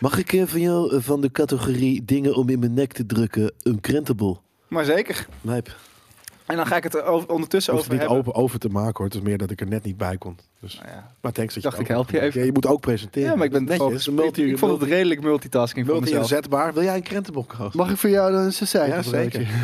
Mag 0.00 0.18
ik 0.18 0.42
van 0.46 0.60
jou 0.60 0.94
eh, 0.94 1.00
van 1.02 1.20
de 1.20 1.30
categorie 1.30 2.04
dingen 2.04 2.34
om 2.34 2.48
in 2.48 2.58
mijn 2.58 2.74
nek 2.74 2.92
te 2.92 3.06
drukken 3.06 3.52
een 3.62 3.80
krentenbol? 3.80 4.38
Maar 4.68 4.84
zeker. 4.84 5.26
Lijp. 5.40 5.76
En 6.48 6.56
dan 6.56 6.66
ga 6.66 6.76
ik 6.76 6.82
het 6.82 6.94
er 6.94 7.04
over, 7.04 7.28
ondertussen 7.28 7.72
Hoeft 7.72 7.84
over 7.84 7.98
het 7.98 8.02
niet 8.08 8.12
hebben. 8.14 8.32
open 8.32 8.42
over 8.42 8.58
te 8.58 8.68
maken 8.68 8.94
hoor. 8.96 9.04
Het 9.06 9.14
is 9.14 9.20
meer 9.20 9.38
dat 9.38 9.50
ik 9.50 9.60
er 9.60 9.66
net 9.68 9.84
niet 9.84 9.96
bij 9.96 10.16
kon. 10.16 10.38
Dus, 10.60 10.74
Nou 10.74 10.88
ja. 10.88 11.10
maar 11.20 11.32
thanks 11.32 11.54
dat 11.54 11.62
dacht, 11.62 11.76
je 11.76 11.82
ik 11.82 11.88
het 11.88 11.96
help 11.96 12.10
je 12.10 12.20
even. 12.20 12.40
Ja, 12.40 12.46
je 12.46 12.52
moet 12.52 12.66
ook 12.66 12.80
presenteren. 12.80 13.28
Ja, 13.28 13.34
maar 13.36 13.44
ik 13.46 13.52
ben 13.52 13.64
netjes. 13.64 14.08
multi, 14.08 14.50
ik 14.50 14.58
vond 14.58 14.80
het 14.80 14.90
redelijk 14.90 15.20
multitasking 15.20 15.86
voor 15.86 16.00
mezelf. 16.00 16.18
multi-inzetbaar. 16.18 16.74
Wil 16.74 16.82
jij 16.82 16.94
een 16.96 17.02
krentenbol 17.02 17.44
kopen? 17.44 17.70
Mag 17.78 17.90
ik 17.90 17.96
voor 17.96 18.10
jou 18.10 18.34
een 18.34 18.52
sausage? 18.52 18.88
Ja, 18.88 19.02
zeker. 19.02 19.48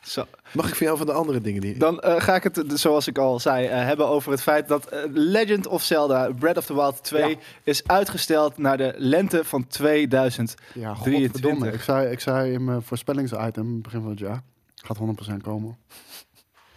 Zo. 0.00 0.24
Mag 0.52 0.68
ik 0.68 0.74
van 0.74 0.86
jou 0.86 0.98
van 0.98 1.06
de 1.06 1.12
andere 1.12 1.40
dingen 1.40 1.60
die... 1.60 1.78
Dan 1.78 2.00
eh, 2.00 2.20
ga 2.20 2.34
ik 2.34 2.42
het, 2.42 2.58
eh, 2.64 2.76
zoals 2.76 3.06
ik 3.08 3.18
al 3.18 3.40
zei, 3.40 3.66
eh, 3.66 3.84
hebben 3.84 4.08
over 4.08 4.30
het 4.30 4.42
feit 4.42 4.68
dat 4.68 4.88
Legend 5.12 5.66
of 5.66 5.82
Zelda 5.82 6.30
Breath 6.38 6.56
of 6.56 6.66
the 6.66 6.74
Wild 6.74 7.04
2 7.04 7.28
Ja. 7.28 7.36
is 7.62 7.86
uitgesteld 7.86 8.58
naar 8.58 8.76
de 8.76 8.94
lente 8.96 9.44
van 9.44 9.66
2000. 9.66 10.54
Ja, 10.74 10.94
23. 10.94 11.30
godverdomme. 11.32 11.72
Ik 11.72 11.80
zei, 11.80 12.10
ik 12.10 12.20
zei 12.20 12.52
in 12.52 12.64
mijn 12.64 12.82
voorspellingsitem 12.82 13.82
begin 13.82 14.00
van 14.00 14.10
het 14.10 14.18
jaar. 14.18 14.42
Gaat 14.84 14.98
100% 15.32 15.36
komen. 15.42 15.76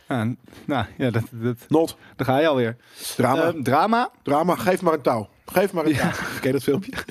Ja, 0.07 0.23
n- 0.29 0.37
nou 0.65 0.85
ja, 0.97 1.09
dat, 1.09 1.23
dat, 1.31 1.57
Not. 1.67 1.97
daar 2.15 2.27
ga 2.27 2.39
je 2.39 2.47
alweer. 2.47 2.77
Drama. 3.15 3.41
Ehm, 3.41 3.63
drama. 3.63 4.11
Drama. 4.23 4.55
Geef 4.55 4.81
maar 4.81 4.93
een 4.93 5.01
touw. 5.01 5.29
Geef 5.45 5.73
maar 5.73 5.85
een 5.85 5.93
ja. 5.93 6.09
Ken 6.41 6.47
je 6.47 6.51
dat 6.51 6.63
filmpje? 6.63 6.91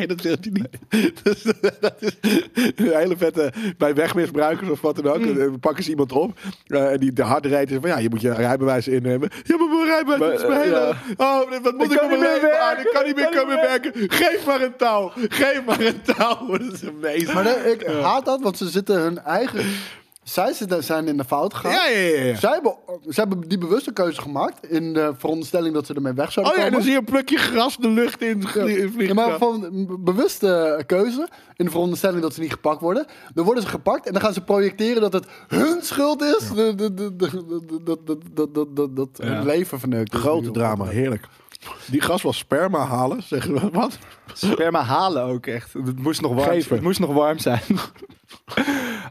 Je 0.00 0.06
dat 0.06 0.20
filmpje 0.20 0.50
niet? 0.50 0.68
Dus, 1.22 1.42
dat 1.80 1.94
is 1.98 2.16
een 2.76 2.96
hele 2.96 3.16
vette... 3.16 3.52
Bij 3.78 3.94
wegmisbruikers 3.94 4.70
of 4.70 4.80
wat 4.80 4.96
dan 4.96 5.06
ook. 5.06 5.18
Mm. 5.18 5.34
dan 5.34 5.60
pakken 5.60 5.84
ze 5.84 5.90
iemand 5.90 6.12
op. 6.12 6.38
eh, 6.66 6.92
en 6.92 7.00
die 7.00 7.12
de 7.12 7.22
harde 7.22 7.48
rijdt. 7.48 7.72
Van 7.80 7.88
ja, 7.88 7.98
je 7.98 8.08
moet 8.08 8.20
je 8.20 8.34
rijbewijs 8.34 8.88
innemen. 8.88 9.30
Ja, 9.42 9.56
maar 9.56 9.68
mijn 9.68 9.84
rijbewijs 9.86 10.20
Maar, 10.20 10.32
is 10.32 10.46
mijn 10.46 10.72
eh, 10.72 10.80
hele... 10.80 10.94
Oh, 11.16 11.62
wat 11.62 11.74
moet 11.76 11.92
Ik 11.92 11.92
ik, 11.92 12.00
mijn 12.00 12.10
niet 12.10 12.20
meer 12.20 12.32
leven 12.34 12.60
aan? 12.60 12.78
Ik 12.78 12.90
kan 12.92 13.04
niet 13.04 13.16
meer 13.16 13.28
komen 13.28 13.54
niet 13.54 13.64
werken. 13.66 13.92
Geef 13.94 14.46
maar 14.46 14.60
een 14.60 14.76
touw. 14.76 15.12
Geef 15.14 15.64
maar 15.64 15.80
een 15.80 16.02
touw. 16.02 16.46
Dat 16.58 16.72
is 16.72 16.88
amazing. 16.88 17.32
Maar 17.32 17.44
nee, 17.44 17.72
ik 17.72 17.86
haat 17.86 18.24
dat, 18.24 18.40
want 18.40 18.58
ze 18.58 18.68
zitten 18.68 19.00
hun 19.00 19.18
eigen... 19.18 19.64
Zij 20.22 20.52
zijn 20.80 21.08
in 21.08 21.16
de 21.16 21.24
fout 21.24 21.54
gegaan. 21.54 21.72
Ja, 21.72 21.86
ja, 21.86 21.98
ja. 22.08 22.24
ja. 22.24 22.36
Zij 22.36 22.50
hebben, 22.52 22.74
ze 23.08 23.20
hebben 23.20 23.40
die 23.48 23.58
bewuste 23.58 23.92
keuze 23.92 24.20
gemaakt 24.20 24.66
in 24.70 24.92
de 24.92 25.12
veronderstelling 25.18 25.74
dat 25.74 25.86
ze 25.86 25.94
ermee 25.94 26.12
weg 26.12 26.32
zouden 26.32 26.54
Oh 26.54 26.58
ja, 26.60 26.64
komen. 26.64 26.72
dan 26.78 26.82
zie 26.82 26.92
je 26.92 26.98
een 26.98 27.12
plukje 27.12 27.38
gras 27.38 27.76
de 27.76 27.88
lucht 27.88 28.22
in 28.22 28.42
vliegen. 28.48 29.06
Ja, 29.06 29.14
maar 29.14 29.38
van 29.38 29.86
bewuste 30.00 30.82
keuze, 30.86 31.28
in 31.56 31.64
de 31.64 31.70
veronderstelling 31.70 32.22
dat 32.22 32.34
ze 32.34 32.40
niet 32.40 32.52
gepakt 32.52 32.80
worden. 32.80 33.06
Dan 33.34 33.44
worden 33.44 33.62
ze 33.62 33.68
gepakt 33.68 34.06
en 34.06 34.12
dan 34.12 34.22
gaan 34.22 34.32
ze 34.32 34.40
projecteren 34.40 35.00
dat 35.02 35.12
het 35.12 35.26
hun 35.48 35.82
schuld 35.82 36.22
is. 36.22 36.48
Dat 36.54 36.78
dat- 36.78 36.96
dat- 36.96 38.54
dat- 38.54 38.76
dat- 38.76 38.96
dat 38.96 39.08
hun 39.22 39.44
leven 39.44 39.78
verneukt. 39.78 40.14
Grote 40.14 40.50
drama, 40.50 40.84
heerlijk. 40.84 41.28
Die 41.90 42.00
gas 42.00 42.22
was 42.22 42.38
sperma 42.38 42.84
halen, 42.86 43.22
zeggen 43.22 43.54
we 43.54 43.70
wat? 43.70 43.98
Sperma 44.32 44.82
halen 44.82 45.22
ook 45.22 45.46
echt. 45.46 45.72
Het 45.72 45.98
moest 45.98 46.20
nog 46.20 46.34
warm, 46.34 46.50
Geven. 46.50 46.74
het 46.74 46.84
moest 46.84 47.00
nog 47.00 47.12
warm 47.12 47.38
zijn. 47.38 47.62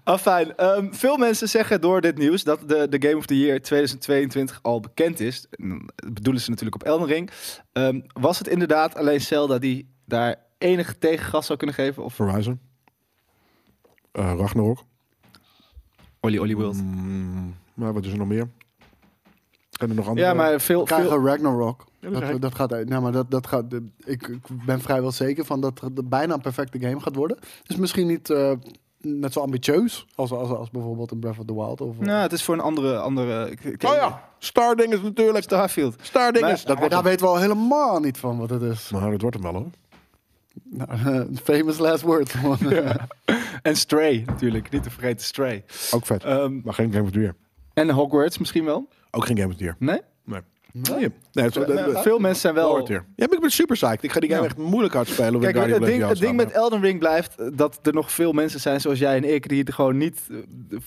Afijn. 0.04 0.56
ehm, 0.58 0.92
veel 0.92 1.18
mensen 1.18 1.50
zeggen 1.50 1.82
door 1.82 2.02
dit 2.02 2.18
nieuws 2.18 2.44
dat 2.44 2.70
de, 2.70 2.88
de 2.90 3.08
Game 3.08 3.18
of 3.18 3.26
the 3.26 3.38
Year 3.40 3.62
2022 3.62 4.60
al 4.62 4.80
bekend 4.80 5.20
is. 5.20 5.48
Dat 5.96 6.14
bedoelen 6.14 6.42
ze 6.42 6.50
natuurlijk 6.50 6.76
op 6.82 6.88
Elden 6.88 7.08
Ring. 7.08 7.30
Ehm, 7.72 8.00
was 8.14 8.38
het 8.38 8.48
inderdaad 8.48 8.96
alleen 8.96 9.22
Zelda 9.22 9.58
die 9.58 9.94
daar 10.06 10.36
enige 10.58 10.98
tegengas 10.98 11.46
zou 11.46 11.58
kunnen 11.58 11.76
geven? 11.76 12.04
Of 12.04 12.18
Horizon. 12.18 12.60
Eh 14.12 14.34
Ragnarok. 14.38 14.84
Olly 16.20 16.38
Olly 16.38 16.56
World? 16.56 16.76
Mm, 16.84 17.56
maar 17.74 17.94
wat 17.94 18.06
is 18.06 18.12
er 18.12 18.18
nog 18.18 18.28
meer? 18.28 18.50
En 19.80 19.90
er 19.90 19.96
nog 19.96 20.08
andere? 20.08 20.28
Ja, 20.28 20.34
maar 20.34 20.62
veel... 20.62 20.86
Veel 20.88 21.26
Ragnarok. 21.26 21.86
Dat 22.02 22.22
dat, 22.22 22.42
dat 22.42 22.56
gaat 22.56 22.74
uit. 22.74 22.90
Nou, 22.90 23.02
maar 23.02 23.12
dat, 23.12 23.32
dat 23.32 23.48
gaat, 23.48 23.70
de- 23.70 23.86
ik, 24.06 24.28
ik 24.28 24.40
ben 24.66 24.82
vrijwel 24.82 25.12
zeker 25.12 25.46
van 25.46 25.62
dat 25.62 25.80
het 25.82 26.10
bijna 26.10 26.34
een 26.34 26.42
perfecte 26.42 26.80
game 26.80 27.00
gaat 27.00 27.16
worden. 27.16 27.38
Dus 27.64 27.76
misschien 27.76 28.08
niet 28.08 28.30
eh, 28.30 28.52
net 28.98 29.34
zo 29.34 29.40
ambitieus 29.40 30.06
als, 30.16 30.32
als, 30.32 30.50
als 30.50 30.70
bijvoorbeeld 30.70 31.12
een 31.12 31.20
Breath 31.20 31.40
of 31.40 31.46
the 31.46 31.54
Wild. 31.54 31.82
Of, 31.82 32.00
nou, 32.00 32.22
het 32.22 32.32
is 32.32 32.44
voor 32.44 32.54
een 32.54 32.60
andere... 32.62 32.98
andere 32.98 33.52
Oh 33.86 33.94
ja, 33.94 34.30
Starding 34.40 34.94
is 34.94 35.02
natuurlijk. 35.02 35.44
Starfield. 35.44 35.96
Starding 36.02 36.46
Maar- 36.46 36.54
is. 36.54 36.64
Dat 36.64 36.80
Maar 36.80 36.90
daar 36.90 37.04
weten 37.04 37.26
we 37.26 37.32
al 37.32 37.40
helemaal 37.40 38.00
niet 38.00 38.18
van 38.18 38.38
wat 38.38 38.50
het 38.50 38.62
is. 38.62 38.90
Nou, 38.90 39.12
dat 39.12 39.22
wordt 39.22 39.36
hem 39.36 39.52
wel 39.52 39.62
hoor. 39.62 39.70
Nou, 40.64 41.28
famous 41.44 41.78
last 41.78 42.02
word. 42.02 42.34
En 43.62 43.76
Stray 43.76 44.24
natuurlijk. 44.26 44.70
Niet 44.70 44.84
te 44.84 44.90
vergeten 44.90 45.26
Stray. 45.26 45.64
Ook 45.92 46.06
vet. 46.06 46.24
Ehm, 46.24 46.60
maar 46.64 46.74
geen 46.74 46.92
Game 46.92 47.04
of 47.04 47.12
the 47.12 47.20
Year. 47.20 47.36
en 47.74 47.90
Hogwarts 47.90 48.38
misschien 48.38 48.66
wel? 48.66 48.88
Ook 49.12 49.26
geen 49.26 49.38
Game 49.38 49.50
of 49.50 49.56
the 49.56 49.64
Year. 49.64 49.76
Nee? 49.80 50.00
Nee. 50.74 51.10
Het, 51.34 51.56
het, 51.56 52.00
Veel 52.02 52.20
mensen 52.20 52.42
zijn 52.42 52.54
wel... 52.54 52.88
Ja, 52.92 53.04
maar 53.16 53.32
ik 53.34 53.40
ben 53.40 53.52
super 53.52 53.76
psyched. 53.76 54.04
Ik 54.04 54.12
ga 54.12 54.20
die 54.20 54.30
game 54.30 54.42
Ja. 54.42 54.48
echt 54.48 54.58
moeilijk 54.58 54.96
uitspelen. 54.96 55.42
Kijk, 55.42 55.56
het 55.56 55.84
ding, 55.86 56.08
het 56.08 56.20
ding 56.20 56.36
met 56.36 56.52
Elden 56.52 56.82
Ring 56.82 57.00
blijft 57.00 57.36
eh, 57.40 57.48
dat 57.54 57.80
er 57.82 57.94
nog 57.94 58.12
veel 58.12 58.32
mensen 58.32 58.60
zijn 58.60 58.82
zoals 58.82 59.00
jij 59.00 59.16
en 59.16 59.34
ik 59.34 59.50
die 59.50 59.60
het 59.60 59.74
gewoon 59.74 59.98
niet 59.98 60.22
eh, 60.30 60.38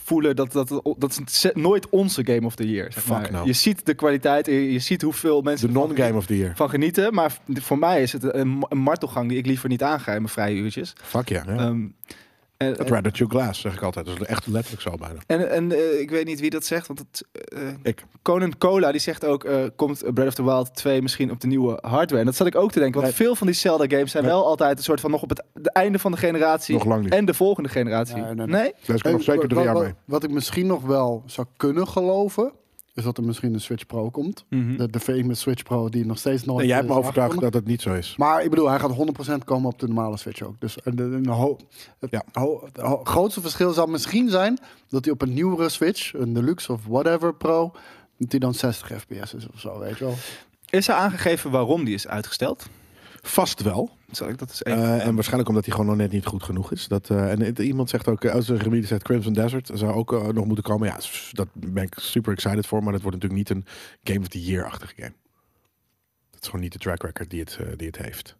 voelen 0.05 0.37
dat 0.37 0.53
dat 0.53 0.68
dat 0.99 1.20
is 1.26 1.47
nooit 1.55 1.89
onze 1.89 2.26
Game 2.26 2.47
of 2.47 2.55
the 2.55 2.70
Year. 2.70 2.93
Zeg 2.93 3.03
Fuck 3.03 3.12
maar. 3.12 3.32
no. 3.32 3.45
Je 3.45 3.53
ziet 3.53 3.87
de 3.87 3.95
kwaliteit, 3.95 4.47
je, 4.47 4.72
je 4.72 4.78
ziet 4.78 5.03
hoeveel 5.03 5.43
mensen 5.43 5.66
De 5.66 5.74
non-Game 5.74 6.16
of 6.16 6.26
the 6.26 6.37
Year. 6.39 6.53
van 6.57 6.70
genieten, 6.70 7.14
maar 7.14 7.37
voor 7.53 7.78
mij 7.78 8.03
is 8.03 8.12
het 8.12 8.35
een, 8.35 8.64
een 8.68 8.78
martelgang 8.78 9.28
die 9.28 9.39
ik 9.39 9.47
liever 9.47 9.68
niet 9.68 9.82
aanga 9.82 10.12
in 10.12 10.18
mijn 10.22 10.28
vrije 10.32 10.57
uurtjes. 10.57 10.93
Fuck 11.03 11.28
ja. 11.28 11.43
ja. 11.47 11.57
Ehm, 11.57 11.87
en, 12.65 12.75
Het 12.79 12.91
rather 12.91 13.12
to 13.12 13.27
glass, 13.27 13.61
zeg 13.61 13.75
ik 13.75 13.83
altijd. 13.83 14.07
Dat 14.07 14.21
is 14.21 14.27
echt 14.27 14.47
letterlijk 14.47 14.83
zo 14.83 14.91
bijna. 14.97 15.21
en, 15.27 15.51
en 15.51 15.73
eh, 15.73 16.01
ik 16.01 16.11
weet 16.11 16.27
niet 16.27 16.41
wie 16.41 16.51
dat 16.51 16.65
zegt, 16.65 16.87
want 16.87 16.99
het, 16.99 17.25
eh, 17.53 17.61
Ik. 17.83 18.05
Conan 18.23 18.59
Cola 18.59 18.91
die 18.93 19.01
zegt 19.01 19.25
ook, 19.25 19.45
eh, 19.45 19.65
komt 19.77 20.03
Breath 20.15 20.29
of 20.29 20.35
the 20.35 20.45
Wild 20.45 20.75
2 20.75 21.03
misschien 21.03 21.31
op 21.31 21.41
de 21.41 21.47
nieuwe 21.47 21.79
hardware? 21.81 22.21
En 22.21 22.27
dat 22.27 22.35
zat 22.37 22.47
ik 22.47 22.55
ook 22.57 22.73
te 22.73 22.79
denken, 22.79 23.01
want 23.01 23.17
Nee. 23.17 23.27
veel 23.27 23.35
van 23.37 23.47
die 23.47 23.57
Zelda 23.57 23.85
games 23.89 24.11
zijn 24.11 24.25
Nee. 24.25 24.33
wel 24.33 24.47
altijd 24.47 24.79
een 24.79 24.85
soort 24.85 25.01
van 25.01 25.11
nog 25.11 25.23
op 25.23 25.29
het 25.29 25.43
de 25.53 25.71
einde 25.71 25.99
van 25.99 26.11
de 26.12 26.19
generatie 26.19 26.75
Nog 26.75 26.85
lang 26.85 27.03
niet. 27.03 27.12
en 27.12 27.25
de 27.25 27.35
volgende 27.35 27.69
generatie. 27.69 28.15
Nee, 28.15 28.25
nee, 28.25 28.35
nee? 28.35 28.47
nee. 28.47 28.73
Daar 28.87 28.97
is 28.97 29.03
nog 29.03 29.23
zeker 29.23 29.49
drie 29.49 29.62
jaar 29.62 29.75
wat- 29.75 29.83
mee. 29.83 29.93
Wat 30.05 30.23
ik 30.25 30.31
misschien 30.31 30.67
nog 30.67 30.83
wel 30.83 31.23
zou 31.27 31.47
kunnen 31.57 31.89
geloven, 31.89 32.53
is 32.95 33.03
dat 33.05 33.18
er 33.18 33.24
misschien 33.24 33.55
een 33.55 33.61
Switch 33.61 33.86
Pro 33.86 34.11
komt. 34.11 34.45
Mhm. 34.49 34.76
De, 34.76 34.90
de 34.90 35.01
famous 35.01 35.40
Switch 35.40 35.62
Pro 35.62 35.88
die 35.88 36.07
nog 36.07 36.18
steeds 36.18 36.45
nooit 36.45 36.61
En 36.61 36.66
jij 36.66 36.76
hebt 36.76 36.88
me 36.88 36.95
is 36.95 37.01
overtuigd 37.01 37.40
dat 37.40 37.55
het 37.55 37.66
niet 37.66 37.82
zo 37.82 37.95
is. 37.95 38.14
Maar 38.16 38.42
ik 38.45 38.51
bedoel, 38.51 38.68
hij 38.68 38.78
gaat 38.78 38.97
100% 39.40 39.45
komen 39.45 39.70
op 39.70 39.78
de 39.78 39.86
normale 39.86 40.16
Switch 40.16 40.42
ook. 40.42 40.61
Dus 40.61 40.76
ho- 41.26 41.57
het, 41.99 42.11
Ja. 42.11 42.22
ho- 42.32 42.61
het 42.64 42.76
ho- 42.76 43.05
grootste 43.05 43.40
verschil 43.40 43.72
zou 43.72 43.90
misschien 43.90 44.28
zijn 44.30 44.59
dat 44.88 45.05
hij 45.05 45.12
op 45.14 45.22
een 45.22 45.34
nieuwere 45.34 45.68
Switch, 45.68 46.12
een 46.14 46.32
Deluxe 46.32 46.72
of 46.72 46.80
whatever 46.88 47.34
Pro, 47.34 47.72
dat 48.18 48.30
hij 48.30 48.40
dan 48.40 48.55
60 48.55 49.01
fps 49.01 49.34
is 49.34 49.47
of 49.55 49.61
zo, 49.61 49.78
weet 49.78 49.99
je 49.99 50.05
wel. 50.05 50.14
Is 50.70 50.88
er 50.88 50.95
aangegeven 50.95 51.51
waarom 51.51 51.84
die 51.84 51.95
is 51.95 52.07
uitgesteld? 52.09 52.66
Vast 53.22 53.62
wel. 53.62 53.90
Zal 54.17 54.29
ik 54.29 54.39
dat. 54.39 54.61
Eh, 54.61 55.07
en 55.07 55.15
waarschijnlijk 55.15 55.49
omdat 55.49 55.65
hij 55.65 55.75
gewoon 55.75 55.87
nog 55.89 55.97
net 55.97 56.12
niet 56.12 56.27
goed 56.27 56.43
genoeg 56.43 56.73
is. 56.73 56.89
Dat, 56.89 57.11
eh, 57.11 57.31
en 57.31 57.41
het- 57.41 57.59
iemand 57.59 57.91
zegt 57.91 58.09
ook, 58.09 58.25
eh, 58.25 58.33
als 58.33 58.49
een 58.49 58.61
gebied 58.61 58.87
zegt 58.87 59.03
Crimson 59.03 59.33
Desert 59.33 59.71
zou 59.75 59.93
ook 59.93 60.33
nog 60.33 60.45
moeten 60.45 60.65
komen. 60.65 60.89
Ja, 60.89 60.99
dat 61.33 61.49
ben 61.53 61.83
ik 61.83 61.95
super 61.99 62.33
excited 62.33 62.67
voor. 62.67 62.83
Maar 62.83 62.93
dat 62.93 63.03
wordt 63.03 63.23
natuurlijk 63.23 63.49
niet 63.51 63.59
een 63.59 63.73
Game 64.05 64.21
of 64.21 64.29
the 64.29 64.43
Year-achtige 64.45 64.95
game. 64.97 65.15
Dat 66.31 66.41
is 66.43 66.47
gewoon 66.47 66.61
niet 66.61 66.73
de 66.73 66.79
track 66.79 67.03
record 67.03 67.31
die 67.31 67.41
het, 67.41 67.59
die 67.77 67.87
het 67.87 67.99
heeft. 67.99 68.37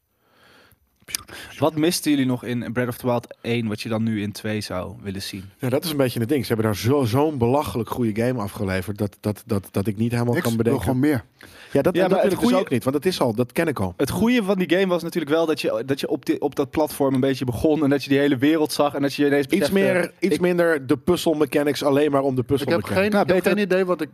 Wat 1.59 1.77
misten 1.77 2.11
jullie 2.11 2.27
nog 2.27 2.45
in 2.45 2.73
Breath 2.73 2.89
of 2.89 2.97
the 2.97 3.07
Wild 3.07 3.37
1, 3.41 3.69
wat 3.69 3.81
je 3.81 3.89
dan 3.89 4.03
nu 4.03 4.23
in 4.23 4.33
2 4.33 4.61
zou 4.61 4.95
willen 5.03 5.23
zien? 5.23 5.45
Ja, 5.59 5.69
dat 5.69 5.85
is 5.85 5.91
een 5.91 5.97
beetje 5.97 6.21
het 6.21 6.29
ding. 6.29 6.41
Ze 6.47 6.47
hebben 6.53 6.67
daar 6.67 6.77
zo- 6.77 7.05
zo'n 7.05 7.39
belachelijk 7.39 7.89
goede 7.91 8.23
game 8.23 8.41
afgeleverd. 8.43 8.99
Dat, 8.99 9.17
dat, 9.21 9.43
dat, 9.47 9.69
dat 9.71 9.87
ik 9.87 9.97
niet 9.97 10.13
helemaal 10.13 10.37
Ik 10.37 10.43
kan 10.43 10.49
wil 10.51 10.59
bedenken. 10.59 10.83
gewoon 10.83 10.99
meer. 10.99 11.25
Ja, 11.73 11.83
dat, 11.83 11.95
Ja, 11.95 12.09
dat 12.09 12.11
wil 12.23 12.25
ik 12.25 12.31
dus 12.31 12.39
goeie- 12.39 12.57
ook 12.57 12.71
niet. 12.71 12.85
Want 12.85 12.97
dat 12.97 13.05
is 13.05 13.21
al, 13.21 13.35
dat 13.35 13.53
ken 13.53 13.67
ik 13.69 13.81
al. 13.81 13.95
Het 13.97 14.11
goede 14.11 14.43
van 14.43 14.59
die 14.59 14.71
game 14.79 14.87
was 14.87 15.03
natuurlijk 15.03 15.33
wel 15.35 15.47
dat 15.47 15.61
je, 15.61 15.83
dat 15.87 16.01
je 16.01 16.09
op, 16.09 16.27
die, 16.27 16.41
op 16.41 16.55
dat 16.55 16.71
platform 16.71 17.15
een 17.15 17.21
beetje 17.21 17.45
begon 17.45 17.83
en 17.85 17.91
dat 17.91 18.03
je 18.05 18.09
die 18.11 18.19
hele 18.19 18.37
wereld 18.37 18.73
zag 18.73 18.95
en 18.95 19.03
dat 19.03 19.15
je 19.15 19.27
ineens 19.27 19.47
Iets, 19.47 19.71
meer, 19.71 20.13
iets 20.21 20.35
ik- 20.35 20.41
minder 20.41 20.87
de 20.87 20.97
puzzel 20.97 21.35
mechanics 21.35 21.83
alleen 21.83 22.11
maar 22.11 22.23
om 22.23 22.35
de 22.35 22.41
Ik 22.41 22.47
puzzel 22.47 22.69
heb, 22.71 22.77
mechanics. 22.81 23.01
geen, 23.03 23.11
Nou, 23.11 23.27
ik 23.27 23.35
heb 23.45 23.45
geen 23.55 23.63
idee 23.65 23.85
wat 23.85 24.01
ik 24.01 24.09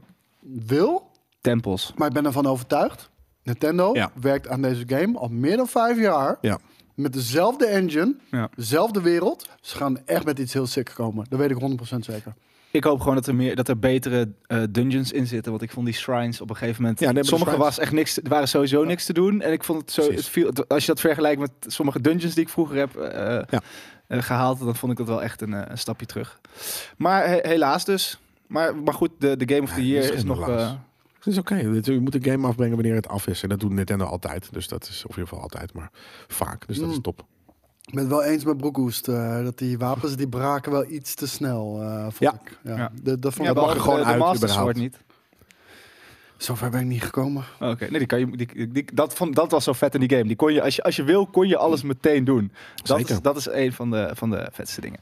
wil, 0.66 1.10
tempels. 1.40 1.92
maar 1.96 2.08
ik 2.08 2.14
ben 2.14 2.26
ervan 2.26 2.46
overtuigd. 2.46 3.10
Nintendo 3.42 3.90
Ja. 3.94 4.10
werkt 4.20 4.48
aan 4.48 4.62
deze 4.62 4.82
game 4.86 5.18
al 5.18 5.28
meer 5.28 5.56
dan 5.56 5.66
vijf 5.68 5.98
jaar. 5.98 6.38
Ja. 6.40 6.58
Met 7.00 7.12
dezelfde 7.12 7.66
engine, 7.66 8.14
Ja. 8.30 8.48
dezelfde 8.56 9.00
wereld. 9.00 9.48
Ze 9.60 9.76
gaan 9.76 10.06
echt 10.06 10.24
met 10.24 10.38
iets 10.38 10.52
heel 10.52 10.66
sick 10.66 10.90
komen. 10.94 11.26
Dat 11.28 11.38
weet 11.38 11.50
ik 11.50 11.56
100% 11.58 12.04
zeker. 12.04 12.34
Ik 12.72 12.84
hoop 12.84 13.00
gewoon 13.00 13.14
dat 13.14 13.26
er, 13.26 13.34
meer, 13.34 13.56
dat 13.56 13.68
er 13.68 13.78
betere 13.78 14.28
eh, 14.46 14.62
dungeons 14.70 15.12
in 15.12 15.26
zitten, 15.26 15.50
want 15.50 15.62
ik 15.62 15.70
vond 15.70 15.86
die 15.86 15.94
shrines 15.94 16.40
op 16.40 16.50
een 16.50 16.56
gegeven 16.56 16.82
moment, 16.82 17.00
Ja, 17.00 17.12
nee, 17.12 17.24
sommige 17.24 17.56
was 17.56 17.78
echt 17.78 17.92
niks, 17.92 18.16
er 18.16 18.28
waren 18.28 18.48
sowieso 18.48 18.84
niks 18.84 19.04
te 19.06 19.12
doen 19.12 19.40
en 19.40 19.52
ik 19.52 19.64
vond 19.64 19.80
het 19.80 19.90
zo, 19.92 20.10
het 20.12 20.24
viel, 20.28 20.50
als 20.68 20.80
je 20.80 20.86
dat 20.86 21.00
vergelijkt 21.00 21.40
met 21.40 21.50
sommige 21.66 22.00
dungeons 22.00 22.34
die 22.34 22.42
ik 22.44 22.48
vroeger 22.48 22.76
heb 22.76 22.96
eh, 22.96 23.42
Ja. 23.50 23.60
eh, 24.06 24.22
gehaald, 24.22 24.58
dan 24.58 24.76
vond 24.76 24.92
ik 24.92 24.98
dat 24.98 25.06
wel 25.06 25.22
echt 25.22 25.40
een, 25.40 25.54
eh, 25.54 25.62
een 25.68 25.78
stapje 25.78 26.06
terug. 26.06 26.40
Maar 26.96 27.28
he- 27.28 27.48
helaas 27.48 27.84
dus. 27.84 28.18
Maar, 28.46 28.76
maar 28.76 28.94
goed, 28.94 29.10
de, 29.18 29.36
de 29.36 29.54
Game 29.54 29.62
of 29.66 29.72
the 29.72 29.86
Ja, 29.86 29.92
Year 29.92 30.04
is 30.04 30.10
is 30.10 30.24
nog... 30.24 30.48
Het 31.20 31.26
is 31.32 31.38
oké. 31.38 31.54
Je 31.54 31.98
moet 32.00 32.14
een 32.14 32.24
game 32.24 32.46
afbrengen 32.46 32.74
wanneer 32.76 32.94
het 32.94 33.08
af 33.08 33.26
is. 33.26 33.42
En 33.42 33.48
dat 33.48 33.60
doet 33.60 33.70
Nintendo 33.70 34.04
altijd. 34.04 34.52
Dus 34.52 34.68
dat 34.68 34.82
is 34.88 34.96
of 34.96 35.02
in 35.02 35.08
ieder 35.08 35.22
geval 35.28 35.40
altijd, 35.42 35.72
maar 35.74 35.90
vaak. 36.28 36.66
Dus 36.66 36.78
dat 36.78 36.88
is 36.88 36.94
Mm. 36.96 37.02
top. 37.02 37.24
Ik 37.84 37.94
ben 37.96 38.02
het 38.04 38.12
wel 38.12 38.22
eens 38.24 38.44
met 38.44 38.56
Broekhoest. 38.56 39.08
eh, 39.08 39.42
dat 39.44 39.58
die 39.58 39.78
wapens 39.78 40.16
die 40.16 40.28
braken 40.28 40.72
wel 40.72 40.90
iets 40.90 41.14
te 41.14 41.26
snel. 41.28 41.82
eh 41.82 42.00
vond 42.02 42.18
Ja. 42.18 42.32
ik. 42.44 42.58
Ja. 42.64 42.76
Ja. 42.76 42.90
De, 43.02 43.18
dat 43.18 43.34
vond 43.34 43.48
ja, 43.48 43.54
ik 43.54 43.70
er 43.74 43.80
gewoon 43.80 43.98
de, 43.98 44.04
de 44.18 44.24
uit. 44.24 44.50
Sword 44.50 44.76
niet. 44.76 44.96
Zover 46.36 46.70
ben 46.70 46.80
ik 46.80 46.86
niet 46.86 47.02
gekomen. 47.02 47.44
Oké, 47.60 47.86
nee, 47.90 47.98
die 47.98 48.06
kan 48.06 48.18
je, 48.18 48.36
die, 48.36 48.68
die, 48.68 48.84
dat, 48.94 49.14
vond, 49.14 49.34
dat 49.34 49.50
was 49.50 49.64
zo 49.64 49.72
vet 49.72 49.94
in 49.94 50.00
die 50.00 50.08
game. 50.10 50.24
Die 50.26 50.36
kon 50.36 50.52
je, 50.52 50.62
als, 50.62 50.76
je, 50.76 50.82
als 50.82 50.96
je 50.96 51.02
wil, 51.02 51.26
kon 51.26 51.48
je 51.48 51.56
alles 51.56 51.82
meteen 51.82 52.24
doen. 52.24 52.52
Dat 52.82 52.98
Zeker. 52.98 53.14
is, 53.14 53.20
dat 53.22 53.36
is 53.36 53.46
een 53.48 53.72
van 53.72 53.90
de, 53.90 54.10
van 54.14 54.30
de 54.30 54.48
vetste 54.52 54.80
dingen. 54.80 54.98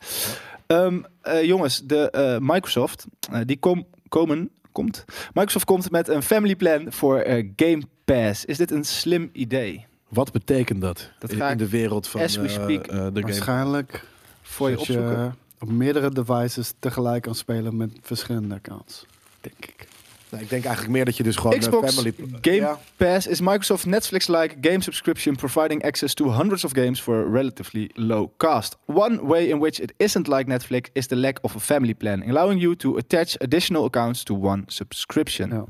Ehm, 0.66 1.00
eh, 1.20 1.44
jongens, 1.44 1.82
de 1.86 2.10
eh, 2.10 2.36
Microsoft, 2.40 3.06
eh, 3.32 3.40
die 3.44 3.58
kom, 3.58 3.86
komen, 4.08 4.50
komt. 4.78 5.04
Microsoft 5.32 5.64
komt 5.64 5.90
met 5.90 6.08
een 6.08 6.22
family 6.22 6.56
plan 6.56 6.92
voor 6.92 7.18
eh, 7.18 7.48
Game 7.56 7.82
Pass. 8.04 8.44
Is 8.44 8.56
dit 8.56 8.70
een 8.70 8.84
slim 8.84 9.30
idee 9.32 9.86
Wat 10.08 10.32
betekent 10.32 10.80
dat, 10.80 11.10
Dat 11.18 11.32
in, 11.32 11.40
in 11.40 11.56
de 11.56 11.68
wereld 11.68 12.08
van 12.08 12.20
as 12.20 12.36
we 12.36 12.46
eh, 12.46 12.52
speak 12.52 12.86
eh, 12.86 12.96
de 12.96 13.04
game? 13.04 13.20
Waarschijnlijk 13.20 14.04
voor 14.42 14.70
je 14.70 14.78
opzoeken? 14.78 15.36
op 15.60 15.70
meerdere 15.70 16.10
devices 16.10 16.74
tegelijk 16.78 17.22
kan 17.22 17.34
spelen 17.34 17.76
met 17.76 17.90
verschillende 18.02 18.54
accounts. 18.54 19.06
Denk 19.40 19.66
ik. 19.66 19.87
Nou, 20.30 20.42
ik 20.42 20.50
denk 20.50 20.64
eigenlijk 20.64 20.94
meer 20.94 21.04
dat 21.04 21.16
je 21.16 21.22
dus 21.22 21.36
gewoon 21.36 21.52
een 21.52 21.58
Xbox 21.58 21.94
family... 21.94 22.14
Game 22.40 22.56
Ja. 22.56 22.78
Pass 22.96 23.26
is 23.26 23.40
Microsoft 23.40 23.86
Netflix-like 23.86 24.54
game 24.60 24.82
subscription 24.82 25.36
providing 25.36 25.84
access 25.84 26.14
to 26.14 26.30
hundreds 26.30 26.64
of 26.64 26.72
games 26.72 27.00
for 27.00 27.26
a 27.26 27.30
relatively 27.30 27.90
low 27.94 28.30
cost. 28.36 28.76
One 28.86 29.26
way 29.26 29.48
in 29.48 29.58
which 29.58 29.78
it 29.78 29.92
isn't 29.96 30.28
like 30.28 30.44
Netflix 30.50 30.90
is 30.92 31.06
the 31.06 31.16
lack 31.16 31.38
of 31.42 31.56
a 31.56 31.58
family 31.58 31.94
plan, 31.94 32.22
allowing 32.28 32.60
you 32.60 32.76
to 32.76 32.96
attach 32.96 33.34
additional 33.38 33.84
accounts 33.84 34.22
to 34.22 34.34
one 34.34 34.62
subscription. 34.66 35.50
Ja. 35.50 35.64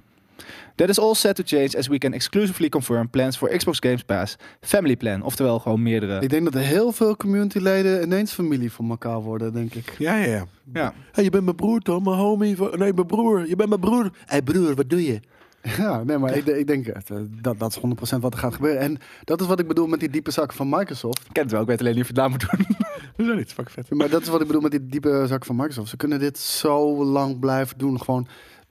That 0.79 0.89
is 0.89 0.99
all 0.99 1.15
set 1.15 1.35
to 1.37 1.43
change 1.47 1.77
as 1.79 1.87
we 1.89 1.99
can 1.99 2.13
exclusively 2.13 2.69
confirm 2.69 3.11
plans 3.11 3.37
for 3.37 3.49
Xbox 3.51 3.79
Games 3.81 4.03
Pass 4.03 4.37
Family 4.61 4.97
Plan. 4.97 5.23
Oftewel 5.23 5.59
gewoon 5.59 5.83
meerdere. 5.83 6.21
Ik 6.21 6.29
denk 6.31 6.45
dat 6.45 6.55
er 6.55 6.61
heel 6.61 6.93
veel 6.93 7.17
communityleden 7.17 8.03
ineens 8.03 8.33
familie 8.33 8.73
van 8.73 8.91
elkaar 8.91 9.21
worden, 9.21 9.53
denk 9.53 9.75
ik. 9.75 9.95
Ja, 9.99 10.17
ja, 10.17 10.27
ja. 10.27 10.47
Ja. 10.73 10.93
Hey, 11.13 11.25
je 11.25 11.31
bent 11.31 11.45
mijn 11.45 11.57
broer, 11.57 11.81
toch? 11.81 12.03
Mijn 12.05 12.17
homie. 12.17 12.57
van- 12.57 12.79
Nee, 12.79 12.93
mijn 12.95 13.07
broer. 13.07 13.49
Je 13.49 13.57
bent 13.57 13.69
mijn 13.69 13.81
broer. 13.81 14.05
Hé, 14.05 14.11
hey, 14.27 14.43
broer, 14.43 14.75
wat 14.75 14.91
doe 14.91 15.05
je? 15.05 15.21
Ja, 15.79 16.03
nee, 16.05 16.19
maar 16.19 16.37
ik, 16.37 16.47
ik 16.47 16.67
denk 16.67 16.87
eh, 16.87 17.17
dat, 17.41 17.59
dat 17.59 17.71
is 17.71 18.17
100% 18.17 18.19
wat 18.21 18.33
er 18.33 18.39
gaat 18.39 18.55
gebeuren. 18.55 18.81
En 18.81 18.99
dat 19.25 19.41
is 19.41 19.47
wat 19.47 19.61
ik 19.61 19.69
bedoel 19.69 19.87
met 19.87 20.01
die 20.01 20.11
diepe 20.11 20.31
zakken 20.31 20.57
van 20.57 20.69
Microsoft. 20.69 21.19
Ik 21.27 21.33
ken 21.33 21.43
het 21.43 21.53
wel, 21.53 21.61
ik 21.61 21.67
weet 21.67 21.81
alleen 21.81 21.95
niet 21.95 22.03
of 22.03 22.09
je 22.09 22.21
het 22.21 22.23
na 22.23 22.29
moet 22.29 22.47
doen. 22.51 22.77
Hoezo 23.17 23.35
niet? 23.35 23.53
Fuck 23.53 23.71
vet. 23.71 23.91
Maar 23.91 24.09
dat 24.09 24.23
is 24.23 24.29
wat 24.29 24.41
ik 24.41 24.47
bedoel 24.47 24.63
met 24.63 24.71
die 24.71 24.87
diepe 24.87 25.25
zakken 25.27 25.47
van 25.47 25.57
Microsoft. 25.57 25.89
Ze 25.89 25.97
kunnen 25.97 26.19
dit 26.19 26.39
zo 26.39 27.05
lang 27.05 27.39
blijven 27.39 27.79
doen. 27.79 28.01
Gewoon, 28.01 28.27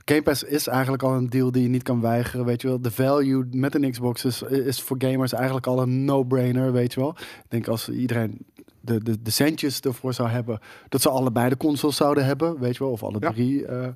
Game 0.10 0.22
Pass 0.22 0.44
is 0.44 0.68
eigenlijk 0.68 1.04
al 1.04 1.14
een 1.16 1.30
deal 1.30 1.52
die 1.52 1.62
je 1.64 1.70
niet 1.70 1.84
kan 1.84 2.02
weigeren, 2.02 2.46
weet 2.46 2.62
je 2.62 2.68
wel. 2.68 2.82
De 2.82 2.92
value 2.92 3.46
met 3.52 3.76
een 3.76 3.92
Xbox 3.92 4.26
is, 4.26 4.42
is 4.42 4.82
voor 4.82 4.96
gamers 5.00 5.34
eigenlijk 5.34 5.68
al 5.68 5.82
een 5.82 6.06
no-brainer, 6.06 6.72
weet 6.72 6.94
je 6.94 7.00
wel. 7.00 7.10
Ik 7.20 7.46
denk 7.48 7.68
als 7.68 7.90
iedereen 7.90 8.46
de, 8.82 9.04
de, 9.04 9.22
de 9.22 9.32
centjes 9.32 9.80
ervoor 9.80 10.14
zou 10.14 10.30
hebben, 10.30 10.60
dat 10.90 11.02
ze 11.02 11.10
allebei 11.10 11.50
de 11.50 11.58
consoles 11.58 11.96
zouden 11.96 12.26
hebben, 12.26 12.60
weet 12.60 12.78
je 12.78 12.84
wel. 12.84 12.92
Of 12.94 13.04
alle 13.04 13.18
Ja. 13.20 13.32
drie. 13.32 13.66
eh, 13.66 13.88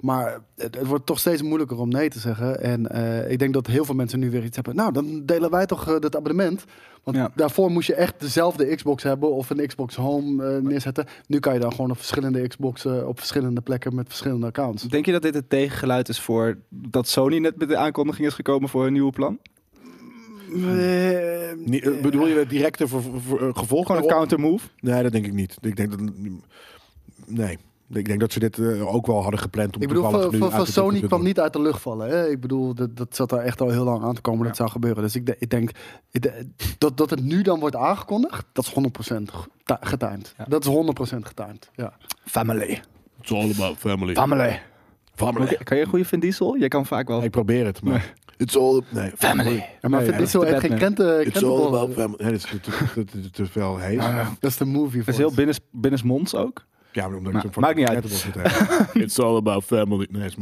maar 0.00 0.40
het, 0.56 0.74
het 0.74 0.86
wordt 0.86 1.06
toch 1.06 1.18
steeds 1.18 1.42
moeilijker 1.42 1.78
om 1.78 1.88
nee 1.88 2.08
te 2.08 2.18
zeggen. 2.18 2.62
En 2.62 2.86
eh, 2.90 3.30
ik 3.30 3.38
denk 3.38 3.54
dat 3.54 3.66
heel 3.66 3.84
veel 3.84 3.94
mensen 3.94 4.18
nu 4.18 4.30
weer 4.30 4.44
iets 4.44 4.56
hebben. 4.56 4.74
Nou, 4.76 4.92
dan 4.92 5.22
delen 5.26 5.50
wij 5.50 5.66
toch 5.66 5.88
eh, 5.88 5.98
dat 6.00 6.16
abonnement. 6.16 6.64
Want 7.02 7.16
Ja. 7.16 7.30
daarvoor 7.34 7.70
moest 7.70 7.86
je 7.86 7.94
echt 7.94 8.20
dezelfde 8.20 8.74
Xbox 8.74 9.02
hebben 9.02 9.30
of 9.32 9.50
een 9.50 9.66
Xbox 9.66 9.94
Home 9.96 10.44
eh, 10.46 10.62
neerzetten. 10.62 11.06
Nu 11.26 11.38
kan 11.38 11.54
je 11.54 11.60
dan 11.60 11.72
gewoon 11.72 11.90
op 11.90 11.96
verschillende 11.96 12.48
Xboxen 12.48 13.08
op 13.08 13.18
verschillende 13.18 13.60
plekken 13.60 13.94
met 13.94 14.06
verschillende 14.08 14.46
accounts. 14.46 14.82
Denk 14.82 15.06
je 15.06 15.12
dat 15.12 15.22
dit 15.22 15.34
het 15.34 15.50
tegengeluid 15.50 16.08
is 16.08 16.20
voor 16.20 16.58
dat 16.68 17.08
Sony 17.08 17.38
net 17.38 17.56
met 17.58 17.68
de 17.68 17.76
aankondiging 17.76 18.26
is 18.26 18.34
gekomen 18.34 18.68
voor 18.68 18.86
een 18.86 18.92
nieuwe 18.92 19.12
plan? 19.12 19.38
Eh, 20.52 21.52
Niet- 21.64 21.82
eh, 21.86 22.00
bedoel 22.02 22.26
je 22.26 22.34
het 22.38 22.50
directe 22.50 22.86
gevolg? 22.88 23.06
Gewoon 23.58 23.78
een 23.78 23.86
daarop? 23.86 24.08
counter 24.08 24.40
move? 24.40 24.68
Nee, 24.80 25.02
dat 25.02 25.12
denk 25.12 25.26
ik 25.26 25.32
niet. 25.32 25.56
Ik 25.60 25.76
denk 25.76 25.90
dat... 25.90 26.00
Nee. 27.26 27.58
Ik 27.92 28.04
denk 28.06 28.20
dat 28.20 28.32
ze 28.32 28.38
dit 28.38 28.58
eh, 28.58 28.94
ook 28.94 29.06
wel 29.06 29.22
hadden 29.22 29.40
gepland 29.40 29.76
om 29.76 29.82
Ik 29.82 29.88
bedoel, 29.88 30.10
van, 30.10 30.30
nu 30.30 30.38
van, 30.38 30.66
Sony 30.66 31.00
kwam 31.00 31.22
niet 31.22 31.40
uit 31.40 31.52
de 31.52 31.60
lucht 31.60 31.80
vallen. 31.80 32.08
Hè? 32.08 32.28
Ik 32.30 32.40
bedoel, 32.40 32.74
dat, 32.74 32.96
dat 32.96 33.16
zat 33.16 33.28
daar 33.28 33.40
echt 33.40 33.60
al 33.60 33.68
heel 33.70 33.84
lang 33.84 34.02
aan 34.04 34.14
te 34.14 34.20
komen 34.20 34.38
dat 34.38 34.48
het 34.48 34.56
zou 34.56 34.70
gebeuren. 34.70 35.02
Dus 35.02 35.14
ik, 35.16 35.26
de- 35.26 35.36
ik 35.38 35.50
denk 35.50 35.70
ik 36.10 36.22
de- 36.22 36.46
dat, 36.78 36.96
dat 36.96 37.10
het 37.10 37.22
nu 37.22 37.42
dan 37.42 37.60
wordt 37.60 37.76
aangekondigd, 37.76 38.44
dat 38.52 38.64
is 38.66 38.72
100% 38.72 39.22
geta- 39.32 39.78
getimed. 39.80 40.34
Ja. 40.38 40.44
Dat 40.48 40.64
is 40.66 40.70
100% 40.70 41.26
getimed. 41.26 41.70
Ja. 41.74 41.92
Family. 42.24 42.80
It's 43.20 43.32
all 43.32 43.50
about 43.50 43.76
family. 43.78 44.14
Family. 44.14 44.60
Family. 45.14 45.56
Kan 45.64 45.76
je 45.76 45.82
een 45.82 45.88
goede 45.88 46.04
Vin 46.04 46.20
Diesel? 46.20 46.54
Je 46.54 46.68
kan 46.68 46.86
vaak 46.86 47.08
wel... 47.08 47.22
Ik 47.22 47.30
probeer 47.30 47.64
het, 47.64 47.82
maar... 47.82 48.14
It's 48.36 48.56
all... 48.56 48.82
Nee. 48.88 49.10
Family. 49.16 49.54
Ja, 49.56 49.88
maar 49.88 49.90
Nee, 49.90 50.00
Vin 50.02 50.12
ja, 50.12 50.18
Diesel 50.18 50.42
heeft 50.42 50.60
geen 50.60 50.76
krenten, 50.76 51.26
It's 51.26 51.42
all 51.44 51.66
about 51.66 51.92
family. 51.94 52.22
Nee, 52.22 52.32
dat 52.32 52.44
is 52.44 52.50
te, 52.50 52.60
te, 52.94 53.04
te, 53.04 53.30
te 53.30 53.46
veel 53.46 53.76
hees. 53.78 54.02
Dat 54.40 54.50
is 54.50 54.56
de 54.56 54.64
movie 54.64 54.98
Dat 54.98 55.08
is 55.08 55.16
heel 55.16 55.32
binnen, 55.34 55.54
binnensmonds 55.70 56.34
ook. 56.34 56.66
Ja, 56.92 57.08
maar 57.08 57.16
omdat 57.18 57.32
Maar- 57.32 57.44
maakt 57.56 57.76
niet 57.76 57.88
uit. 57.88 58.26
It's 58.94 59.18
all 59.18 59.36
about 59.36 59.64
family. 59.64 60.06
Nee, 60.10 60.26
is. 60.26 60.34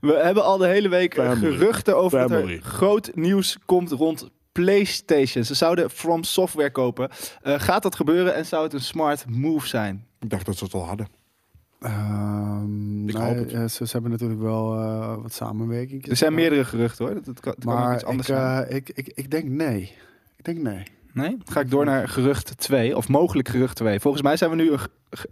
We 0.00 0.12
hebben 0.22 0.44
al 0.44 0.58
de 0.58 0.66
hele 0.66 0.88
week 0.88 1.14
Family. 1.14 1.52
geruchten 1.56 1.96
over 1.96 2.18
dat 2.18 2.30
er 2.30 2.60
groot 2.62 3.10
nieuws 3.14 3.58
komt 3.66 3.90
rond 3.90 4.30
PlayStation. 4.52 5.44
Ze 5.44 5.54
zouden 5.54 5.90
From 5.90 6.22
Software 6.22 6.70
kopen. 6.70 7.08
Eh, 7.42 7.54
gaat 7.60 7.82
dat 7.82 7.94
gebeuren 7.96 8.34
en 8.34 8.46
zou 8.46 8.62
het 8.64 8.72
een 8.72 8.80
smart 8.80 9.24
move 9.28 9.66
zijn? 9.66 10.04
Ik 10.20 10.30
dacht 10.30 10.46
dat 10.46 10.56
ze 10.56 10.64
het 10.64 10.74
al 10.74 10.86
hadden. 10.86 11.08
Ehm, 11.80 13.08
Ik 13.08 13.14
nee, 13.14 13.22
hoop 13.26 13.36
het. 13.36 13.52
eh, 13.52 13.64
ze, 13.64 13.86
ze 13.86 13.92
hebben 13.92 14.10
natuurlijk 14.10 14.40
wel 14.40 14.74
eh, 14.80 15.16
wat 15.22 15.32
samenwerking. 15.32 16.08
Er 16.08 16.16
zijn 16.16 16.34
meerdere 16.34 16.64
geruchten 16.64 17.04
hoor. 17.04 17.14
Dat, 17.14 17.24
dat 17.24 17.40
kan, 17.40 17.52
het 17.52 17.64
kan 17.64 17.72
ook 17.72 17.78
Maar 17.78 17.94
iets 17.94 18.04
anders 18.04 18.28
ik, 18.28 18.34
zijn. 18.34 18.70
ik, 18.74 18.90
ik, 18.94 19.10
ik 19.14 19.30
denk 19.30 19.44
nee. 19.48 19.92
Ik 20.36 20.44
denk 20.44 20.58
nee. 20.58 20.82
Nee? 21.18 21.30
Dan 21.30 21.52
ga 21.54 21.60
ik 21.60 21.70
door 21.70 21.84
naar 21.84 22.08
gerucht 22.08 22.58
2, 22.58 22.96
of 22.96 23.08
mogelijk 23.08 23.48
gerucht 23.48 23.76
2. 23.76 24.00
Volgens 24.00 24.22
mij 24.22 24.36
zijn 24.36 24.50
we 24.50 24.56
nu 24.56 24.70
een, 24.72 24.78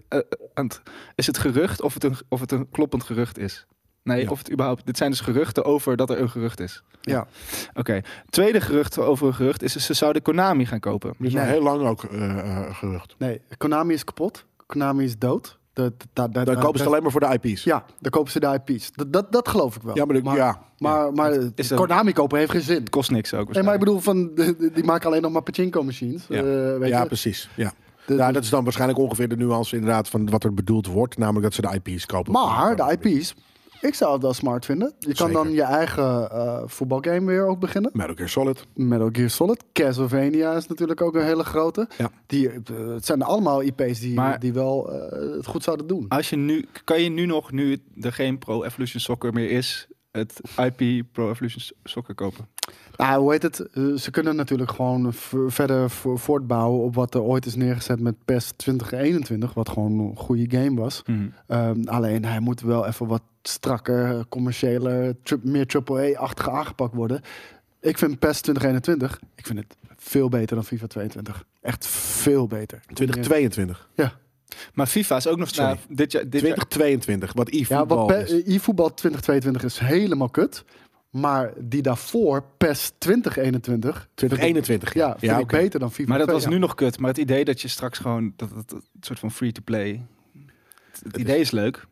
eh, 0.08 0.18
het- 0.54 0.82
is 1.14 1.26
het 1.26 1.38
gerucht 1.38 1.82
of 1.82 1.94
het 1.94 2.04
een, 2.04 2.16
of 2.28 2.40
het 2.40 2.52
een 2.52 2.70
kloppend 2.70 3.02
gerucht 3.04 3.38
is. 3.38 3.66
Nee, 4.02 4.22
Ja. 4.22 4.30
of 4.30 4.38
het 4.38 4.52
überhaupt. 4.52 4.86
Dit 4.86 4.96
zijn 4.96 5.10
dus 5.10 5.20
geruchten 5.20 5.64
over 5.64 5.96
dat 5.96 6.10
er 6.10 6.20
een 6.20 6.30
gerucht 6.30 6.60
is. 6.60 6.82
Ja. 7.00 7.26
Oké. 7.74 8.00
Tweede 8.30 8.60
gerucht 8.60 8.98
over 8.98 9.26
een 9.26 9.34
gerucht 9.34 9.62
is: 9.62 9.76
ze 9.76 9.94
zouden 9.94 10.22
Konami 10.22 10.66
gaan 10.66 10.80
kopen. 10.80 11.14
Er 11.18 11.24
is 11.26 11.36
al 11.36 11.42
heel 11.42 11.62
lang 11.62 11.82
ook 11.86 12.04
eh, 12.04 12.38
eh, 12.38 12.74
gerucht. 12.74 13.14
Nee, 13.18 13.40
Konami 13.56 13.94
is 13.94 14.04
kapot. 14.04 14.44
Konami 14.66 15.04
is 15.04 15.18
dood. 15.18 15.58
Dat, 15.76 15.92
dat, 16.12 16.34
dat, 16.34 16.46
Dan 16.46 16.58
kopen 16.58 16.80
ze 16.80 16.86
alleen 16.86 17.02
maar 17.02 17.10
voor 17.10 17.20
de 17.20 17.38
IP's. 17.42 17.64
Ja, 17.64 17.84
dan 18.00 18.10
kopen 18.10 18.32
ze 18.32 18.40
de 18.40 18.60
IP's. 18.64 18.92
Dat, 18.92 19.12
dat, 19.12 19.32
dat 19.32 19.48
geloof 19.48 19.76
ik 19.76 19.82
wel. 19.82 19.96
Ja, 19.96 20.04
maar, 20.04 20.16
de- 20.16 20.22
maar, 20.22 20.36
ja. 20.36 20.58
maar, 20.78 21.12
maar 21.12 21.32
Is 21.54 21.74
Konami 21.74 22.12
kopen 22.12 22.38
heeft 22.38 22.50
geen 22.50 22.60
zin. 22.60 22.76
Het 22.78 22.90
kost 22.90 23.10
niks 23.10 23.34
ook. 23.34 23.52
Nee, 23.52 23.62
maar 23.62 23.74
ik 23.74 23.78
bedoel, 23.80 23.98
van, 24.00 24.30
die 24.74 24.84
maken 24.84 25.06
alleen 25.08 25.22
nog 25.22 25.32
maar 25.32 25.42
pachinko-machines. 25.42 26.24
Ja. 26.28 26.36
eh, 26.38 26.78
weet 26.78 26.88
ja, 26.88 27.00
je? 27.00 27.06
precies. 27.06 27.48
Ja. 27.54 27.72
De- 28.06 28.14
ja, 28.14 28.32
dat 28.32 28.42
is 28.42 28.50
dan 28.50 28.62
waarschijnlijk 28.64 28.98
ongeveer 28.98 29.28
de 29.28 29.36
nuance 29.36 29.74
inderdaad 29.76 30.08
van 30.08 30.30
wat 30.30 30.44
er 30.44 30.54
bedoeld 30.54 30.86
wordt. 30.86 31.18
Namelijk 31.18 31.42
dat 31.44 31.54
ze 31.54 31.60
de 31.60 31.80
IP's 31.90 32.06
kopen. 32.06 32.32
maar 32.32 32.76
de 32.76 32.98
IP's, 33.00 33.34
ik 33.80 33.94
zou 33.94 34.12
het 34.12 34.22
wel 34.22 34.32
smart 34.32 34.64
vinden. 34.64 34.92
Je 34.98 35.14
kan 35.14 35.32
dan 35.32 35.50
je 35.52 35.62
eigen 35.62 36.30
eh, 36.30 36.62
voetbalgame 36.66 37.24
weer 37.26 37.46
ook 37.46 37.60
beginnen. 37.60 37.90
Metal 37.94 38.14
Gear 38.14 38.28
Solid. 38.28 38.66
Metal 38.74 39.08
Gear 39.12 39.30
Solid. 39.30 39.64
Castlevania 39.72 40.52
is 40.52 40.66
natuurlijk 40.66 41.00
ook 41.00 41.14
een 41.14 41.24
hele 41.24 41.44
grote. 41.44 41.88
Ja. 41.98 42.10
Die, 42.26 42.48
eh, 42.50 42.56
het 42.88 43.06
zijn 43.06 43.22
allemaal 43.22 43.62
IP's 43.62 44.00
die, 44.00 44.14
Maar- 44.14 44.38
die 44.40 44.52
wel 44.52 44.92
eh, 44.92 45.36
het 45.36 45.46
goed 45.46 45.62
zouden 45.62 45.86
doen. 45.86 46.04
Als 46.08 46.30
je 46.30 46.36
nu, 46.36 46.64
kan 46.84 47.02
je 47.02 47.08
nu 47.10 47.26
nog, 47.26 47.52
nu 47.52 47.78
er 48.00 48.12
geen 48.12 48.38
Pro 48.38 48.64
Evolution 48.64 49.00
Soccer 49.00 49.32
meer 49.32 49.50
is, 49.50 49.88
het 50.10 50.40
IP 50.58 51.04
Pro 51.12 51.30
Evolution 51.30 51.62
Soccer 51.84 52.14
kopen? 52.14 52.48
Nou, 52.96 53.20
hoe 53.20 53.32
heet 53.32 53.42
het? 53.42 53.68
Ze 54.00 54.10
kunnen 54.10 54.36
natuurlijk 54.36 54.70
gewoon 54.70 55.12
verder 55.46 55.90
vo- 55.90 56.16
voortbouwen 56.16 56.84
op 56.84 56.94
wat 56.94 57.14
er 57.14 57.20
ooit 57.22 57.46
is 57.46 57.54
neergezet 57.54 58.00
met 58.00 58.14
PES 58.24 58.52
2021, 58.56 59.54
wat 59.54 59.68
gewoon 59.68 59.98
een 59.98 60.16
goede 60.16 60.58
game 60.58 60.80
was. 60.80 61.02
Ehm, 61.46 61.82
alleen 61.84 62.24
hij 62.24 62.40
moet 62.40 62.60
wel 62.60 62.86
even 62.86 63.06
wat 63.06 63.22
strakker, 63.48 64.24
commerciëler, 64.28 65.16
tri- 65.22 65.38
meer 65.42 65.66
AAA-achtig 65.86 66.48
aangepakt 66.50 66.94
worden. 66.94 67.20
Ik 67.80 67.98
vind 67.98 68.18
PES 68.18 68.40
2021, 68.40 69.20
ik 69.34 69.46
vind 69.46 69.58
het 69.58 69.76
veel 69.96 70.28
beter 70.28 70.56
dan 70.56 70.64
FIFA 70.64 70.86
22. 70.86 71.44
Echt 71.60 71.86
veel 71.86 72.46
beter. 72.46 72.80
2022. 72.92 73.88
Ja, 73.94 74.12
Maar 74.74 74.86
FIFA 74.86 75.16
is 75.16 75.26
ook 75.26 75.38
nog 75.38 75.48
Sorry. 75.48 75.64
nou, 75.64 75.78
dit 75.88 76.12
jaar. 76.12 76.28
Dit 76.28 76.40
jaar 76.40 76.68
2022. 76.68 77.32
Wat 77.32 77.52
ja 77.54 77.58
e-voetbal. 77.60 78.06
Pe- 78.06 78.42
e-voetbal 78.46 78.94
2022 78.94 79.64
is 79.64 79.78
helemaal 79.78 80.28
kut. 80.28 80.64
Maar 81.10 81.52
die 81.58 81.82
daarvoor, 81.82 82.44
PES 82.56 82.92
2021, 82.98 84.08
2021. 84.14 84.94
ja, 84.94 85.16
vind 85.18 85.32
ik 85.32 85.38
oké. 85.40 85.56
beter 85.56 85.80
dan 85.80 85.92
FIFA 85.92 86.08
maar 86.08 86.18
dat 86.18 86.26
2, 86.26 86.40
was 86.40 86.48
ja. 86.48 86.52
nu 86.54 86.58
nog 86.60 86.74
kut. 86.74 86.98
Maar 86.98 87.08
het 87.10 87.18
idee 87.18 87.44
dat 87.44 87.60
je 87.60 87.68
straks 87.68 87.98
gewoon 87.98 88.32
dat 88.36 88.50
het 88.50 88.72
een 88.72 88.82
soort 89.00 89.18
van 89.18 89.30
free 89.30 89.52
to 89.52 89.60
play. 89.64 90.06
Het 91.02 91.16
idee 91.16 91.40
is 91.40 91.50
leuk. 91.50 91.86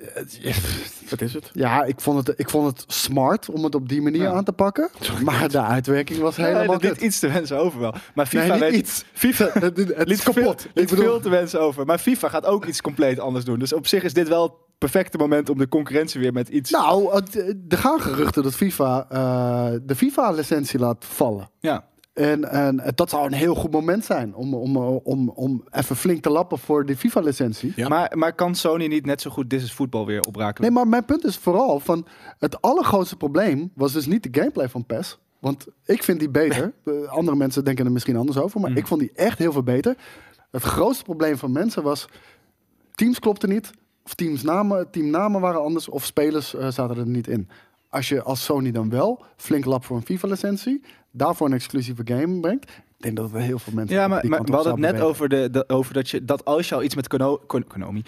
Wat 1.10 1.20
is 1.20 1.34
het? 1.34 1.50
Ja, 1.52 1.84
ik 1.84 2.00
vond, 2.00 2.26
het, 2.26 2.38
ik 2.40 2.50
vond 2.50 2.66
het 2.66 2.84
smart 2.92 3.48
om 3.50 3.64
het 3.64 3.74
op 3.74 3.88
die 3.88 4.02
manier 4.02 4.22
Ja. 4.22 4.32
aan 4.32 4.44
te 4.44 4.52
pakken. 4.52 4.88
Maar 5.24 5.48
de 5.48 5.60
uitwerking 5.62 6.18
was 6.20 6.36
helemaal 6.36 6.78
kut. 6.78 7.00
iets 7.00 7.18
te 7.18 7.28
wensen 7.30 7.58
over 7.58 7.80
wel. 7.80 7.94
Maar 8.14 8.26
FIFA 8.26 8.46
Nee, 8.46 8.58
weet 8.60 8.74
iets. 8.74 9.04
FIFA 9.12 9.48
Het, 9.52 9.76
liet 10.08 10.08
is 10.08 10.22
kapot. 10.22 10.60
Veel, 10.60 10.70
Ik 10.82 10.90
liet 10.90 11.00
veel 11.00 11.20
te 11.20 11.28
wensen 11.28 11.60
over. 11.60 11.86
Maar 11.86 11.98
FIFA 11.98 12.28
gaat 12.28 12.46
ook 12.46 12.64
iets 12.66 12.80
compleet 12.80 13.18
anders 13.20 13.44
doen. 13.44 13.58
Dus 13.58 13.72
op 13.72 13.86
zich 13.86 14.02
is 14.02 14.12
dit 14.12 14.28
wel 14.28 14.42
het 14.42 14.52
perfecte 14.78 15.18
moment 15.18 15.50
om 15.50 15.58
de 15.58 15.68
concurrentie 15.68 16.20
weer 16.20 16.32
met 16.32 16.48
iets. 16.48 16.70
nou, 16.70 17.22
er 17.68 17.78
gaan 17.78 18.00
geruchten 18.00 18.42
dat 18.42 18.54
FIFA 18.54 19.06
eh, 19.08 19.78
de 19.82 19.94
FIFA-licentie 19.96 20.78
laat 20.78 21.04
vallen. 21.04 21.50
ja. 21.60 21.88
En, 22.12 22.50
en 22.50 22.82
dat 22.94 23.10
zou 23.10 23.26
een 23.26 23.32
heel 23.32 23.54
goed 23.54 23.70
moment 23.70 24.04
zijn 24.04 24.34
om, 24.34 24.54
om, 24.54 24.76
om, 24.76 25.28
om 25.28 25.64
even 25.70 25.96
flink 25.96 26.22
te 26.22 26.30
lappen 26.30 26.58
voor 26.58 26.86
die 26.86 26.96
FIFA-licentie. 26.96 27.72
Ja. 27.76 27.88
Maar, 27.88 28.18
maar 28.18 28.32
kan 28.32 28.54
Sony 28.54 28.86
niet 28.86 29.06
net 29.06 29.20
zo 29.20 29.30
goed 29.30 29.48
This 29.48 29.62
is 29.62 29.72
Football 29.72 30.04
weer 30.04 30.20
oprakelen? 30.20 30.68
Nee, 30.72 30.78
maar 30.78 30.88
mijn 30.88 31.04
punt 31.04 31.24
is 31.24 31.36
vooral 31.36 31.80
van 31.80 32.06
het 32.38 32.62
allergrootste 32.62 33.16
probleem 33.16 33.70
was 33.74 33.92
dus 33.92 34.06
niet 34.06 34.22
de 34.22 34.40
gameplay 34.40 34.68
van 34.68 34.86
PES. 34.86 35.18
Want 35.38 35.66
ik 35.84 36.02
vind 36.02 36.18
die 36.18 36.30
beter. 36.30 36.72
Andere 37.08 37.36
mensen 37.36 37.64
denken 37.64 37.84
er 37.86 37.92
misschien 37.92 38.16
anders 38.16 38.38
over, 38.38 38.60
maar 38.60 38.70
Mm. 38.70 38.76
ik 38.76 38.86
vond 38.86 39.00
die 39.00 39.12
echt 39.14 39.38
heel 39.38 39.52
veel 39.52 39.62
beter. 39.62 39.96
Het 40.50 40.62
grootste 40.62 41.04
probleem 41.04 41.38
van 41.38 41.52
mensen 41.52 41.82
was 41.82 42.06
teams 42.94 43.18
klopten 43.18 43.48
niet, 43.48 43.70
of 44.04 44.14
teamsnamen, 44.14 44.90
teamnamen 44.90 45.40
waren 45.40 45.62
anders, 45.62 45.88
of 45.88 46.04
spelers 46.04 46.54
eh, 46.54 46.68
zaten 46.68 46.96
er 46.96 47.06
niet 47.06 47.28
in. 47.28 47.48
Als 47.88 48.08
je 48.08 48.22
als 48.22 48.44
Sony 48.44 48.70
dan 48.70 48.90
wel 48.90 49.24
flink 49.36 49.64
lap 49.64 49.84
voor 49.84 49.96
een 49.96 50.04
FIFA-licentie, 50.04 50.82
daarvoor 51.10 51.46
een 51.46 51.52
exclusieve 51.52 52.02
game 52.04 52.40
brengt, 52.40 52.64
ik 52.70 53.06
denk 53.06 53.16
dat 53.16 53.32
er 53.32 53.40
heel 53.40 53.58
veel 53.58 53.72
mensen. 53.72 53.96
Ja, 53.96 54.08
maar, 54.08 54.26
maar 54.26 54.42
we 54.42 54.52
hadden 54.52 54.72
het 54.72 54.80
net 54.92 55.00
over, 55.00 55.28
de, 55.28 55.48
de- 55.50 55.68
over 55.68 55.94
dat, 55.94 56.08
je, 56.10 56.24
dat 56.24 56.44
als 56.44 56.68
je 56.68 56.74
al 56.74 56.82
iets 56.82 56.94
met 56.94 57.08
Kono, 57.08 57.40
Kon- 57.46 57.66
Konami, 57.66 58.02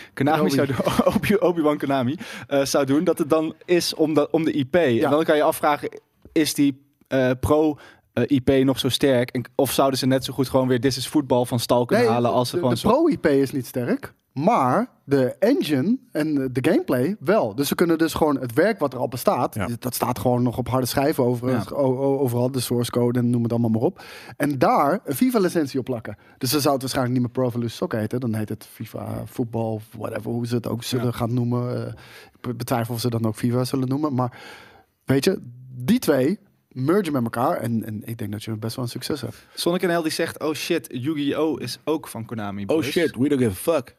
zou 0.51 0.67
doen, 0.67 0.77
Obi- 1.15 1.37
Obi-Wan 1.37 1.79
Konami 1.79 2.17
eh, 2.49 2.65
zou 2.65 2.85
doen, 2.85 3.05
dat 3.05 3.19
het 3.19 3.31
dan 3.31 3.55
is 3.65 3.95
om 3.95 4.15
de, 4.15 4.31
om 4.31 4.45
de 4.45 4.53
IP. 4.53 4.75
En 4.75 5.11
dan 5.11 5.25
kan 5.25 5.37
je 5.37 5.43
afvragen, 5.43 5.89
is 6.33 6.55
die 6.55 6.83
eh, 7.09 7.31
pro 7.41 7.79
eh, 8.13 8.25
IP 8.27 8.65
nog 8.65 8.79
zo 8.79 8.89
sterk? 8.89 9.31
En, 9.31 9.45
of 9.55 9.73
zouden 9.73 9.99
ze 9.99 10.07
net 10.07 10.25
zo 10.25 10.33
goed 10.33 10.49
gewoon 10.49 10.69
weer 10.69 10.81
This 10.81 10.97
is 10.97 11.07
Football 11.07 11.45
van 11.45 11.59
stal 11.61 11.85
kunnen 11.85 12.05
Nee, 12.05 12.15
halen 12.15 12.31
als 12.33 12.49
ze 12.49 12.55
de, 12.55 12.61
gewoon 12.61 12.75
de 12.75 12.81
pro-IP 12.81 13.27
is 13.27 13.53
niet 13.53 13.67
sterk. 13.67 14.13
Maar 14.33 14.91
de 15.05 15.35
engine 15.39 15.99
en 16.13 16.35
de 16.53 16.71
gameplay 16.71 17.17
wel. 17.21 17.55
Dus 17.55 17.69
we 17.69 17.75
kunnen 17.75 17.99
dus 17.99 18.15
gewoon 18.15 18.39
het 18.41 18.53
werk 18.53 18.79
wat 18.79 18.93
er 18.93 18.99
al 18.99 19.09
bestaat. 19.09 19.55
Ja. 19.55 19.69
Dat 19.79 19.95
staat 19.95 20.19
gewoon 20.19 20.43
nog 20.43 20.59
op 20.59 20.69
harde 20.69 20.87
schijven 20.87 21.25
over, 21.25 21.51
Ja. 21.51 21.65
overal. 21.75 22.51
De 22.51 22.61
source 22.61 22.91
code 22.91 23.19
en 23.19 23.31
noem 23.31 23.43
het 23.43 23.51
allemaal 23.53 23.71
maar 23.71 23.81
op. 23.81 24.03
En 24.37 24.59
daar 24.59 25.01
een 25.05 25.15
FIFA-licentie 25.15 25.79
op 25.79 25.85
plakken. 25.85 26.17
Dus 26.39 26.51
dan 26.51 26.61
zou 26.61 26.73
het 26.73 26.83
waarschijnlijk 26.83 27.19
niet 27.19 27.27
meer 27.27 27.35
Pro 27.37 27.47
Evolution 27.49 27.77
Soccer 27.77 27.99
heten. 27.99 28.21
Dan 28.21 28.35
heet 28.35 28.49
het 28.49 28.67
FIFA 28.71 29.23
voetbal, 29.25 29.81
whatever. 29.99 30.31
Hoe 30.31 30.47
ze 30.47 30.55
het 30.55 30.69
ook 30.69 30.83
zullen 30.83 31.15
gaan 31.15 31.35
noemen. 31.35 31.77
Eh, 31.87 31.93
ik 32.33 32.41
be- 32.41 32.55
betwijfel 32.55 32.95
of 32.95 33.01
ze 33.01 33.11
dan 33.11 33.25
ook 33.27 33.37
FIFA 33.37 33.65
zullen 33.65 33.89
noemen. 33.89 34.15
Maar 34.15 34.41
weet 35.05 35.25
je, 35.25 35.39
die 35.75 35.99
twee 35.99 36.39
mergen 36.75 37.13
met 37.13 37.23
elkaar. 37.23 37.57
En, 37.57 37.85
en 37.85 38.03
ik 38.05 38.19
denk 38.19 38.33
dat 38.33 38.43
je 38.45 38.57
best 38.57 38.77
wel 38.77 38.85
een 38.85 38.91
succes 38.91 39.21
hebt. 39.21 39.47
Sonic 39.55 39.83
NL 39.83 40.03
die 40.03 40.13
zegt, 40.13 40.41
oh 40.43 40.55
shit, 40.55 40.87
Yu-Gi-Oh! 40.91 41.61
is 41.61 41.79
ook 41.85 42.09
van 42.09 42.25
Konami. 42.25 42.63
Oh 42.63 42.67
boys. 42.67 42.87
shit, 42.91 43.17
we 43.17 43.29
don't 43.29 43.43
give 43.43 43.71
a 43.71 43.75
fuck. 43.75 43.95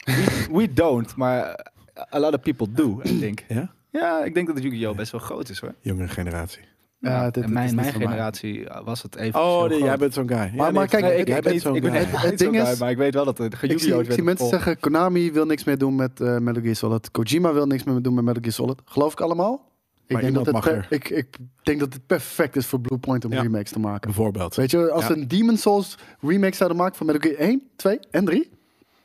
We 0.52 0.74
don't, 0.74 1.16
maar 1.16 1.72
a 2.14 2.20
lot 2.20 2.34
of 2.34 2.40
people 2.42 2.72
do, 2.72 3.00
I 3.06 3.20
think. 3.20 3.44
Ja? 3.48 3.72
Ja, 3.92 4.24
ik 4.24 4.34
denk 4.34 4.48
dat 4.48 4.64
Yu-Gi-Oh! 4.64 4.96
best 4.96 5.12
wel 5.12 5.22
groot 5.22 5.50
is 5.50 5.60
hoor. 5.60 5.74
Jongere 5.80 6.08
generatie. 6.08 6.62
Ja, 7.00 7.30
dit- 7.30 7.48
mijn, 7.48 7.76
mijn 7.76 7.92
generatie 7.94 8.68
was 8.84 9.02
het 9.02 9.16
even 9.16 9.40
Oh, 9.40 9.62
zo 9.62 9.68
nee, 9.68 9.84
jij 9.84 9.98
bent 9.98 10.14
zo'n 10.14 10.28
guy. 10.28 10.38
Ja, 10.38 10.52
maar 10.56 10.74
nee, 10.74 10.88
kijk, 10.88 11.04
Nee, 11.04 11.16
ik- 11.18 11.28
jij 11.28 11.38
ik, 11.38 11.44
bent 11.44 11.54
niet, 11.56 11.64
zo'n 11.64 11.76
ik 11.76 11.82
ben 11.82 11.92
guy. 11.92 12.02
Het 12.30 12.38
ding 12.38 12.56
is- 12.56 12.68
guy, 12.70 12.78
maar 12.80 12.90
ik 12.92 12.98
weet 12.98 13.14
wel 13.14 13.26
dat 13.26 13.38
de 13.38 13.44
Ik 13.44 13.58
zie, 13.60 13.70
Yu-Gi-Oh! 13.70 14.02
ik 14.04 14.12
zie 14.12 14.24
mensen 14.24 14.48
zeggen, 14.48 14.80
Konami 14.80 15.32
wil 15.32 15.46
niks 15.46 15.64
meer 15.64 15.78
doen 15.78 15.96
met 15.96 16.22
eh 16.22 16.38
Metal 16.38 16.62
Gear 16.62 16.76
Solid. 16.76 17.12
Kojima 17.12 17.54
wil 17.54 17.66
niks 17.66 17.84
meer 17.84 18.02
doen 18.02 18.14
met 18.14 18.24
Metal 18.24 18.42
Gear 18.42 18.54
Solid. 18.54 18.82
Geloof 18.86 19.12
ik 19.12 19.22
allemaal? 19.22 19.72
Ik 20.08 20.20
denk, 20.20 20.34
dat 20.34 20.52
mag 20.52 20.90
ik, 20.90 21.10
ik 21.10 21.38
denk 21.64 21.80
dat 21.80 21.94
het 21.94 22.08
perfect 22.08 22.56
is 22.56 22.66
voor 22.66 22.80
Bluepoint 22.82 23.26
om 23.26 23.34
Ja. 23.34 23.42
remakes 23.42 23.72
te 23.72 23.80
maken. 23.80 24.02
Bijvoorbeeld. 24.02 24.56
Weet 24.56 24.72
je, 24.72 24.92
als 24.92 25.08
Ja. 25.08 25.14
we 25.14 25.20
een 25.20 25.28
Demon 25.28 25.58
Souls 25.58 25.98
remake 26.22 26.56
zouden 26.56 26.78
maken 26.78 26.96
van 26.96 27.06
Metal 27.06 27.22
Gear 27.32 27.40
1, 27.42 27.62
2 27.76 28.00
en 28.12 28.26
3 28.26 28.50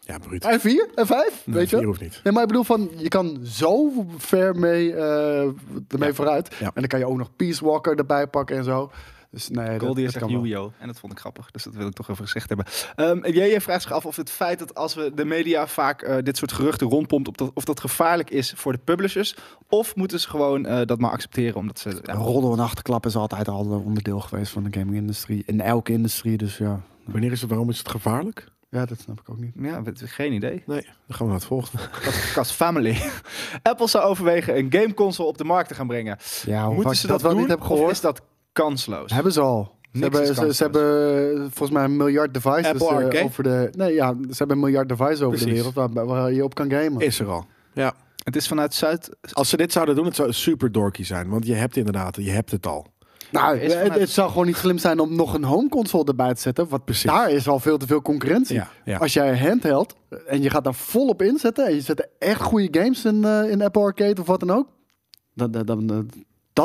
Ja, 0.00 0.18
bruut. 0.18 0.44
en 0.44 0.60
4 0.60 0.88
en 0.94 1.06
5, 1.06 1.42
Nee, 1.46 1.56
weet 1.56 1.70
je? 1.70 1.84
hoeft 1.84 2.00
niet. 2.00 2.20
Nee, 2.24 2.32
maar 2.32 2.42
ik 2.42 2.48
bedoel 2.48 2.64
van, 2.64 2.90
je 2.96 3.08
kan 3.08 3.38
zo 3.42 3.90
ver 4.16 4.56
mee 4.56 4.94
eh 4.94 5.48
ermee 5.88 6.12
vooruit. 6.12 6.48
En 6.58 6.70
dan 6.74 6.86
kan 6.86 6.98
je 6.98 7.06
ook 7.06 7.16
nog 7.18 7.36
Peace 7.36 7.64
Walker 7.64 7.96
erbij 7.98 8.26
pakken 8.26 8.56
en 8.56 8.64
zo. 8.64 8.90
Dus 9.30 9.48
nee, 9.48 9.68
dat, 9.78 9.80
Goldie 9.86 10.04
dat 10.04 10.18
kan 10.18 10.32
wel. 10.32 10.44
Yu-Gi-Oh! 10.44 10.72
En 10.78 10.86
dat 10.86 10.98
vond 10.98 11.12
ik 11.12 11.18
grappig, 11.18 11.50
dus 11.50 11.62
dat 11.62 11.74
wil 11.74 11.86
ik 11.86 11.92
toch 11.92 12.08
even 12.08 12.24
gezegd 12.24 12.48
hebben. 12.48 12.66
Ehm 12.94 13.26
jij 13.32 13.60
vraagt 13.60 13.82
zich 13.82 13.92
af 13.92 14.06
of 14.06 14.16
het 14.16 14.30
feit 14.30 14.58
dat 14.58 14.74
als 14.74 14.94
we 14.94 15.12
de 15.14 15.24
media 15.24 15.66
vaak 15.66 16.02
eh, 16.02 16.16
dit 16.22 16.36
soort 16.36 16.52
geruchten 16.52 16.86
rondpompt, 16.88 17.28
of 17.28 17.34
dat, 17.34 17.50
of 17.54 17.64
dat 17.64 17.80
gevaarlijk 17.80 18.30
is 18.30 18.52
voor 18.56 18.72
de 18.72 18.78
publishers, 18.84 19.36
of 19.68 19.96
moeten 19.96 20.20
ze 20.20 20.28
gewoon 20.28 20.66
eh, 20.66 20.86
dat 20.86 20.98
maar 20.98 21.10
accepteren, 21.10 21.56
omdat 21.56 21.78
ze... 21.78 21.88
Ja, 21.88 22.14
Een 22.14 22.20
roddel 22.20 22.52
en 22.52 22.58
achterklap 22.58 23.06
is 23.06 23.16
altijd 23.16 23.48
al 23.48 23.72
een 23.72 23.82
onderdeel 23.84 24.20
geweest 24.20 24.52
van 24.52 24.64
de 24.64 24.78
gaming-industrie. 24.78 25.42
In 25.46 25.60
elke 25.60 25.92
industrie, 25.92 26.36
dus 26.36 26.56
ja. 26.58 26.80
Wanneer 27.04 27.32
is 27.32 27.40
het, 27.40 27.50
waarom 27.50 27.68
is 27.70 27.78
het 27.78 27.88
gevaarlijk? 27.88 28.48
Ja, 28.70 28.84
dat 28.84 29.00
snap 29.00 29.20
ik 29.20 29.30
ook 29.30 29.38
niet. 29.38 29.52
ja, 29.60 29.82
we- 29.82 29.92
geen 30.06 30.32
idee. 30.32 30.62
Nee, 30.66 30.80
dan 30.82 31.16
gaan 31.16 31.18
we 31.18 31.24
naar 31.24 31.34
het 31.34 31.44
volgende. 31.44 31.82
Kast 32.34 32.52
Family. 32.52 32.96
Apple 33.62 33.88
zou 33.88 34.04
overwegen 34.04 34.56
een 34.58 34.72
gameconsole 34.72 35.28
op 35.28 35.38
de 35.38 35.44
markt 35.44 35.68
te 35.68 35.74
gaan 35.74 35.86
brengen. 35.86 36.18
Ja, 36.44 36.58
hoe 36.64 36.74
Moeten 36.74 36.84
vaak 36.90 36.94
ze 36.94 37.06
ik 37.06 37.12
dat, 37.12 37.22
wel 37.22 37.30
doen, 37.30 37.40
niet 37.40 37.48
heb 37.50 37.60
of 37.60 37.66
gehoord? 37.66 37.90
is 37.90 38.00
dat 38.00 38.22
kansloos? 38.62 39.12
Hebben 39.12 39.32
ze 39.32 39.40
al. 39.40 39.76
Ze 39.92 39.98
Niks 39.98 40.16
hebben, 40.16 40.34
ze, 40.34 40.54
ze 40.54 40.62
hebben 40.62 41.32
eh, 41.34 41.40
volgens 41.40 41.70
mij 41.70 41.84
een 41.84 41.96
miljard 41.96 42.34
devices 42.34 42.66
Apple 42.66 42.88
eh, 42.88 42.94
Arcade? 42.94 43.24
over 43.24 43.42
de. 43.42 43.68
Nee, 43.72 43.94
ja, 43.94 44.14
ze 44.20 44.34
hebben 44.36 44.56
een 44.56 44.62
miljard 44.62 44.88
devices 44.88 45.20
over 45.22 45.38
de 45.38 45.50
wereld 45.52 45.74
waar, 45.74 46.06
waar 46.06 46.32
je 46.32 46.44
op 46.44 46.54
kan 46.54 46.70
gamen. 46.70 47.00
Is 47.00 47.20
er 47.20 47.28
al. 47.28 47.44
Ja. 47.74 47.92
Het 48.24 48.36
is 48.36 48.48
vanuit 48.48 48.74
Zuid... 48.74 49.16
Als 49.32 49.48
ze 49.48 49.56
dit 49.56 49.72
zouden 49.72 49.94
doen, 49.94 50.04
het 50.04 50.14
zou 50.16 50.32
super 50.32 50.72
dorky 50.72 51.04
zijn. 51.04 51.28
Want 51.28 51.46
je 51.46 51.54
hebt 51.54 51.76
inderdaad, 51.76 52.16
je 52.16 52.30
hebt 52.30 52.50
het 52.50 52.66
al. 52.66 52.86
nou, 53.30 53.58
het, 53.58 53.72
vanuit- 53.72 54.00
het 54.00 54.10
zou 54.10 54.30
gewoon 54.30 54.46
niet 54.46 54.56
slim 54.56 54.78
zijn 54.78 55.00
om 55.00 55.16
nog 55.16 55.34
een 55.34 55.44
home 55.44 55.68
console 55.68 56.04
erbij 56.04 56.34
te 56.34 56.40
zetten. 56.40 56.68
Want 56.68 56.84
Precies. 56.84 57.10
daar 57.10 57.30
is 57.30 57.48
al 57.48 57.58
veel 57.60 57.78
te 57.78 57.86
veel 57.86 58.02
concurrentie. 58.02 58.54
Ja, 58.54 58.68
ja. 58.84 58.98
Als 58.98 59.12
jij 59.12 59.38
handheld 59.38 59.94
en 60.26 60.42
je 60.42 60.50
gaat 60.50 60.64
daar 60.64 60.74
volop 60.74 61.22
inzetten 61.22 61.66
en 61.66 61.74
je 61.74 61.80
zet 61.80 61.98
er 61.98 62.08
echt 62.18 62.40
goede 62.40 62.80
games 62.80 63.04
in, 63.04 63.24
eh, 63.24 63.50
in 63.50 63.62
Apple 63.62 63.82
Arcade 63.82 64.20
of 64.20 64.26
wat 64.26 64.40
dan 64.40 64.50
ook. 64.50 64.68
Dan, 65.34 65.50
dan, 65.50 65.86
dan, 65.86 66.10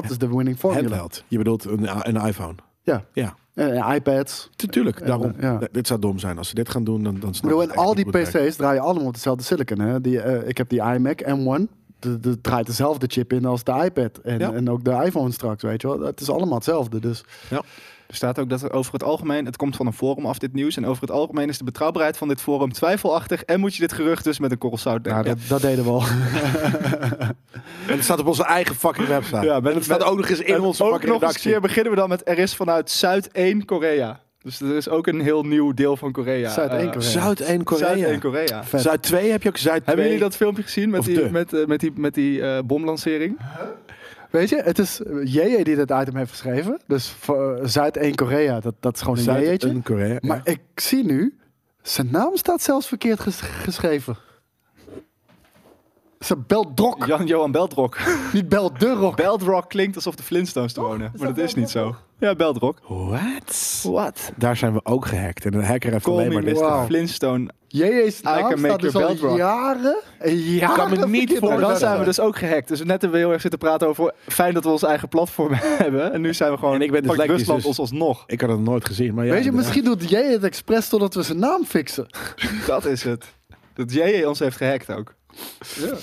dat 0.01 0.11
is 0.11 0.17
de 0.17 0.27
winning 0.35 0.57
formula. 0.57 0.81
Handheld. 0.87 1.23
Je 1.27 1.37
bedoelt 1.37 1.65
een, 1.65 1.89
een 2.15 2.27
iPhone. 2.27 2.55
Ja. 2.81 3.03
Ja, 3.13 3.35
Eh, 3.53 3.91
iPads. 3.95 4.49
natuurlijk. 4.57 5.05
Daarom. 5.05 5.33
ja. 5.39 5.57
D- 5.57 5.67
Dit 5.71 5.87
zou 5.87 5.99
dom 5.99 6.19
zijn. 6.19 6.37
Als 6.37 6.47
ze 6.47 6.55
dit 6.55 6.69
gaan 6.69 6.83
doen, 6.83 7.03
dan, 7.03 7.19
dan 7.19 7.33
snap 7.33 7.49
bedoel, 7.51 7.69
en 7.69 7.75
al 7.75 7.95
die. 7.95 8.09
PC's 8.09 8.55
draaien 8.55 8.81
allemaal 8.81 9.05
op 9.07 9.13
dezelfde 9.13 9.43
silicon. 9.43 9.79
Hè? 9.79 10.01
Die, 10.01 10.19
eh, 10.21 10.47
ik 10.47 10.57
heb 10.57 10.69
die 10.69 10.81
iMac 10.81 11.21
M1. 11.21 11.67
De, 11.99 12.19
de 12.19 12.41
draait 12.41 12.65
dezelfde 12.65 13.05
chip 13.09 13.33
in 13.33 13.45
als 13.45 13.63
de 13.63 13.81
iPad. 13.85 14.17
En, 14.17 14.39
Ja. 14.39 14.51
en 14.53 14.69
ook 14.69 14.83
de 14.83 15.01
iPhone 15.05 15.31
straks, 15.31 15.63
weet 15.63 15.81
je 15.81 15.87
wel. 15.87 15.99
Het 15.99 16.21
is 16.21 16.29
allemaal 16.29 16.55
hetzelfde. 16.55 16.99
Dus 16.99 17.23
Er 18.13 18.19
staat 18.19 18.39
ook 18.39 18.49
dat 18.49 18.61
er 18.61 18.71
over 18.71 18.93
het 18.93 19.03
algemeen, 19.03 19.45
het 19.45 19.55
komt 19.55 19.75
van 19.75 19.85
een 19.85 19.93
forum 19.93 20.25
af 20.25 20.37
dit 20.37 20.53
nieuws, 20.53 20.77
en 20.77 20.85
over 20.85 21.01
het 21.01 21.11
algemeen 21.11 21.49
is 21.49 21.57
de 21.57 21.63
betrouwbaarheid 21.63 22.17
van 22.17 22.27
dit 22.27 22.41
forum 22.41 22.71
twijfelachtig 22.71 23.43
en 23.43 23.59
moet 23.59 23.75
je 23.75 23.81
dit 23.81 23.93
gerucht 23.93 24.23
dus 24.23 24.39
met 24.39 24.51
een 24.51 24.57
korrel 24.57 24.77
zout 24.79 25.03
nou, 25.05 25.23
dat, 25.23 25.37
dat 25.47 25.61
deden 25.61 25.83
we 25.83 25.89
al. 25.89 26.03
En 27.87 27.95
het 27.95 28.03
staat 28.03 28.19
op 28.19 28.27
onze 28.27 28.43
eigen 28.45 28.75
fucking 28.75 29.07
website. 29.07 29.45
Ja, 29.45 29.59
met- 29.59 29.69
en 29.69 29.75
het 29.75 29.83
staat 29.83 30.03
ook 30.03 30.17
nog 30.17 30.29
eens 30.29 30.39
in 30.39 30.59
onze 30.59 30.83
ook 30.83 30.91
fucking 30.91 31.19
nog 31.19 31.33
keer 31.33 31.61
beginnen 31.61 31.91
we 31.91 31.97
dan 31.97 32.09
met 32.09 32.27
er 32.27 32.37
is 32.37 32.55
vanuit 32.55 32.89
Zuid-1 33.05 33.65
Dus 34.41 34.61
er 34.61 34.75
is 34.75 34.89
ook 34.89 35.07
een 35.07 35.21
heel 35.21 35.43
nieuw 35.43 35.71
deel 35.73 35.97
van 35.97 36.11
Korea. 36.11 36.49
Zuid-1 36.49 36.71
Eh, 36.71 36.91
Korea. 36.91 36.99
Zuid-1-Korea. 36.99 37.95
Zuid-1 37.95 38.19
Korea. 38.19 38.63
Zuid 38.75 39.01
2 39.01 39.31
heb 39.31 39.43
je 39.43 39.49
ook 39.49 39.57
Zuid 39.57 39.83
2. 39.83 39.85
Hebben 39.85 40.05
jullie 40.05 40.19
dat 40.19 40.35
filmpje 40.35 40.63
gezien 40.63 40.89
met 40.89 40.99
Of 40.99 41.05
die, 41.05 41.15
de. 41.15 41.29
met, 41.31 41.53
eh, 41.53 41.65
met 41.65 41.79
die, 41.79 41.91
met 41.95 42.13
die 42.13 42.41
eh, 42.41 42.59
bomlancering? 42.65 43.37
Weet 44.33 44.49
je, 44.49 44.61
het 44.63 44.79
is 44.79 45.01
eh, 45.03 45.15
JJ 45.23 45.63
die 45.63 45.75
dit 45.75 45.91
item 45.91 46.15
heeft 46.15 46.29
geschreven. 46.29 46.79
Dus 46.87 47.09
voor, 47.09 47.55
eh, 47.55 47.65
Zuid-1 47.67 48.15
Korea, 48.15 48.59
dat, 48.59 48.73
dat 48.79 48.95
is 48.95 49.01
gewoon 49.01 49.17
een 49.17 49.23
JJ'tje. 49.23 49.67
Zuid-Korea. 49.69 50.17
Maar 50.21 50.41
ik 50.43 50.59
zie 50.75 51.03
nu, 51.05 51.37
zijn 51.81 52.07
naam 52.11 52.37
staat 52.37 52.61
zelfs 52.61 52.87
verkeerd 52.87 53.19
ges- 53.19 53.41
geschreven. 53.41 54.17
Ze 56.19 56.37
Beldrok, 56.37 57.05
Jan-Johan 57.05 57.51
Beldrok. 57.51 57.97
niet 58.33 58.49
Beldurok. 58.49 59.15
Beldrock 59.15 59.69
klinkt 59.69 59.95
alsof 59.95 60.15
de 60.15 60.23
Flintstones 60.23 60.73
te 60.73 60.81
wonen. 60.81 61.11
Maar 61.17 61.27
dat 61.27 61.37
is 61.37 61.53
niet 61.53 61.69
zo. 61.69 61.95
Ja, 62.23 62.35
Beldrock. 62.35 62.77
What? 62.87 63.81
What? 63.83 64.31
Daar 64.37 64.57
zijn 64.57 64.73
we 64.73 64.79
ook 64.85 65.05
gehackt. 65.05 65.45
En 65.45 65.53
een 65.53 65.63
hacker 65.63 65.91
heeft 65.91 66.03
Call 66.03 66.13
alleen 66.13 66.33
maar 66.33 66.43
dit. 66.43 66.63
Flintstone. 66.85 67.49
Naam 67.69 68.33
make 68.33 68.57
staat 68.57 68.79
dus 68.79 68.95
al 68.95 69.15
rock. 69.15 69.37
jaren 69.37 69.95
en 70.19 70.35
jaren 70.35 70.75
kan 70.75 70.89
me 70.99 71.07
niet 71.07 71.37
voor- 71.39 71.59
dan 71.59 71.77
zijn 71.77 71.99
we 71.99 72.05
dus 72.05 72.19
ook 72.19 72.37
gehackt. 72.37 72.67
Dus 72.67 72.79
net 72.79 72.87
hebben 72.89 73.11
we 73.11 73.17
heel 73.17 73.31
erg 73.31 73.41
zitten 73.41 73.59
praten 73.59 73.87
over... 73.87 74.13
Fijn 74.27 74.53
dat 74.53 74.63
we 74.63 74.69
ons 74.69 74.83
eigen 74.83 75.07
platform 75.07 75.53
hebben. 75.83 76.13
En 76.13 76.21
nu 76.21 76.33
zijn 76.33 76.51
we 76.51 76.57
gewoon... 76.57 76.75
En 76.75 76.81
ik 76.81 76.91
ben 76.91 77.01
dyslectisch, 77.03 77.37
Rusland 77.37 77.57
dus- 77.59 77.67
ons 77.67 77.79
alsnog. 77.79 78.23
Ik 78.27 78.41
had 78.41 78.49
het 78.49 78.59
nooit 78.59 78.85
gezien. 78.85 79.13
Maar 79.13 79.25
ja, 79.25 79.31
Weet 79.31 79.43
je, 79.43 79.51
misschien 79.51 79.83
doet 79.83 80.09
JJ 80.09 80.15
het 80.31 80.43
expres 80.43 80.89
totdat 80.89 81.13
we 81.13 81.23
zijn 81.23 81.39
naam 81.39 81.65
fixen. 81.65 82.07
Dat 82.67 82.85
is 82.85 83.03
het. 83.03 83.25
Dat 83.73 83.93
JJ 83.93 84.23
ons 84.23 84.39
heeft 84.39 84.57
gehackt 84.57 84.89
ook. 84.89 85.13
Ja. 85.79 85.95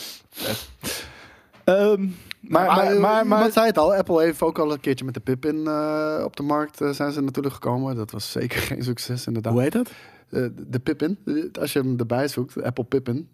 Ehm, 1.64 2.07
maar, 2.51 2.66
maar, 2.66 3.01
maar, 3.01 3.26
maar, 3.26 3.53
zei 3.53 3.66
het 3.66 3.78
al, 3.78 3.94
Apple 3.94 4.22
heeft 4.22 4.42
ook 4.42 4.59
al 4.59 4.72
een 4.72 4.80
keertje 4.80 5.05
met 5.05 5.14
de 5.14 5.20
Pippin 5.20 5.66
eh, 5.66 6.20
op 6.24 6.36
de 6.36 6.42
markt 6.42 6.80
eh, 6.80 6.90
zijn 6.90 7.12
ze 7.12 7.20
natuurlijk 7.20 7.55
gekomen. 7.55 7.96
Dat 7.96 8.11
was 8.11 8.30
zeker 8.30 8.61
geen 8.70 8.82
succes 8.82 9.26
inderdaad. 9.26 9.53
Hoe 9.53 9.62
heet 9.62 9.72
dat? 9.72 9.90
Eh, 10.30 10.44
de 10.57 10.78
Pippin, 10.78 11.18
als 11.61 11.72
je 11.72 11.78
hem 11.78 11.98
erbij 11.98 12.28
zoekt, 12.28 12.62
Apple 12.62 12.84
Pippin. 12.84 13.28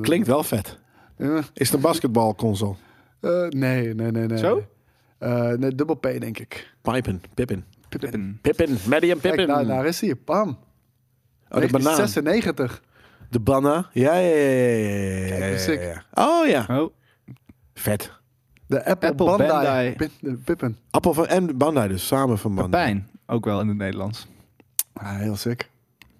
Klinkt 0.00 0.26
wel 0.26 0.42
vet. 0.42 0.78
Ja. 1.16 1.36
Is 1.36 1.66
het 1.66 1.72
een 1.72 1.80
basketbalconsole? 1.80 2.74
Eh, 3.20 3.46
nee, 3.48 3.94
nee, 3.94 4.10
nee, 4.10 4.26
nee. 4.26 4.38
Zo? 4.38 4.66
Eh, 5.18 5.50
nee, 5.50 5.74
dubbel 5.74 5.96
P 5.96 6.02
denk 6.02 6.38
ik. 6.38 6.74
Pippin. 6.82 7.22
Pippin. 7.34 7.64
Pippin. 7.88 8.38
Pippin. 8.42 8.78
Medium 8.86 9.20
Kijk, 9.20 9.34
Pippin. 9.34 9.46
daar, 9.46 9.66
daar 9.66 9.86
is 9.86 10.00
hij. 10.00 10.14
Bam. 10.24 10.48
oh, 10.48 11.60
de 11.60 11.66
banaan. 11.66 11.96
1996. 11.96 12.82
De 13.30 13.40
banana. 13.40 13.88
Ja, 13.92 14.14
ja, 14.14 14.36
ja, 14.36 14.50
ja, 14.50 14.68
ja, 14.68 15.16
ja, 15.16 15.26
Kijk, 15.26 15.40
hoe 15.42 15.50
ja, 15.50 15.58
sick. 15.58 15.80
ja. 15.80 16.04
Oh 16.14 16.46
ja. 16.46 16.66
Oh, 16.70 16.92
Vet. 17.74 18.12
De 18.68 18.84
Apple, 18.84 19.08
Apple 19.08 19.26
Bandai. 19.26 19.48
Bandai. 19.48 20.10
De 20.20 20.36
Pippin. 20.44 20.76
Appel 20.90 21.14
van 21.14 21.26
en 21.26 21.56
Bandai 21.56 21.88
dus. 21.88 22.06
Samen 22.06 22.38
van 22.38 22.54
Bandai. 22.54 22.84
Pijn. 22.84 23.08
Ook 23.26 23.44
wel 23.44 23.60
in 23.60 23.68
het 23.68 23.76
Nederlands. 23.76 24.26
Ah, 24.92 25.16
heel 25.16 25.36
sick. 25.36 25.70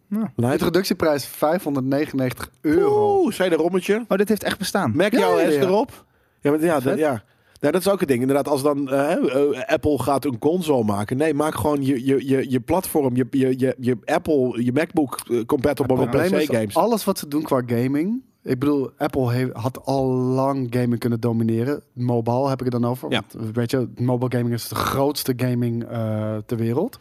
Live. 0.09 0.53
Introductieprijs 0.53 1.27
599 1.27 2.51
euro. 2.61 3.21
Oeh, 3.21 3.33
zei 3.33 3.51
de 3.51 3.57
rommetje. 3.57 4.05
Oh, 4.09 4.19
dit 4.19 4.29
heeft 4.29 4.43
echt 4.43 4.59
bestaan. 4.59 4.97
Mac 4.97 5.13
Ja, 5.13 5.19
jouw 5.19 5.39
ja, 5.39 5.49
ja. 5.49 5.61
erop. 5.61 6.05
Ja, 6.41 6.51
maar 6.51 6.61
ja, 6.61 6.81
dat, 6.81 6.99
ja. 6.99 7.23
Nou, 7.61 7.73
dat 7.73 7.81
is 7.81 7.89
ook 7.89 8.01
het 8.01 8.09
ding. 8.09 8.21
Inderdaad, 8.21 8.49
als 8.49 8.63
dan 8.63 8.91
eh, 8.91 9.13
eh, 9.13 9.63
Apple 9.67 10.03
gaat 10.03 10.25
een 10.25 10.39
console 10.39 10.85
maken. 10.85 11.17
Nee, 11.17 11.35
maak 11.35 11.55
gewoon 11.55 11.85
je, 11.85 12.05
je, 12.05 12.29
je, 12.29 12.51
je 12.51 12.61
platform, 12.61 13.17
je, 13.17 13.27
je, 13.31 13.59
je, 13.59 13.75
je 13.79 13.99
Apple, 14.05 14.65
je 14.65 14.73
MacBook 14.73 15.21
eh, 15.31 15.45
compatible 15.45 16.07
met 16.07 16.33
is, 16.33 16.47
PC-games. 16.47 16.75
alles 16.75 17.05
wat 17.05 17.19
ze 17.19 17.29
doen 17.29 17.43
qua 17.43 17.63
gaming. 17.67 18.23
Ik 18.49 18.59
bedoel, 18.59 18.91
Apple 18.97 19.33
heeft, 19.33 19.53
had 19.53 19.85
al 19.85 20.07
lang 20.13 20.67
gaming 20.71 20.99
kunnen 20.99 21.21
domineren. 21.21 21.83
Mobile 21.93 22.49
heb 22.49 22.59
ik 22.59 22.73
het 22.73 22.83
dan 22.83 22.91
over. 22.91 23.11
Ja. 23.11 23.23
Want, 23.33 23.55
weet 23.57 23.71
je, 23.71 23.89
mobile 23.97 24.31
gaming 24.31 24.55
is 24.55 24.69
de 24.69 24.75
grootste 24.75 25.33
gaming 25.37 25.85
eh, 25.85 26.37
ter 26.47 26.57
wereld. 26.57 26.99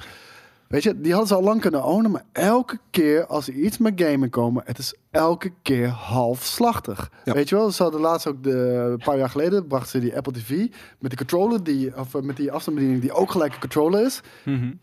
Weet 0.68 0.84
je, 0.84 1.02
die 1.02 1.12
hadden 1.12 1.28
ze 1.28 1.36
al 1.36 1.44
lang 1.44 1.62
kunnen 1.62 1.84
ownen. 1.84 2.12
Maar 2.12 2.24
elke 2.32 2.78
keer 2.90 3.26
als 3.26 3.48
er 3.48 3.54
iets 3.54 3.78
met 3.78 4.02
gaming 4.02 4.32
komen, 4.32 4.64
het 4.66 4.78
is 4.78 4.94
elke 5.12 5.52
keer 5.62 5.88
halfslachtig. 5.88 7.12
Ja. 7.24 7.34
Weet 7.34 7.50
je 7.50 7.56
wel, 7.56 7.72
ze 7.72 7.84
hadden 7.84 8.02
laatst 8.02 8.28
ook 8.28 8.44
de, 8.44 8.88
een 8.92 9.04
paar 9.06 9.18
jaar 9.18 9.30
geleden 9.30 9.68
brachten 9.68 9.90
ze 9.90 10.00
die 10.00 10.16
Apple 10.16 10.34
TV 10.34 10.50
met 11.00 11.10
die 11.10 11.18
controller, 11.18 11.64
die, 11.64 11.98
of 11.98 12.16
eh, 12.16 12.22
met 12.22 12.38
die 12.38 12.52
afstandsbediening 12.52 13.02
die 13.02 13.14
ook 13.14 13.32
gelijk 13.32 13.54
een 13.54 13.60
controller 13.60 14.06
is. 14.06 14.22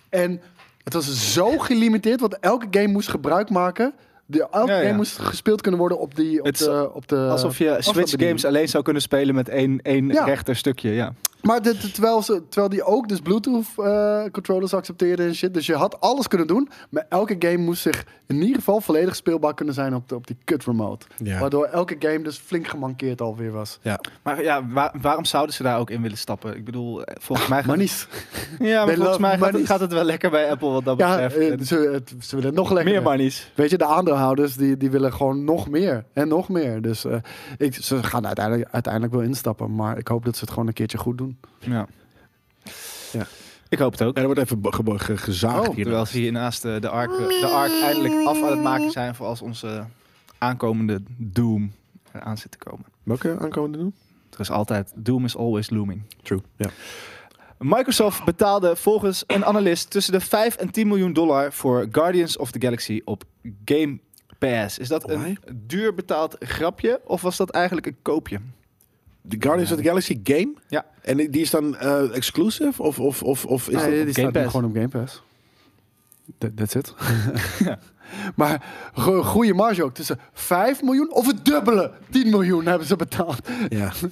En 0.09 0.41
het 0.83 0.93
was 0.93 1.33
zo 1.33 1.59
gelimiteerd, 1.59 2.21
want 2.21 2.39
elke 2.39 2.67
game 2.71 2.93
moest 2.93 3.09
gebruik 3.09 3.51
maken 3.51 3.95
Die, 4.27 4.49
elke 4.51 4.71
Ja, 4.71 4.77
ja. 4.79 4.83
game 4.85 4.97
moest 4.97 5.19
gespeeld 5.19 5.61
kunnen 5.61 5.81
worden 5.81 5.99
op, 5.99 6.15
die, 6.15 6.43
op, 6.43 6.57
de, 6.57 6.91
op 6.93 7.09
de... 7.09 7.17
Alsof 7.17 7.59
je 7.59 7.77
Switch 7.79 8.15
games 8.19 8.45
alleen 8.45 8.69
zou 8.69 8.85
kunnen 8.85 9.03
spelen 9.03 9.35
met 9.35 9.49
één, 9.49 9.81
één 9.83 10.09
Ja. 10.09 10.25
rechter 10.25 10.57
stukje. 10.57 10.91
Ja. 10.91 11.13
Maar 11.47 11.63
dit, 11.63 11.93
terwijl, 11.95 12.23
ze, 12.23 12.43
terwijl 12.49 12.69
die 12.69 12.85
ook 12.85 13.09
dus 13.09 13.21
Bluetooth 13.21 13.67
eh, 13.77 14.23
controllers 14.33 14.75
accepteerden 14.75 15.27
en 15.27 15.35
shit. 15.35 15.55
Dus 15.55 15.67
je 15.67 15.75
had 15.75 16.01
alles 16.01 16.29
kunnen 16.29 16.47
doen. 16.47 16.69
Maar 16.91 17.07
elke 17.09 17.37
game 17.39 17.57
moest 17.57 17.83
zich 17.83 18.05
in 18.27 18.37
ieder 18.41 18.55
geval 18.57 18.81
volledig 18.81 19.17
speelbaar 19.17 19.55
kunnen 19.55 19.75
zijn 19.75 19.95
op, 19.95 20.09
de, 20.09 20.15
op 20.15 20.27
die 20.27 20.37
cut 20.45 20.65
remote. 20.65 21.07
Ja. 21.17 21.39
Waardoor 21.41 21.65
elke 21.65 21.97
game 21.99 22.23
dus 22.23 22.37
flink 22.39 22.67
gemankeerd 22.67 23.21
alweer 23.21 23.53
was. 23.53 23.79
Ja. 23.83 24.01
Maar 24.23 24.43
ja, 24.43 24.67
waar- 24.69 24.95
waarom 25.01 25.25
zouden 25.25 25.55
ze 25.55 25.63
daar 25.63 25.79
ook 25.79 25.91
in 25.91 26.03
willen 26.03 26.19
stappen? 26.19 26.57
Ik 26.57 26.65
bedoel, 26.65 27.05
eh, 27.05 27.17
volgens 27.21 27.49
mij 27.49 27.59
gaat, 27.59 27.67
Manies. 27.67 28.09
ja, 28.59 28.85
maar 28.85 28.95
volgens 28.95 29.19
mij 29.19 29.31
gaat 29.31 29.41
het, 29.43 29.53
monies. 29.53 29.67
gaat 29.69 29.81
het 29.81 29.93
wel 29.93 30.05
lekker 30.05 30.31
bij 30.31 30.51
Apple 30.51 30.71
wat 30.71 30.85
dat 30.85 30.99
Ja, 30.99 31.11
betreft. 31.11 31.37
eh, 31.37 31.53
En 31.53 31.65
ze, 31.67 31.77
het- 31.93 32.15
ze 32.25 32.37
willen 32.37 32.55
nog 32.55 32.71
lekker. 32.71 32.93
meer 32.93 33.03
monies. 33.03 33.51
Weet 33.55 33.71
je, 33.71 33.79
de 33.79 33.85
aandeelhouders 33.87 34.57
die, 34.57 34.77
die 34.77 34.91
willen 34.91 35.13
gewoon 35.13 35.45
nog 35.45 35.69
meer. 35.69 36.05
En 36.13 36.29
nog 36.29 36.49
meer. 36.49 36.83
Dus 36.83 37.05
eh, 37.05 37.17
ik, 37.59 37.75
ze 37.75 38.03
gaan 38.03 38.27
uiteindelijk, 38.27 38.69
uiteindelijk 38.71 39.13
wel 39.15 39.23
instappen. 39.23 39.75
Maar 39.75 39.99
ik 39.99 40.09
hoop 40.09 40.25
dat 40.25 40.35
ze 40.35 40.41
het 40.41 40.51
gewoon 40.51 40.67
een 40.67 40.73
keertje 40.75 40.99
goed 40.99 41.19
doen. 41.19 41.34
Ja. 41.59 41.87
Ja. 43.13 43.27
Ik 43.69 43.79
hoop 43.79 43.93
het 43.93 44.03
ook. 44.03 44.15
En 44.17 44.21
er 44.21 44.35
wordt 44.35 44.41
even 44.41 45.19
gezaagd 45.19 45.69
Oh, 45.69 45.75
hier. 45.75 45.85
terwijl 45.85 46.07
ze 46.07 46.19
hier 46.19 46.33
naast 46.33 46.65
eh, 46.65 46.81
de 46.81 46.89
Ark, 46.89 47.11
eh, 47.11 47.17
de 47.41 47.47
Ark 47.47 47.71
eindelijk 47.83 48.27
af 48.27 48.43
aan 48.43 48.51
het 48.51 48.63
maken 48.63 48.91
zijn 48.91 49.15
voor 49.15 49.27
als 49.27 49.43
onze 49.43 49.85
aankomende 50.39 51.03
Doom 51.17 51.73
eraan 52.13 52.39
zit 52.39 52.51
te 52.51 52.59
komen. 52.59 52.85
Welke 53.03 53.37
aankomende 53.41 53.79
doen? 53.79 53.95
Er 54.31 54.41
is 54.41 54.51
altijd, 54.51 54.93
Doom 54.95 55.25
is 55.25 55.37
always 55.37 55.71
looming. 55.71 56.03
True. 56.23 56.41
Ja. 56.57 56.71
Microsoft 57.59 58.25
betaalde 58.25 58.77
volgens 58.77 59.25
een 59.27 59.45
analist 59.45 59.91
tussen 59.91 60.13
de 60.13 60.21
5 60.21 60.57
en 60.57 60.71
10 60.71 60.89
miljoen 60.89 61.13
dollar 61.13 61.53
voor 61.53 61.87
Guardians 61.93 62.37
of 62.37 62.51
the 62.51 62.61
Galaxy 62.61 63.01
op 63.05 63.25
Game 63.65 63.99
Pass. 64.39 64.79
Is 64.79 64.89
dat 64.89 65.11
een 65.11 65.39
duur 65.53 65.95
betaald 65.95 66.37
grapje 66.39 67.01
of 67.05 67.23
was 67.23 67.37
dat 67.37 67.51
eigenlijk 67.51 67.87
een 67.87 67.97
koopje? 68.03 68.41
De 69.27 69.37
Guardians 69.41 69.71
of 69.73 69.77
the 69.79 69.83
Galaxy 69.85 70.21
game? 70.25 70.53
Ja. 70.69 70.85
En 71.03 71.17
die 71.17 71.31
is 71.41 71.51
dan 71.51 71.77
eh, 71.77 72.17
exclusive? 72.17 72.83
Of, 72.83 72.99
of, 72.99 73.23
of, 73.23 73.45
of 73.45 73.69
is 73.69 73.75
Nee, 73.83 73.97
dat... 73.97 74.15
die 74.15 74.15
Game 74.15 74.31
Pass? 74.31 74.51
gewoon 74.51 74.65
op 74.65 74.75
Game 74.75 74.89
Pass. 74.89 75.23
That- 76.39 76.57
That's 76.57 76.75
it. 76.75 76.95
Maar 78.35 78.63
go- 78.95 79.23
goede 79.23 79.55
marge 79.55 79.83
ook. 79.85 79.95
Tussen 79.95 80.19
5 80.33 80.83
miljoen 80.83 81.13
of 81.13 81.27
het 81.27 81.45
dubbele. 81.45 81.93
10 82.11 82.31
miljoen 82.31 82.67
hebben 82.67 82.87
ze 82.87 82.97
betaald. 82.97 83.49
Ja. 83.69 83.93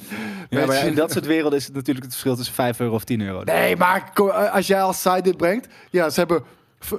Ja, 0.50 0.66
maar 0.66 0.76
ja, 0.76 0.82
in 0.82 0.94
dat 0.94 1.12
soort 1.12 1.26
werelden 1.26 1.58
is 1.58 1.64
het 1.64 1.74
natuurlijk 1.74 2.04
het 2.04 2.14
verschil 2.14 2.36
tussen 2.36 2.54
5 2.54 2.80
euro 2.80 2.94
of 2.94 3.04
10 3.04 3.20
euro. 3.20 3.42
Nee, 3.44 3.76
maar 3.76 4.10
ko- 4.14 4.28
als 4.28 4.66
jij 4.66 4.82
als 4.82 5.00
site 5.02 5.22
dit 5.22 5.36
brengt. 5.36 5.66
Ja, 5.90 6.10
ze 6.10 6.20
hebben 6.20 6.42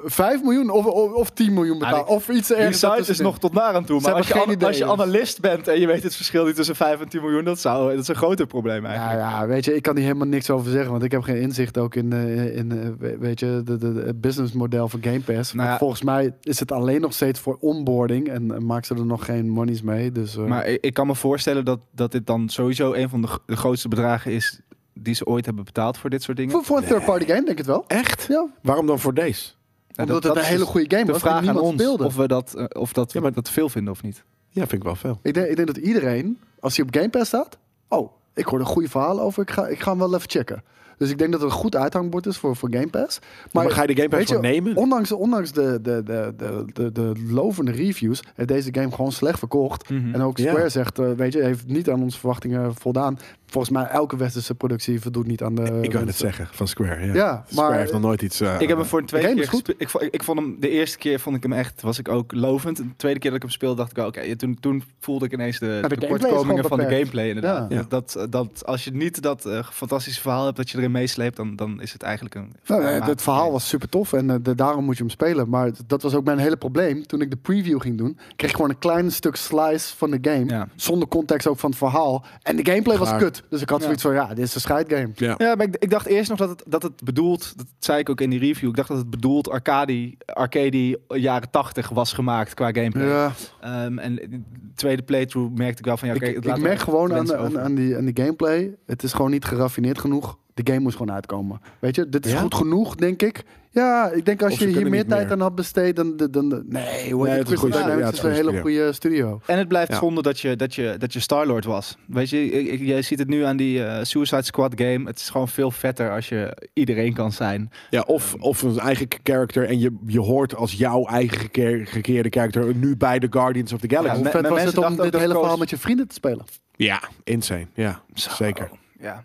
5 0.04 0.44
miljoen 0.44 0.70
of, 0.70 0.86
of, 0.86 1.12
of 1.14 1.30
10 1.30 1.54
miljoen 1.54 1.80
betaald. 1.80 2.08
die- 2.08 2.16
of 2.16 2.30
iets 2.30 2.48
Die 2.48 2.58
ergens. 2.58 2.80
site 2.80 3.12
is 3.12 3.20
nog 3.20 3.40
tot 3.40 3.54
naar 3.54 3.74
aan 3.74 3.86
toe. 3.86 4.02
Maar 4.02 4.14
als 4.14 4.28
je, 4.28 4.58
als 4.66 4.78
je 4.78 4.86
analist 4.86 5.42
bent 5.42 5.68
en 5.68 5.80
je 5.80 5.88
weet 5.88 6.04
het 6.04 6.16
verschil 6.16 6.46
niet 6.46 6.56
tussen 6.56 6.76
5 6.76 7.02
en 7.02 7.10
10 7.10 7.22
miljoen, 7.22 7.44
dat, 7.44 7.60
zou, 7.60 7.90
dat 7.92 8.00
is 8.02 8.08
een 8.08 8.16
groter 8.16 8.48
probleem 8.48 8.84
Ja, 8.84 8.90
eigenlijk. 8.90 9.20
ja, 9.30 9.48
weet 9.48 9.66
je, 9.66 9.76
ik 9.76 9.82
kan 9.82 9.96
hier 9.96 10.06
helemaal 10.06 10.28
niks 10.28 10.50
over 10.50 10.72
zeggen, 10.72 10.92
want 10.92 11.04
ik 11.04 11.12
heb 11.12 11.22
geen 11.22 11.42
inzicht 11.42 11.78
ook 11.78 11.96
in, 11.96 12.14
eh, 12.14 12.56
in 12.56 12.72
eh, 12.72 12.78
we- 13.00 13.18
weet 13.20 13.40
je, 13.40 13.62
de, 13.66 13.78
de, 13.78 14.14
businessmodel 14.16 14.90
van 14.90 15.00
Game 15.04 15.20
Pass. 15.20 15.54
Nou 15.54 15.70
ja- 15.70 15.78
volgens 15.78 16.02
mij 16.04 16.34
is 16.42 16.60
het 16.60 16.72
alleen 16.72 17.02
nog 17.02 17.14
steeds 17.14 17.40
voor 17.40 17.58
onboarding 17.60 18.30
en 18.30 18.44
uh, 18.44 18.58
maken 18.58 18.86
ze 18.86 18.94
er 18.96 19.06
nog 19.06 19.26
geen 19.26 19.50
monies 19.50 19.82
mee. 19.82 20.12
Dus, 20.12 20.36
eh, 20.38 20.44
Maar 20.46 20.66
ik, 20.68 20.84
ik 20.84 20.94
kan 20.94 21.08
me 21.08 21.16
voorstellen 21.16 21.66
dat, 21.66 21.80
dat 21.92 22.12
dit 22.12 22.28
dan 22.28 22.50
sowieso 22.50 22.94
een 22.94 23.10
van 23.10 23.22
de, 23.46 23.56
grootste 23.56 23.88
bedragen 23.88 24.32
is 24.32 24.60
die 24.94 25.14
ze 25.16 25.26
ooit 25.26 25.46
hebben 25.46 25.64
betaald 25.64 25.98
voor 25.98 26.10
dit 26.10 26.24
soort 26.24 26.38
dingen. 26.38 26.52
voor, 26.52 26.64
voor 26.64 26.78
een 26.78 26.84
third-party 26.86 27.26
game 27.26 27.36
denk 27.36 27.50
ik 27.50 27.58
het 27.58 27.66
wel. 27.68 27.84
Echt? 27.88 28.26
Ja, 28.30 28.48
Waarom 28.62 28.86
dan 28.88 29.00
voor 29.00 29.14
deze? 29.14 29.50
Ja, 29.96 30.04
omdat 30.04 30.22
dat 30.22 30.24
het 30.24 30.36
een 30.36 30.50
is 30.50 30.56
hele 30.56 30.66
goede 30.66 30.90
game 30.96 31.06
de 31.06 31.12
was, 31.12 31.22
die 31.22 31.30
vraag 31.32 31.48
aan 31.48 31.60
ons 31.60 31.74
speelde. 31.74 32.04
of 32.06 32.16
we 32.16 32.28
dat, 32.28 32.54
eh, 32.54 32.66
of 32.82 32.94
dat, 32.94 33.14
Ja, 33.14 33.22
maar- 33.22 33.34
dat 33.34 33.50
veel 33.50 33.70
vinden 33.70 33.94
of 33.94 34.04
niet. 34.04 34.24
Ja, 34.50 34.60
vind 34.62 34.72
ik 34.74 34.84
wel 34.84 34.96
veel. 34.96 35.20
Ik, 35.22 35.34
denk, 35.34 35.48
ik 35.48 35.56
denk 35.56 35.68
dat 35.68 35.78
iedereen, 35.78 36.40
als 36.60 36.76
hij 36.78 36.86
op 36.86 36.96
Game 36.96 37.10
Pass 37.10 37.28
staat, 37.28 37.58
oh, 37.88 38.12
ik 38.34 38.46
hoor 38.46 38.60
er 38.60 38.66
goede 38.66 38.90
verhalen 38.90 39.24
over, 39.24 39.42
ik 39.42 39.52
ga, 39.52 39.68
ik 39.68 39.80
ga 39.80 39.90
hem 39.90 40.00
wel 40.00 40.16
even 40.16 40.30
checken. 40.30 40.64
Dus 40.98 41.10
ik 41.10 41.18
denk 41.18 41.32
dat 41.32 41.42
het 41.42 41.50
een 41.50 41.56
goed 41.56 41.76
uithangbord 41.76 42.26
is 42.26 42.38
voor, 42.38 42.56
voor 42.56 42.70
Game 42.72 42.88
Pass. 42.88 43.20
Maar, 43.52 43.72
ga 43.72 43.82
je 43.82 43.88
de 43.88 43.96
Game 43.96 44.10
Pass 44.10 44.30
je, 44.30 44.38
nemen? 44.40 44.76
Ondanks, 44.76 45.12
ondanks 45.12 45.52
de, 45.52 45.80
de, 45.82 46.04
de, 46.04 46.34
de, 46.38 46.66
de, 46.74 46.92
de 46.92 47.12
lovende 47.30 47.72
reviews 47.72 48.24
heeft 48.36 48.48
deze 48.48 48.70
game 48.72 48.92
gewoon 48.92 49.12
slecht 49.12 49.40
verkocht. 49.40 49.90
Mhm. 49.90 50.14
En 50.14 50.22
ook 50.22 50.38
Ja. 50.38 50.50
Square 50.52 50.70
zegt, 50.70 51.00
eh, 51.00 51.12
weet 51.12 51.34
je, 51.34 51.42
heeft 51.44 51.68
niet 51.68 51.90
aan 51.90 52.02
onze 52.02 52.20
verwachtingen 52.20 52.76
voldaan. 52.76 53.20
Volgens 53.54 53.74
mij 53.74 53.86
elke 53.86 54.18
westerse 54.18 54.56
productie 54.56 55.02
voldoet 55.02 55.28
niet 55.28 55.44
aan 55.44 55.56
de... 55.56 55.80
ik 55.82 55.90
kan 55.90 56.08
het 56.08 56.16
zeggen, 56.16 56.48
van 56.52 56.68
Square. 56.68 57.06
Ja, 57.06 57.14
Ja, 57.14 57.44
Square 57.50 57.70
maar- 57.70 57.80
heeft 57.80 57.92
nog 57.92 58.02
nooit 58.02 58.22
iets... 58.22 58.42
eh, 58.42 58.56
ik 58.62 58.68
heb 58.68 58.78
hem 58.78 58.88
voor 58.88 59.00
een 59.00 59.06
tweede 59.06 59.28
game 59.28 59.40
keer 59.40 59.50
is 59.54 59.60
goed. 59.60 59.74
ik, 59.78 59.90
vond- 59.90 60.04
ik 60.12 60.24
vond 60.24 60.40
hem 60.40 60.56
de 60.60 60.70
eerste 60.70 60.98
keer 60.98 61.20
vond 61.20 61.36
ik 61.36 61.44
hem 61.44 61.54
echt 61.54 61.82
was 61.82 62.00
ik 62.00 62.08
ook 62.10 62.32
lovend. 62.32 62.78
De 62.78 62.86
tweede 62.98 63.20
keer 63.20 63.30
dat 63.30 63.40
ik 63.40 63.46
hem 63.46 63.56
speelde 63.56 63.76
dacht 63.76 63.90
ik 63.90 63.96
wel, 63.96 64.08
oké, 64.08 64.36
toen, 64.36 64.58
toen 64.60 64.84
voelde 65.00 65.26
ik 65.26 65.34
ineens 65.34 65.60
de, 65.60 65.80
de, 65.88 65.96
tekortkomingen 65.98 66.64
gewoon 66.64 66.64
van 66.64 66.78
de 66.78 66.96
gameplay 66.96 67.28
inderdaad. 67.28 67.72
Ja. 67.72 67.86
Dat, 67.90 68.26
dat 68.30 68.66
als 68.66 68.84
je 68.84 68.92
niet 68.92 69.22
dat 69.22 69.46
eh, 69.46 69.64
fantastische 69.72 70.22
verhaal 70.22 70.46
hebt 70.46 70.58
dat 70.58 70.70
je 70.70 70.78
erin 70.78 70.92
meesleept, 70.92 71.36
dan, 71.36 71.56
dan 71.56 71.82
is 71.82 71.94
het 71.94 72.02
eigenlijk 72.02 72.36
een. 72.36 72.54
Nou, 72.66 72.82
nee, 72.84 72.92
matig 72.94 73.08
het 73.08 73.22
verhaal 73.22 73.52
was 73.52 73.68
super 73.68 73.90
tof 73.90 74.14
en 74.14 74.30
eh, 74.30 74.36
de- 74.42 74.56
daarom 74.56 74.86
moet 74.86 74.98
je 74.98 75.04
hem 75.04 75.12
spelen. 75.12 75.50
Maar 75.50 75.72
dat 75.88 76.02
was 76.02 76.14
ook 76.16 76.24
mijn 76.26 76.38
hele 76.40 76.58
probleem. 76.58 77.06
Toen 77.08 77.22
ik 77.22 77.30
de 77.30 77.38
preview 77.38 77.82
ging 77.82 77.98
doen, 77.98 78.18
kreeg 78.36 78.50
ik 78.50 78.56
gewoon 78.56 78.72
een 78.72 78.80
klein 78.80 79.12
stuk 79.12 79.36
slice 79.36 79.96
van 79.96 80.12
de 80.12 80.18
game. 80.22 80.46
Ja. 80.46 80.68
Zonder 80.76 81.08
context 81.08 81.48
ook 81.48 81.60
van 81.60 81.70
het 81.70 81.80
verhaal. 81.80 82.26
En 82.42 82.56
de 82.56 82.66
gameplay 82.66 82.98
was 82.98 83.08
Klaar. 83.08 83.20
kut. 83.22 83.43
Dus 83.50 83.62
ik 83.62 83.70
had 83.70 83.80
Ja. 83.80 83.84
zoiets 83.86 84.02
van, 84.04 84.14
ja, 84.14 84.28
dit 84.28 84.46
is 84.46 84.56
een 84.56 84.62
scheidgame. 84.62 85.10
Ja. 85.16 85.36
Ja, 85.38 85.56
maar 85.56 85.66
ik, 85.68 85.76
ik 85.80 85.90
dacht 85.90 86.06
eerst 86.06 86.30
nog 86.30 86.38
dat 86.40 86.50
het, 86.50 86.64
dat 86.68 86.84
het 86.84 87.04
bedoeld, 87.04 87.58
dat 87.58 87.66
zei 87.80 88.00
ik 88.00 88.10
ook 88.10 88.22
in 88.22 88.30
die 88.30 88.40
review, 88.40 88.70
ik 88.70 88.76
dacht 88.76 88.88
dat 88.88 88.98
het 88.98 89.10
bedoeld 89.10 89.50
arcade, 89.50 90.14
arcade 90.26 91.00
jaren 91.08 91.50
80 91.50 91.90
was 91.90 92.14
gemaakt 92.14 92.54
qua 92.54 92.72
gameplay. 92.72 93.08
Ja. 93.08 93.32
Ehm, 93.62 93.98
en 94.00 94.16
de 94.16 94.42
tweede 94.76 95.02
playthrough 95.02 95.54
merkte 95.56 95.80
ik 95.80 95.86
wel 95.86 95.98
van 95.98 96.08
ja, 96.08 96.16
oké, 96.16 96.26
ik, 96.26 96.36
het 96.36 96.44
ik 96.44 96.50
laat 96.50 96.60
merk 96.60 96.80
gewoon 96.80 97.14
aan, 97.14 97.36
aan, 97.36 97.60
aan, 97.60 97.76
die, 97.76 97.98
aan 97.98 98.06
die 98.06 98.18
gameplay. 98.24 98.76
Het 98.86 99.04
is 99.04 99.14
gewoon 99.14 99.32
niet 99.32 99.46
geraffineerd 99.46 100.00
genoeg. 100.00 100.38
De 100.54 100.62
game 100.66 100.80
moest 100.84 100.98
gewoon 100.98 101.14
uitkomen. 101.16 101.62
Weet 101.80 101.96
je, 101.96 102.10
dit 102.10 102.26
is 102.26 102.32
Ja? 102.32 102.40
goed 102.40 102.56
genoeg, 102.56 102.96
denk 102.96 103.22
ik. 103.22 103.44
Ja, 103.74 104.12
ik 104.12 104.26
denk 104.26 104.42
als 104.44 104.58
je 104.58 104.68
hier 104.68 104.90
meer 104.90 105.06
tijd 105.06 105.24
meer. 105.24 105.32
aan 105.32 105.40
had 105.40 105.56
besteed, 105.56 105.96
dan... 105.96 106.18
dan, 106.18 106.32
dan 106.32 106.64
nee, 106.68 107.14
hoor, 107.14 107.28
Nee, 107.28 107.38
het 107.38 107.48
is 107.48 107.54
een 107.54 107.60
Crystal 107.60 107.84
Dynamics 107.84 108.22
ja, 108.22 108.30
is 108.30 108.36
hele 108.38 108.62
goede 108.62 108.94
studio. 108.94 109.40
En 109.46 109.58
het 109.58 109.68
blijft 109.68 109.92
Ja. 109.92 109.98
zonde 109.98 110.22
dat 110.22 110.40
je, 110.40 110.56
dat 110.56 110.76
je, 110.76 110.96
dat 110.98 111.14
je 111.14 111.20
Star-Lord 111.20 111.66
was. 111.66 111.98
Weet 112.08 112.30
je, 112.30 112.78
jij 112.86 113.02
ziet 113.02 113.20
het 113.20 113.28
nu 113.28 113.44
aan 113.44 113.58
die 113.58 113.84
eh, 113.86 114.04
Suicide 114.04 114.44
Squad 114.44 114.72
game. 114.76 115.04
Het 115.06 115.20
is 115.20 115.30
gewoon 115.30 115.48
veel 115.48 115.72
vetter 115.72 116.12
als 116.12 116.30
je 116.30 116.68
iedereen 116.74 117.14
kan 117.14 117.32
zijn. 117.32 117.72
Ja, 117.90 118.02
of, 118.02 118.34
of 118.40 118.62
een 118.62 118.80
eigen 118.80 119.08
character 119.24 119.68
en 119.68 119.80
je, 119.80 119.98
je 120.08 120.20
hoort 120.20 120.56
als 120.56 120.74
jouw 120.74 121.06
eigen 121.06 121.38
gekeer- 121.40 121.88
gekeerde 121.88 122.30
character 122.30 122.76
nu 122.76 122.98
bij 122.98 123.20
de 123.20 123.28
Guardians 123.30 123.74
of 123.74 123.80
the 123.80 123.88
Ja, 123.90 123.96
Galaxy. 123.98 124.16
Hoe 124.16 124.24
me- 124.26 124.32
vet 124.32 124.42
was 124.50 124.62
mensen 124.64 124.82
het 124.82 124.90
om 125.00 125.04
dit 125.12 125.20
hele 125.22 125.34
verhaal 125.34 125.58
met 125.58 125.70
je 125.70 125.78
vrienden 125.78 126.08
te 126.08 126.14
spelen? 126.14 126.46
Ja, 126.76 127.02
insane. 127.24 127.68
Ja, 127.74 128.02
zeker. 128.14 128.70
Ja. 129.00 129.24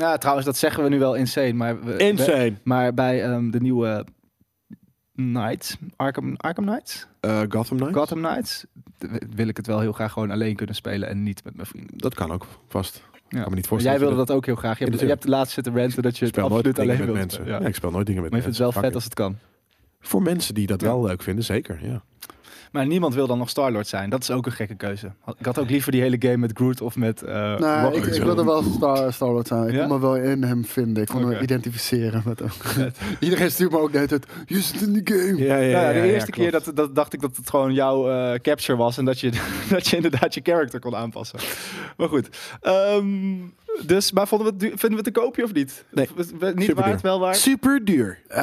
Nou, 0.00 0.18
trouwens, 0.18 0.46
dat 0.46 0.56
zeggen 0.56 0.82
we 0.82 0.88
nu 0.88 0.98
wel 0.98 1.14
insane. 1.14 1.52
Maar, 1.52 1.84
we, 1.84 1.96
Insane. 1.96 2.44
we- 2.44 2.56
maar 2.64 2.94
bij 2.94 3.24
ehm, 3.24 3.50
de 3.50 3.60
nieuwe 3.60 4.04
Knights, 5.14 5.76
Arkham, 5.96 6.34
Arkham 6.36 6.64
Knights, 6.64 7.06
Eh, 7.20 7.40
Gotham 7.48 7.76
Knights? 7.76 7.96
Gotham 7.98 8.18
Knights, 8.22 8.64
wil 9.34 9.48
ik 9.48 9.56
het 9.56 9.66
wel 9.66 9.80
heel 9.80 9.92
graag 9.92 10.12
gewoon 10.12 10.30
alleen 10.30 10.56
kunnen 10.56 10.74
spelen 10.74 11.08
en 11.08 11.22
niet 11.22 11.44
met 11.44 11.54
mijn 11.56 11.66
vrienden. 11.66 11.98
Dat 11.98 12.14
kan 12.14 12.30
ook 12.32 12.46
vast. 12.68 13.02
Ja. 13.28 13.40
kan 13.40 13.50
me 13.50 13.56
niet 13.56 13.66
voorstellen 13.66 13.98
Jij 13.98 14.08
wilde 14.08 14.24
dat 14.26 14.36
ook 14.36 14.46
heel 14.46 14.54
graag. 14.54 14.78
Je 14.78 14.84
hebt, 14.84 15.00
je 15.00 15.06
hebt 15.06 15.26
laatst 15.28 15.52
zitten 15.54 15.76
ranten 15.76 16.02
dat 16.02 16.18
je 16.18 16.24
het 16.26 16.38
absoluut 16.38 16.78
alleen 16.78 16.96
met 16.96 17.04
wilt. 17.04 17.16
mensen. 17.18 17.30
spelen. 17.40 17.54
Ja. 17.54 17.60
Ja. 17.60 17.66
ik 17.68 17.74
speel 17.74 17.90
nooit 17.90 18.06
dingen 18.06 18.22
met 18.22 18.30
Maar 18.30 18.40
je 18.40 18.44
vindt 18.46 18.58
het 18.58 18.66
mensen. 18.74 18.82
wel 18.82 18.90
vet 18.90 18.94
als 18.94 19.04
het 19.04 19.14
kan. 19.14 19.36
Voor 20.00 20.22
mensen 20.22 20.54
die 20.54 20.66
dat 20.66 20.80
wel 20.80 21.02
leuk 21.06 21.22
vinden, 21.22 21.44
zeker. 21.44 21.78
Ja. 21.82 22.02
Maar 22.70 22.86
niemand 22.86 23.14
wil 23.14 23.26
dan 23.26 23.38
nog 23.38 23.48
Star-Lord 23.48 23.86
zijn. 23.86 24.10
Dat 24.10 24.22
is 24.22 24.30
ook 24.30 24.46
een 24.46 24.52
gekke 24.52 24.74
keuze. 24.74 25.12
Ik 25.38 25.44
had 25.46 25.58
ook 25.58 25.70
liever 25.70 25.92
die 25.92 26.00
hele 26.00 26.16
game 26.18 26.36
met 26.36 26.50
Groot 26.54 26.80
of 26.80 26.96
met 26.96 27.22
eh 27.22 27.34
Nou, 27.34 27.82
Rocket. 27.84 28.06
ik, 28.06 28.14
ik 28.14 28.22
wilde 28.22 28.44
wel 28.44 28.62
Star, 28.62 29.12
Star 29.12 29.32
Wars 29.32 29.48
zijn. 29.48 29.68
Ik 29.68 29.74
Ja? 29.74 29.80
kon 29.86 29.88
me 29.88 30.00
wel 30.00 30.16
in 30.16 30.42
hem 30.42 30.64
vinden. 30.64 31.02
Ik 31.02 31.08
kon 31.08 31.26
me 31.28 31.40
identificeren 31.40 32.22
met 32.24 32.38
hem. 32.38 32.48
Iedereen 33.20 33.50
stuurt 33.50 33.70
me 33.72 33.78
ook 33.78 33.90
de 33.92 33.96
hele 33.96 34.08
tijd. 34.08 34.26
Je 34.46 34.60
zit 34.60 34.80
in 34.80 34.92
die 34.92 35.02
game. 35.16 35.36
Ja, 35.44 35.56
ja, 35.56 35.68
Ja, 35.80 35.90
ja, 35.90 36.02
de 36.02 36.12
eerste 36.12 36.30
keer 36.30 36.50
dat, 36.50 36.70
dat 36.74 36.94
dacht 36.94 37.12
ik 37.12 37.20
dat 37.20 37.36
het 37.36 37.50
gewoon 37.50 37.72
jouw 37.74 38.10
eh, 38.10 38.38
capture 38.40 38.78
was 38.78 38.98
en 38.98 39.04
dat 39.04 39.20
je, 39.20 39.30
dat 39.70 39.86
je 39.88 39.96
inderdaad 39.96 40.34
je 40.34 40.40
character 40.44 40.80
kon 40.80 40.96
aanpassen. 40.96 41.38
Maar 41.96 42.08
goed. 42.08 42.28
Ehm, 42.60 43.36
dus, 43.86 44.12
maar 44.12 44.28
vonden 44.28 44.46
we 44.46 44.52
het, 44.66 44.80
vinden 44.80 44.90
we 44.90 44.96
het 44.96 45.06
een 45.06 45.22
koopje 45.22 45.44
of 45.44 45.52
niet? 45.52 45.84
Nee. 45.90 46.08
Niet 46.16 46.26
Superduur. 46.28 46.74
waard, 46.74 47.00
wel 47.00 47.20
waard? 47.20 47.36
Super 47.36 47.84
duur. 47.84 48.18
Eh, 48.28 48.38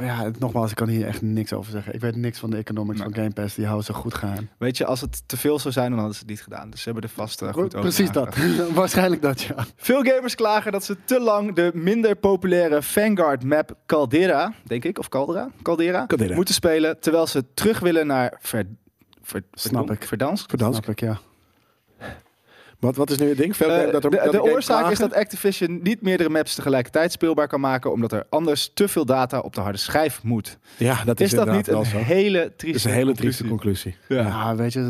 ja, 0.00 0.30
nogmaals, 0.38 0.70
ik 0.70 0.76
kan 0.76 0.88
hier 0.88 1.06
echt 1.06 1.22
niks 1.22 1.52
over 1.52 1.70
zeggen. 1.70 1.94
Ik 1.94 2.00
weet 2.00 2.16
niks 2.16 2.38
van 2.38 2.50
de 2.50 2.56
economics 2.56 2.98
Nee. 2.98 3.08
van 3.08 3.16
Game 3.16 3.30
Pass. 3.32 3.54
Die 3.54 3.64
houden 3.64 3.84
ze 3.86 3.92
goed 3.92 4.14
geheim. 4.14 4.48
Weet 4.58 4.76
je, 4.76 4.84
als 4.84 5.00
het 5.00 5.22
te 5.28 5.36
veel 5.36 5.58
zou 5.58 5.72
zijn, 5.74 5.88
dan 5.88 5.98
hadden 5.98 6.14
ze 6.14 6.20
het 6.20 6.30
niet 6.30 6.42
gedaan. 6.42 6.70
Dus 6.70 6.78
ze 6.82 6.90
hebben 6.90 7.02
er 7.10 7.14
vast 7.16 7.42
eh, 7.42 7.52
goed 7.52 7.64
over 7.76 7.80
Precies 7.80 8.10
dat. 8.10 8.36
Waarschijnlijk 8.74 9.22
dat, 9.22 9.42
ja. 9.42 9.54
Veel 9.76 10.02
gamers 10.02 10.34
klagen 10.34 10.72
dat 10.72 10.84
ze 10.84 10.96
te 11.04 11.20
lang 11.20 11.54
de 11.54 11.70
minder 11.74 12.16
populaire 12.16 12.82
Vanguard 12.82 13.44
map 13.44 13.76
Caldera, 13.86 14.52
denk 14.64 14.84
ik, 14.84 14.98
of 14.98 15.08
Caldera, 15.08 15.50
Caldera, 15.62 16.06
Caldera. 16.06 16.34
moeten 16.34 16.54
spelen, 16.54 17.00
terwijl 17.00 17.26
ze 17.26 17.44
terug 17.54 17.78
willen 17.80 18.06
naar 18.06 18.36
ver, 18.40 18.66
ver, 19.22 19.42
Snap 19.52 19.90
ik. 19.90 20.04
Verdansk. 20.04 20.48
Verdansk. 20.48 20.82
Snap 20.84 20.96
ik, 20.96 21.00
ja. 21.00 21.18
Wat, 22.84 22.96
wat 22.96 23.10
is 23.10 23.18
nu 23.18 23.28
het 23.28 23.38
ding? 23.38 23.56
Veel, 23.56 23.70
Eh, 23.70 23.92
dat 23.92 24.04
er, 24.04 24.10
de 24.10 24.20
dat 24.24 24.32
de 24.32 24.42
oorzaak 24.42 24.90
is 24.90 24.98
dat 24.98 25.14
Activision 25.14 25.80
niet 25.82 26.02
meerdere 26.02 26.28
maps 26.28 26.54
tegelijkertijd 26.54 27.12
speelbaar 27.12 27.48
kan 27.48 27.60
maken, 27.60 27.92
omdat 27.92 28.12
er 28.12 28.26
anders 28.28 28.70
te 28.74 28.88
veel 28.88 29.04
data 29.04 29.38
op 29.38 29.54
de 29.54 29.60
harde 29.60 29.78
schijf 29.78 30.22
moet. 30.22 30.58
Ja, 30.78 31.04
dat 31.04 31.20
is, 31.20 31.32
Is 31.32 31.38
dat 31.38 31.50
niet 31.50 31.68
een 31.68 31.84
hele 31.84 32.38
Dat 32.42 32.58
trieste 32.58 32.76
is 32.78 32.84
een 32.84 32.98
hele 32.98 33.12
trieste 33.14 33.46
conclusie? 33.46 33.94
conclusie. 34.08 34.32
Ja, 34.32 34.56
weet 34.56 34.72
je, 34.72 34.80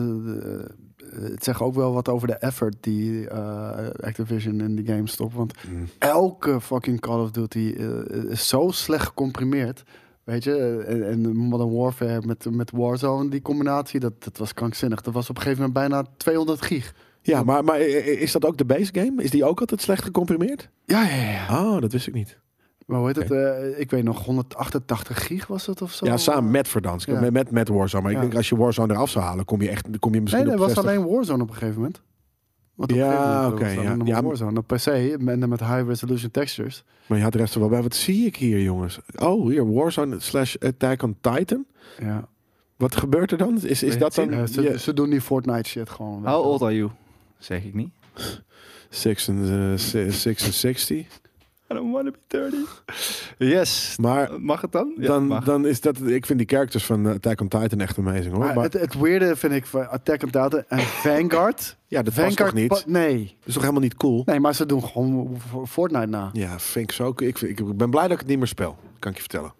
het 1.20 1.44
zegt 1.44 1.60
ook 1.60 1.74
wel 1.74 1.92
wat 1.92 2.08
over 2.08 2.26
de 2.26 2.34
effort 2.34 2.74
die 2.80 3.28
eh, 3.28 3.70
Activision 4.00 4.60
in 4.60 4.74
die 4.76 4.86
game 4.86 5.08
stopt. 5.08 5.34
Want 5.34 5.52
Mm. 5.70 5.88
elke 5.98 6.60
fucking 6.60 7.00
Call 7.00 7.20
of 7.20 7.30
Duty 7.30 7.74
eh, 7.78 7.86
is 8.30 8.48
zo 8.48 8.70
slecht 8.70 9.06
gecomprimeerd. 9.06 9.82
Weet 10.24 10.44
je, 10.44 10.84
en, 10.88 11.08
en 11.08 11.36
Modern 11.36 11.74
Warfare 11.76 12.22
met, 12.26 12.46
met 12.50 12.70
Warzone, 12.70 13.28
die 13.28 13.42
combinatie, 13.42 14.00
dat, 14.00 14.12
dat 14.24 14.38
was 14.38 14.54
krankzinnig. 14.54 15.00
Dat 15.00 15.14
was 15.14 15.30
op 15.30 15.36
een 15.36 15.42
gegeven 15.42 15.64
moment 15.66 15.90
bijna 15.90 16.04
200 16.16 16.62
gig. 16.62 16.94
Ja, 17.26 17.42
maar, 17.42 17.64
maar 17.64 17.80
is 17.80 18.32
dat 18.32 18.44
ook 18.44 18.56
de 18.56 18.64
base 18.64 18.90
game? 18.94 19.22
Is 19.22 19.30
die 19.30 19.44
ook 19.44 19.60
altijd 19.60 19.80
slecht 19.80 20.02
gecomprimeerd? 20.04 20.68
Ja, 20.84 21.02
ja, 21.08 21.14
ja. 21.30 21.64
Oh, 21.64 21.80
dat 21.80 21.92
wist 21.92 22.06
ik 22.06 22.14
niet. 22.14 22.38
Maar 22.86 22.98
hoe 22.98 23.06
heet 23.06 23.16
het? 23.16 23.30
eh, 23.30 23.80
ik 23.80 23.90
weet 23.90 24.04
nog, 24.04 24.24
188 24.24 25.26
gig 25.26 25.46
was 25.46 25.66
het 25.66 25.82
of 25.82 25.92
zo? 25.92 26.06
Ja, 26.06 26.16
samen 26.16 26.50
met 26.50 26.68
Verdansk. 26.68 27.08
Ja. 27.08 27.20
Met, 27.20 27.32
met, 27.32 27.50
met 27.50 27.68
Warzone. 27.68 28.02
Maar 28.02 28.12
ik 28.12 28.20
denk 28.20 28.34
als 28.34 28.48
je 28.48 28.56
Warzone 28.56 28.92
eraf 28.92 29.10
zou 29.10 29.24
halen, 29.24 29.44
kom 29.44 29.62
je 29.62 29.68
echt 29.68 29.98
kom 29.98 30.14
je 30.14 30.20
misschien 30.20 30.42
Nee, 30.44 30.52
het 30.52 30.60
was 30.62 30.72
60. 30.72 30.92
alleen 30.92 31.06
Warzone 31.14 31.42
op 31.42 31.48
een 31.48 31.54
gegeven 31.54 31.76
moment. 31.80 32.02
Want 32.74 32.92
op 32.92 32.96
Ja, 32.98 33.48
oké, 33.48 33.64
het 33.64 33.82
ja. 33.82 33.96
Ja, 34.04 34.22
Warzone 34.22 34.58
op 34.58 34.66
PC 34.66 35.16
met, 35.18 35.46
met 35.48 35.60
high 35.60 35.82
resolution 35.86 36.30
textures. 36.30 36.84
Maar 37.06 37.18
je 37.18 37.24
had 37.24 37.32
de 37.32 37.38
rest 37.38 37.54
er 37.54 37.60
wel 37.60 37.68
bij. 37.68 37.82
Wat 37.82 37.94
zie 37.94 38.26
ik 38.26 38.36
hier, 38.36 38.62
jongens? 38.62 38.98
Oh, 39.16 39.48
hier, 39.48 39.72
Warzone 39.72 40.20
slash 40.20 40.56
Attack 40.60 41.02
on 41.02 41.16
Titan. 41.20 41.64
Ja. 42.00 42.28
Wat 42.76 42.96
gebeurt 42.96 43.30
er 43.32 43.38
dan? 43.38 43.58
Is, 43.62 43.82
is 43.82 43.98
dat 43.98 44.14
dan... 44.14 44.30
Ja, 44.30 44.46
ze, 44.46 44.62
je- 44.62 44.78
ze 44.78 44.94
doen 44.94 45.10
die 45.10 45.20
Fortnite 45.20 45.68
shit 45.68 45.90
gewoon. 45.90 46.26
How 46.26 46.46
old 46.46 46.62
are 46.62 46.74
you? 46.76 46.90
Zeg 47.44 47.64
ik 47.64 47.74
niet. 47.74 47.90
66. 48.90 50.96
I 51.70 51.74
don't 51.74 51.92
want 51.92 52.04
to 52.06 52.10
be 52.12 52.18
30. 52.28 52.84
Yes. 53.38 53.96
Maar 54.00 54.40
Mag 54.40 54.60
het 54.60 54.72
dan? 54.72 54.92
Ja, 54.98 55.06
dan, 55.06 55.26
mag. 55.26 55.44
dan 55.44 55.66
is 55.66 55.80
dat... 55.80 56.00
Ik 56.06 56.26
vind 56.26 56.38
die 56.38 56.48
characters 56.48 56.84
van 56.84 57.06
Attack 57.06 57.40
on 57.40 57.48
Titan 57.48 57.80
echt 57.80 57.98
amazing, 57.98 58.34
hoor. 58.34 58.44
Maar 58.44 58.54
Maar, 58.54 58.64
het, 58.64 58.72
het 58.72 58.94
weirde 58.94 59.36
vind 59.36 59.52
ik 59.52 59.66
van 59.66 59.88
Attack 59.88 60.22
on 60.22 60.30
Titan 60.30 60.64
en 60.68 60.78
Vanguard. 61.04 61.76
ja, 61.86 62.02
dat 62.02 62.14
was 62.14 62.24
toch 62.24 62.34
Vanguard 62.34 62.54
niet? 62.54 62.68
pa- 62.68 62.74
Dat 62.74 62.86
nee. 62.86 63.36
is 63.44 63.52
toch 63.52 63.62
helemaal 63.62 63.82
niet 63.82 63.94
cool? 63.96 64.22
Nee, 64.24 64.40
maar 64.40 64.54
ze 64.54 64.66
doen 64.66 64.84
gewoon 64.84 65.36
Fortnite 65.68 66.06
na. 66.06 66.30
Ja, 66.32 66.58
vind 66.58 66.90
ik 66.90 66.96
zo. 66.96 67.12
Ik, 67.16 67.40
ik 67.40 67.76
ben 67.76 67.90
blij 67.90 68.02
dat 68.02 68.12
ik 68.12 68.18
het 68.18 68.28
niet 68.28 68.38
meer 68.38 68.46
speel. 68.46 68.76
Kan 68.98 69.10
ik 69.10 69.16
je 69.16 69.22
vertellen. 69.22 69.52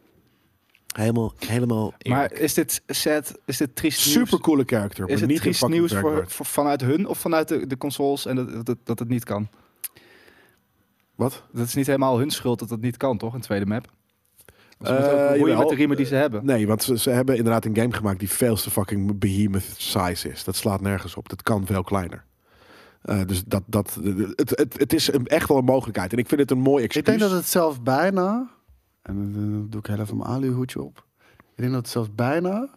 Helemaal, 0.97 1.33
helemaal. 1.39 1.95
Maar 2.09 2.33
is 2.33 2.55
dit 2.55 2.83
sad? 2.87 3.39
Is 3.45 3.57
dit 3.57 3.77
triest 3.77 4.01
super 4.01 4.41
coole 4.41 4.63
character. 4.67 5.09
Is 5.09 5.21
het 5.21 5.31
niet 5.31 5.41
triest 5.41 5.69
nieuws 5.69 5.95
voor, 5.95 6.25
vanuit 6.29 6.81
hun 6.81 7.07
of 7.07 7.19
vanuit 7.19 7.49
de, 7.49 7.67
de 7.67 7.79
consoles 7.79 8.27
en 8.27 8.37
dat, 8.37 8.67
dat, 8.67 8.79
dat 8.85 8.99
het 8.99 9.09
niet 9.09 9.25
kan? 9.25 9.49
Wat? 11.15 11.43
Dat 11.53 11.67
is 11.67 11.75
niet 11.75 11.87
helemaal 11.87 12.19
hun 12.19 12.31
schuld 12.31 12.59
dat 12.59 12.71
het 12.71 12.81
niet 12.81 12.97
kan, 12.97 13.19
toch? 13.19 13.35
Een 13.35 13.41
tweede 13.41 13.67
map. 13.67 13.93
Eh, 14.81 14.93
uh, 14.93 15.39
hoe 15.39 15.49
je 15.49 15.57
met 15.57 15.69
de 15.69 15.75
riemen 15.75 15.97
die 15.97 16.07
ze 16.07 16.15
hebben. 16.15 16.45
Nee, 16.45 16.67
want 16.67 16.83
ze, 16.83 16.99
ze 16.99 17.11
hebben 17.11 17.37
inderdaad 17.37 17.65
een 17.65 17.77
game 17.77 17.93
gemaakt 17.93 18.19
die 18.19 18.31
veel 18.31 18.57
te 18.57 18.71
fucking 18.71 19.19
behemoth 19.19 19.75
size 19.77 20.31
is. 20.31 20.45
Dat 20.45 20.57
slaat 20.57 20.81
nergens 20.81 21.17
op. 21.17 21.29
Dat 21.29 21.43
kan 21.43 21.67
veel 21.67 21.83
kleiner. 21.83 22.25
Eh, 23.03 23.21
dus 23.27 23.45
dat, 23.45 23.63
dat, 23.67 23.99
het, 24.35 24.51
het, 24.51 24.79
het 24.79 24.93
is 24.93 25.13
een, 25.13 25.27
echt 25.27 25.49
wel 25.49 25.59
een 25.59 25.65
mogelijkheid. 25.65 26.13
En 26.13 26.19
ik 26.19 26.29
vind 26.29 26.41
het 26.41 26.51
een 26.51 26.59
mooi 26.59 26.85
excuus. 26.85 27.03
Ik 27.03 27.19
denk 27.19 27.31
dat 27.31 27.31
het 27.31 27.49
zelfs 27.49 27.83
bijna, 27.83 28.49
en 29.05 29.33
dan 29.33 29.67
doe 29.71 29.81
ik 29.81 29.87
heel 29.87 30.01
even 30.01 30.17
mijn 30.17 30.29
aluhoedje 30.29 30.83
op. 30.83 31.05
Ik 31.29 31.61
denk 31.61 31.73
dat 31.73 31.81
het 31.81 31.91
zelfs 31.91 32.15
bijna 32.15 32.69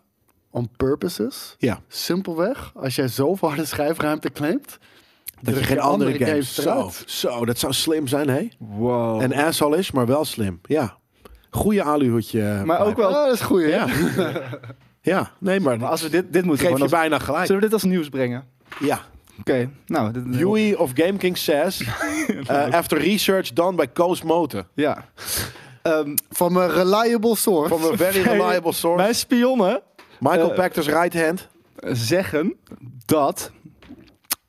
on 0.50 0.70
purpose 0.78 1.26
is. 1.26 1.56
Ja, 1.58 1.80
Simpelweg, 1.88 2.72
als 2.76 2.96
jij 2.96 3.08
zoveel 3.08 3.48
harde 3.48 3.66
schijfruimte 3.66 4.32
claimt, 4.32 4.78
dat 5.42 5.46
je 5.46 5.52
druk 5.52 5.64
geen 5.64 5.80
andere, 5.80 6.12
games... 6.12 6.30
games 6.30 6.54
zo, 6.54 6.62
eruit. 6.62 7.04
zo, 7.06 7.46
dat 7.46 7.60
zou 7.60 7.74
slim 7.74 8.08
zijn, 8.08 8.30
hè? 8.30 8.48
Wow. 8.58 9.22
En 9.22 9.34
asshole 9.34 9.78
is, 9.78 9.92
maar 9.92 10.06
wel 10.06 10.26
slim. 10.26 10.60
Ja. 10.64 10.98
Goeie 11.50 11.84
aluhoedje. 11.84 12.62
maar 12.66 12.86
ook 12.86 12.96
wel... 12.96 13.08
Ah, 13.08 13.26
dat 13.26 13.34
is 13.34 13.42
goed? 13.42 13.62
Ja. 13.62 13.88
ja, 15.02 15.32
nee, 15.40 15.60
maar, 15.60 15.80
Maar 15.80 15.90
als 15.90 16.02
we 16.02 16.10
dit, 16.10 16.34
dit 16.34 16.46
moeten 16.46 16.66
geef 16.66 16.74
gewoon 16.74 16.88
je 16.88 16.96
als, 16.96 17.02
bijna 17.02 17.20
gelijk. 17.20 17.46
Zullen 17.46 17.62
we 17.62 17.68
dit 17.68 17.74
als 17.74 17.84
nieuws 17.84 18.10
brengen? 18.10 18.46
Ja. 18.80 19.00
Oké, 19.40 19.70
nou... 19.86 20.12
Dit, 20.12 20.76
of 20.76 20.92
GameKing 20.94 21.38
says, 21.38 21.82
uh, 21.82 22.74
after 22.80 22.98
research 22.98 23.54
done 23.54 23.76
by 23.76 23.86
Coast 23.94 24.24
Motor. 24.24 24.68
Ja. 24.74 25.06
Ehm, 25.82 26.16
Van 26.30 26.54
mijn 26.54 26.70
reliable 26.70 27.36
source. 27.36 27.76
From 27.78 27.94
a 27.94 27.96
very 27.96 28.22
reliable 28.22 28.72
source. 28.74 29.02
mijn 29.02 29.16
spionnen 29.16 29.82
Michael 30.20 30.54
Pactor's 30.54 30.88
right 30.88 31.14
hand. 31.14 31.48
zeggen 31.82 32.56
dat 33.06 33.52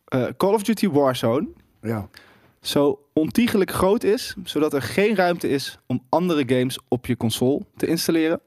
eh, 0.05 0.25
Call 0.37 0.53
of 0.55 0.63
Duty 0.63 0.89
Warzone 0.89 1.49
Ja. 1.83 2.09
zo 2.61 3.01
ontiegelijk 3.13 3.71
groot 3.71 4.05
is, 4.05 4.35
zodat 4.45 4.73
er 4.73 4.83
geen 4.83 5.17
ruimte 5.17 5.49
is 5.49 5.79
om 5.87 6.03
andere 6.09 6.43
games 6.47 6.79
op 6.89 7.07
je 7.07 7.17
console 7.17 7.61
te 7.77 7.87
installeren. 7.87 8.41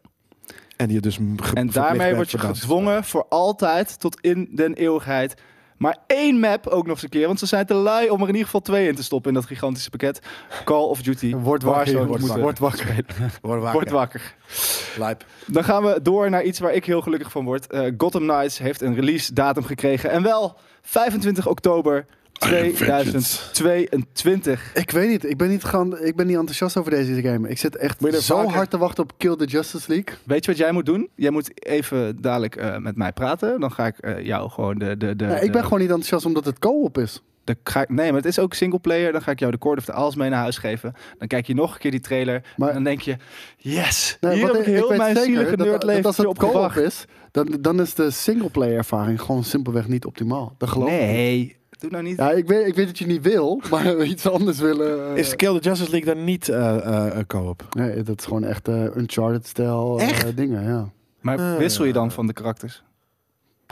En 0.78 0.90
je 0.90 1.00
dus 1.00 1.18
En 1.54 1.70
daarmee 1.70 2.16
word 2.16 2.32
je 2.32 2.38
gedwongen 2.38 3.04
voor 3.04 3.26
altijd 3.30 4.00
tot 4.00 4.22
in 4.22 4.50
den 4.52 4.74
eeuwigheid. 4.74 5.34
Maar 5.82 5.98
één 6.08 6.40
map 6.40 6.68
ook 6.68 6.86
nog 6.86 6.94
eens 6.94 7.04
een 7.04 7.10
keer, 7.10 7.28
want 7.28 7.40
ze 7.40 7.46
zijn 7.46 7.66
te 7.66 7.74
lui 7.74 8.10
om 8.10 8.22
er 8.22 8.28
in 8.28 8.28
ieder 8.28 8.46
geval 8.46 8.62
twee 8.62 8.88
in 8.88 8.96
te 8.96 9.04
stoppen 9.04 9.30
in 9.30 9.36
dat 9.36 9.46
gigantische 9.46 9.90
pakket. 9.90 10.20
Call 10.64 10.84
of 10.84 11.02
Duty 11.02 11.36
Word 11.48 11.64
wakker. 11.64 12.08
Word 12.08 12.22
wakker. 12.22 12.42
Word 12.42 12.60
wakker. 12.60 13.72
Word 13.72 13.90
wakker. 13.90 14.36
Lijp. 14.98 15.26
Dan 15.46 15.64
gaan 15.64 15.84
we 15.84 16.02
door 16.02 16.30
naar 16.30 16.44
iets 16.44 16.60
waar 16.60 16.74
ik 16.74 16.86
heel 16.86 17.02
gelukkig 17.02 17.32
van 17.32 17.46
word. 17.46 17.68
Eh, 17.68 17.92
Gotham 17.98 18.22
Knights 18.22 18.58
heeft 18.58 18.82
een 18.82 18.96
release 18.96 19.34
datum 19.34 19.64
gekregen. 19.64 20.10
En 20.10 20.24
wel 20.24 20.58
25 20.82 21.48
oktober 21.48 22.06
2022. 22.42 24.72
Ik 24.74 24.92
weet 24.92 25.10
niet, 25.10 25.26
ik 25.30 25.38
ben 25.38 25.50
niet, 25.50 25.64
gaan, 25.64 26.00
ik 26.04 26.16
ben 26.16 26.28
niet 26.28 26.36
enthousiast 26.38 26.78
over 26.78 26.92
deze 26.92 27.22
game. 27.22 27.50
Ik 27.50 27.58
zit 27.58 27.76
echt 27.76 28.02
zo 28.24 28.36
vaker- 28.38 28.54
hard 28.54 28.70
te 28.70 28.78
wachten 28.78 29.04
op 29.04 29.12
Kill 29.18 29.36
the 29.36 29.46
Justice 29.46 29.86
League. 29.88 30.16
Weet 30.24 30.46
je 30.46 30.52
wat 30.52 30.60
jij 30.60 30.72
moet 30.72 30.86
doen? 30.86 31.10
Jij 31.16 31.32
moet 31.32 31.66
even 31.66 32.22
dadelijk 32.22 32.56
eh, 32.56 32.78
met 32.78 32.96
mij 32.96 33.12
praten. 33.12 33.60
Dan 33.60 33.72
ga 33.72 33.86
ik 33.86 33.98
eh, 33.98 34.26
jou 34.26 34.50
gewoon 34.50 34.78
de... 34.78 34.98
de, 34.98 35.16
de 35.16 35.26
Ja, 35.26 35.36
ik 35.36 35.42
ben 35.42 35.52
de- 35.52 35.64
gewoon 35.64 35.80
niet 35.80 35.90
enthousiast 35.90 36.26
omdat 36.26 36.46
het 36.46 36.60
co-op 36.60 36.98
is. 36.98 37.22
de- 37.44 37.58
ga 37.64 37.82
ik- 37.82 37.90
nee, 37.90 38.08
maar 38.08 38.16
het 38.22 38.26
is 38.30 38.40
ook 38.40 38.54
singleplayer. 38.54 39.12
Dan 39.12 39.22
ga 39.22 39.32
ik 39.32 39.40
jou 39.40 39.52
de 39.52 39.58
Cord 39.58 39.78
of 39.78 39.86
the 39.86 39.94
Owls 39.96 40.16
mee 40.16 40.30
naar 40.30 40.40
huis 40.42 40.58
geven. 40.58 40.94
Dan 41.18 41.28
kijk 41.28 41.48
je 41.48 41.54
nog 41.54 41.74
een 41.74 41.80
keer 41.80 41.92
die 41.92 42.00
trailer. 42.00 42.44
Maar- 42.58 42.68
en 42.68 42.74
dan 42.74 42.84
denk 42.84 43.02
je... 43.02 43.16
Yes! 43.58 44.18
Nee, 44.22 44.34
hier 44.36 44.46
heb 44.48 44.56
ik 44.56 44.66
heel 44.66 44.90
weet 44.90 44.98
mijn 44.98 45.16
zeker 45.16 45.32
zielige 45.34 45.56
nerdleventje 45.56 46.08
als 46.08 46.18
het 46.18 46.26
op 46.28 46.76
is, 46.78 47.06
dan, 47.32 47.58
dan 47.60 47.82
is 47.82 47.94
de 47.94 48.12
singleplayer 48.12 48.78
ervaring 48.78 49.22
gewoon 49.22 49.44
simpelweg 49.44 49.88
niet 49.88 50.06
optimaal. 50.06 50.56
Dat 50.58 50.70
geloof 50.70 50.90
ik. 50.90 50.96
Nee, 50.96 51.60
doe 51.82 51.90
nou 51.92 52.04
niet. 52.04 52.18
Ja, 52.18 52.32
ik 52.32 52.48
weet, 52.48 52.68
ik 52.68 52.76
weet 52.76 52.86
dat 52.88 52.98
je 52.98 53.06
niet 53.06 53.22
wil, 53.22 53.62
maar 53.70 54.04
iets 54.04 54.28
anders 54.28 54.60
willen. 54.60 55.10
eh, 55.12 55.18
Is 55.18 55.36
Kill 55.36 55.54
the 55.60 55.60
Justice 55.70 55.92
League 55.92 56.14
dan 56.14 56.24
niet 56.24 56.50
eh 56.50 57.18
eh, 57.18 57.26
co-op? 57.28 57.68
Nee, 57.72 58.04
dat 58.04 58.20
is 58.20 58.26
gewoon 58.26 58.44
echt 58.44 58.68
eh, 58.68 58.96
Uncharted-stijl 58.96 60.00
eh, 60.00 60.10
Echt? 60.10 60.38
dingen, 60.38 60.64
ja. 60.64 60.90
Maar 61.22 61.58
wissel 61.58 61.86
je 61.86 61.94
dan 61.94 62.12
van 62.12 62.28
de 62.28 62.34
karakters? 62.34 62.84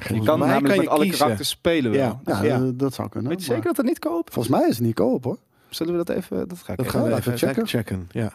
Je 0.08 0.22
kan 0.24 0.40
namelijk 0.40 0.66
kan 0.66 0.76
met 0.76 0.82
je 0.86 0.90
alle 0.90 1.02
kiezen. 1.04 1.20
karakters 1.20 1.50
spelen 1.50 1.92
wel. 1.92 2.00
Ja. 2.00 2.20
Ja, 2.26 2.44
Ja. 2.44 2.58
Dat, 2.60 2.80
dat 2.80 2.94
zou 2.94 3.10
kunnen. 3.10 3.30
Weet 3.32 3.40
je 3.40 3.46
zeker 3.46 3.64
dat 3.64 3.78
het 3.78 3.86
niet 3.86 4.00
koopt? 4.00 4.34
Volgens 4.34 4.56
mij 4.58 4.68
is 4.70 4.76
het 4.78 4.86
niet 4.86 4.96
co-op, 4.96 5.24
hoor. 5.24 5.38
Zullen 5.70 5.98
we 5.98 6.04
dat 6.04 6.16
even... 6.16 6.48
Dat 6.48 6.58
ga 6.58 6.72
ik 6.72 6.78
Dat 6.78 6.86
even 6.88 7.00
gaan 7.00 7.10
we 7.10 7.16
even 7.16 7.34
even 7.34 7.48
checken. 7.48 7.68
checken. 7.68 8.08
Ja. 8.12 8.34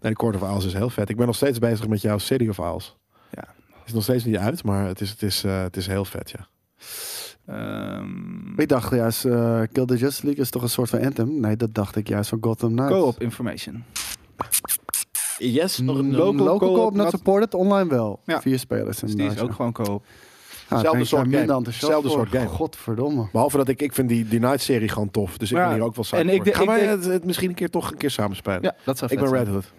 Nee, 0.00 0.12
de 0.12 0.18
Court 0.18 0.36
of 0.36 0.42
Owls 0.42 0.64
is 0.64 0.72
heel 0.72 0.90
vet. 0.90 1.08
Ik 1.08 1.16
ben 1.16 1.26
nog 1.26 1.36
steeds 1.36 1.58
bezig 1.58 1.88
met 1.88 2.00
jouw 2.00 2.18
City 2.18 2.48
of 2.48 2.58
Owls. 2.58 2.96
Ja. 3.30 3.44
Is 3.86 3.92
nog 3.92 4.02
steeds 4.02 4.24
niet 4.24 4.36
uit, 4.36 4.64
maar 4.64 4.86
het 4.86 5.00
is, 5.00 5.10
het 5.10 5.22
is, 5.22 5.44
eh, 5.44 5.62
het 5.62 5.76
is 5.76 5.86
heel 5.86 6.04
vet, 6.04 6.30
ja. 6.30 6.46
Ehm, 7.50 8.60
Ik 8.60 8.68
dacht 8.68 8.90
juist, 8.94 9.24
eh 9.24 9.60
Kill 9.72 9.84
the 9.84 9.96
Justice 9.96 10.24
League 10.26 10.42
is 10.42 10.50
toch 10.50 10.62
een 10.62 10.68
soort 10.68 10.90
van 10.90 11.00
anthem? 11.04 11.40
Nee, 11.40 11.56
dat 11.56 11.74
dacht 11.74 11.96
ik 11.96 12.08
juist 12.08 12.28
van 12.28 12.38
Gotham 12.40 12.70
Knights. 12.70 12.92
Co-op 12.94 13.20
information. 13.20 13.84
Yes, 15.38 15.78
Nog 15.78 15.98
een 15.98 16.04
een 16.04 16.10
local 16.16 16.46
local, 16.46 16.74
co-op 16.74 16.94
not 16.94 17.10
supported, 17.10 17.54
online 17.54 17.88
wel. 17.88 18.20
Ja. 18.24 18.40
Vier 18.40 18.58
spelers 18.58 18.98
Dus 18.98 19.14
die 19.14 19.30
is 19.30 19.38
ook 19.40 19.52
gewoon 19.52 19.72
co-op. 19.72 20.04
Ja, 20.68 20.76
Zelfde 20.78 20.90
ben 20.90 21.00
ik 21.00 21.06
soort 21.06 21.22
game. 21.22 21.36
soort 22.10 22.28
game. 22.28 22.46
Godverdomme. 22.48 23.28
Behalve 23.32 23.56
dat 23.56 23.68
ik, 23.68 23.82
ik 23.82 23.92
vind 23.92 24.08
die, 24.08 24.28
die 24.28 24.40
Night 24.40 24.60
serie 24.60 24.88
gewoon 24.88 25.10
tof. 25.10 25.38
Dus 25.38 25.50
ik 25.50 25.56
Ja, 25.56 25.64
ben 25.66 25.74
hier 25.74 25.84
ook 25.84 25.94
wel 25.94 26.04
en 26.04 26.10
samen 26.10 26.26
ik 26.28 26.34
voor. 26.36 26.44
denk- 26.44 26.56
Gaan 26.56 26.64
ik 26.64 26.70
wij 26.80 26.84
het, 26.90 27.04
het 27.04 27.24
misschien 27.24 27.48
een 27.48 27.54
keer 27.54 27.70
toch 27.70 27.90
een 27.90 27.96
keer 27.96 28.10
samen 28.10 28.36
spelen? 28.36 28.62
Ja, 28.62 28.74
dat 28.84 28.98
zou 28.98 29.12
ik 29.12 29.18
vet 29.18 29.28
ben 29.30 29.36
zijn. 29.38 29.44
Red 29.44 29.52
Hood. 29.54 29.72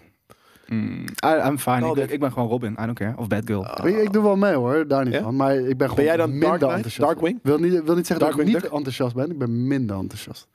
Mm, 0.66 1.04
I- 1.26 1.46
I'm 1.48 1.58
fine. 1.58 1.86
Ik, 1.88 1.94
ben, 1.94 2.28
ik 2.28 2.32
gewoon 2.32 2.48
Robin. 2.48 2.72
I 2.72 2.84
don't 2.84 2.98
care. 2.98 3.14
Of 3.16 3.26
Bad 3.28 3.42
Girl. 3.46 3.66
Weet 3.82 3.94
je, 3.94 4.02
ik 4.02 4.12
doe 4.12 4.22
wel 4.22 4.36
mee 4.36 4.54
hoor, 4.54 4.88
daar 4.88 5.04
niet 5.04 5.16
van. 5.16 5.36
Maar 5.36 5.54
ik 5.54 5.64
ben 5.76 5.88
gewoon 5.88 5.94
Ben 5.94 6.04
jij 6.04 6.16
dan 6.16 6.30
minder 6.30 6.48
Dark 6.58 6.62
enthousiast. 6.74 6.98
Darkwing? 6.98 7.38
Wil 7.42 7.58
niet, 7.58 7.84
wil 7.84 7.94
niet 7.96 8.06
zeggen 8.06 8.26
dat 8.26 8.38
ik 8.38 8.44
niet 8.46 8.68
enthousiast 8.68 9.14
ben. 9.14 9.30
Ik 9.30 9.38
ben 9.38 9.66
minder 9.66 9.96
enthousiast. 9.96 10.48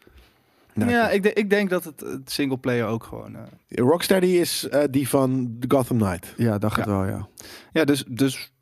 Nou, 0.73 0.91
ja, 0.91 1.09
ik, 1.09 1.25
ik 1.25 1.49
denk 1.49 1.69
dat 1.69 1.83
het, 1.83 1.99
het 1.99 2.31
singleplayer 2.31 2.85
ook 2.85 3.03
gewoon... 3.03 3.35
eh, 3.35 3.41
Rocksteady 3.67 4.25
is 4.25 4.67
eh, 4.69 4.83
die 4.91 5.09
van 5.09 5.55
The 5.59 5.75
Gotham 5.75 5.97
Knight. 5.97 6.33
Ja, 6.37 6.57
dat 6.57 6.71
gaat 6.73 6.85
Ja. 6.85 6.91
wel, 6.91 7.05
ja. 7.05 7.27
ja, 7.71 7.85
dus, 7.85 8.03
dus 8.07 8.53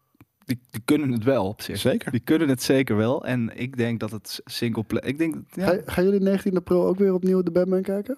die, 0.46 0.60
die 0.70 0.82
kunnen 0.86 1.12
het 1.12 1.24
wel 1.24 1.48
op 1.48 1.62
zich. 1.62 1.78
Zeker. 1.78 2.12
Die 2.12 2.20
kunnen 2.20 2.50
het 2.50 2.64
zeker 2.64 2.96
wel. 2.96 3.26
En 3.26 3.52
ik 3.60 3.78
denk 3.78 4.00
dat 4.00 4.12
het 4.12 4.42
singleplayer... 4.46 5.08
Ik 5.08 5.18
denk... 5.18 5.36
Ja, 5.54 5.66
Ga, 5.66 5.78
gaan 5.86 6.04
jullie 6.04 6.20
19 6.20 6.58
april 6.58 6.86
ook 6.86 6.98
weer 6.98 7.14
opnieuw 7.14 7.42
de 7.44 7.52
Batman 7.52 7.82
kijken? 7.82 8.18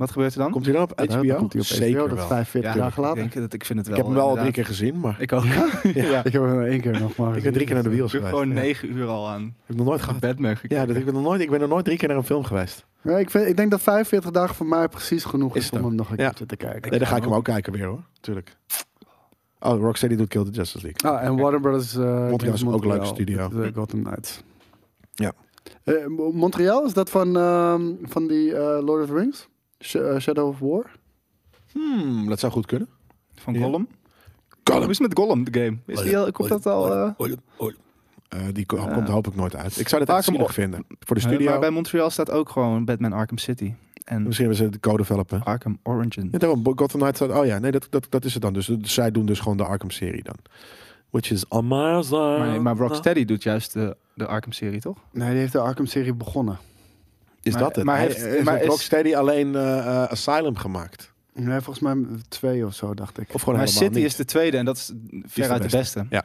Wat 0.00 0.10
gebeurt 0.10 0.32
er 0.34 0.38
dan? 0.38 0.50
Komt 0.50 0.64
hij 0.64 0.74
dan 0.74 0.82
op 0.82 0.92
Ja, 0.98 1.06
dan 1.06 1.16
HBO? 1.18 1.34
komt 1.36 1.52
hij 1.52 1.60
op 1.62 1.66
Zeker 1.68 1.98
HBO, 1.98 2.08
dat 2.08 2.12
is 2.12 2.18
wel. 2.18 2.26
45 2.26 2.74
Ja, 2.74 2.80
dagen 2.80 3.02
later. 3.02 3.22
Ik, 3.22 3.32
denk 3.32 3.44
dat, 3.44 3.52
ik 3.54 3.64
vind 3.64 3.78
het 3.78 3.88
wel. 3.88 3.96
Ik 3.96 4.02
heb 4.02 4.12
hem 4.12 4.20
wel 4.22 4.30
al 4.30 4.36
drie 4.36 4.52
keer 4.52 4.64
gezien, 4.64 5.00
maar 5.00 5.16
Ik 5.20 5.32
ook. 5.32 5.44
ja. 5.44 5.64
Ik 6.24 6.32
heb 6.32 6.42
hem 6.42 6.62
één 6.62 6.80
keer 6.80 7.00
nog 7.00 7.16
maar 7.16 7.36
ik 7.36 7.42
ben 7.42 7.52
drie 7.52 7.66
keer 7.66 7.74
naar 7.74 7.82
de 7.82 7.88
wiels 7.90 8.14
Ik 8.14 8.20
heb 8.20 8.28
geweest. 8.28 8.42
gewoon 8.48 8.62
negen 8.64 8.92
uur 8.92 9.06
al 9.06 9.28
aan 9.28 9.42
Heb 9.42 9.70
ik 9.70 9.76
nog 9.76 9.86
nooit 9.86 10.00
gehad. 10.02 10.20
Batman 10.20 10.56
gekeken. 10.56 10.76
Ja, 10.76 10.86
dat, 10.86 10.96
ik, 10.96 11.04
ben 11.04 11.14
nog 11.14 11.22
nooit, 11.22 11.40
ik 11.40 11.50
ben 11.50 11.60
nog 11.60 11.68
nooit 11.68 11.84
drie 11.84 11.96
keer 11.96 12.08
naar 12.08 12.16
een 12.16 12.24
film 12.24 12.44
geweest. 12.44 12.86
Ja, 13.02 13.18
ik, 13.18 13.30
vind, 13.30 13.46
ik 13.46 13.56
denk 13.56 13.70
dat 13.70 13.80
45 13.82 14.30
dagen 14.30 14.54
voor 14.54 14.66
mij 14.66 14.88
precies 14.88 15.24
genoeg 15.24 15.56
Is 15.56 15.70
om 15.70 15.84
hem 15.84 15.94
nog 15.94 16.10
een 16.10 16.16
Ja. 16.16 16.24
keertje 16.26 16.46
te 16.46 16.56
kijken. 16.56 16.90
Nee, 16.90 16.98
dan 16.98 17.08
ga 17.08 17.16
ik 17.16 17.22
hem 17.22 17.34
ook 17.34 17.44
kijken 17.44 17.72
weer 17.72 17.86
hoor. 17.86 18.00
Tuurlijk. 18.20 18.56
Oh, 19.60 19.80
Rocksteady 19.80 20.16
doet 20.16 20.28
Kill 20.28 20.44
the 20.44 20.50
Justice 20.50 20.86
League. 20.86 21.10
Ah, 21.18 21.24
en 21.26 21.36
Warner 21.36 21.60
Brothers... 21.60 21.96
eh, 21.96 22.28
Montreal 22.28 22.54
is 22.54 22.66
ook 22.66 22.82
een 22.82 22.88
leuke 22.88 23.04
studio. 23.06 23.50
eh, 23.62 23.74
Gotham 23.74 24.02
Knights. 24.02 24.42
Ja. 25.14 25.32
Eh, 25.84 26.06
Mo- 26.06 26.32
Montreal, 26.32 26.84
is 26.86 26.92
dat 26.92 27.10
van, 27.10 27.36
ehm, 27.36 27.82
van 28.02 28.26
die 28.26 28.54
eh, 28.56 28.84
Lord 28.84 29.02
of 29.02 29.08
the 29.08 29.14
Rings? 29.14 29.48
Eh, 29.80 30.18
Shadow 30.18 30.48
of 30.48 30.58
War? 30.58 30.90
Hmm, 31.72 32.28
dat 32.28 32.38
zou 32.40 32.52
goed 32.52 32.66
kunnen. 32.66 32.88
Van 33.34 33.54
Ja. 33.54 33.60
Gollum. 33.60 33.88
Gollum. 34.64 34.82
Hoe 34.82 34.90
is 34.90 34.98
het 34.98 35.08
met 35.08 35.18
Gollum, 35.18 35.44
de 35.50 35.60
game? 35.60 35.76
Is 35.86 36.00
die 36.02 36.18
al, 36.18 36.32
komt 36.32 36.48
dat 36.48 36.66
al... 36.66 36.94
eh, 36.94 37.32
Eh, 38.28 38.40
die 38.52 38.66
ko- 38.66 38.86
komt 38.92 39.08
hoop 39.08 39.26
ik 39.26 39.34
nooit 39.34 39.56
uit. 39.56 39.78
Ik 39.80 39.88
zou 39.88 40.04
dat 40.04 40.08
echt 40.16 40.18
Arkham 40.18 40.34
zielig 40.34 40.54
vinden. 40.54 40.84
Voor 41.00 41.16
de 41.16 41.22
studio. 41.22 41.50
maar 41.50 41.58
bij 41.60 41.70
Montreal 41.70 42.10
staat 42.10 42.30
ook 42.30 42.48
gewoon 42.48 42.84
Batman 42.84 43.12
Arkham 43.12 43.38
City. 43.38 43.74
En 44.04 44.22
Misschien 44.22 44.46
hebben 44.46 44.64
ze 44.64 44.70
de 44.70 44.80
code 44.80 44.96
developen. 44.96 45.42
Arkham 45.42 45.78
Origin. 45.82 46.28
Ja, 46.32 46.38
daarom, 46.38 46.62
Gotham 46.64 47.00
Knights 47.00 47.16
staat... 47.16 47.38
Oh 47.38 47.46
ja, 47.46 47.58
nee, 47.58 47.70
dat, 47.70 47.86
dat, 47.90 48.06
dat 48.08 48.24
is 48.24 48.32
het 48.32 48.42
dan. 48.42 48.52
Dus 48.52 48.68
eh, 48.68 48.76
zij 48.82 49.10
doen 49.10 49.26
dus 49.26 49.40
gewoon 49.40 49.56
de 49.56 49.64
Arkham-serie 49.64 50.22
dan. 50.22 50.34
Which 51.10 51.30
is 51.30 51.44
amazing. 51.48 52.38
Maar, 52.38 52.62
maar 52.62 52.76
Rocksteady 52.76 53.24
doet 53.24 53.42
juist 53.42 53.72
de, 53.72 53.96
de 54.14 54.26
Arkham-serie, 54.26 54.80
toch? 54.80 54.98
Nee, 55.12 55.30
die 55.30 55.38
heeft 55.38 55.52
de 55.52 55.58
Arkham-serie 55.58 56.14
begonnen. 56.14 56.58
Is 57.42 57.52
maar- 57.52 57.62
dat 57.62 57.76
het? 57.76 57.84
maar 57.84 57.96
Hij- 57.96 58.06
heeft- 58.06 58.24
is 58.24 58.44
maar 58.44 58.54
het 58.54 58.62
is- 58.62 58.68
Rocksteady 58.68 59.14
alleen 59.14 59.54
eh, 59.54 59.78
eh, 59.78 60.02
Asylum 60.04 60.56
gemaakt? 60.56 61.12
Nee, 61.34 61.60
volgens 61.60 61.78
mij 61.80 61.96
twee 62.28 62.66
of 62.66 62.74
zo, 62.74 62.94
dacht 62.94 63.18
ik. 63.20 63.28
Of 63.32 63.42
gewoon 63.42 63.58
maar 63.58 63.68
City 63.68 63.94
niet? 63.96 64.04
is 64.04 64.16
de 64.16 64.24
tweede 64.24 64.56
en 64.56 64.64
dat 64.64 64.76
is 64.76 64.92
veruit 65.26 65.62
de 65.70 65.76
beste. 65.76 66.06
Ja. 66.10 66.24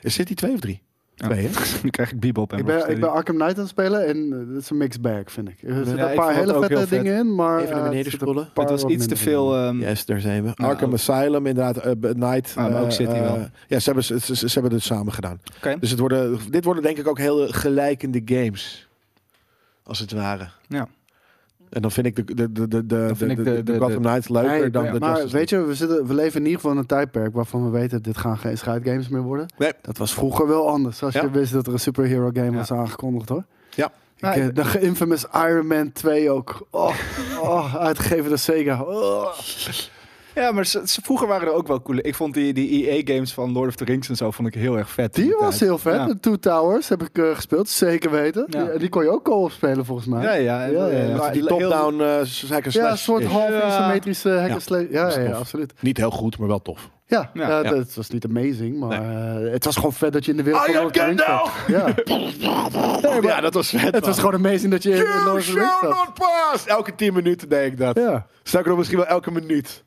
Is 0.00 0.14
City 0.14 0.34
twee 0.34 0.52
of 0.52 0.60
drie? 0.60 0.82
Ja. 1.14 1.26
Twee, 1.28 1.46
hè? 1.46 1.50
nu 1.82 1.90
krijg 1.90 2.12
ik 2.12 2.20
Bebop 2.20 2.52
en 2.52 2.58
Ik 2.58 2.64
ben, 2.64 2.90
ik 2.90 3.00
ben 3.00 3.12
Arkham 3.12 3.34
Knight 3.36 3.54
aan 3.54 3.60
het 3.60 3.68
spelen 3.68 4.06
en 4.06 4.32
eh, 4.32 4.54
het 4.54 4.62
is 4.62 4.70
een 4.70 4.76
mixed 4.76 5.02
bag, 5.02 5.22
vind 5.26 5.48
ik. 5.48 5.62
Er 5.62 5.74
zitten 5.74 5.96
Ja, 5.96 6.10
een 6.10 6.16
paar 6.16 6.34
hele 6.34 6.52
vette 6.60 6.76
vet. 6.78 6.88
dingen 6.88 7.18
in, 7.18 7.34
maar... 7.34 7.60
Even 7.60 7.74
naar 7.74 7.82
eh, 7.84 7.88
beneden 7.88 8.12
scrollen. 8.12 8.48
Het 8.54 8.70
was 8.70 8.84
iets 8.84 9.06
te 9.06 9.16
veel... 9.16 9.54
ehm, 9.56 9.80
Yes, 9.80 10.04
daar 10.04 10.20
zijn 10.20 10.42
we. 10.44 10.52
Nou, 10.54 10.70
Arkham 10.72 10.92
Asylum, 10.92 11.46
inderdaad. 11.46 11.76
eh, 11.76 11.90
b- 12.00 12.16
Night. 12.16 12.54
Ah, 12.56 12.72
maar 12.72 12.80
ook 12.80 12.86
eh, 12.86 12.92
City 12.92 13.10
eh, 13.12 13.20
wel. 13.20 13.48
ja, 13.66 13.78
ze 13.78 13.84
hebben, 13.84 14.04
ze, 14.04 14.20
ze, 14.20 14.34
ze 14.36 14.48
hebben 14.60 14.72
het 14.72 14.82
samen 14.82 15.12
gedaan. 15.12 15.40
Oké. 15.56 15.76
Dus 15.80 15.90
het 15.90 15.98
worden, 15.98 16.38
dit 16.50 16.64
worden 16.64 16.82
denk 16.82 16.98
ik 16.98 17.08
ook 17.08 17.18
heel 17.18 17.48
gelijkende 17.48 18.22
games. 18.24 18.85
Als 19.86 19.98
het 19.98 20.12
ware. 20.12 20.48
Ja. 20.68 20.88
En 21.70 21.82
dan 21.82 21.90
vind 21.90 22.06
ik 22.06 22.16
de, 22.16 22.34
de, 22.34 22.52
de, 22.52 22.68
de, 22.68 22.86
de, 22.86 23.14
de, 23.16 23.26
de- 23.34 23.42
de, 23.42 23.62
de- 23.62 23.78
Gotham 23.78 24.02
Knights 24.02 24.28
leuker 24.28 24.50
Nee, 24.60 24.70
dan 24.70 24.84
ja, 24.84 24.92
de 24.92 24.98
maar 24.98 25.26
weet 25.28 25.50
je, 25.50 25.60
we, 25.64 25.74
zitten, 25.74 26.06
we 26.06 26.14
leven 26.14 26.38
in 26.40 26.44
ieder 26.44 26.56
geval 26.60 26.72
in 26.72 26.78
een 26.78 26.86
tijdperk 26.86 27.34
waarvan 27.34 27.64
we 27.64 27.70
weten, 27.78 28.02
dit 28.02 28.16
gaan 28.16 28.38
geen 28.38 28.58
scheidgames 28.58 29.08
meer 29.08 29.22
worden. 29.22 29.46
Nee. 29.58 29.72
Dat 29.82 29.98
was 29.98 30.14
vroeger 30.14 30.46
wel 30.48 30.68
anders. 30.68 31.02
Als 31.02 31.14
Ja. 31.14 31.22
je 31.22 31.30
wist 31.30 31.52
dat 31.52 31.66
er 31.66 31.72
een 31.72 31.78
superhero 31.80 32.30
game 32.32 32.50
Ja. 32.50 32.56
was 32.56 32.72
aangekondigd 32.72 33.28
hoor. 33.28 33.44
Ja. 33.74 33.92
Ik, 34.16 34.24
eh, 34.24 34.46
de 34.54 34.80
infamous 34.80 35.24
Iron 35.34 35.66
Man 35.66 35.92
2 35.92 36.30
ook. 36.30 36.66
Oh, 36.70 36.94
oh, 37.42 37.74
uitgegeven 37.76 38.28
door 38.28 38.38
Sega. 38.38 38.82
Oh. 38.82 39.28
Ja, 40.36 40.52
maar 40.52 40.66
ze, 40.66 40.82
ze- 40.84 41.00
vroeger 41.02 41.26
waren 41.26 41.46
er 41.48 41.52
ook 41.54 41.66
wel 41.66 41.82
coole. 41.82 42.02
Ik 42.02 42.14
vond 42.14 42.34
die, 42.34 42.52
die 42.52 42.88
EA-games 42.90 43.32
van 43.32 43.52
Lord 43.52 43.68
of 43.68 43.74
the 43.76 43.84
Rings 43.84 44.08
en 44.08 44.16
zo 44.16 44.30
vond 44.30 44.48
ik 44.48 44.54
heel 44.54 44.76
erg 44.78 44.90
vet. 44.90 45.16
in 45.16 45.22
Die 45.22 45.32
was 45.38 45.48
tijd. 45.58 45.60
heel 45.70 45.78
vet. 45.78 45.94
Ja. 45.94 46.06
De 46.06 46.20
Two 46.20 46.36
Towers 46.36 46.88
heb 46.88 47.02
ik 47.02 47.18
eh, 47.18 47.30
gespeeld, 47.34 47.68
zeker 47.68 48.10
weten. 48.10 48.46
Ja. 48.48 48.64
Die, 48.64 48.78
die 48.78 48.88
kon 48.88 49.02
je 49.02 49.10
ook 49.10 49.24
co-op 49.24 49.50
spelen 49.50 49.84
volgens 49.84 50.06
mij. 50.06 50.22
Ja, 50.22 50.32
ja. 50.32 50.64
Ja, 50.64 51.30
Die 51.30 51.44
top-down 51.46 52.00
eh 52.00 52.50
hack 52.50 52.64
Ja, 52.70 52.90
een 52.90 52.98
soort 52.98 53.24
half 53.24 53.48
Ja. 53.48 53.68
isometrische 53.68 54.30
hack 54.30 54.46
Ja. 54.48 54.52
and 54.52 54.62
slash. 54.62 54.84
Ja, 54.90 55.30
absoluut. 55.32 55.72
Niet 55.80 55.96
heel 55.96 56.10
goed, 56.10 56.38
maar 56.38 56.48
wel 56.48 56.62
tof. 56.62 56.88
Ja, 57.08 57.30
Ja. 57.34 57.48
ja, 57.48 57.62
Ja. 57.62 57.70
dat 57.70 57.94
was 57.94 58.08
niet 58.10 58.24
amazing, 58.24 58.78
maar 58.78 58.90
eh, 59.44 59.52
het 59.52 59.64
was 59.64 59.74
gewoon 59.76 59.92
vet 59.92 60.12
dat 60.12 60.24
je 60.24 60.30
in 60.30 60.36
de 60.36 60.42
wereld 60.42 60.64
van 60.64 60.74
am 60.74 60.80
Lord 60.82 60.96
of 60.96 61.02
the 61.02 61.06
Rings 61.08 61.22
Gandalf! 61.22 61.64
zat. 61.66 61.76
Ja. 61.76 61.94
Nee, 63.10 63.22
Ja, 63.22 63.40
dat 63.40 63.54
was 63.54 63.68
vet. 63.70 63.94
het 63.94 64.06
was 64.06 64.18
gewoon 64.18 64.34
amazing 64.34 64.70
dat 64.72 64.82
je 64.82 64.90
in 64.90 65.02
Lord 65.24 65.38
of 65.38 65.44
the 65.44 65.52
Rings 65.52 65.78
zat. 65.80 65.82
not 65.82 66.10
pass! 66.14 66.66
Elke 66.66 66.94
10 66.94 67.14
minuten 67.14 67.48
deed 67.48 67.72
ik 67.72 67.78
dat. 67.78 67.96
Ja. 67.98 68.26
Sterker 68.42 68.68
nog, 68.68 68.78
misschien 68.78 68.98
wel 68.98 69.06
elke 69.08 69.30
minuut. 69.30 69.84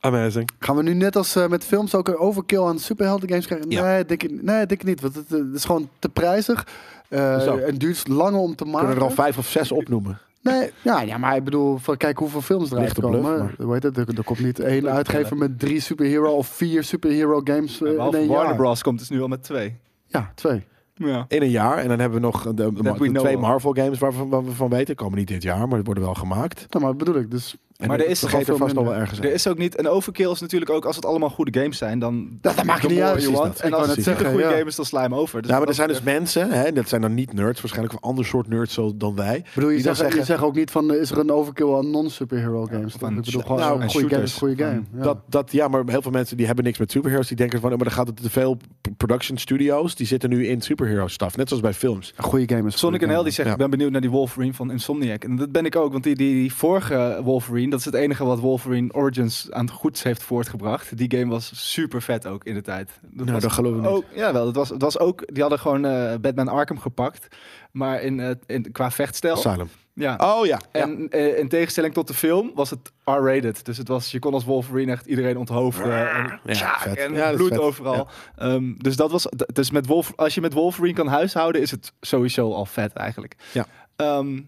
Amazing. 0.00 0.50
Gaan 0.58 0.76
we 0.76 0.82
nu 0.82 0.94
net 0.94 1.16
als 1.16 1.36
eh, 1.36 1.46
met 1.48 1.64
films 1.64 1.94
ook 1.94 2.08
een 2.08 2.16
overkill 2.16 2.62
aan 2.62 2.78
superhelden 2.78 3.28
games 3.28 3.46
krijgen? 3.46 3.70
Ja. 3.70 3.82
Nee, 3.84 4.04
denk 4.04 4.22
ik, 4.22 4.30
nee, 4.30 4.66
denk 4.66 4.70
ik 4.70 4.84
niet. 4.84 5.00
Want 5.00 5.14
het, 5.14 5.32
eh, 5.32 5.38
het 5.38 5.54
is 5.54 5.64
gewoon 5.64 5.88
te 5.98 6.08
prijzig. 6.08 6.66
Eh, 7.08 7.68
en 7.68 7.74
duurt 7.74 8.08
langer 8.08 8.40
om 8.40 8.54
te 8.54 8.64
maken. 8.64 8.78
kunnen 8.80 8.96
er 8.96 9.08
al 9.08 9.14
vijf 9.14 9.38
of 9.38 9.46
zes 9.46 9.72
opnoemen. 9.72 10.18
Nee, 10.42 10.70
ja, 10.82 11.00
ja, 11.00 11.18
maar 11.18 11.36
ik 11.36 11.44
bedoel, 11.44 11.76
van, 11.76 11.96
kijk 11.96 12.18
hoeveel 12.18 12.40
films 12.40 12.70
eruit 12.70 12.92
bluff, 12.92 13.12
komen. 13.14 13.38
maar- 13.38 13.54
Hoe 13.58 13.72
heet 13.72 13.82
het? 13.82 13.96
Er, 13.96 14.08
er 14.16 14.24
komt 14.24 14.40
niet 14.40 14.60
één 14.60 14.90
uitgever 14.90 15.36
met 15.36 15.58
drie 15.58 15.80
superhero 15.80 16.30
of 16.32 16.46
vier 16.46 16.84
superhero 16.84 17.40
games 17.44 17.82
eh, 17.82 17.88
in 17.92 17.98
één 17.98 18.00
Warner 18.28 18.30
jaar. 18.46 18.56
Bros. 18.56 18.82
komt 18.82 18.98
dus 18.98 19.08
nu 19.08 19.22
al 19.22 19.28
met 19.28 19.42
twee. 19.42 19.76
Ja, 20.06 20.32
twee. 20.34 20.64
Ja. 20.94 21.24
In 21.28 21.42
een 21.42 21.50
jaar. 21.50 21.78
En 21.78 21.88
dan 21.88 21.98
hebben 21.98 22.20
we 22.20 22.24
nog 22.26 22.54
de, 22.54 23.10
twee. 23.12 23.36
Marvel 23.38 23.72
games 23.72 23.98
waarvan 23.98 24.28
waar 24.28 24.44
we 24.44 24.50
van 24.50 24.68
weten. 24.68 24.94
Komen 24.94 25.18
niet 25.18 25.28
dit 25.28 25.42
jaar, 25.42 25.58
maar 25.68 25.76
die 25.76 25.84
worden 25.84 26.04
wel 26.04 26.14
gemaakt. 26.14 26.66
Nou, 26.70 26.84
maar 26.84 26.96
bedoel 26.96 27.16
ik. 27.16 27.30
Dus 27.30 27.56
En 27.84 27.90
Maar 27.90 28.00
er 28.00 28.08
is 28.08 28.20
toch 28.20 28.30
er 28.32 28.44
vast 28.44 28.58
veel 28.58 28.82
nog 28.82 28.84
wel 28.84 28.94
ergens 28.94 29.18
Er 29.18 29.32
is 29.32 29.46
ook 29.46 29.58
niet... 29.58 29.78
Een 29.78 29.88
overkill 29.88 30.30
is 30.30 30.40
natuurlijk 30.40 30.70
ook... 30.70 30.84
Als 30.84 30.96
het 30.96 31.04
allemaal 31.06 31.30
goede 31.30 31.60
games 31.60 31.78
zijn, 31.78 31.98
dan... 31.98 32.28
Dat- 32.40 32.56
dat 32.56 32.64
maakt 32.64 32.88
niet 32.88 33.00
uit, 33.00 33.24
want. 33.24 33.36
dat. 33.36 33.60
En 33.60 33.68
Ik 33.68 33.74
als 33.74 33.86
het 33.86 33.96
een 33.96 34.02
zeggen, 34.02 34.26
goede 34.26 34.42
ja. 34.42 34.50
game 34.50 34.64
is, 34.64 34.76
dan 34.76 34.84
sla 34.84 35.02
je 35.02 35.08
hem 35.08 35.18
over. 35.18 35.42
Dus 35.42 35.50
ja, 35.50 35.58
maar 35.58 35.68
er 35.68 35.74
zijn 35.74 35.88
dus 35.88 36.02
mensen, 36.02 36.50
hè, 36.50 36.72
dat 36.72 36.88
zijn 36.88 37.00
dan 37.00 37.14
niet 37.14 37.32
nerds, 37.32 37.60
waarschijnlijk 37.60 37.98
van 38.00 38.08
ander 38.10 38.24
soort 38.24 38.48
nerds 38.48 38.74
zo 38.74 38.92
dan 38.96 39.14
wij. 39.14 39.36
Ik 39.36 39.44
bedoel, 39.54 39.68
je 39.70 39.74
Die 39.76 39.84
dan 39.84 39.96
zegt, 39.96 40.08
je 40.08 40.14
zeggen- 40.16 40.34
zegt 40.34 40.42
ook 40.48 40.54
niet 40.54 40.70
van, 40.70 40.94
is 40.94 41.10
er 41.10 41.18
een 41.18 41.30
overkill 41.32 41.74
aan 41.74 41.90
non-superhero 41.90 42.64
games? 42.64 42.94
aan 43.02 43.16
ik 43.18 43.24
bedoel, 43.24 43.42
gewoon 43.42 43.58
nou, 43.58 43.76
een 43.76 43.82
en 43.82 43.90
goede 43.90 44.08
game 44.08 44.22
is 44.22 44.32
een 44.32 44.38
goede 44.38 44.64
game. 44.64 44.82
Ja. 44.96 45.02
Dat, 45.02 45.18
dat, 45.28 45.52
ja, 45.52 45.68
maar 45.68 45.82
heel 45.86 46.02
veel 46.02 46.10
mensen 46.10 46.36
die 46.36 46.46
hebben 46.46 46.64
niks 46.64 46.78
met 46.78 46.90
superheroes. 46.90 47.28
Die 47.28 47.36
denken 47.36 47.60
van, 47.60 47.70
oh, 47.70 47.76
maar 47.76 47.84
dan 47.86 47.94
gaat 47.96 48.06
het 48.06 48.22
te 48.22 48.30
veel 48.30 48.56
production 48.96 49.38
studios. 49.38 49.94
Die 49.94 50.06
zitten 50.06 50.30
nu 50.30 50.46
in 50.46 50.60
superhero 50.60 51.06
stuff. 51.08 51.36
Net 51.36 51.48
zoals 51.48 51.62
bij 51.62 51.72
films. 51.72 52.12
een 52.16 52.24
goede 52.24 52.48
game 52.54 52.66
is 52.66 52.72
een 52.72 52.78
Sonic 52.78 53.02
en 53.02 53.08
Hell 53.08 53.22
die 53.22 53.32
zegt, 53.32 53.46
Ja. 53.48 53.52
ik 53.54 53.58
ben 53.60 53.70
benieuwd 53.70 53.90
naar 53.90 54.00
die 54.00 54.10
Wolverine 54.10 54.54
van 54.54 54.70
Insomniac. 54.70 55.24
En 55.24 55.36
dat 55.36 55.52
ben 55.52 55.64
ik 55.64 55.76
ook, 55.76 55.92
want 55.92 56.04
die, 56.04 56.14
die, 56.14 56.34
die 56.34 56.52
vorige 56.54 57.20
Wolverine, 57.24 57.70
dat 57.74 57.86
is 57.86 57.92
het 57.98 58.02
enige 58.04 58.24
wat 58.24 58.38
Wolverine 58.38 58.92
Origins 58.92 59.46
aan 59.50 59.64
het 59.64 59.74
goeds 59.74 60.02
heeft 60.02 60.22
voortgebracht. 60.22 60.96
Die 60.96 61.18
game 61.18 61.30
was 61.30 61.70
super 61.72 62.02
vet 62.02 62.26
ook 62.26 62.44
in 62.44 62.54
de 62.54 62.60
tijd. 62.62 62.90
Dat 63.02 63.10
Nou, 63.26 63.32
was 63.32 63.42
dat 63.42 63.52
geloven 63.52 63.80
we 63.82 63.86
niet. 63.88 63.96
ook, 63.96 64.04
ja, 64.14 64.32
wel. 64.32 64.46
Het 64.46 64.56
was, 64.56 64.68
het 64.68 64.82
was 64.82 64.98
ook, 64.98 65.22
die 65.32 65.40
hadden 65.40 65.58
gewoon 65.60 65.84
eh, 65.84 66.14
Batman 66.20 66.48
Arkham 66.48 66.78
gepakt, 66.78 67.36
maar 67.72 68.02
in, 68.02 68.20
eh, 68.20 68.30
in, 68.46 68.72
qua 68.72 68.90
vechtstijl. 68.90 69.34
Asylum. 69.34 69.68
Ja. 69.94 70.16
Oh 70.20 70.46
ja. 70.46 70.60
ja. 70.72 70.80
En 70.82 71.08
eh, 71.10 71.38
in 71.38 71.48
tegenstelling 71.48 71.94
tot 71.94 72.06
de 72.08 72.14
film 72.14 72.50
was 72.54 72.70
het 72.70 72.92
R-rated. 73.04 73.64
Dus 73.64 73.78
het 73.78 73.88
was, 73.88 74.10
je 74.10 74.18
kon 74.18 74.32
als 74.34 74.44
Wolverine 74.44 74.92
echt 74.92 75.06
iedereen 75.06 75.36
onthoofden. 75.38 76.10
En, 76.10 76.40
Ja, 76.44 76.78
vet. 76.78 76.96
en 76.96 77.14
Ja, 77.14 77.32
bloed 77.32 77.48
vet. 77.48 77.58
overal. 77.58 78.08
Ehm, 78.36 78.72
dus 78.76 78.96
dat 78.96 79.10
was, 79.10 79.26
dus 79.52 79.70
met 79.70 79.86
Wolf, 79.86 80.12
als 80.16 80.34
je 80.34 80.40
met 80.40 80.52
Wolverine 80.52 80.94
kan 80.94 81.06
huishouden, 81.06 81.60
is 81.60 81.70
het 81.70 81.92
sowieso 82.00 82.52
al 82.52 82.66
vet 82.66 82.92
eigenlijk. 82.92 83.34
Ja. 83.52 83.66
Ehm, 83.96 84.40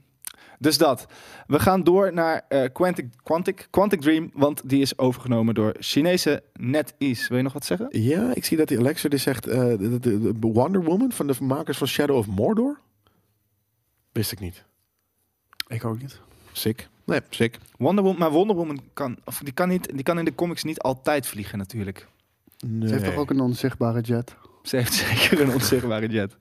dus 0.59 0.79
dat. 0.79 1.07
We 1.47 1.59
gaan 1.61 1.83
door 1.85 2.13
naar 2.13 2.45
eh, 2.49 2.65
Quantic, 2.73 3.07
Quantic, 3.23 3.67
Quantic 3.71 4.01
Dream, 4.01 4.31
want 4.35 4.69
die 4.69 4.81
is 4.81 4.99
overgenomen 4.99 5.55
door 5.55 5.75
Chinese 5.79 6.43
NetEase. 6.53 7.29
Wil 7.29 7.37
je 7.37 7.43
nog 7.43 7.53
wat 7.53 7.65
zeggen? 7.65 7.89
Ja, 7.91 8.35
ik 8.35 8.45
zie 8.45 8.57
dat 8.57 8.69
die 8.69 8.79
Alexa 8.79 9.09
die 9.09 9.19
zegt 9.19 9.47
eh, 9.47 9.59
de, 9.61 9.99
de- 10.01 10.21
de 10.21 10.35
Wonder 10.41 10.83
Woman 10.85 11.13
van 11.13 11.27
de 11.27 11.35
makers 11.41 11.79
van 11.79 11.87
Shadow 11.87 12.17
of 12.17 12.27
Mordor. 12.27 12.79
Wist 14.13 14.33
ik 14.33 14.41
niet. 14.41 14.65
Ik 15.69 15.85
ook 15.85 16.01
niet. 16.01 16.21
Sick. 16.53 16.89
Nee, 17.05 17.21
sick. 17.31 17.59
Wonder 17.79 18.05
Woman, 18.05 18.19
maar 18.21 18.31
Wonder 18.31 18.57
Woman 18.57 18.81
kan, 18.93 19.17
of 19.25 19.41
die 19.45 19.53
kan, 19.53 19.69
niet, 19.69 19.89
die 19.95 20.03
kan 20.03 20.19
in 20.19 20.25
de 20.25 20.35
comics 20.35 20.65
niet 20.65 20.81
altijd 20.81 21.27
vliegen 21.27 21.59
natuurlijk. 21.59 22.07
Nee. 22.67 22.89
Ze 22.89 22.95
heeft 22.95 23.07
toch 23.07 23.17
ook 23.17 23.31
een 23.31 23.41
onzichtbare 23.41 24.01
jet? 24.01 24.37
Ze 24.67 24.77
heeft 24.77 24.95
zeker 24.95 25.41
een 25.41 25.53
onzichtbare 25.53 26.07
jet. 26.07 26.33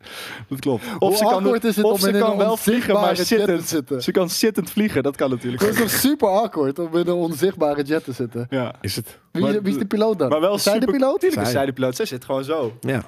Dat 0.49 0.59
klopt. 0.59 0.85
Hoe 0.85 0.99
Of 0.99 1.17
ze 1.17 1.23
kan, 1.23 1.33
awkward 1.33 1.63
is 1.63 1.75
het 1.75 1.85
of 1.85 1.91
om 1.91 1.99
ze 1.99 2.09
in 2.11 2.19
kan 2.19 2.31
een 2.31 2.37
wel 2.37 2.57
vliegen, 2.57 2.93
maar 2.93 3.15
zittend. 3.15 3.67
zitten? 3.67 4.03
Ze 4.03 4.11
kan 4.11 4.29
zittend 4.29 4.69
vliegen, 4.69 5.03
dat 5.03 5.15
kan 5.15 5.29
natuurlijk. 5.29 5.61
Dat 5.63 5.71
is 5.73 5.77
toch 5.79 5.89
super 5.89 6.27
awkward 6.27 6.79
om 6.79 6.97
in 6.97 7.07
een 7.07 7.13
onzichtbare 7.13 7.83
jet 7.83 8.03
te 8.03 8.11
zitten? 8.11 8.47
Ja. 8.49 8.73
Is 8.81 8.95
het? 8.95 9.17
Wie, 9.31 9.41
Maar- 9.43 9.61
wie 9.61 9.73
is 9.73 9.79
de 9.79 9.85
piloot 9.85 10.19
dan? 10.19 10.29
Maar 10.29 10.39
wel 10.41 10.55
Is 10.55 10.63
zij 10.63 10.73
super, 10.73 10.87
de 10.87 10.93
piloot? 10.93 11.19
Tuurlijk 11.19 11.41
is 11.41 11.51
Zij. 11.51 11.65
de 11.65 11.73
piloot. 11.73 11.95
Zij 11.95 12.05
zit 12.05 12.25
gewoon 12.25 12.43
zo. 12.43 12.77
Ja. 12.81 13.03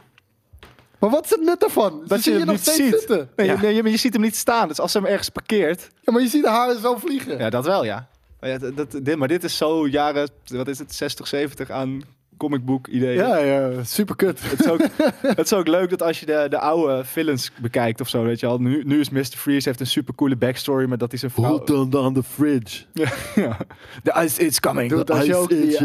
Maar 0.99 1.10
wat 1.10 1.23
is 1.23 1.30
het 1.30 1.41
nut 1.41 1.64
ervan? 1.64 2.03
Dat 2.07 2.18
Ze 2.18 2.23
zie 2.23 2.31
je 2.34 2.39
je 2.39 2.45
hem 2.45 2.53
nog 2.53 2.65
niet 2.65 2.73
steeds 2.73 2.89
ziet. 2.89 2.99
zitten. 2.99 3.30
Nee, 3.35 3.48
Ja. 3.48 3.61
nee, 3.61 3.91
je, 3.91 3.98
ziet 3.98 4.14
hem 4.14 4.22
niet 4.22 4.35
staan. 4.35 4.68
Dus 4.68 4.80
als 4.80 4.91
ze 4.91 4.98
hem 4.98 5.07
ergens 5.07 5.30
parkeert... 5.30 5.88
Ja, 6.02 6.11
maar 6.14 6.22
je 6.22 6.27
ziet 6.27 6.45
haar 6.45 6.76
zo 6.81 6.95
vliegen. 6.98 7.38
Ja, 7.38 7.49
dat 7.49 7.65
wel, 7.65 7.84
ja. 7.85 8.07
Maar, 8.39 8.49
ja, 8.49 8.57
dat- 8.57 8.91
dit, 9.02 9.15
maar 9.18 9.27
dit 9.27 9.44
is 9.44 9.57
zo 9.57 9.88
jaren... 9.88 10.30
Wat 10.45 10.68
is 10.68 10.80
het? 10.80 10.95
60, 10.95 11.27
70 11.27 11.69
aan 11.69 12.02
comicbook 12.38 12.88
ideeën. 12.88 13.14
Ja, 13.14 13.38
ja, 13.38 13.84
super 13.84 14.15
kut. 14.15 14.51
Het 14.51 14.59
is, 14.59 14.68
ook, 14.68 14.81
het 15.38 15.45
is 15.45 15.53
ook 15.53 15.68
leuk 15.68 15.89
dat 15.89 16.01
als 16.01 16.19
je 16.19 16.26
de, 16.26 16.45
de 16.49 16.59
oude 16.59 17.03
villains 17.03 17.51
bekijkt 17.61 18.01
of 18.01 18.09
zo, 18.09 18.23
weet 18.23 18.39
je 18.39 18.45
al. 18.45 18.57
Nu, 18.57 18.84
nu 18.84 18.99
is 18.99 19.09
Mr. 19.09 19.23
Freeze 19.23 19.68
heeft 19.68 19.80
een 19.80 19.88
super 19.88 20.15
coole 20.15 20.35
backstory, 20.35 20.85
maar 20.85 20.97
dat 20.97 21.14
is 21.14 21.22
een 21.22 21.30
vrouw. 21.30 21.49
Hold 21.49 21.69
on, 21.69 21.93
on 21.93 22.14
the 22.14 22.23
fridge. 22.23 22.84
Ja, 22.93 23.09
ja. 23.35 23.57
The 24.03 24.23
ice 24.23 24.45
is 24.45 24.59
coming. 24.59 24.89
Dude, 24.89 25.14
als 25.14 25.26
je 25.26 25.31
ice 25.31 25.38
ook 25.38 25.49
die 25.49 25.65
is 25.65 25.77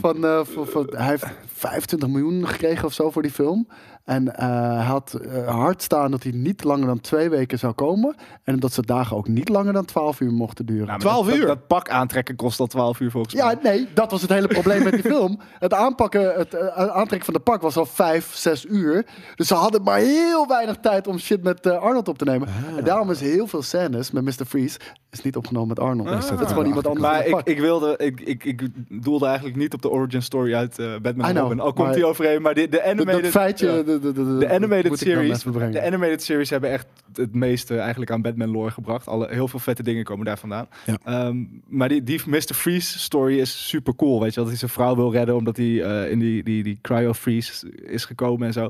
van, 0.00 0.24
eh, 0.24 0.40
van, 0.44 0.66
van... 0.66 0.92
Hij 0.96 1.08
heeft 1.08 1.24
25 1.54 2.08
miljoen 2.08 2.46
gekregen 2.48 2.84
of 2.84 2.92
zo 2.92 3.10
voor 3.10 3.22
die 3.22 3.30
film. 3.30 3.68
En 4.04 4.36
eh, 4.36 4.46
hij 4.76 4.84
had 4.84 5.12
eh, 5.12 5.48
hard 5.48 5.82
staan 5.82 6.10
dat 6.10 6.22
hij 6.22 6.32
niet 6.32 6.64
langer 6.64 6.86
dan 6.86 7.00
twee 7.00 7.28
weken 7.30 7.58
zou 7.58 7.72
komen. 7.72 8.14
En 8.44 8.60
dat 8.60 8.72
zijn 8.72 8.86
dagen 8.86 9.16
ook 9.16 9.28
niet 9.28 9.48
langer 9.48 9.72
dan 9.72 9.84
12 9.84 10.20
uur 10.20 10.32
mochten 10.32 10.66
duren. 10.66 10.86
Nou, 10.86 11.00
12 11.00 11.26
dat- 11.26 11.34
uur? 11.34 11.40
Dat, 11.46 11.48
dat 11.48 11.66
pak 11.66 11.88
aantrekken 11.88 12.36
kost 12.36 12.60
al 12.60 12.66
12 12.66 13.00
uur 13.00 13.10
volgens 13.10 13.34
mij. 13.34 13.44
Ja, 13.44 13.58
nee, 13.62 13.88
dat 13.94 14.10
was 14.10 14.20
het 14.22 14.30
hele 14.30 14.46
probleem 14.48 14.82
met 14.82 14.92
die 14.92 15.02
film. 15.12 15.40
Het 15.58 15.74
aanpakken, 15.74 16.34
het 16.34 16.54
eh, 16.54 16.66
aantrekken 16.76 17.24
van 17.24 17.34
de 17.34 17.40
pak 17.40 17.60
was 17.62 17.76
al 17.76 17.86
vijf, 17.86 18.34
zes 18.34 18.64
uur. 18.64 19.06
Dus 19.36 19.46
ze 19.48 19.54
hadden 19.54 19.82
maar 19.82 19.98
heel 19.98 20.46
weinig 20.46 20.76
tijd 20.76 21.06
om 21.06 21.18
shit 21.18 21.42
met 21.42 21.66
Arnold 21.66 22.08
op 22.08 22.18
te 22.18 22.24
nemen. 22.24 22.48
Ah. 22.48 22.78
En 22.78 22.84
daarom 22.84 23.10
is 23.10 23.20
heel 23.20 23.46
veel 23.46 23.62
scènes 23.62 24.10
met 24.10 24.24
Mr. 24.24 24.44
Freeze 24.46 24.78
is 25.10 25.22
niet 25.22 25.36
opgenomen 25.36 25.68
met 25.68 25.80
Arnold. 25.80 26.08
Ah. 26.08 26.28
dat 26.28 26.40
is 26.40 26.48
gewoon 26.48 26.66
iemand 26.66 26.86
anders. 26.86 27.06
Maar 27.06 27.26
ik, 27.26 27.40
ik 27.44 27.58
wilde, 27.60 27.94
ik, 27.96 28.20
ik, 28.20 28.44
ik 28.44 28.68
doelde 29.02 29.26
eigenlijk 29.26 29.56
niet 29.56 29.74
op 29.74 29.82
de 29.82 29.90
origin 29.90 30.22
story 30.22 30.54
uit 30.54 30.76
Batman 31.02 31.36
Robin. 31.38 31.60
Al 31.60 31.72
komt 31.72 31.86
maar- 31.86 31.94
die 31.96 32.06
overheen, 32.06 32.42
maar 32.42 32.54
de 32.54 32.68
dat, 32.68 32.82
animated... 32.82 33.22
dat 33.22 33.30
feitje, 33.30 33.82
ja. 33.86 33.91
De, 34.00 34.48
animated 34.50 34.98
series, 34.98 35.42
de 35.42 35.82
animated 35.82 36.22
series 36.22 36.50
hebben 36.50 36.70
echt 36.70 36.86
het 37.12 37.34
meeste 37.34 37.78
eigenlijk 37.78 38.10
aan 38.10 38.22
Batman 38.22 38.50
lore 38.50 38.70
gebracht. 38.70 39.06
Alle, 39.06 39.28
heel 39.30 39.48
veel 39.48 39.58
vette 39.58 39.82
dingen 39.82 40.04
komen 40.04 40.24
daar 40.24 40.38
vandaan. 40.38 40.68
Ja. 40.86 40.98
Ehm, 41.04 41.44
maar 41.66 41.88
die, 41.88 42.02
die 42.02 42.20
Mr. 42.26 42.54
Freeze 42.54 42.98
story 42.98 43.38
is 43.38 43.68
super 43.68 43.94
cool. 43.94 44.20
Weet 44.20 44.34
je, 44.34 44.40
dat 44.40 44.48
hij 44.48 44.58
zijn 44.58 44.70
vrouw 44.70 44.96
wil 44.96 45.12
redden 45.12 45.36
omdat 45.36 45.56
hij 45.56 45.82
eh, 45.82 46.10
in 46.10 46.18
die, 46.18 46.42
die, 46.42 46.62
die 46.62 46.78
cryo 46.82 47.12
freeze 47.12 47.70
is 47.70 48.04
gekomen 48.04 48.46
en 48.46 48.52
zo. 48.52 48.68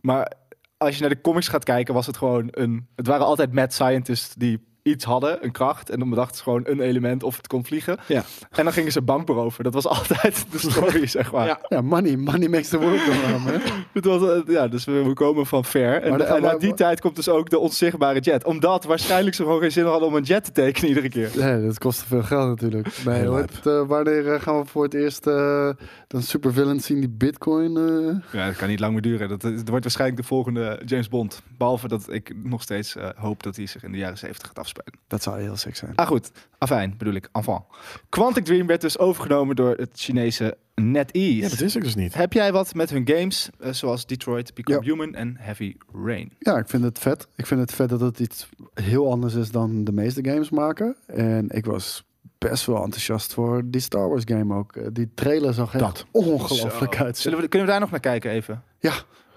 Maar 0.00 0.32
als 0.76 0.94
je 0.94 1.00
naar 1.00 1.10
de 1.10 1.20
comics 1.20 1.48
gaat 1.48 1.64
kijken, 1.64 1.94
was 1.94 2.06
het 2.06 2.16
gewoon 2.16 2.48
een. 2.50 2.86
Het 2.96 3.06
waren 3.06 3.26
altijd 3.26 3.52
mad 3.52 3.72
scientists 3.72 4.34
die 4.34 4.60
iets 4.84 5.04
hadden, 5.04 5.44
een 5.44 5.52
kracht. 5.52 5.90
En 5.90 5.98
dan 5.98 6.10
bedachten 6.10 6.36
ze 6.36 6.42
gewoon 6.42 6.62
een 6.64 6.80
element 6.80 7.22
of 7.22 7.36
het 7.36 7.46
kon 7.46 7.64
vliegen. 7.64 7.98
Ja. 8.06 8.24
En 8.50 8.64
dan 8.64 8.72
gingen 8.72 8.92
ze 8.92 9.02
bank 9.02 9.26
beroven. 9.26 9.64
Dat 9.64 9.74
was 9.74 9.86
altijd 9.98 10.46
de 10.50 10.58
story, 10.58 11.06
zeg 11.06 11.32
maar. 11.32 11.46
Ja. 11.46 11.58
Ja, 11.68 11.80
money. 11.80 12.16
Money 12.16 12.48
makes 12.48 12.68
the 12.68 12.78
world 12.78 13.00
go 13.00 13.12
round, 13.26 13.44
hè? 13.44 13.56
Het 13.92 14.04
was, 14.04 14.22
eh, 14.22 14.40
ja, 14.54 14.68
dus 14.68 14.84
we, 14.84 15.02
we 15.04 15.12
komen 15.12 15.46
van 15.46 15.64
ver. 15.64 16.02
En, 16.02 16.20
gaan 16.20 16.36
en 16.36 16.46
uit 16.48 16.60
die 16.60 16.74
tijd 16.74 17.00
komt 17.00 17.16
dus 17.16 17.28
ook 17.28 17.50
de 17.50 17.58
onzichtbare 17.58 18.20
jet. 18.20 18.44
Omdat 18.44 18.84
waarschijnlijk 18.84 19.36
ze 19.36 19.42
gewoon 19.42 19.60
geen 19.60 19.72
zin 19.72 19.84
hadden 19.84 20.08
om 20.08 20.14
een 20.14 20.22
jet 20.22 20.44
te 20.44 20.52
tekenen 20.52 20.88
iedere 20.88 21.08
keer. 21.08 21.30
Nee, 21.36 21.66
dat 21.66 21.78
kost 21.78 21.98
te 21.98 22.04
veel 22.06 22.22
geld 22.22 22.48
natuurlijk. 22.48 22.88
Nee, 23.04 23.30
het, 23.30 23.66
eh, 23.66 23.86
wanneer 23.86 24.32
eh, 24.34 24.40
gaan 24.40 24.58
we 24.60 24.66
voor 24.66 24.82
het 24.84 24.94
eerst 24.94 25.26
eh 25.26 25.68
dan 26.08 26.22
supervillains 26.22 26.86
zien 26.86 27.00
die 27.00 27.08
bitcoin... 27.08 27.76
eh, 27.76 28.40
Ja, 28.40 28.46
dat 28.46 28.56
kan 28.56 28.68
niet 28.68 28.80
lang 28.80 28.92
meer 28.92 29.02
duren. 29.02 29.28
Dat, 29.28 29.44
is- 29.44 29.58
het 29.58 29.68
wordt 29.68 29.84
waarschijnlijk 29.84 30.20
de 30.20 30.26
volgende 30.26 30.80
James 30.84 31.08
Bond. 31.08 31.42
Behalve 31.58 31.88
dat 31.88 32.12
ik 32.12 32.34
nog 32.42 32.62
steeds 32.62 32.96
hoop 33.16 33.42
dat 33.42 33.56
hij 33.56 33.66
zich 33.66 33.82
in 33.84 33.92
de 33.92 33.98
jaren 33.98 34.18
70 34.18 34.46
gaat 34.46 34.58
afspelen. 34.58 34.72
Dat 35.06 35.22
zou 35.22 35.40
heel 35.40 35.56
sick 35.56 35.76
zijn. 35.76 35.92
Ah 35.94 36.06
goed, 36.06 36.30
afijn 36.58 36.94
bedoel 36.98 37.14
ik, 37.14 37.28
avant. 37.32 37.64
Quantic 38.08 38.44
Dream 38.44 38.66
werd 38.66 38.80
dus 38.80 38.98
overgenomen 38.98 39.56
door 39.56 39.74
het 39.76 39.90
Chinese 39.92 40.56
NetEase. 40.74 41.36
Ja, 41.36 41.48
dat 41.48 41.58
wist 41.58 41.76
ik 41.76 41.82
dus 41.82 41.94
niet. 41.94 42.14
Heb 42.14 42.32
jij 42.32 42.52
wat 42.52 42.74
met 42.74 42.90
hun 42.90 43.08
games, 43.08 43.50
eh, 43.60 43.72
zoals 43.72 44.06
Detroit 44.06 44.54
Become 44.54 44.78
Ja. 44.84 44.90
Human 44.90 45.14
en 45.14 45.36
Heavy 45.38 45.74
Rain? 46.04 46.32
Ja, 46.38 46.58
ik 46.58 46.68
vind 46.68 46.82
het 46.82 46.98
vet. 46.98 47.28
Ik 47.36 47.46
vind 47.46 47.60
het 47.60 47.72
vet 47.72 47.88
dat 47.88 48.00
het 48.00 48.20
iets 48.20 48.48
heel 48.74 49.10
anders 49.10 49.34
is 49.34 49.50
dan 49.50 49.84
de 49.84 49.92
meeste 49.92 50.24
games 50.24 50.50
maken. 50.50 50.96
En 51.06 51.48
ik 51.50 51.64
was 51.66 52.04
best 52.38 52.66
wel 52.66 52.82
enthousiast 52.82 53.34
voor 53.34 53.62
die 53.64 53.80
Star 53.80 54.08
Wars 54.08 54.22
game 54.26 54.54
ook. 54.54 54.76
Eh, 54.76 54.86
Die 54.92 55.10
trailer 55.14 55.54
zag 55.54 55.74
echt 55.74 55.82
Dat. 55.84 56.06
ongelooflijk 56.10 56.96
uit. 57.00 57.18
Zullen 57.18 57.40
we, 57.40 57.48
kunnen 57.48 57.66
we 57.66 57.72
daar 57.72 57.82
nog 57.82 57.90
naar 57.90 58.00
kijken 58.00 58.30
even? 58.30 58.62
Ja, 58.78 58.92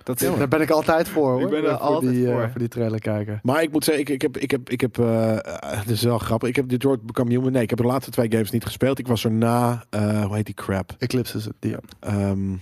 Dat, 0.08 0.20
daar 0.20 0.48
ben 0.48 0.62
ik 0.62 0.70
altijd 0.70 1.08
voor 1.10 1.32
hoor. 1.32 1.42
Ik 1.42 1.50
ben 1.50 1.64
er 1.64 1.70
voor 1.70 1.78
altijd 1.78 2.12
die, 2.12 2.28
eh, 2.28 2.34
voor. 2.34 2.50
voor 2.50 2.60
die 2.60 2.68
trailer 2.68 3.00
kijken. 3.00 3.40
Maar 3.44 3.62
ik 3.62 3.72
moet 3.72 3.84
zeggen, 3.84 4.04
ik, 4.04 4.10
ik 4.10 4.22
heb, 4.22 4.38
ik 4.38 4.52
heb, 4.52 4.70
ik 4.70 4.82
heb, 4.82 5.00
eh, 5.00 5.34
eh, 5.34 5.40
het 5.60 5.90
is 5.90 6.04
wel 6.04 6.18
grappig. 6.18 6.50
Ik 6.50 6.56
heb 6.56 6.70
Detroit 6.70 7.02
Become 7.02 7.30
Human. 7.30 7.52
Nee, 7.52 7.62
ik 7.62 7.70
heb 7.70 7.80
de 7.80 7.86
laatste 7.86 8.12
twee 8.12 8.32
games 8.32 8.52
niet 8.52 8.66
gespeeld. 8.66 9.00
Ik 9.00 9.08
was 9.08 9.24
er 9.24 9.32
na, 9.32 9.84
eh, 9.90 10.26
hoe 10.26 10.36
heet 10.36 10.46
die 10.46 10.56
crap? 10.56 10.96
Eclipse 10.98 11.38
is 11.38 11.46
het. 11.46 11.54
Die, 11.60 11.76
Ehm, 12.00 12.54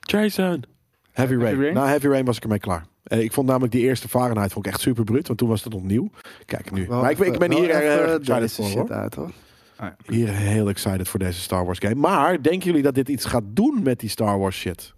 Jason. 0.00 0.64
Heavy 1.12 1.34
Rain. 1.34 1.60
Rain? 1.60 1.74
Na 1.74 1.86
Heavy 1.86 2.06
Rain 2.06 2.24
was 2.24 2.36
ik 2.36 2.42
ermee 2.42 2.58
klaar. 2.58 2.86
Eh, 3.04 3.20
ik 3.20 3.32
vond 3.32 3.46
namelijk 3.46 3.72
die 3.72 3.82
eerste 3.82 4.08
Fahrenheit 4.08 4.52
vond 4.52 4.66
ik 4.66 4.72
echt 4.72 4.80
super 4.80 5.04
bruut, 5.04 5.26
want 5.26 5.38
toen 5.38 5.48
was 5.48 5.64
het 5.64 5.72
nog 5.72 5.82
nieuw. 5.82 6.10
Kijk 6.44 6.70
nu. 6.70 6.86
Wel 6.86 7.00
maar 7.00 7.10
ik, 7.10 7.38
ben 7.38 7.52
hier 7.52 7.70
erg 7.70 8.18
excited 8.18 8.52
voor 8.52 8.64
shit 8.64 8.76
hoor. 8.76 8.92
uit 8.92 9.14
hoor. 9.14 9.30
Hier 10.06 10.28
heel 10.28 10.68
excited 10.68 11.08
voor 11.08 11.18
deze 11.18 11.40
Star 11.40 11.64
Wars 11.64 11.78
game. 11.78 11.94
Maar 11.94 12.42
denken 12.42 12.66
jullie 12.66 12.82
dat 12.82 12.94
dit 12.94 13.08
iets 13.08 13.24
gaat 13.24 13.44
doen 13.46 13.80
met 13.82 14.00
die 14.00 14.08
Star 14.08 14.38
Wars 14.38 14.56
shit? 14.56 14.94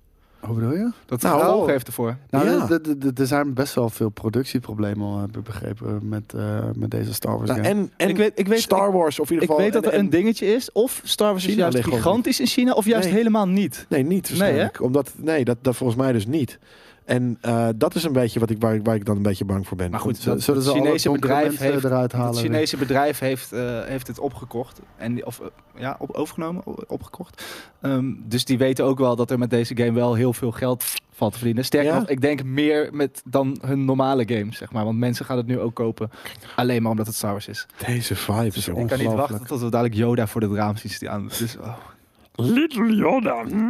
Hoe 0.46 0.54
bedoel 0.54 0.72
je? 0.72 0.90
dat 1.06 1.22
Nou, 1.22 1.40
gevolg 1.40 1.66
heeft 1.66 1.86
ervoor. 1.86 2.16
Nou, 2.30 2.48
Ja. 2.50 2.68
er 3.16 3.26
zijn 3.26 3.54
best 3.54 3.74
wel 3.74 3.88
veel 3.90 4.08
productieproblemen, 4.08 5.06
al, 5.06 5.20
heb 5.20 5.36
ik 5.36 5.42
begrepen, 5.42 6.08
met, 6.08 6.32
eh, 6.36 6.58
met 6.76 6.90
deze 6.90 7.14
Star 7.14 7.36
Wars 7.36 7.48
Nou, 7.50 7.62
game. 7.62 7.74
en 7.74 7.90
en 7.96 8.08
ik 8.08 8.16
weet, 8.16 8.32
ik 8.34 8.48
weet, 8.48 8.60
Star 8.60 8.92
Wars, 8.92 9.20
of 9.20 9.30
in 9.30 9.34
ieder 9.34 9.48
ik 9.48 9.54
geval... 9.54 9.64
weet 9.64 9.72
dat 9.82 9.84
er 9.86 9.92
en- 9.92 9.98
een 9.98 10.04
en- 10.04 10.10
dingetje 10.10 10.46
is. 10.46 10.72
Of 10.72 11.00
Star 11.04 11.30
Wars 11.30 11.46
is 11.46 11.54
juist 11.54 11.78
gigantisch 11.84 12.40
in 12.40 12.46
China, 12.46 12.72
of 12.72 12.84
juist 12.86 13.08
Nee. 13.08 13.16
helemaal 13.16 13.48
niet. 13.48 13.86
Nee, 13.88 14.02
niet 14.02 14.28
waarschijnlijk. 14.28 14.82
Omdat, 14.82 15.12
nee, 15.16 15.44
dat, 15.44 15.56
dat 15.62 15.76
volgens 15.76 15.98
mij 15.98 16.12
dus 16.12 16.26
niet. 16.26 16.58
En 17.06 17.38
eh, 17.40 17.68
dat 17.76 17.94
is 17.94 18.04
een 18.04 18.12
beetje 18.12 18.40
wat 18.40 18.50
ik, 18.50 18.60
waar, 18.60 18.74
ik- 18.74 18.84
waar 18.84 18.94
ik 18.94 19.04
dan 19.04 19.16
een 19.16 19.22
beetje 19.22 19.44
bang 19.44 19.66
voor 19.66 19.76
ben. 19.76 19.90
Maar 19.90 20.00
goed, 20.00 20.16
Zullen 20.16 20.34
dat- 20.34 20.44
zullen 20.44 20.60
het 20.60 20.68
ze 20.70 20.76
alle 20.76 20.86
Chinese 20.86 21.10
bedrijf 21.10 21.58
heeft, 21.58 21.84
eruit 21.84 22.12
halen? 22.12 22.28
het 22.30 22.38
Chinese 22.38 22.76
bedrijf 22.76 23.18
heeft, 23.18 23.52
eh, 23.52 23.80
heeft 23.84 24.06
het 24.06 24.18
opgekocht. 24.18 24.80
En, 24.96 25.14
die- 25.14 25.26
of 25.26 25.40
eh, 25.40 25.46
ja, 25.78 25.96
op, 25.98 26.10
overgenomen, 26.10 26.62
opgekocht. 26.88 27.44
Ehm, 27.80 28.12
dus 28.24 28.44
die 28.44 28.58
weten 28.58 28.84
ook 28.84 28.98
wel 28.98 29.16
dat 29.16 29.30
er 29.30 29.38
met 29.38 29.50
deze 29.50 29.76
game 29.76 29.92
wel 29.92 30.14
heel 30.14 30.32
veel 30.32 30.52
geld 30.52 30.84
valt 31.12 31.32
te 31.32 31.38
verdienen. 31.38 31.64
Sterker 31.64 31.92
Ja? 31.92 31.98
nog, 31.98 32.08
ik 32.08 32.20
denk 32.20 32.44
meer 32.44 32.88
met 32.92 33.22
dan 33.24 33.58
hun 33.60 33.84
normale 33.84 34.24
games, 34.34 34.56
zeg 34.56 34.72
maar. 34.72 34.84
Want 34.84 34.98
mensen 34.98 35.24
gaan 35.24 35.36
het 35.36 35.46
nu 35.46 35.60
ook 35.60 35.74
kopen. 35.74 36.10
Alleen 36.56 36.82
maar 36.82 36.90
omdat 36.90 37.06
het 37.06 37.14
Star 37.14 37.30
Wars 37.30 37.48
is. 37.48 37.66
Deze 37.86 38.14
vibe 38.14 38.46
is 38.46 38.68
Ik 38.68 38.86
kan 38.86 38.98
niet 38.98 39.12
wachten 39.12 39.46
tot 39.46 39.60
we 39.60 39.70
dadelijk 39.70 39.94
Yoda 39.94 40.26
voor 40.26 40.40
het 40.40 40.52
raam 40.52 40.76
zien 40.76 40.90
staan. 40.92 41.26
Dus, 41.38 41.56
oh. 41.60 41.76
Little 42.34 42.94
Yoda. 42.96 43.44
Eh, 43.50 43.60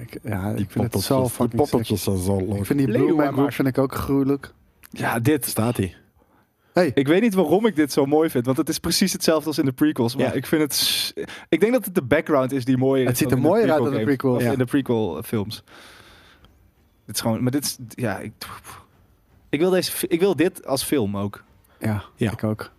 ik, 0.00 0.18
ja, 0.22 0.52
Die 0.52 0.62
ik 0.64 0.70
vind 0.70 0.92
het 0.92 1.02
zo 1.02 1.30
die 1.38 1.48
poppetjes 1.48 2.02
zijn 2.02 2.18
zo 2.18 2.38
Ik 2.38 2.48
leuk. 2.48 2.66
vind 2.66 2.78
die 2.78 2.88
Blue 2.88 3.12
Man. 3.14 3.32
Group 3.32 3.52
vind 3.52 3.68
ik 3.68 3.78
ook 3.78 3.94
gruwelijk. 3.94 4.52
Ja, 4.90 5.18
dit. 5.20 5.46
Staat 5.46 5.76
hij? 5.76 5.94
Ik 6.94 7.06
weet 7.08 7.20
niet 7.22 7.34
waarom 7.34 7.66
ik 7.66 7.76
dit 7.76 7.92
zo 7.92 8.06
mooi 8.06 8.30
vind, 8.30 8.46
want 8.46 8.56
het 8.58 8.68
is 8.68 8.78
precies 8.78 9.12
hetzelfde 9.12 9.46
als 9.46 9.58
in 9.58 9.64
de 9.64 9.72
prequels. 9.72 10.16
Maar 10.16 10.26
Ja. 10.26 10.32
ik 10.32 10.46
vind 10.46 10.62
het. 10.62 11.12
Ik 11.48 11.60
denk 11.60 11.72
dat 11.72 11.84
het 11.84 11.94
de 11.94 12.02
background 12.02 12.52
is 12.52 12.64
die 12.64 12.76
mooier 12.76 13.04
Het 13.06 13.12
is. 13.12 13.18
ziet 13.18 13.28
dan 13.28 13.38
er 13.38 13.44
in 13.44 13.50
de 13.50 13.56
mooier 13.56 13.72
uit 13.72 13.82
dan 13.82 13.92
de 13.92 13.98
games. 13.98 14.16
prequels. 14.16 14.42
Ja. 14.42 14.52
in 14.52 14.58
de 14.58 14.64
prequel 14.64 15.16
eh, 15.18 15.22
films. 15.22 15.62
Dit 17.06 17.14
is 17.14 17.20
gewoon. 17.20 17.42
Maar 17.42 17.52
dit 17.52 17.64
is. 17.64 17.76
Ja, 17.88 18.18
ik. 18.18 18.32
Ik 19.48 19.58
wil, 19.60 19.70
deze, 19.70 20.08
ik 20.08 20.20
wil 20.20 20.36
dit 20.36 20.66
als 20.66 20.82
film 20.82 21.16
ook. 21.16 21.42
Ja, 21.78 22.02
Ja. 22.16 22.32
ik 22.32 22.44
ook. 22.44 22.70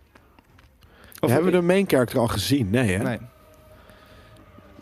Of- 1.20 1.30
Hebben 1.30 1.52
we 1.52 1.58
de 1.58 1.64
main 1.66 1.88
character 1.88 2.18
al 2.18 2.28
gezien? 2.28 2.70
Nee, 2.70 2.96
hè? 2.96 3.02
Nee. 3.02 3.18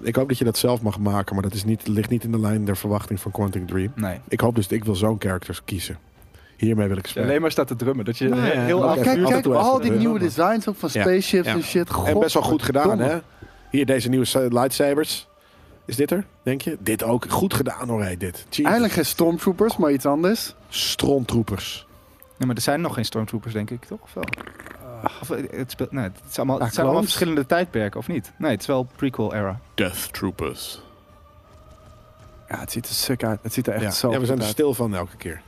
Ik 0.03 0.17
hoop 0.17 0.29
dat 0.29 0.39
je 0.39 0.45
dat 0.45 0.59
zelf 0.59 0.83
mag 0.83 0.99
maken, 0.99 1.35
maar 1.35 1.43
dat 1.43 1.55
is 1.55 1.65
niet, 1.65 1.87
ligt 1.89 2.11
niet 2.11 2.25
in 2.25 2.31
de 2.33 2.39
lijn 2.41 2.65
der 2.65 2.77
verwachting 2.77 3.21
van 3.21 3.31
Quantum 3.31 3.67
Dream. 3.67 3.93
nee. 3.95 4.21
Ik 4.29 4.41
hoop 4.41 4.55
dus, 4.55 4.67
ik 4.67 4.85
wil 4.85 4.95
zo'n 4.95 5.17
character 5.19 5.61
kiezen. 5.65 5.99
Hiermee 6.57 6.89
wil 6.89 6.97
ik 6.97 7.07
spelen. 7.07 7.29
Alleen 7.29 7.41
maar 7.41 7.51
staat 7.51 7.67
te 7.67 7.77
drummen. 7.77 8.05
Dat 8.05 8.19
je 8.19 8.29
Nou 8.29 8.41
heel 8.43 8.89
af- 8.89 9.01
kijk, 9.01 9.25
kijk 9.25 9.47
al 9.47 9.81
die 9.81 9.91
nieuwe 9.91 10.19
designs 10.19 10.69
ook 10.69 10.77
van 10.77 10.91
spaceships 10.91 11.47
Ja. 11.47 11.55
en 11.55 11.63
shit. 11.63 11.89
en 12.05 12.19
best 12.19 12.35
wel 12.35 12.43
goed 12.43 12.63
gedaan, 12.63 12.99
hè? 12.99 13.19
Hier, 13.71 13.87
deze 13.87 14.09
nieuwe 14.09 14.25
sa- 14.25 14.47
lightsabers. 14.49 15.29
Is 15.85 15.97
dit 15.97 16.11
er, 16.11 16.25
denk 16.43 16.63
je? 16.63 16.77
Dit 16.81 17.03
ook. 17.03 17.25
Goed 17.29 17.55
gedaan 17.55 17.89
hoor, 17.89 18.01
hey, 18.03 18.17
dit. 18.17 18.37
Jesus. 18.49 18.65
Eigenlijk 18.65 18.93
geen 18.93 19.07
stormtroopers, 19.07 19.77
maar 19.77 19.93
iets 19.93 20.07
anders. 20.07 20.55
Stroomtroepers. 20.69 21.87
Nee, 22.39 22.47
maar 22.47 22.57
er 22.57 22.63
zijn 22.63 22.81
nog 22.81 22.95
geen 22.95 23.05
stormtroopers, 23.05 23.53
denk 23.53 23.71
ik, 23.71 23.85
toch? 23.85 23.99
Of 24.03 24.15
wel? 24.15 24.25
Of, 25.21 25.31
eh, 25.31 25.59
het, 25.59 25.71
speelt, 25.71 25.93
nee, 25.93 26.03
het, 26.05 26.21
is 26.31 26.37
allemaal, 26.37 26.59
Ah, 26.59 26.65
het 26.65 26.75
zijn 26.75 26.87
allemaal 26.87 27.03
verschillende 27.05 27.47
tijdperken, 27.47 28.01
of 28.01 28.09
niet? 28.09 28.33
Nee, 28.39 28.51
het 28.51 28.61
is 28.61 28.67
wel 28.67 28.87
prequel 28.97 29.35
era. 29.35 29.61
Death 29.75 30.13
Troopers. 30.13 30.83
Ja, 32.49 32.59
het 32.59 32.73
ziet 32.73 32.89
er 32.89 32.95
sick 32.95 33.25
uit. 33.25 33.39
Het 33.43 33.53
ziet 33.53 33.67
er 33.67 33.73
echt 33.73 33.83
Ja. 33.83 33.91
zo 33.91 34.11
ja, 34.11 34.19
we 34.21 34.27
zijn 34.27 34.39
er 34.39 34.45
uit. 34.45 34.53
stil 34.53 34.75
van 34.75 34.95
elke 34.95 35.17
keer. 35.17 35.43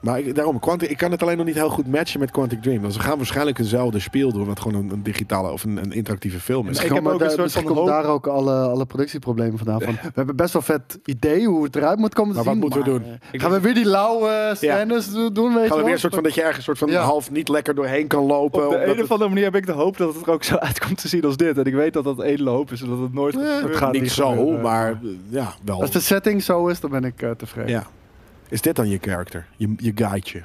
Maar 0.00 0.18
ik, 0.18 0.34
daarom, 0.34 0.58
Quantic, 0.58 0.90
ik 0.90 0.96
kan 0.96 1.10
het 1.10 1.22
alleen 1.22 1.36
nog 1.36 1.46
niet 1.46 1.54
heel 1.54 1.68
goed 1.68 1.86
matchen 1.86 2.20
met 2.20 2.30
Quantic 2.30 2.62
Dream. 2.62 2.80
Want 2.80 2.92
ze 2.94 3.00
gaan 3.00 3.16
waarschijnlijk 3.16 3.58
eenzelfde 3.58 3.98
speel 4.00 4.32
doen, 4.32 4.46
wat 4.46 4.60
gewoon 4.60 4.82
een, 4.84 4.90
een 4.90 5.02
digitale 5.02 5.50
of 5.50 5.64
een, 5.64 5.76
een 5.76 5.92
interactieve 5.92 6.40
film 6.40 6.60
is. 6.60 6.64
Ik 6.64 6.68
Misschien 6.68 6.94
heb 6.94 7.06
ook 7.06 7.12
een 7.12 7.18
daar- 7.18 7.28
soort 7.30 7.42
misschien 7.42 7.66
van 7.66 7.76
hoop- 7.76 7.86
daar 7.86 8.04
ook 8.04 8.26
alle, 8.26 8.54
alle 8.54 8.86
productieproblemen 8.86 9.58
vandaan. 9.58 9.80
Van, 9.80 9.92
we 9.94 10.10
hebben 10.14 10.36
best 10.36 10.52
wel 10.52 10.62
vet 10.62 10.98
idee 11.04 11.46
hoe 11.46 11.64
het 11.64 11.76
eruit 11.76 11.98
moet 11.98 12.14
komen 12.14 12.30
te 12.30 12.36
Maar 12.36 12.44
wat 12.44 12.52
zien. 12.54 12.62
moeten 12.62 12.82
we 12.82 12.90
maar, 12.90 13.00
doen? 13.00 13.18
eh, 13.32 13.40
gaan 13.40 13.50
we 13.50 13.60
weer 13.60 13.74
die 13.74 13.84
lauwe 13.84 14.52
scènes 14.54 15.12
do- 15.12 15.32
doen, 15.32 15.54
weet 15.54 15.68
Gaan 15.68 15.76
we 15.78 15.84
weer 15.84 15.92
een 15.92 15.98
soort 15.98 16.14
van 16.14 16.22
dat 16.22 16.34
je 16.34 16.40
ergens 16.40 16.56
een 16.58 16.62
soort 16.76 16.78
van 16.78 16.88
Ja. 16.90 17.02
half 17.02 17.30
niet 17.30 17.48
lekker 17.48 17.74
doorheen 17.74 18.06
kan 18.06 18.24
lopen. 18.24 18.64
Op 18.66 18.70
de 18.70 18.84
een 18.84 19.02
of 19.02 19.10
andere 19.10 19.28
manier 19.28 19.44
heb 19.44 19.54
ik 19.56 19.66
de 19.66 19.72
hoop 19.72 19.96
dat 19.96 20.14
het 20.14 20.26
er 20.26 20.32
ook 20.32 20.44
zo 20.44 20.56
uitkomt 20.68 21.00
te 21.00 21.08
zien 21.08 21.24
als 21.24 21.36
dit. 21.36 21.58
En 21.58 21.64
ik 21.64 21.74
weet 21.74 21.92
dat 21.92 22.04
dat 22.04 22.22
edele 22.22 22.50
hoop 22.50 22.70
is 22.72 22.82
en 22.82 22.88
dat 22.88 22.98
het 22.98 23.12
nooit 23.14 23.36
gaat 23.36 23.72
Eh, 23.82 23.90
niet 23.90 24.02
niet 24.02 24.10
zo, 24.12 24.28
gebeuren. 24.28 24.60
maar 24.60 24.90
eh, 24.90 25.08
ja, 25.28 25.54
wel. 25.64 25.80
Als 25.80 25.90
de 25.90 26.00
setting 26.00 26.42
zo 26.42 26.66
is, 26.66 26.80
dan 26.80 26.90
ben 26.90 27.04
ik 27.04 27.22
eh, 27.22 27.30
tevreden. 27.30 27.70
Ja. 27.70 27.86
Is 28.50 28.60
dit 28.62 28.76
dan 28.76 28.88
je 28.88 28.98
character? 29.00 29.46
Je, 29.56 29.74
je 29.76 29.92
guideje? 29.94 30.44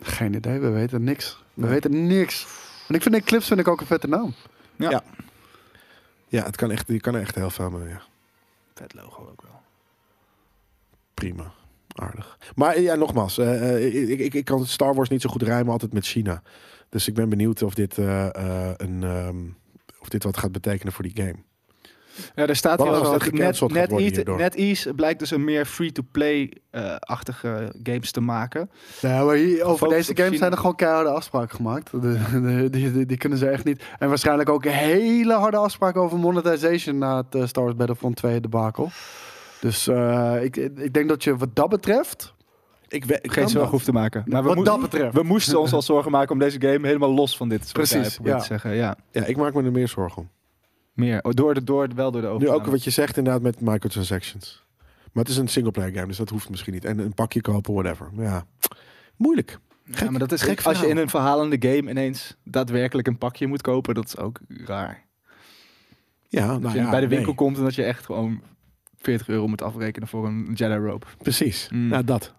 Geen 0.00 0.34
idee, 0.34 0.58
we 0.58 0.68
weten 0.68 1.04
niks. 1.04 1.42
We 1.54 1.60
Nee. 1.62 1.70
weten 1.70 2.06
niks. 2.06 2.46
En 2.88 2.94
ik 2.94 3.02
vind 3.02 3.14
Eclipse 3.14 3.46
vind 3.48 3.60
ik 3.60 3.68
ook 3.68 3.80
een 3.80 3.86
vette 3.86 4.08
naam. 4.08 4.34
Ja, 6.28 6.44
het 6.44 6.56
kan 6.56 6.70
echt, 6.70 6.88
je 6.88 7.00
kan 7.00 7.14
er 7.14 7.20
echt 7.20 7.34
heel 7.34 7.50
veel 7.50 7.70
mee. 7.70 7.88
Ja. 7.88 8.02
Vet 8.74 8.94
logo 8.94 9.28
ook 9.30 9.42
wel. 9.42 9.60
Prima. 11.14 11.52
Aardig. 11.94 12.38
Maar 12.54 12.80
ja, 12.80 12.94
nogmaals, 12.94 13.38
eh, 13.38 13.74
eh, 13.76 14.10
ik, 14.10 14.18
ik, 14.18 14.34
ik 14.34 14.44
kan 14.44 14.66
Star 14.66 14.94
Wars 14.94 15.08
niet 15.08 15.20
zo 15.22 15.30
goed 15.30 15.42
rijmen 15.42 15.72
altijd 15.72 15.92
met 15.92 16.06
China. 16.06 16.42
Dus 16.88 17.08
ik 17.08 17.14
ben 17.14 17.28
benieuwd 17.28 17.62
of 17.62 17.74
dit, 17.74 17.98
eh, 17.98 18.34
eh, 18.34 18.74
een, 18.76 19.02
ehm, 19.02 19.36
of 20.00 20.08
dit 20.08 20.22
wat 20.24 20.36
gaat 20.36 20.52
betekenen 20.52 20.92
voor 20.92 21.04
die 21.04 21.16
game. 21.16 21.36
Ja, 22.34 22.46
er 22.46 22.56
staat 22.56 22.82
hier 22.82 22.90
dat 22.92 23.22
gecanceld 23.22 23.72
Net, 23.72 23.96
hierdoor? 23.96 24.38
NetEase 24.38 24.94
blijkt 24.94 25.18
dus 25.18 25.30
een 25.30 25.44
meer 25.44 25.64
free-to-play-achtige 25.66 27.72
games 27.82 28.10
te 28.10 28.20
maken. 28.20 28.70
Ja, 29.00 29.24
maar 29.24 29.34
hier, 29.34 29.64
over 29.64 29.78
Focus 29.86 30.06
deze 30.06 30.22
games 30.22 30.38
zijn 30.38 30.50
er 30.52 30.56
gewoon 30.58 30.74
keiharde 30.76 31.10
afspraken 31.10 31.56
gemaakt. 31.56 31.90
De- 31.90 31.98
de- 32.32 32.68
die, 32.70 32.92
die, 32.92 33.06
die 33.06 33.16
kunnen 33.16 33.38
ze 33.38 33.48
echt 33.48 33.64
niet. 33.64 33.82
En 33.98 34.08
waarschijnlijk 34.08 34.48
ook 34.48 34.64
hele 34.64 35.32
harde 35.34 35.56
afspraken 35.56 36.00
over 36.00 36.18
monetization 36.18 36.98
na 36.98 37.16
het 37.16 37.34
eh, 37.34 37.46
Star 37.46 37.62
Wars 37.64 37.76
Battlefront 37.76 38.16
2 38.16 38.40
debakel. 38.40 38.90
Dus 39.60 39.86
eh, 39.88 40.36
ik, 40.42 40.56
ik 40.56 40.92
denk 40.92 41.08
dat 41.08 41.24
je 41.24 41.36
wat 41.36 41.48
dat 41.52 41.68
betreft... 41.68 42.34
Ik, 42.88 43.04
we, 43.04 43.18
ik 43.22 43.32
Geen 43.32 43.48
zorg 43.48 43.70
hoeft 43.70 43.84
te 43.84 43.92
maken. 43.92 44.22
Maar 44.26 44.42
we, 44.42 44.46
wat 44.48 44.56
moe- 44.56 44.64
dat 44.64 44.80
betreft. 44.80 45.14
we 45.14 45.22
moesten 45.22 45.60
ons 45.60 45.72
al 45.72 45.82
zorgen 45.82 46.10
maken 46.10 46.32
om 46.32 46.38
deze 46.38 46.60
game 46.60 46.86
helemaal 46.86 47.12
los 47.14 47.36
van 47.36 47.48
dit 47.48 47.60
soort 47.62 47.72
Precies, 47.72 48.18
ja. 48.22 48.38
te 48.38 48.44
zeggen. 48.44 48.74
Ja, 48.74 48.96
Ja, 49.10 49.24
ik 49.24 49.36
maak 49.36 49.54
me 49.54 49.62
er 49.62 49.72
meer 49.72 49.88
zorgen 49.88 50.22
om. 50.22 50.28
Meer. 50.92 51.22
Oh, 51.22 51.32
door 51.32 51.54
de, 51.54 51.64
door, 51.64 51.88
wel 51.94 52.10
door 52.10 52.20
de 52.20 52.26
Nu 52.26 52.32
overname. 52.32 52.58
ook 52.58 52.66
wat 52.66 52.84
je 52.84 52.90
zegt 52.90 53.16
inderdaad 53.16 53.42
met 53.42 53.60
microtransactions. 53.60 54.64
Maar 55.12 55.24
het 55.24 55.32
is 55.32 55.38
een 55.38 55.48
singleplayer 55.48 55.92
game, 55.94 56.06
dus 56.06 56.16
dat 56.16 56.28
hoeft 56.28 56.50
misschien 56.50 56.72
niet. 56.72 56.84
En 56.84 56.98
een 56.98 57.14
pakje 57.14 57.40
kopen, 57.40 57.74
whatever. 57.74 58.10
Ja, 58.16 58.46
moeilijk. 59.16 59.58
ja, 59.84 60.10
maar 60.10 60.18
dat 60.20 60.32
is 60.32 60.42
gek. 60.42 60.56
Als 60.56 60.64
je 60.64 60.70
verhaal. 60.72 60.90
in 60.90 60.96
een 60.96 61.08
verhalende 61.08 61.56
game 61.68 61.90
ineens 61.90 62.36
daadwerkelijk 62.44 63.08
een 63.08 63.18
pakje 63.18 63.46
moet 63.46 63.62
kopen, 63.62 63.94
dat 63.94 64.04
is 64.06 64.16
ook 64.16 64.40
raar. 64.48 65.04
Ja, 66.28 66.48
Als 66.48 66.60
nou 66.62 66.74
je 66.74 66.80
ja, 66.80 66.90
bij 66.90 67.00
de 67.00 67.06
nee. 67.06 67.16
winkel 67.16 67.34
komt 67.34 67.56
en 67.56 67.62
dat 67.62 67.74
je 67.74 67.82
echt 67.82 68.04
gewoon 68.04 68.40
40 68.96 69.28
euro 69.28 69.48
moet 69.48 69.62
afrekenen 69.62 70.08
voor 70.08 70.26
een 70.26 70.52
Jedi 70.54 70.76
rope. 70.76 71.06
Precies. 71.18 71.68
Mm. 71.72 71.88
Nou, 71.88 72.04
dat. 72.04 72.34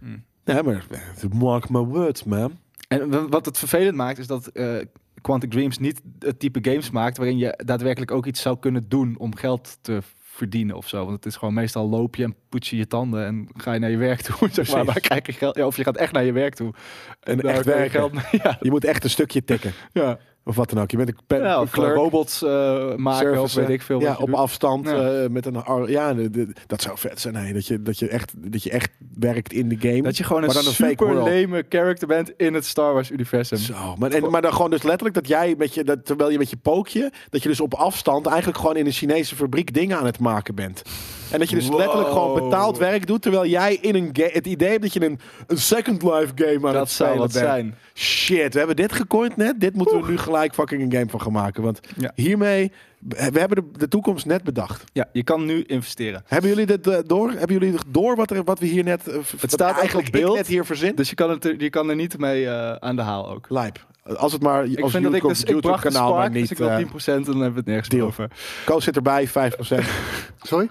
Mm. 0.00 0.24
Ja, 0.44 0.62
maar 0.62 0.86
eh, 0.90 1.30
mark 1.30 1.68
my 1.68 1.80
words, 1.80 2.24
man. 2.24 2.58
En 2.88 3.10
wa- 3.10 3.28
wat 3.28 3.46
het 3.46 3.58
vervelend 3.58 3.96
maakt, 3.96 4.18
is 4.18 4.26
dat 4.26 4.46
eh 4.46 4.76
Quantic 5.20 5.50
Dreams 5.50 5.78
niet 5.78 6.00
het 6.18 6.38
type 6.38 6.70
games 6.70 6.90
maakt 6.90 7.16
waarin 7.16 7.38
je 7.38 7.62
daadwerkelijk 7.64 8.10
ook 8.10 8.26
iets 8.26 8.40
zou 8.40 8.58
kunnen 8.58 8.88
doen 8.88 9.18
om 9.18 9.36
geld 9.36 9.78
te 9.80 10.02
verdienen 10.20 10.76
of 10.76 10.88
zo. 10.88 10.98
Want 11.04 11.16
het 11.16 11.26
is 11.26 11.36
gewoon 11.36 11.54
meestal 11.54 11.88
loop 11.88 12.16
je 12.16 12.24
en 12.24 12.34
poets 12.48 12.70
je 12.70 12.76
je 12.76 12.86
tanden 12.86 13.26
en 13.26 13.48
ga 13.56 13.72
je 13.72 13.78
naar 13.78 13.90
je 13.90 13.96
werk 13.96 14.20
toe. 14.20 14.48
Zeg 14.64 14.84
maar, 14.84 15.00
krijg 15.00 15.26
je 15.26 15.32
geld? 15.32 15.56
Ja, 15.56 15.66
of 15.66 15.76
je 15.76 15.82
gaat 15.82 15.96
echt 15.96 16.12
naar 16.12 16.24
je 16.24 16.32
werk 16.32 16.54
toe. 16.54 16.74
En 17.20 17.40
echt 17.40 17.90
geld 17.90 18.12
Ja, 18.42 18.56
Je 18.60 18.70
moet 18.70 18.84
echt 18.84 19.04
een 19.04 19.10
stukje 19.10 19.44
tikken. 19.44 19.72
ja. 19.92 20.18
Of 20.48 20.56
wat 20.56 20.70
dan 20.70 20.82
ook. 20.82 20.90
Je 20.90 20.96
bent 20.96 21.08
een, 21.08 21.16
pen, 21.26 21.38
ja 21.42 21.56
een 21.72 21.92
robots 21.92 22.42
eh, 22.42 22.94
maken 22.96 23.42
of 23.42 23.54
weet 23.54 23.68
ik 23.68 23.82
veel. 23.82 24.00
Ja, 24.00 24.16
op 24.18 24.26
doet. 24.26 24.34
afstand 24.34 24.86
Ja. 24.88 25.22
eh, 25.22 25.28
met 25.28 25.46
een 25.46 25.86
ja, 25.86 26.14
de- 26.14 26.30
de- 26.30 26.52
dat 26.66 26.82
zou 26.82 26.98
vet 26.98 27.20
zijn. 27.20 27.34
Nee, 27.34 27.52
dat 27.52 27.66
je 27.66 27.82
dat 27.82 27.98
je 27.98 28.08
echt 28.08 28.32
dat 28.36 28.62
je 28.62 28.70
echt 28.70 28.90
werkt 29.14 29.52
in 29.52 29.68
de 29.68 29.76
game. 29.78 30.02
Dat 30.02 30.16
je 30.16 30.24
gewoon 30.24 30.42
een, 30.42 30.50
super 30.50 31.22
leme 31.22 31.64
character 31.68 32.08
bent 32.08 32.32
in 32.36 32.54
het 32.54 32.66
Star 32.66 32.92
Wars 32.92 33.10
universum. 33.10 33.58
Zo, 33.58 33.96
maar, 33.98 34.10
en, 34.10 34.30
maar 34.30 34.42
dan 34.42 34.52
gewoon 34.52 34.70
dus 34.70 34.82
letterlijk 34.82 35.14
dat 35.14 35.28
jij 35.28 35.54
met 35.58 35.74
je, 35.74 35.84
dat, 35.84 36.04
terwijl 36.04 36.30
je 36.30 36.38
met 36.38 36.50
je 36.50 36.56
pookje, 36.56 37.12
dat 37.30 37.42
je 37.42 37.48
dus 37.48 37.60
op 37.60 37.74
afstand 37.74 38.26
eigenlijk 38.26 38.58
gewoon 38.58 38.76
in 38.76 38.86
een 38.86 38.92
Chinese 38.92 39.36
fabriek 39.36 39.74
dingen 39.74 39.98
aan 39.98 40.06
het 40.06 40.18
maken 40.18 40.54
bent. 40.54 40.82
En 41.30 41.38
dat 41.38 41.48
je 41.50 41.54
dus 41.56 41.66
Wow. 41.68 41.78
letterlijk 41.78 42.08
gewoon 42.08 42.34
betaald 42.42 42.78
werk 42.78 43.06
doet, 43.06 43.22
terwijl 43.22 43.46
jij 43.46 43.74
in 43.80 43.94
een 43.94 44.10
game, 44.12 44.30
het 44.32 44.46
idee 44.46 44.68
hebt 44.68 44.82
dat 44.82 44.92
je 44.92 45.04
een, 45.04 45.18
een 45.46 45.58
Second 45.58 46.02
Life 46.02 46.32
game 46.34 46.54
aan 46.66 46.72
Dat 46.72 46.74
het 46.74 46.90
zou 46.90 47.08
spelen 47.10 47.18
bent. 47.18 47.32
zijn. 47.32 47.74
Shit, 47.94 48.52
we 48.52 48.58
hebben 48.58 48.76
dit 48.76 48.92
gecoind 48.92 49.36
net. 49.36 49.60
Dit 49.60 49.74
moeten 49.74 50.00
we 50.02 50.10
nu 50.10 50.18
gelijk 50.18 50.54
fucking 50.54 50.82
een 50.82 50.92
game 50.92 51.10
van 51.10 51.20
gaan 51.20 51.32
maken. 51.32 51.62
Want 51.62 51.80
Ja. 51.96 52.12
hiermee, 52.14 52.72
we 52.98 53.38
hebben 53.38 53.56
de, 53.72 53.78
de 53.78 53.88
toekomst 53.88 54.26
net 54.26 54.42
bedacht. 54.42 54.84
Ja, 54.92 55.08
je 55.12 55.22
kan 55.24 55.44
nu 55.44 55.62
investeren. 55.62 56.22
Hebben 56.26 56.50
jullie 56.50 56.66
dit 56.66 56.86
eh, 56.86 56.98
door? 57.06 57.30
Hebben 57.30 57.58
jullie 57.58 57.78
door 57.88 58.16
wat, 58.16 58.30
er, 58.30 58.44
wat 58.44 58.58
we 58.58 58.66
hier 58.66 58.84
net, 58.84 59.08
eh, 59.08 59.14
wat 59.40 59.50
staat 59.50 59.78
eigenlijk 59.78 60.10
beeld. 60.10 60.36
net 60.36 60.46
hier 60.46 60.64
verzin? 60.64 60.94
Dus 60.94 61.08
je 61.08 61.14
kan, 61.14 61.30
het, 61.30 61.44
er- 61.44 61.60
je 61.62 61.70
kan 61.70 61.88
er 61.88 61.96
niet 61.96 62.18
mee 62.18 62.46
eh, 62.48 62.72
aan 62.72 62.96
de 62.96 63.02
haal 63.02 63.30
ook. 63.30 63.46
Lijp. 63.48 63.86
Als 64.16 64.32
het 64.32 64.42
maar 64.42 64.64
Ik 64.64 64.80
als 64.80 64.92
vind 64.92 65.04
dat 65.04 65.14
ik 65.14 65.22
YouTube, 65.22 65.28
dus 65.28 65.42
ik 65.42 65.48
YouTube 65.48 65.76
de 65.76 65.82
kanaal 65.82 66.14
maar 66.14 66.20
spark, 66.20 66.32
niet. 66.32 66.40
dus 66.48 66.50
ik 66.50 66.58
wil 66.58 66.68
eh, 66.68 66.78
10% 66.78 67.06
en 67.06 67.22
dan 67.22 67.34
hebben 67.34 67.50
we 67.52 67.58
het 67.58 67.66
nergens 67.66 67.88
deal. 67.88 68.06
over. 68.06 68.30
Koos 68.64 68.84
zit 68.84 68.96
erbij, 68.96 69.28
5%. 69.28 69.30
Sorry? 70.42 70.68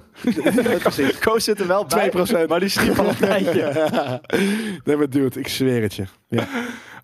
Koos 1.20 1.44
zit 1.44 1.60
er 1.60 1.68
wel 1.68 1.86
bij, 1.86 2.12
2%. 2.46 2.48
maar 2.48 2.60
die 2.60 2.70
schiep 2.70 3.00
al 3.00 3.08
een 3.10 3.18
tijdje. 3.30 4.22
nee, 4.84 4.96
maar 4.96 5.10
dude, 5.10 5.40
ik 5.40 5.48
zweer 5.48 5.82
het 5.82 5.94
je. 5.94 6.04
Ja. 6.28 6.48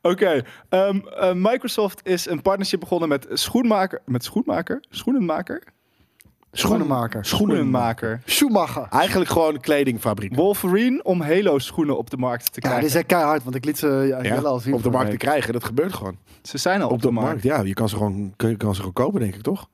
Oké, 0.01 0.41
ehm, 0.69 0.97
eh, 0.97 1.33
Microsoft 1.33 1.99
is 2.03 2.25
een 2.29 2.41
partnership 2.41 2.79
begonnen 2.79 3.09
met 3.09 3.27
schoenmaker, 3.31 4.01
met 4.05 4.23
schoenmaker, 4.23 4.83
schoenenmaker, 4.89 5.63
Schoenenmaker. 6.55 7.25
schoenenmaker, 7.25 8.21
Schumacher. 8.25 8.87
Eigenlijk 8.89 9.29
gewoon 9.31 9.53
een 9.53 9.61
kledingfabriek. 9.61 10.35
Wolverine 10.35 11.03
om 11.03 11.21
Halo 11.21 11.59
schoenen 11.59 11.97
op 11.97 12.09
de 12.09 12.17
markt 12.17 12.43
te 12.45 12.51
Ja, 12.53 12.59
krijgen. 12.59 12.81
die 12.81 12.89
zijn 12.91 13.05
keihard, 13.05 13.43
want 13.43 13.55
ik 13.55 13.65
liet 13.65 13.77
ze 13.77 13.87
ja, 13.87 14.23
Ja, 14.23 14.41
wel 14.41 14.45
al 14.51 14.59
zien. 14.59 14.73
op 14.73 14.83
de 14.83 14.89
markt 14.89 15.11
te 15.11 15.17
krijgen, 15.17 15.53
dat 15.53 15.63
gebeurt 15.63 15.93
gewoon. 15.93 16.17
Ze 16.41 16.57
zijn 16.57 16.81
al 16.81 16.89
Op 16.89 17.01
de 17.01 17.11
markt, 17.11 17.43
ja. 17.43 17.61
Je 17.61 17.73
kan 17.73 17.89
ze 17.89 17.95
gewoon, 17.97 18.33
je 18.37 18.57
kan 18.57 18.71
ze 18.71 18.77
gewoon 18.77 18.93
kopen, 18.93 19.19
denk 19.19 19.35
ik, 19.35 19.41
toch? 19.41 19.67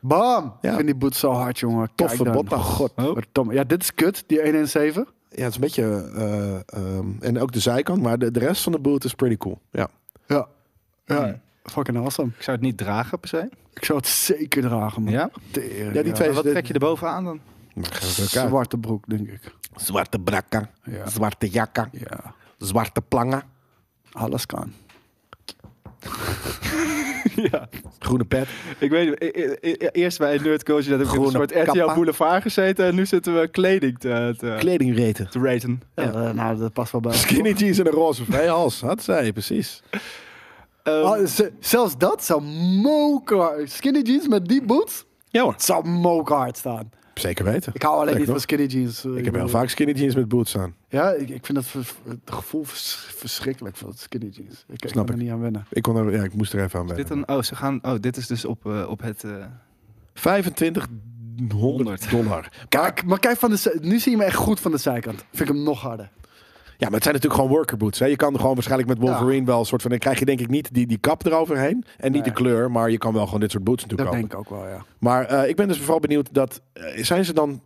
Bam! 0.00 0.52
Ja. 0.60 0.68
Ik 0.68 0.74
vind 0.74 0.86
die 0.86 0.96
boot 0.96 1.14
zo 1.14 1.30
hard, 1.32 1.58
jongen. 1.58 1.90
Toffe 1.94 2.14
Kijk 2.16 2.26
dan. 2.26 2.36
botten. 2.36 2.58
Godverdomme. 2.58 3.52
Ja, 3.54 3.64
dit 3.64 3.82
is 3.82 3.94
kut, 3.94 4.24
die 4.26 4.42
117. 4.42 5.06
Ja, 5.30 5.42
het 5.44 5.48
is 5.48 5.54
een 5.54 5.60
beetje... 5.60 6.10
eh, 6.14 6.54
ehm, 6.96 7.06
en 7.20 7.40
ook 7.40 7.52
de 7.52 7.60
zijkant, 7.60 8.02
maar 8.02 8.18
de, 8.18 8.30
de 8.30 8.38
rest 8.38 8.62
van 8.62 8.72
de 8.72 8.78
boot 8.78 9.04
is 9.04 9.14
pretty 9.14 9.36
cool. 9.36 9.58
Ja. 9.70 9.88
Ja. 10.26 10.46
Ja, 11.04 11.24
Hmm. 11.24 11.40
Fucking 11.70 11.96
awesome. 11.96 12.28
Ik 12.36 12.42
zou 12.42 12.56
het 12.56 12.66
niet 12.66 12.76
dragen 12.76 13.20
per 13.20 13.28
se. 13.28 13.48
Ik 13.74 13.84
zou 13.84 13.98
het 13.98 14.06
zeker 14.08 14.62
dragen, 14.62 15.02
man. 15.02 15.12
Ja? 15.12 15.30
Tering, 15.50 15.94
Ja, 15.94 16.02
die 16.02 16.12
twee- 16.12 16.32
wat 16.32 16.44
trek 16.44 16.66
je 16.66 16.72
er 16.72 16.78
bovenaan 16.80 17.24
dan? 17.24 17.40
Zwarte 18.10 18.78
broek, 18.78 19.04
denk 19.08 19.28
ik. 19.28 19.40
Zwarte 19.76 20.18
brakken, 20.18 20.70
Ja. 20.84 21.08
zwarte 21.08 21.48
jakken, 21.48 21.88
Ja, 21.92 22.34
zwarte 22.58 23.00
plangen, 23.02 23.42
alles 24.12 24.46
kan. 24.46 24.72
ja. 27.50 27.68
groene 27.98 28.24
pet. 28.24 28.48
Ik 28.78 28.90
weet, 28.90 29.22
e- 29.22 29.26
e- 29.26 29.56
e- 29.60 29.88
eerst 29.92 30.18
bij 30.18 30.38
Nerd 30.38 30.62
Culture 30.62 30.96
dat 30.98 31.06
heb 31.06 31.16
ik 31.16 31.24
een 31.24 31.30
soort 31.30 31.50
RTL. 31.54 31.94
Boulevard 31.94 32.42
gezeten 32.42 32.86
en 32.86 32.94
nu 32.94 33.06
zitten 33.06 33.40
we 33.40 33.48
kleding 33.48 33.98
te, 33.98 34.34
te, 34.38 34.56
Kledingreten. 34.58 35.30
te 35.30 35.38
raten. 35.38 35.82
Ja, 35.94 36.02
eh, 36.12 36.30
nou, 36.30 36.58
dat 36.58 36.72
past 36.72 36.92
wel 36.92 37.00
bij. 37.00 37.12
Skinny 37.12 37.52
jeans 37.52 37.78
en 37.78 37.86
een 37.86 37.92
roze 37.92 38.24
vrijhals. 38.24 38.80
Had 38.80 39.02
zij, 39.02 39.32
precies. 39.32 39.82
Oh, 40.84 41.26
zelfs 41.60 41.98
dat 41.98 42.24
zou 42.24 42.42
moker. 42.82 43.68
Skinny 43.68 44.00
jeans 44.00 44.28
met 44.28 44.48
die 44.48 44.62
boots? 44.62 45.04
Ja 45.28 45.42
hoor. 45.42 45.52
Het 45.52 45.62
zou 45.62 45.88
mokerhard 45.88 46.56
staan. 46.56 46.90
Zeker 47.14 47.44
weten. 47.44 47.72
Ik 47.74 47.82
hou 47.82 47.94
alleen 47.94 48.04
Lekker, 48.06 48.22
niet 48.22 48.30
van 48.30 48.40
skinny 48.40 48.66
jeans. 48.66 49.04
eh, 49.04 49.16
Ik 49.16 49.24
heb 49.24 49.34
heel 49.34 49.48
vaak 49.48 49.68
skinny 49.68 49.92
jeans 49.92 50.14
met 50.14 50.28
boots 50.28 50.58
aan. 50.58 50.74
Ja, 50.88 51.10
ik, 51.12 51.28
ik 51.28 51.46
vind 51.46 51.58
dat 51.58 51.84
het 52.08 52.18
gevoel 52.24 52.64
vers- 52.64 53.06
verschrikkelijk 53.16 53.76
van 53.76 53.92
skinny 53.92 54.28
jeans. 54.32 54.64
Ik, 54.68 54.88
Snap 54.88 55.06
kan 55.06 55.14
er 55.16 55.22
niet 55.22 55.30
aan 55.30 55.40
wennen. 55.40 55.66
Ik, 55.70 55.82
kon 55.82 55.96
er, 55.96 56.12
ja, 56.12 56.22
ik 56.22 56.34
moest 56.34 56.52
er 56.52 56.62
even 56.62 56.78
aan 56.78 56.84
is 56.86 56.92
wennen. 56.92 57.08
dit 57.18 57.28
een, 57.28 57.36
oh, 57.36 57.42
ze 57.42 57.56
gaan, 57.56 57.78
oh, 57.82 57.94
dit 58.00 58.16
is 58.16 58.26
dus 58.26 58.44
op, 58.44 58.66
eh, 58.66 58.86
op 58.90 59.00
het... 59.02 59.24
eh, 59.24 59.30
2500 60.12 62.10
dollar. 62.10 62.48
Kijk, 62.68 63.04
maar 63.04 63.18
kijk 63.18 63.38
van 63.38 63.50
de 63.50 63.78
nu 63.82 63.98
zie 63.98 64.10
je 64.10 64.16
me 64.18 64.24
echt 64.24 64.36
goed 64.36 64.60
van 64.60 64.70
de 64.70 64.78
zijkant. 64.78 65.24
Vind 65.32 65.48
ik 65.48 65.54
hem 65.54 65.64
nog 65.64 65.80
harder. 65.80 66.10
Ja, 66.80 66.86
maar 66.86 66.94
het 66.94 67.02
zijn 67.02 67.14
natuurlijk 67.14 67.42
gewoon 67.42 67.56
worker 67.56 67.76
boots. 67.76 67.98
Hè. 67.98 68.06
Je 68.06 68.16
kan 68.16 68.32
er 68.32 68.38
gewoon 68.40 68.54
waarschijnlijk 68.54 68.88
met 68.88 68.98
Wolverine 68.98 69.46
wel 69.46 69.58
een 69.58 69.66
soort 69.66 69.82
van... 69.82 69.90
Dan 69.90 69.98
krijg 70.00 70.18
je 70.18 70.24
denk 70.24 70.40
ik 70.40 70.48
niet 70.48 70.74
die, 70.74 70.86
die 70.86 70.98
kap 70.98 71.26
eroverheen. 71.26 71.84
En 71.98 72.12
niet 72.12 72.12
Nee. 72.12 72.22
de 72.22 72.30
kleur, 72.32 72.70
maar 72.70 72.90
je 72.90 72.98
kan 72.98 73.12
wel 73.12 73.24
gewoon 73.24 73.40
dit 73.40 73.50
soort 73.50 73.64
boots 73.64 73.82
natuurlijk 73.84 74.10
Dat 74.10 74.18
kopen. 74.20 74.36
denk 74.38 74.46
ik 74.48 74.52
ook 74.54 74.60
wel, 74.60 74.68
ja. 74.70 74.84
Maar 74.98 75.24
eh, 75.26 75.48
ik 75.48 75.56
ben 75.56 75.68
dus 75.68 75.78
vooral 75.78 76.00
benieuwd 76.00 76.28
dat... 76.32 76.60
eh, 76.72 77.04
zijn 77.04 77.24
ze 77.24 77.32
dan... 77.32 77.60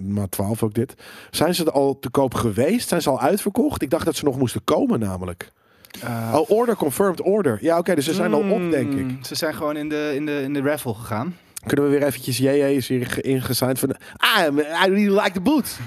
Maar 0.00 0.28
12 0.28 0.62
ook 0.62 0.74
dit. 0.74 0.94
Zijn 1.30 1.54
ze 1.54 1.70
al 1.70 1.98
te 1.98 2.10
koop 2.10 2.34
geweest? 2.34 2.88
Zijn 2.88 3.02
ze 3.02 3.10
al 3.10 3.20
uitverkocht? 3.20 3.82
Ik 3.82 3.90
dacht 3.90 4.04
dat 4.04 4.16
ze 4.16 4.24
nog 4.24 4.38
moesten 4.38 4.64
komen 4.64 5.00
namelijk. 5.00 5.50
Eh, 6.02 6.32
Oh, 6.34 6.50
order 6.50 6.76
confirmed 6.76 7.20
order. 7.20 7.58
Ja, 7.60 7.78
oké, 7.78 7.94
dus 7.94 8.04
ze 8.04 8.14
zijn 8.14 8.32
al 8.34 8.40
op, 8.50 8.70
denk 8.70 8.92
ik. 8.92 9.04
mm, 9.04 9.18
Ze 9.24 9.34
zijn 9.34 9.54
gewoon 9.54 9.76
in 9.76 9.88
de, 9.88 10.12
in 10.14 10.26
de, 10.26 10.42
in 10.42 10.52
de 10.52 10.60
raffle 10.62 10.94
gegaan. 10.94 11.36
Kunnen 11.66 11.84
we 11.84 11.90
weer 11.98 12.02
eventjes 12.06 12.38
JJ 12.38 12.48
is 12.76 12.88
hier 12.88 13.06
ge- 13.06 13.20
ingesigned 13.20 13.78
van... 13.78 13.94
Ah, 14.16 14.54
I 14.86 14.90
really 14.90 15.14
like 15.20 15.30
the 15.32 15.40
boots. 15.40 15.78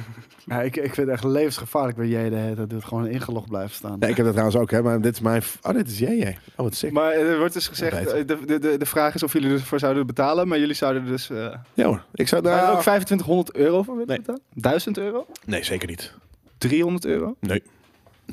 Ja, 0.45 0.61
ik, 0.61 0.75
ik 0.75 0.93
vind 0.93 1.07
het 1.07 1.09
echt 1.09 1.23
levensgevaarlijk 1.23 1.97
bij 1.97 2.07
jij 2.07 2.29
de 2.29 2.35
hele 2.35 2.55
tijd 2.55 2.69
doet. 2.69 2.83
Gewoon 2.85 3.07
ingelogd 3.07 3.49
blijven 3.49 3.75
staan. 3.75 3.97
Ja, 3.99 4.07
ik 4.07 4.15
heb 4.15 4.25
dat 4.25 4.33
trouwens 4.35 4.61
ook, 4.61 4.71
hè. 4.71 4.81
Maar 4.83 5.01
dit 5.01 5.13
is 5.13 5.19
mijn... 5.19 5.41
Oh, 5.61 5.73
dit 5.73 5.87
is 5.87 5.99
JJ. 5.99 6.37
Oh, 6.55 6.55
wat 6.55 6.75
sick. 6.75 6.91
Maar 6.91 7.11
er 7.11 7.37
wordt 7.37 7.53
dus 7.53 7.67
gezegd, 7.67 8.05
eh, 8.11 8.27
de, 8.27 8.45
de, 8.45 8.59
de, 8.59 8.77
de 8.77 8.85
vraag 8.85 9.15
is 9.15 9.23
of 9.23 9.33
jullie 9.33 9.51
ervoor 9.51 9.79
zouden 9.79 10.07
betalen. 10.07 10.47
Maar 10.47 10.59
jullie 10.59 10.75
zouden 10.75 11.03
er 11.03 11.07
dus... 11.09 11.29
eh 11.29 11.53
Ja 11.73 11.85
hoor. 11.85 12.03
Ik 12.13 12.27
zou 12.27 12.43
er 12.43 12.49
daar... 12.51 12.71
ook 12.73 12.81
2500 12.81 13.55
euro 13.55 13.83
voor 13.83 13.93
willen 13.93 14.07
Nee. 14.09 14.17
betalen? 14.17 14.41
1000 14.53 14.97
euro? 14.97 15.25
Nee, 15.45 15.63
zeker 15.63 15.87
niet. 15.87 16.13
300 16.57 17.05
euro? 17.05 17.35
Nee. 17.39 17.63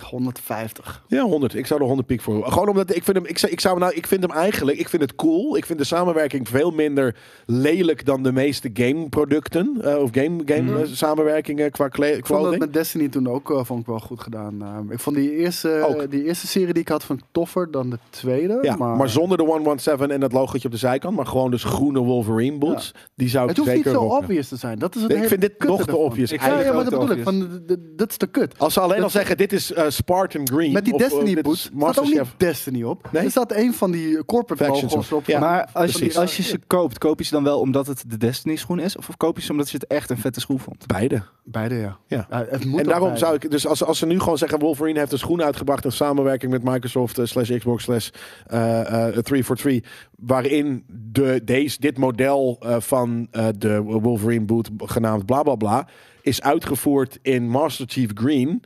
150. 0.00 1.02
Ja, 1.08 1.22
100. 1.22 1.54
Ik 1.54 1.66
zou 1.66 1.80
er 1.80 1.86
100 1.86 2.06
piek 2.08 2.20
voor. 2.20 2.46
Gewoon 2.52 2.68
omdat 2.68 2.94
ik 2.96 3.04
vind 3.04 3.16
hem. 3.16 3.26
Ik, 3.26 3.42
ik 3.42 3.60
zou 3.60 3.78
nou. 3.78 3.94
Ik 3.94 4.06
vind 4.06 4.22
hem 4.22 4.30
eigenlijk. 4.32 4.78
Ik 4.78 4.88
vind 4.88 5.02
het 5.02 5.14
cool. 5.14 5.56
Ik 5.56 5.66
vind 5.66 5.78
de 5.78 5.84
samenwerking 5.84 6.48
veel 6.48 6.70
minder 6.70 7.16
lelijk 7.46 8.04
dan 8.06 8.22
de 8.22 8.32
meeste 8.32 8.70
gameproducten 8.74 9.76
eh, 9.82 9.96
of 10.02 10.08
game, 10.12 10.42
game 10.44 10.60
Mhm. 10.62 10.76
eh, 10.82 10.86
samenwerkingen 10.92 11.70
qua 11.70 11.88
kle- 11.88 12.06
Ik 12.16 12.26
vond 12.26 12.42
dat 12.44 12.58
met 12.58 12.72
Destiny 12.72 13.08
toen 13.08 13.28
ook 13.28 13.50
eh, 13.50 13.64
vond 13.64 13.80
ik 13.80 13.86
wel 13.86 13.98
goed 14.00 14.20
gedaan. 14.20 14.86
Ik 14.90 14.98
vond 15.00 15.16
die 15.16 15.36
eerste, 15.36 16.06
die 16.10 16.24
eerste 16.24 16.46
serie 16.46 16.72
die 16.72 16.82
ik 16.82 16.88
had 16.88 17.02
ik 17.08 17.18
toffer 17.32 17.70
dan 17.70 17.90
de 17.90 17.98
tweede. 18.10 18.58
Ja, 18.62 18.76
maar, 18.76 19.08
zonder 19.08 19.36
de 19.38 19.44
117 19.44 20.10
en 20.10 20.20
dat 20.20 20.32
logootje 20.32 20.66
op 20.68 20.72
de 20.72 20.78
zijkant, 20.80 21.16
maar 21.16 21.26
gewoon 21.26 21.50
dus 21.50 21.64
groene 21.64 21.98
Wolverine 22.00 22.58
boots. 22.58 22.94
Die 23.14 23.28
zou 23.28 23.42
ik 23.42 23.48
het 23.56 23.58
hoeft 23.58 23.74
niet 23.76 23.84
zo 23.84 23.92
rocken. 23.92 24.16
obvious 24.16 24.48
te 24.48 24.56
zijn. 24.56 24.78
Dat 24.78 24.94
is 24.94 25.00
het 25.02 25.10
Nee, 25.12 25.22
ik 25.22 25.28
hele 25.28 25.40
vind 25.40 25.58
dit 25.58 25.68
nog 25.68 25.84
te 25.86 25.96
obvious. 25.96 26.32
Ik 26.32 26.40
Ja, 26.40 26.46
ja, 26.60 26.72
maar 26.72 26.84
dat 26.84 26.92
te 26.92 26.98
bedoel 26.98 27.16
ik. 27.16 27.22
Van, 27.22 27.60
dat 27.96 28.10
is 28.10 28.16
te 28.16 28.26
kut. 28.26 28.58
Als 28.58 28.72
ze 28.72 28.80
alleen 28.80 29.02
al 29.02 29.10
zeggen, 29.10 29.36
dit 29.36 29.52
is 29.52 29.74
eh, 29.82 29.88
eh, 29.88 29.92
Spartan 29.92 30.48
Green. 30.48 30.72
Met 30.72 30.84
die 30.84 30.94
of, 30.94 31.00
eh, 31.00 31.08
Destiny 31.08 31.34
dit 31.34 31.44
boot 31.44 31.54
is 31.54 31.70
staat 31.76 31.98
ook 31.98 32.04
niet 32.04 32.22
Destiny 32.36 32.82
op. 32.82 33.08
Nee? 33.12 33.24
Er 33.24 33.30
staat 33.30 33.52
een 33.52 33.74
van 33.74 33.90
die 33.90 34.24
corporate 34.24 34.64
Factions 34.64 35.12
op. 35.12 35.26
Ja. 35.26 35.40
maar 35.40 35.68
als 35.72 35.92
je, 35.92 36.18
als 36.18 36.36
je 36.36 36.42
ze 36.42 36.58
koopt, 36.66 36.98
koop 36.98 37.18
je 37.18 37.24
ze 37.24 37.30
dan 37.32 37.44
wel 37.44 37.60
omdat 37.60 37.86
het 37.86 38.04
de 38.06 38.16
Destiny 38.16 38.56
schoen 38.56 38.78
is? 38.78 38.96
Of 38.96 39.16
koop 39.16 39.36
je 39.36 39.42
ze 39.42 39.50
omdat 39.50 39.70
je 39.70 39.76
het 39.78 39.86
echt 39.86 40.10
een 40.10 40.18
vette 40.18 40.40
schoen 40.40 40.58
vond? 40.58 40.86
Beide. 40.86 41.22
Beide, 41.44 41.74
ja. 41.74 41.98
Ja. 42.06 42.26
het 42.30 42.64
moet 42.64 42.80
En 42.80 42.86
daarom 42.86 43.08
beide. 43.08 43.24
zou 43.24 43.34
ik, 43.34 43.50
dus 43.50 43.66
als, 43.66 43.84
als 43.84 43.98
ze 43.98 44.06
nu 44.06 44.18
gewoon 44.18 44.38
zeggen, 44.38 44.58
Wolverine 44.58 44.98
heeft 44.98 45.12
een 45.12 45.18
schoen 45.18 45.42
uitgebracht 45.42 45.84
in 45.84 45.92
samenwerking 45.92 46.52
met 46.52 46.62
Microsoft 46.62 47.18
eh, 47.18 47.24
slash 47.24 47.56
Xbox 47.58 47.82
slash 47.82 48.10
eh, 48.46 48.80
eh, 48.80 48.86
343, 48.86 49.90
waarin 50.16 50.84
de, 50.88 51.40
deze, 51.44 51.80
dit 51.80 51.98
model 51.98 52.56
eh, 52.60 52.80
van 52.80 53.28
eh, 53.30 53.46
de 53.58 53.82
Wolverine 53.82 54.44
boot 54.44 54.70
genaamd 54.76 55.26
bla 55.26 55.42
bla 55.42 55.54
bla 55.54 55.88
is 56.22 56.42
uitgevoerd 56.42 57.18
in 57.22 57.48
Master 57.48 57.86
Chief 57.88 58.10
Green. 58.14 58.62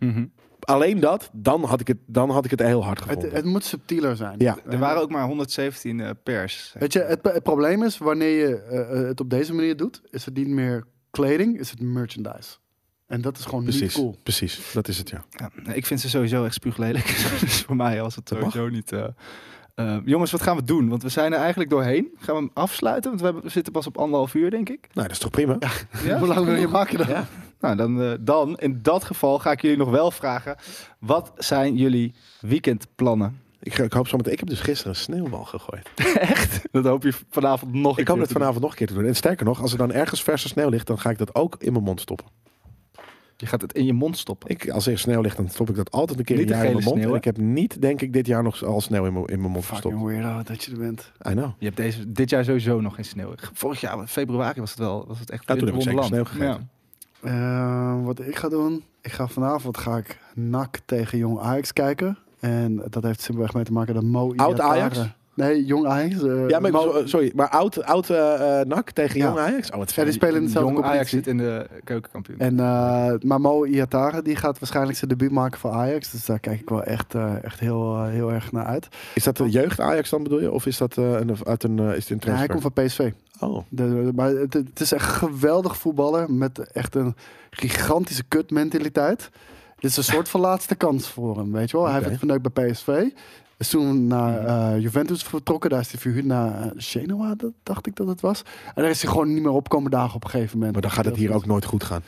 Alleen 0.67 1.01
dat, 1.01 1.31
dan 1.33 1.65
had 1.65 1.81
ik 1.81 1.89
het, 1.89 1.97
dan 2.07 2.31
had 2.31 2.45
ik 2.45 2.51
het 2.51 2.61
heel 2.61 2.85
hard 2.85 2.99
Het, 2.99 3.09
gevonden. 3.09 3.35
het 3.35 3.45
moet 3.45 3.65
subtieler 3.65 4.17
zijn. 4.17 4.35
Ja. 4.39 4.57
Er 4.69 4.79
waren 4.79 5.03
ook 5.03 5.11
maar 5.11 5.27
117 5.27 6.01
eh, 6.01 6.11
pers. 6.23 6.75
Weet 6.79 6.93
je, 6.93 7.01
het, 7.01 7.19
het 7.23 7.43
probleem 7.43 7.83
is, 7.83 7.99
wanneer 7.99 8.49
je 8.49 8.57
eh, 8.63 8.81
eh, 8.81 9.07
het 9.07 9.21
op 9.21 9.31
deze 9.31 9.55
manier 9.55 9.77
doet, 9.77 10.03
is 10.11 10.25
het 10.25 10.35
niet 10.35 10.49
meer 10.49 10.85
kleding, 11.11 11.59
is 11.59 11.71
het 11.71 11.81
merchandise. 11.81 12.57
En 13.07 13.21
dat 13.21 13.39
is 13.39 13.45
gewoon 13.45 13.65
niet 13.65 13.93
cool. 13.93 14.17
precies, 14.23 14.73
dat 14.73 14.89
is 14.89 14.99
het 14.99 15.11
ja. 15.11 15.25
Ja, 15.31 15.73
ik 15.73 15.87
vind 15.87 16.01
ze 16.01 16.09
sowieso 16.09 16.45
echt 16.45 16.55
spuuglelijk. 16.55 17.07
dus 17.41 17.63
voor 17.63 17.77
mij 17.77 18.01
was 18.01 18.17
het 18.17 18.29
sowieso 18.29 18.69
niet... 18.69 18.93
jongens, 20.05 20.31
wat 20.31 20.43
gaan 20.43 20.57
we 20.57 20.63
doen? 20.63 20.89
Want 20.89 21.03
we 21.03 21.09
zijn 21.09 21.33
er 21.33 21.39
eigenlijk 21.39 21.71
doorheen. 21.71 22.09
Gaan 22.17 22.35
we 22.35 22.41
hem 22.41 22.51
afsluiten? 22.55 23.11
Want 23.11 23.21
we, 23.21 23.27
hebben, 23.27 23.45
we 23.45 23.51
zitten 23.51 23.73
pas 23.73 23.87
op 23.87 23.99
anderhalf 23.99 24.35
uur, 24.35 24.51
denk 24.51 24.69
ik. 24.69 24.89
Nou, 24.93 25.07
dat 25.07 25.17
is 25.17 25.23
toch 25.23 25.31
prima? 25.31 25.57
Ja? 26.05 26.19
Hoe 26.19 26.29
lang 26.29 26.45
wil 26.45 26.55
je 26.55 26.69
maken 26.69 26.99
dan? 26.99 27.09
Ja. 27.09 27.29
Nou, 27.61 27.77
dan, 27.77 28.03
eh, 28.03 28.13
dan 28.21 28.59
in 28.59 28.79
dat 28.83 29.05
geval 29.05 29.39
ga 29.39 29.51
ik 29.51 29.63
jullie 29.63 29.77
nog 29.77 29.91
wel 29.91 30.11
vragen. 30.11 30.57
Wat 30.99 31.33
zijn 31.37 31.77
jullie 31.77 32.15
weekendplannen? 32.41 33.41
Ik, 33.61 33.79
ik 33.79 33.93
hoop 33.93 34.09
zo 34.09 34.17
meteen. 34.17 34.33
Ik 34.33 34.39
heb 34.39 34.49
dus 34.49 34.61
gisteren 34.61 34.93
een 34.93 34.99
sneeuwbal 34.99 35.45
gegooid. 35.45 35.89
Echt? 36.19 36.63
Dat 36.73 36.85
hoop 36.85 37.03
je 37.03 37.13
vanavond 37.31 37.73
nog 37.73 37.97
een 37.97 38.03
Ik 38.03 38.09
hoop 38.09 38.17
keer 38.17 38.17
dat 38.17 38.27
te 38.27 38.33
doen. 38.33 38.43
vanavond 38.43 38.61
nog 38.61 38.71
een 38.71 38.77
keer 38.77 38.87
te 38.87 38.95
doen. 38.95 39.05
En 39.05 39.17
sterker 39.17 39.45
nog, 39.47 39.61
als 39.61 39.73
er 39.73 39.79
dan 39.79 39.93
ergens 39.93 40.23
verse 40.23 40.49
sneeuw 40.49 40.69
ligt, 40.69 40.87
dan 40.87 40.99
ga 40.99 41.11
ik 41.11 41.19
dat 41.19 41.35
ook 41.35 41.57
in 41.59 41.73
mijn 41.73 41.85
mond 41.85 42.01
stoppen. 42.01 42.27
Je 43.37 43.47
gaat 43.47 43.61
het 43.61 43.73
in 43.73 43.85
je 43.85 43.93
mond 43.93 44.19
stoppen. 44.19 44.51
Ik, 44.51 44.71
als 44.71 44.87
er 44.87 44.99
sneeuw 44.99 45.21
ligt, 45.21 45.37
dan 45.37 45.49
stop 45.49 45.69
ik 45.69 45.77
dat 45.77 45.91
altijd 45.91 46.19
een 46.19 46.25
keer 46.25 46.47
jaar 46.49 46.65
in 46.65 46.73
mijn 46.73 46.85
mond. 46.85 46.97
sneeuw, 46.97 47.11
en 47.11 47.17
ik 47.17 47.25
heb 47.25 47.37
niet, 47.37 47.83
denk 47.83 48.03
ik, 48.03 48.13
dit 48.13 48.27
jaar 48.27 48.43
nog 48.43 48.65
al 48.65 48.81
sneeuw 48.81 49.05
in 49.07 49.13
mijn, 49.13 49.25
in 49.25 49.41
mijn 49.41 49.53
mond 49.53 49.65
Fucking 49.65 49.93
gestopt. 49.93 50.13
weirdo 50.13 50.43
dat 50.43 50.65
je 50.65 50.71
er 50.71 50.79
bent. 50.79 51.13
I 51.29 51.31
know. 51.31 51.51
Je 51.59 51.65
hebt 51.65 51.77
deze, 51.77 52.13
dit 52.13 52.31
jaar 52.31 52.45
sowieso 52.45 52.81
nog 52.81 52.95
geen 52.95 53.05
sneeuw. 53.05 53.35
Vorig 53.53 53.81
jaar, 53.81 54.07
februari, 54.07 54.61
was 54.61 54.71
het 54.71 54.79
wel 54.79 55.05
was 55.07 55.19
het 55.19 55.31
echt 55.31 55.43
Ja, 55.47 55.55
toen 55.55 55.67
heb 55.67 55.77
ik 55.77 56.03
sneeuw 56.03 56.25
gegeten. 56.25 56.71
Eh, 57.27 58.05
wat 58.05 58.21
ik 58.21 58.37
ga 58.37 58.49
doen, 58.49 58.85
ik 59.01 59.13
ga 59.13 59.27
vanavond 59.29 59.79
ga 59.79 59.97
ik 59.97 60.19
NAC 60.35 60.79
tegen 60.85 61.19
Jong 61.19 61.39
Ajax 61.41 61.73
kijken. 61.73 62.19
En 62.41 62.83
dat 62.91 63.03
heeft 63.03 63.21
simpelweg 63.21 63.55
mee 63.55 63.65
te 63.65 63.73
maken 63.73 63.95
dat 63.95 64.03
Mo 64.03 64.33
Oud 64.37 64.61
Ajax? 64.61 64.99
Nee, 65.35 65.65
Jong 65.65 65.87
Ajax. 65.87 66.23
eh, 66.23 66.49
Ja, 66.49 66.59
maar 66.61 66.71
Mo- 66.71 66.93
zo- 66.93 67.07
sorry, 67.07 67.33
maar 67.35 67.49
oud, 67.49 67.83
oud 67.85 68.11
eh, 68.11 68.61
eh, 68.61 68.67
NAC 68.67 68.91
tegen 68.91 69.19
Ja. 69.19 69.27
Jong 69.27 69.39
Ajax? 69.39 69.71
Oh, 69.71 69.77
wat 69.77 69.89
Ja, 69.89 69.95
vet. 69.95 70.05
die 70.05 70.13
spelen 70.13 70.35
in 70.37 70.43
dezelfde 70.47 70.73
Jong 70.73 70.85
Ajax 70.85 71.11
zit 71.11 71.27
in 71.27 71.39
de 71.39 71.67
keukenkampioen. 71.85 72.39
En, 72.39 72.61
eh, 72.61 73.13
maar 73.21 73.41
Mo 73.41 73.65
Iatare, 73.65 74.23
die 74.23 74.37
gaat 74.37 74.59
waarschijnlijk 74.59 74.99
zijn 74.99 75.11
debuut 75.11 75.31
maken 75.31 75.59
voor 75.59 75.71
Ajax. 75.71 76.11
Dus 76.11 76.25
daar 76.27 76.39
kijk 76.39 76.61
ik 76.61 76.69
wel 76.69 76.83
echt, 76.83 77.15
eh, 77.15 77.45
echt 77.45 77.61
heel, 77.61 77.95
eh, 77.97 78.09
heel 78.09 78.33
erg 78.33 78.53
naar 78.53 78.65
uit. 78.65 78.89
Is 79.15 79.23
dat 79.25 79.37
de 79.37 79.51
jeugd 79.51 79.81
Ajax 79.81 80.11
dan 80.11 80.23
bedoel 80.23 80.41
je? 80.41 80.51
Of 80.53 80.67
is 80.67 80.77
dat 80.79 80.97
eh, 80.97 81.13
een, 81.13 81.37
uit 81.45 81.63
een, 81.65 81.79
eh, 81.79 81.97
is 81.97 82.09
het 82.09 82.25
een 82.25 82.31
Ja, 82.33 82.39
hij 82.39 82.47
komt 82.47 82.63
van 82.63 82.73
PSV. 82.73 83.11
Oh, 83.41 83.63
De, 83.69 84.11
maar 84.15 84.31
het, 84.31 84.53
het 84.53 84.81
is 84.81 84.93
echt 84.93 85.09
geweldig 85.09 85.77
voetballer 85.77 86.33
met 86.33 86.59
echt 86.59 86.95
een 86.95 87.15
gigantische 87.51 88.25
kutmentaliteit. 88.29 89.31
Dit 89.77 89.91
is 89.91 89.97
een 89.97 90.05
soort 90.05 90.29
van 90.29 90.41
laatste 90.41 90.75
kans 90.75 91.09
voor 91.09 91.37
hem, 91.37 91.53
weet 91.53 91.71
je 91.71 91.77
wel. 91.77 91.87
Hij 91.87 91.95
heeft 91.95 92.09
het 92.09 92.19
verneukt 92.19 92.53
bij 92.53 92.71
PSV. 92.71 93.05
Is 93.57 93.69
toen 93.69 94.07
naar 94.07 94.45
eh, 94.45 94.81
Juventus 94.81 95.23
vertrokken. 95.23 95.71
Daar 95.71 95.81
is 95.81 95.91
hij 95.91 96.01
verhuurd 96.01 96.25
naar 96.25 96.63
eh, 96.63 96.71
Genoa, 96.77 97.35
dat 97.35 97.53
dacht 97.63 97.87
ik 97.87 97.97
dat 97.97 98.07
het 98.07 98.21
was. 98.21 98.43
En 98.75 98.83
daar 98.83 98.91
is 98.91 99.03
hij 99.03 99.11
gewoon 99.11 99.35
niet 99.35 99.43
meer 99.43 99.53
op 99.53 99.69
komen 99.69 99.91
dagen 99.91 100.15
op 100.15 100.25
een 100.25 100.31
gegeven 100.31 100.55
moment. 100.55 100.73
maar 100.73 100.83
dan 100.83 100.91
gaat 100.91 101.05
het 101.05 101.17
hier 101.17 101.35
ook 101.35 101.47
nooit 101.47 101.65
goed 101.65 101.85
gaan. 101.85 102.03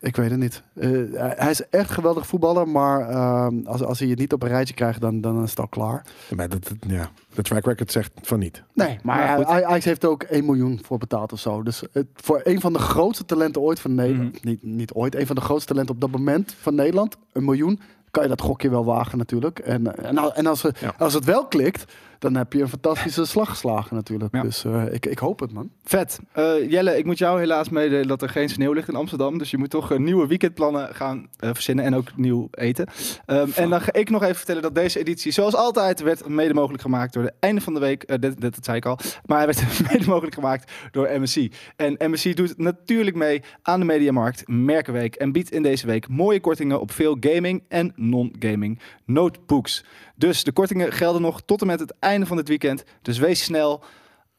Ik 0.00 0.16
weet 0.16 0.30
het 0.30 0.38
niet. 0.38 0.62
Eh, 0.74 0.90
hij- 1.12 1.50
is 1.50 1.68
echt 1.68 1.90
geweldig 1.90 2.26
voetballer, 2.26 2.68
maar 2.68 3.08
ehm, 3.08 3.66
als, 3.66 3.82
als 3.82 3.98
hij 3.98 4.08
het 4.08 4.18
niet 4.18 4.32
op 4.32 4.42
een 4.42 4.48
rijtje 4.48 4.74
krijgt, 4.74 5.00
dan, 5.00 5.20
dan 5.20 5.42
is 5.42 5.50
het 5.50 5.58
al 5.60 5.68
klaar. 5.68 6.06
Ja, 6.28 6.36
Maar 6.36 6.48
dat, 6.48 6.62
dat- 6.68 6.76
ja, 6.90 7.10
de 7.34 7.42
track 7.42 7.64
record 7.64 7.92
zegt 7.92 8.10
van 8.22 8.38
niet. 8.38 8.62
Nee, 8.74 8.98
maar 9.02 9.28
hij- 9.28 9.44
hij- 9.46 9.64
Ajax 9.64 9.84
heeft 9.84 10.02
er 10.02 10.08
ook 10.08 10.22
1 10.22 10.44
miljoen 10.44 10.80
voor 10.82 10.98
betaald 10.98 11.32
of 11.32 11.38
zo. 11.40 11.62
Dus 11.62 11.82
het, 11.92 12.06
voor 12.14 12.40
een 12.44 12.60
van 12.60 12.72
de 12.72 12.78
grootste 12.78 13.24
talenten 13.24 13.60
ooit 13.62 13.80
van 13.80 13.94
Nederland, 13.94 14.44
niet, 14.44 14.62
niet 14.62 14.92
ooit, 14.92 15.14
een 15.14 15.26
van 15.26 15.36
de 15.36 15.42
grootste 15.42 15.68
talenten 15.72 15.94
op 15.94 16.00
dat 16.00 16.10
moment 16.10 16.54
van 16.60 16.74
Nederland, 16.74 17.16
een 17.32 17.44
miljoen, 17.44 17.80
kan 18.10 18.22
je 18.22 18.28
dat 18.28 18.40
gokje 18.40 18.70
wel 18.70 18.84
wagen 18.84 19.18
natuurlijk. 19.18 19.58
En, 19.58 19.96
en, 20.04 20.34
en 20.34 20.46
als, 20.46 20.62
we- 20.62 20.72
Ja. 20.80 20.94
als 20.98 21.14
het 21.14 21.24
wel 21.24 21.46
klikt, 21.46 21.92
dan 22.22 22.34
heb 22.34 22.52
je 22.52 22.60
een 22.60 22.68
fantastische 22.68 23.24
slag 23.24 23.48
geslagen 23.48 23.96
natuurlijk. 23.96 24.34
Ja. 24.34 24.42
Dus 24.42 24.64
eh, 24.64 24.84
ik, 24.92 25.06
ik 25.06 25.18
hoop 25.18 25.40
het 25.40 25.52
man. 25.52 25.70
Vet. 25.84 26.20
Eh, 26.32 26.70
Jelle, 26.70 26.98
ik 26.98 27.04
moet 27.04 27.18
jou 27.18 27.38
helaas 27.38 27.68
meedelen 27.68 28.08
dat 28.08 28.22
er 28.22 28.28
geen 28.28 28.48
sneeuw 28.48 28.72
ligt 28.72 28.88
in 28.88 28.94
Amsterdam. 28.94 29.38
Dus 29.38 29.50
je 29.50 29.58
moet 29.58 29.70
toch 29.70 29.92
eh, 29.92 29.98
nieuwe 29.98 30.26
weekendplannen 30.26 30.94
gaan 30.94 31.28
verzinnen 31.38 31.84
en 31.84 31.94
ook 31.94 32.16
nieuw 32.16 32.48
eten. 32.50 32.86
Ehm, 33.26 33.50
en 33.54 33.70
dan 33.70 33.80
ga 33.80 33.92
ik 33.92 34.10
nog 34.10 34.22
even 34.22 34.36
vertellen 34.36 34.62
dat 34.62 34.74
deze 34.74 34.98
editie, 34.98 35.32
zoals 35.32 35.54
altijd, 35.54 36.00
werd 36.00 36.28
mede 36.28 36.54
mogelijk 36.54 36.82
gemaakt 36.82 37.12
door 37.12 37.22
de 37.22 37.32
einde 37.40 37.60
van 37.60 37.74
de 37.74 37.80
week. 37.80 38.08
dit, 38.08 38.20
dit, 38.20 38.40
dat 38.40 38.64
zei 38.64 38.76
ik 38.76 38.86
al. 38.86 38.98
Maar 39.26 39.36
hij 39.36 39.46
werd 39.46 39.80
mede 39.92 40.06
mogelijk 40.06 40.34
gemaakt 40.34 40.72
door 40.90 41.20
MSC. 41.20 41.36
En 41.76 41.96
MSC 41.98 42.36
doet 42.36 42.58
natuurlijk 42.58 43.16
mee 43.16 43.42
aan 43.62 43.80
de 43.80 43.86
Mediamarkt 43.86 44.48
Merkenweek. 44.48 45.14
En 45.14 45.32
biedt 45.32 45.50
in 45.50 45.62
deze 45.62 45.86
week 45.86 46.08
mooie 46.08 46.40
kortingen 46.40 46.80
op 46.80 46.90
veel 46.90 47.16
gaming 47.20 47.62
en 47.68 47.92
non-gaming 47.96 48.80
notebooks. 49.04 49.84
Dus 50.22 50.44
de 50.44 50.52
kortingen 50.52 50.92
gelden 50.92 51.22
nog 51.22 51.42
tot 51.44 51.60
en 51.60 51.66
met 51.66 51.80
het 51.80 51.94
einde 51.98 52.26
van 52.26 52.36
dit 52.36 52.48
weekend. 52.48 52.84
Dus 53.02 53.18
wees 53.18 53.42
snel 53.42 53.84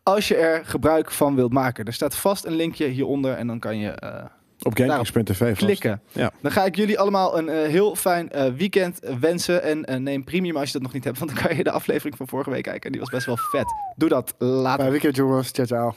als 0.04 0.28
je 0.28 0.36
er 0.36 0.66
gebruik 0.66 1.12
van 1.12 1.36
wilt 1.36 1.54
maken. 1.54 1.86
Er 1.86 1.94
staat 1.94 2.16
vast 2.16 2.46
een 2.46 2.56
linkje 2.56 2.86
hieronder 2.86 3.34
en 3.34 3.48
dan 3.48 3.60
kan 3.60 3.78
je 3.78 3.90
eh, 3.90 4.26
Op 4.62 4.78
GameKings.tv 4.78 5.56
klikken. 5.56 6.02
Ja. 6.12 6.32
Dan 6.42 6.52
ga 6.52 6.66
ik 6.66 6.76
jullie 6.76 7.00
allemaal 7.00 7.38
een 7.38 7.50
eh, 7.50 7.70
heel 7.70 7.96
fijn 7.96 8.32
eh, 8.32 8.54
weekend 8.54 9.00
wensen. 9.20 9.86
En 9.86 10.04
neem 10.04 10.24
premium 10.24 10.58
als 10.58 10.68
je 10.68 10.74
dat 10.74 10.82
nog 10.82 10.94
niet 10.94 11.04
hebt, 11.04 11.20
want 11.20 11.36
dan 11.36 11.44
kan 11.44 11.58
je 11.58 11.64
de 11.64 11.72
aflevering 11.72 12.18
van 12.18 12.28
vorige 12.28 12.50
week 12.50 12.64
kijken. 12.64 12.84
En 12.84 12.92
die 12.92 13.02
was 13.02 13.10
best 13.10 13.26
wel 13.26 13.38
vet. 13.38 13.74
Doe 13.96 14.10
dat 14.10 14.34
later. 14.38 14.84
Bij 14.84 14.92
weekend 14.92 15.16
jongens, 15.16 15.52
ciao 15.52 15.68
ciao. 15.68 15.94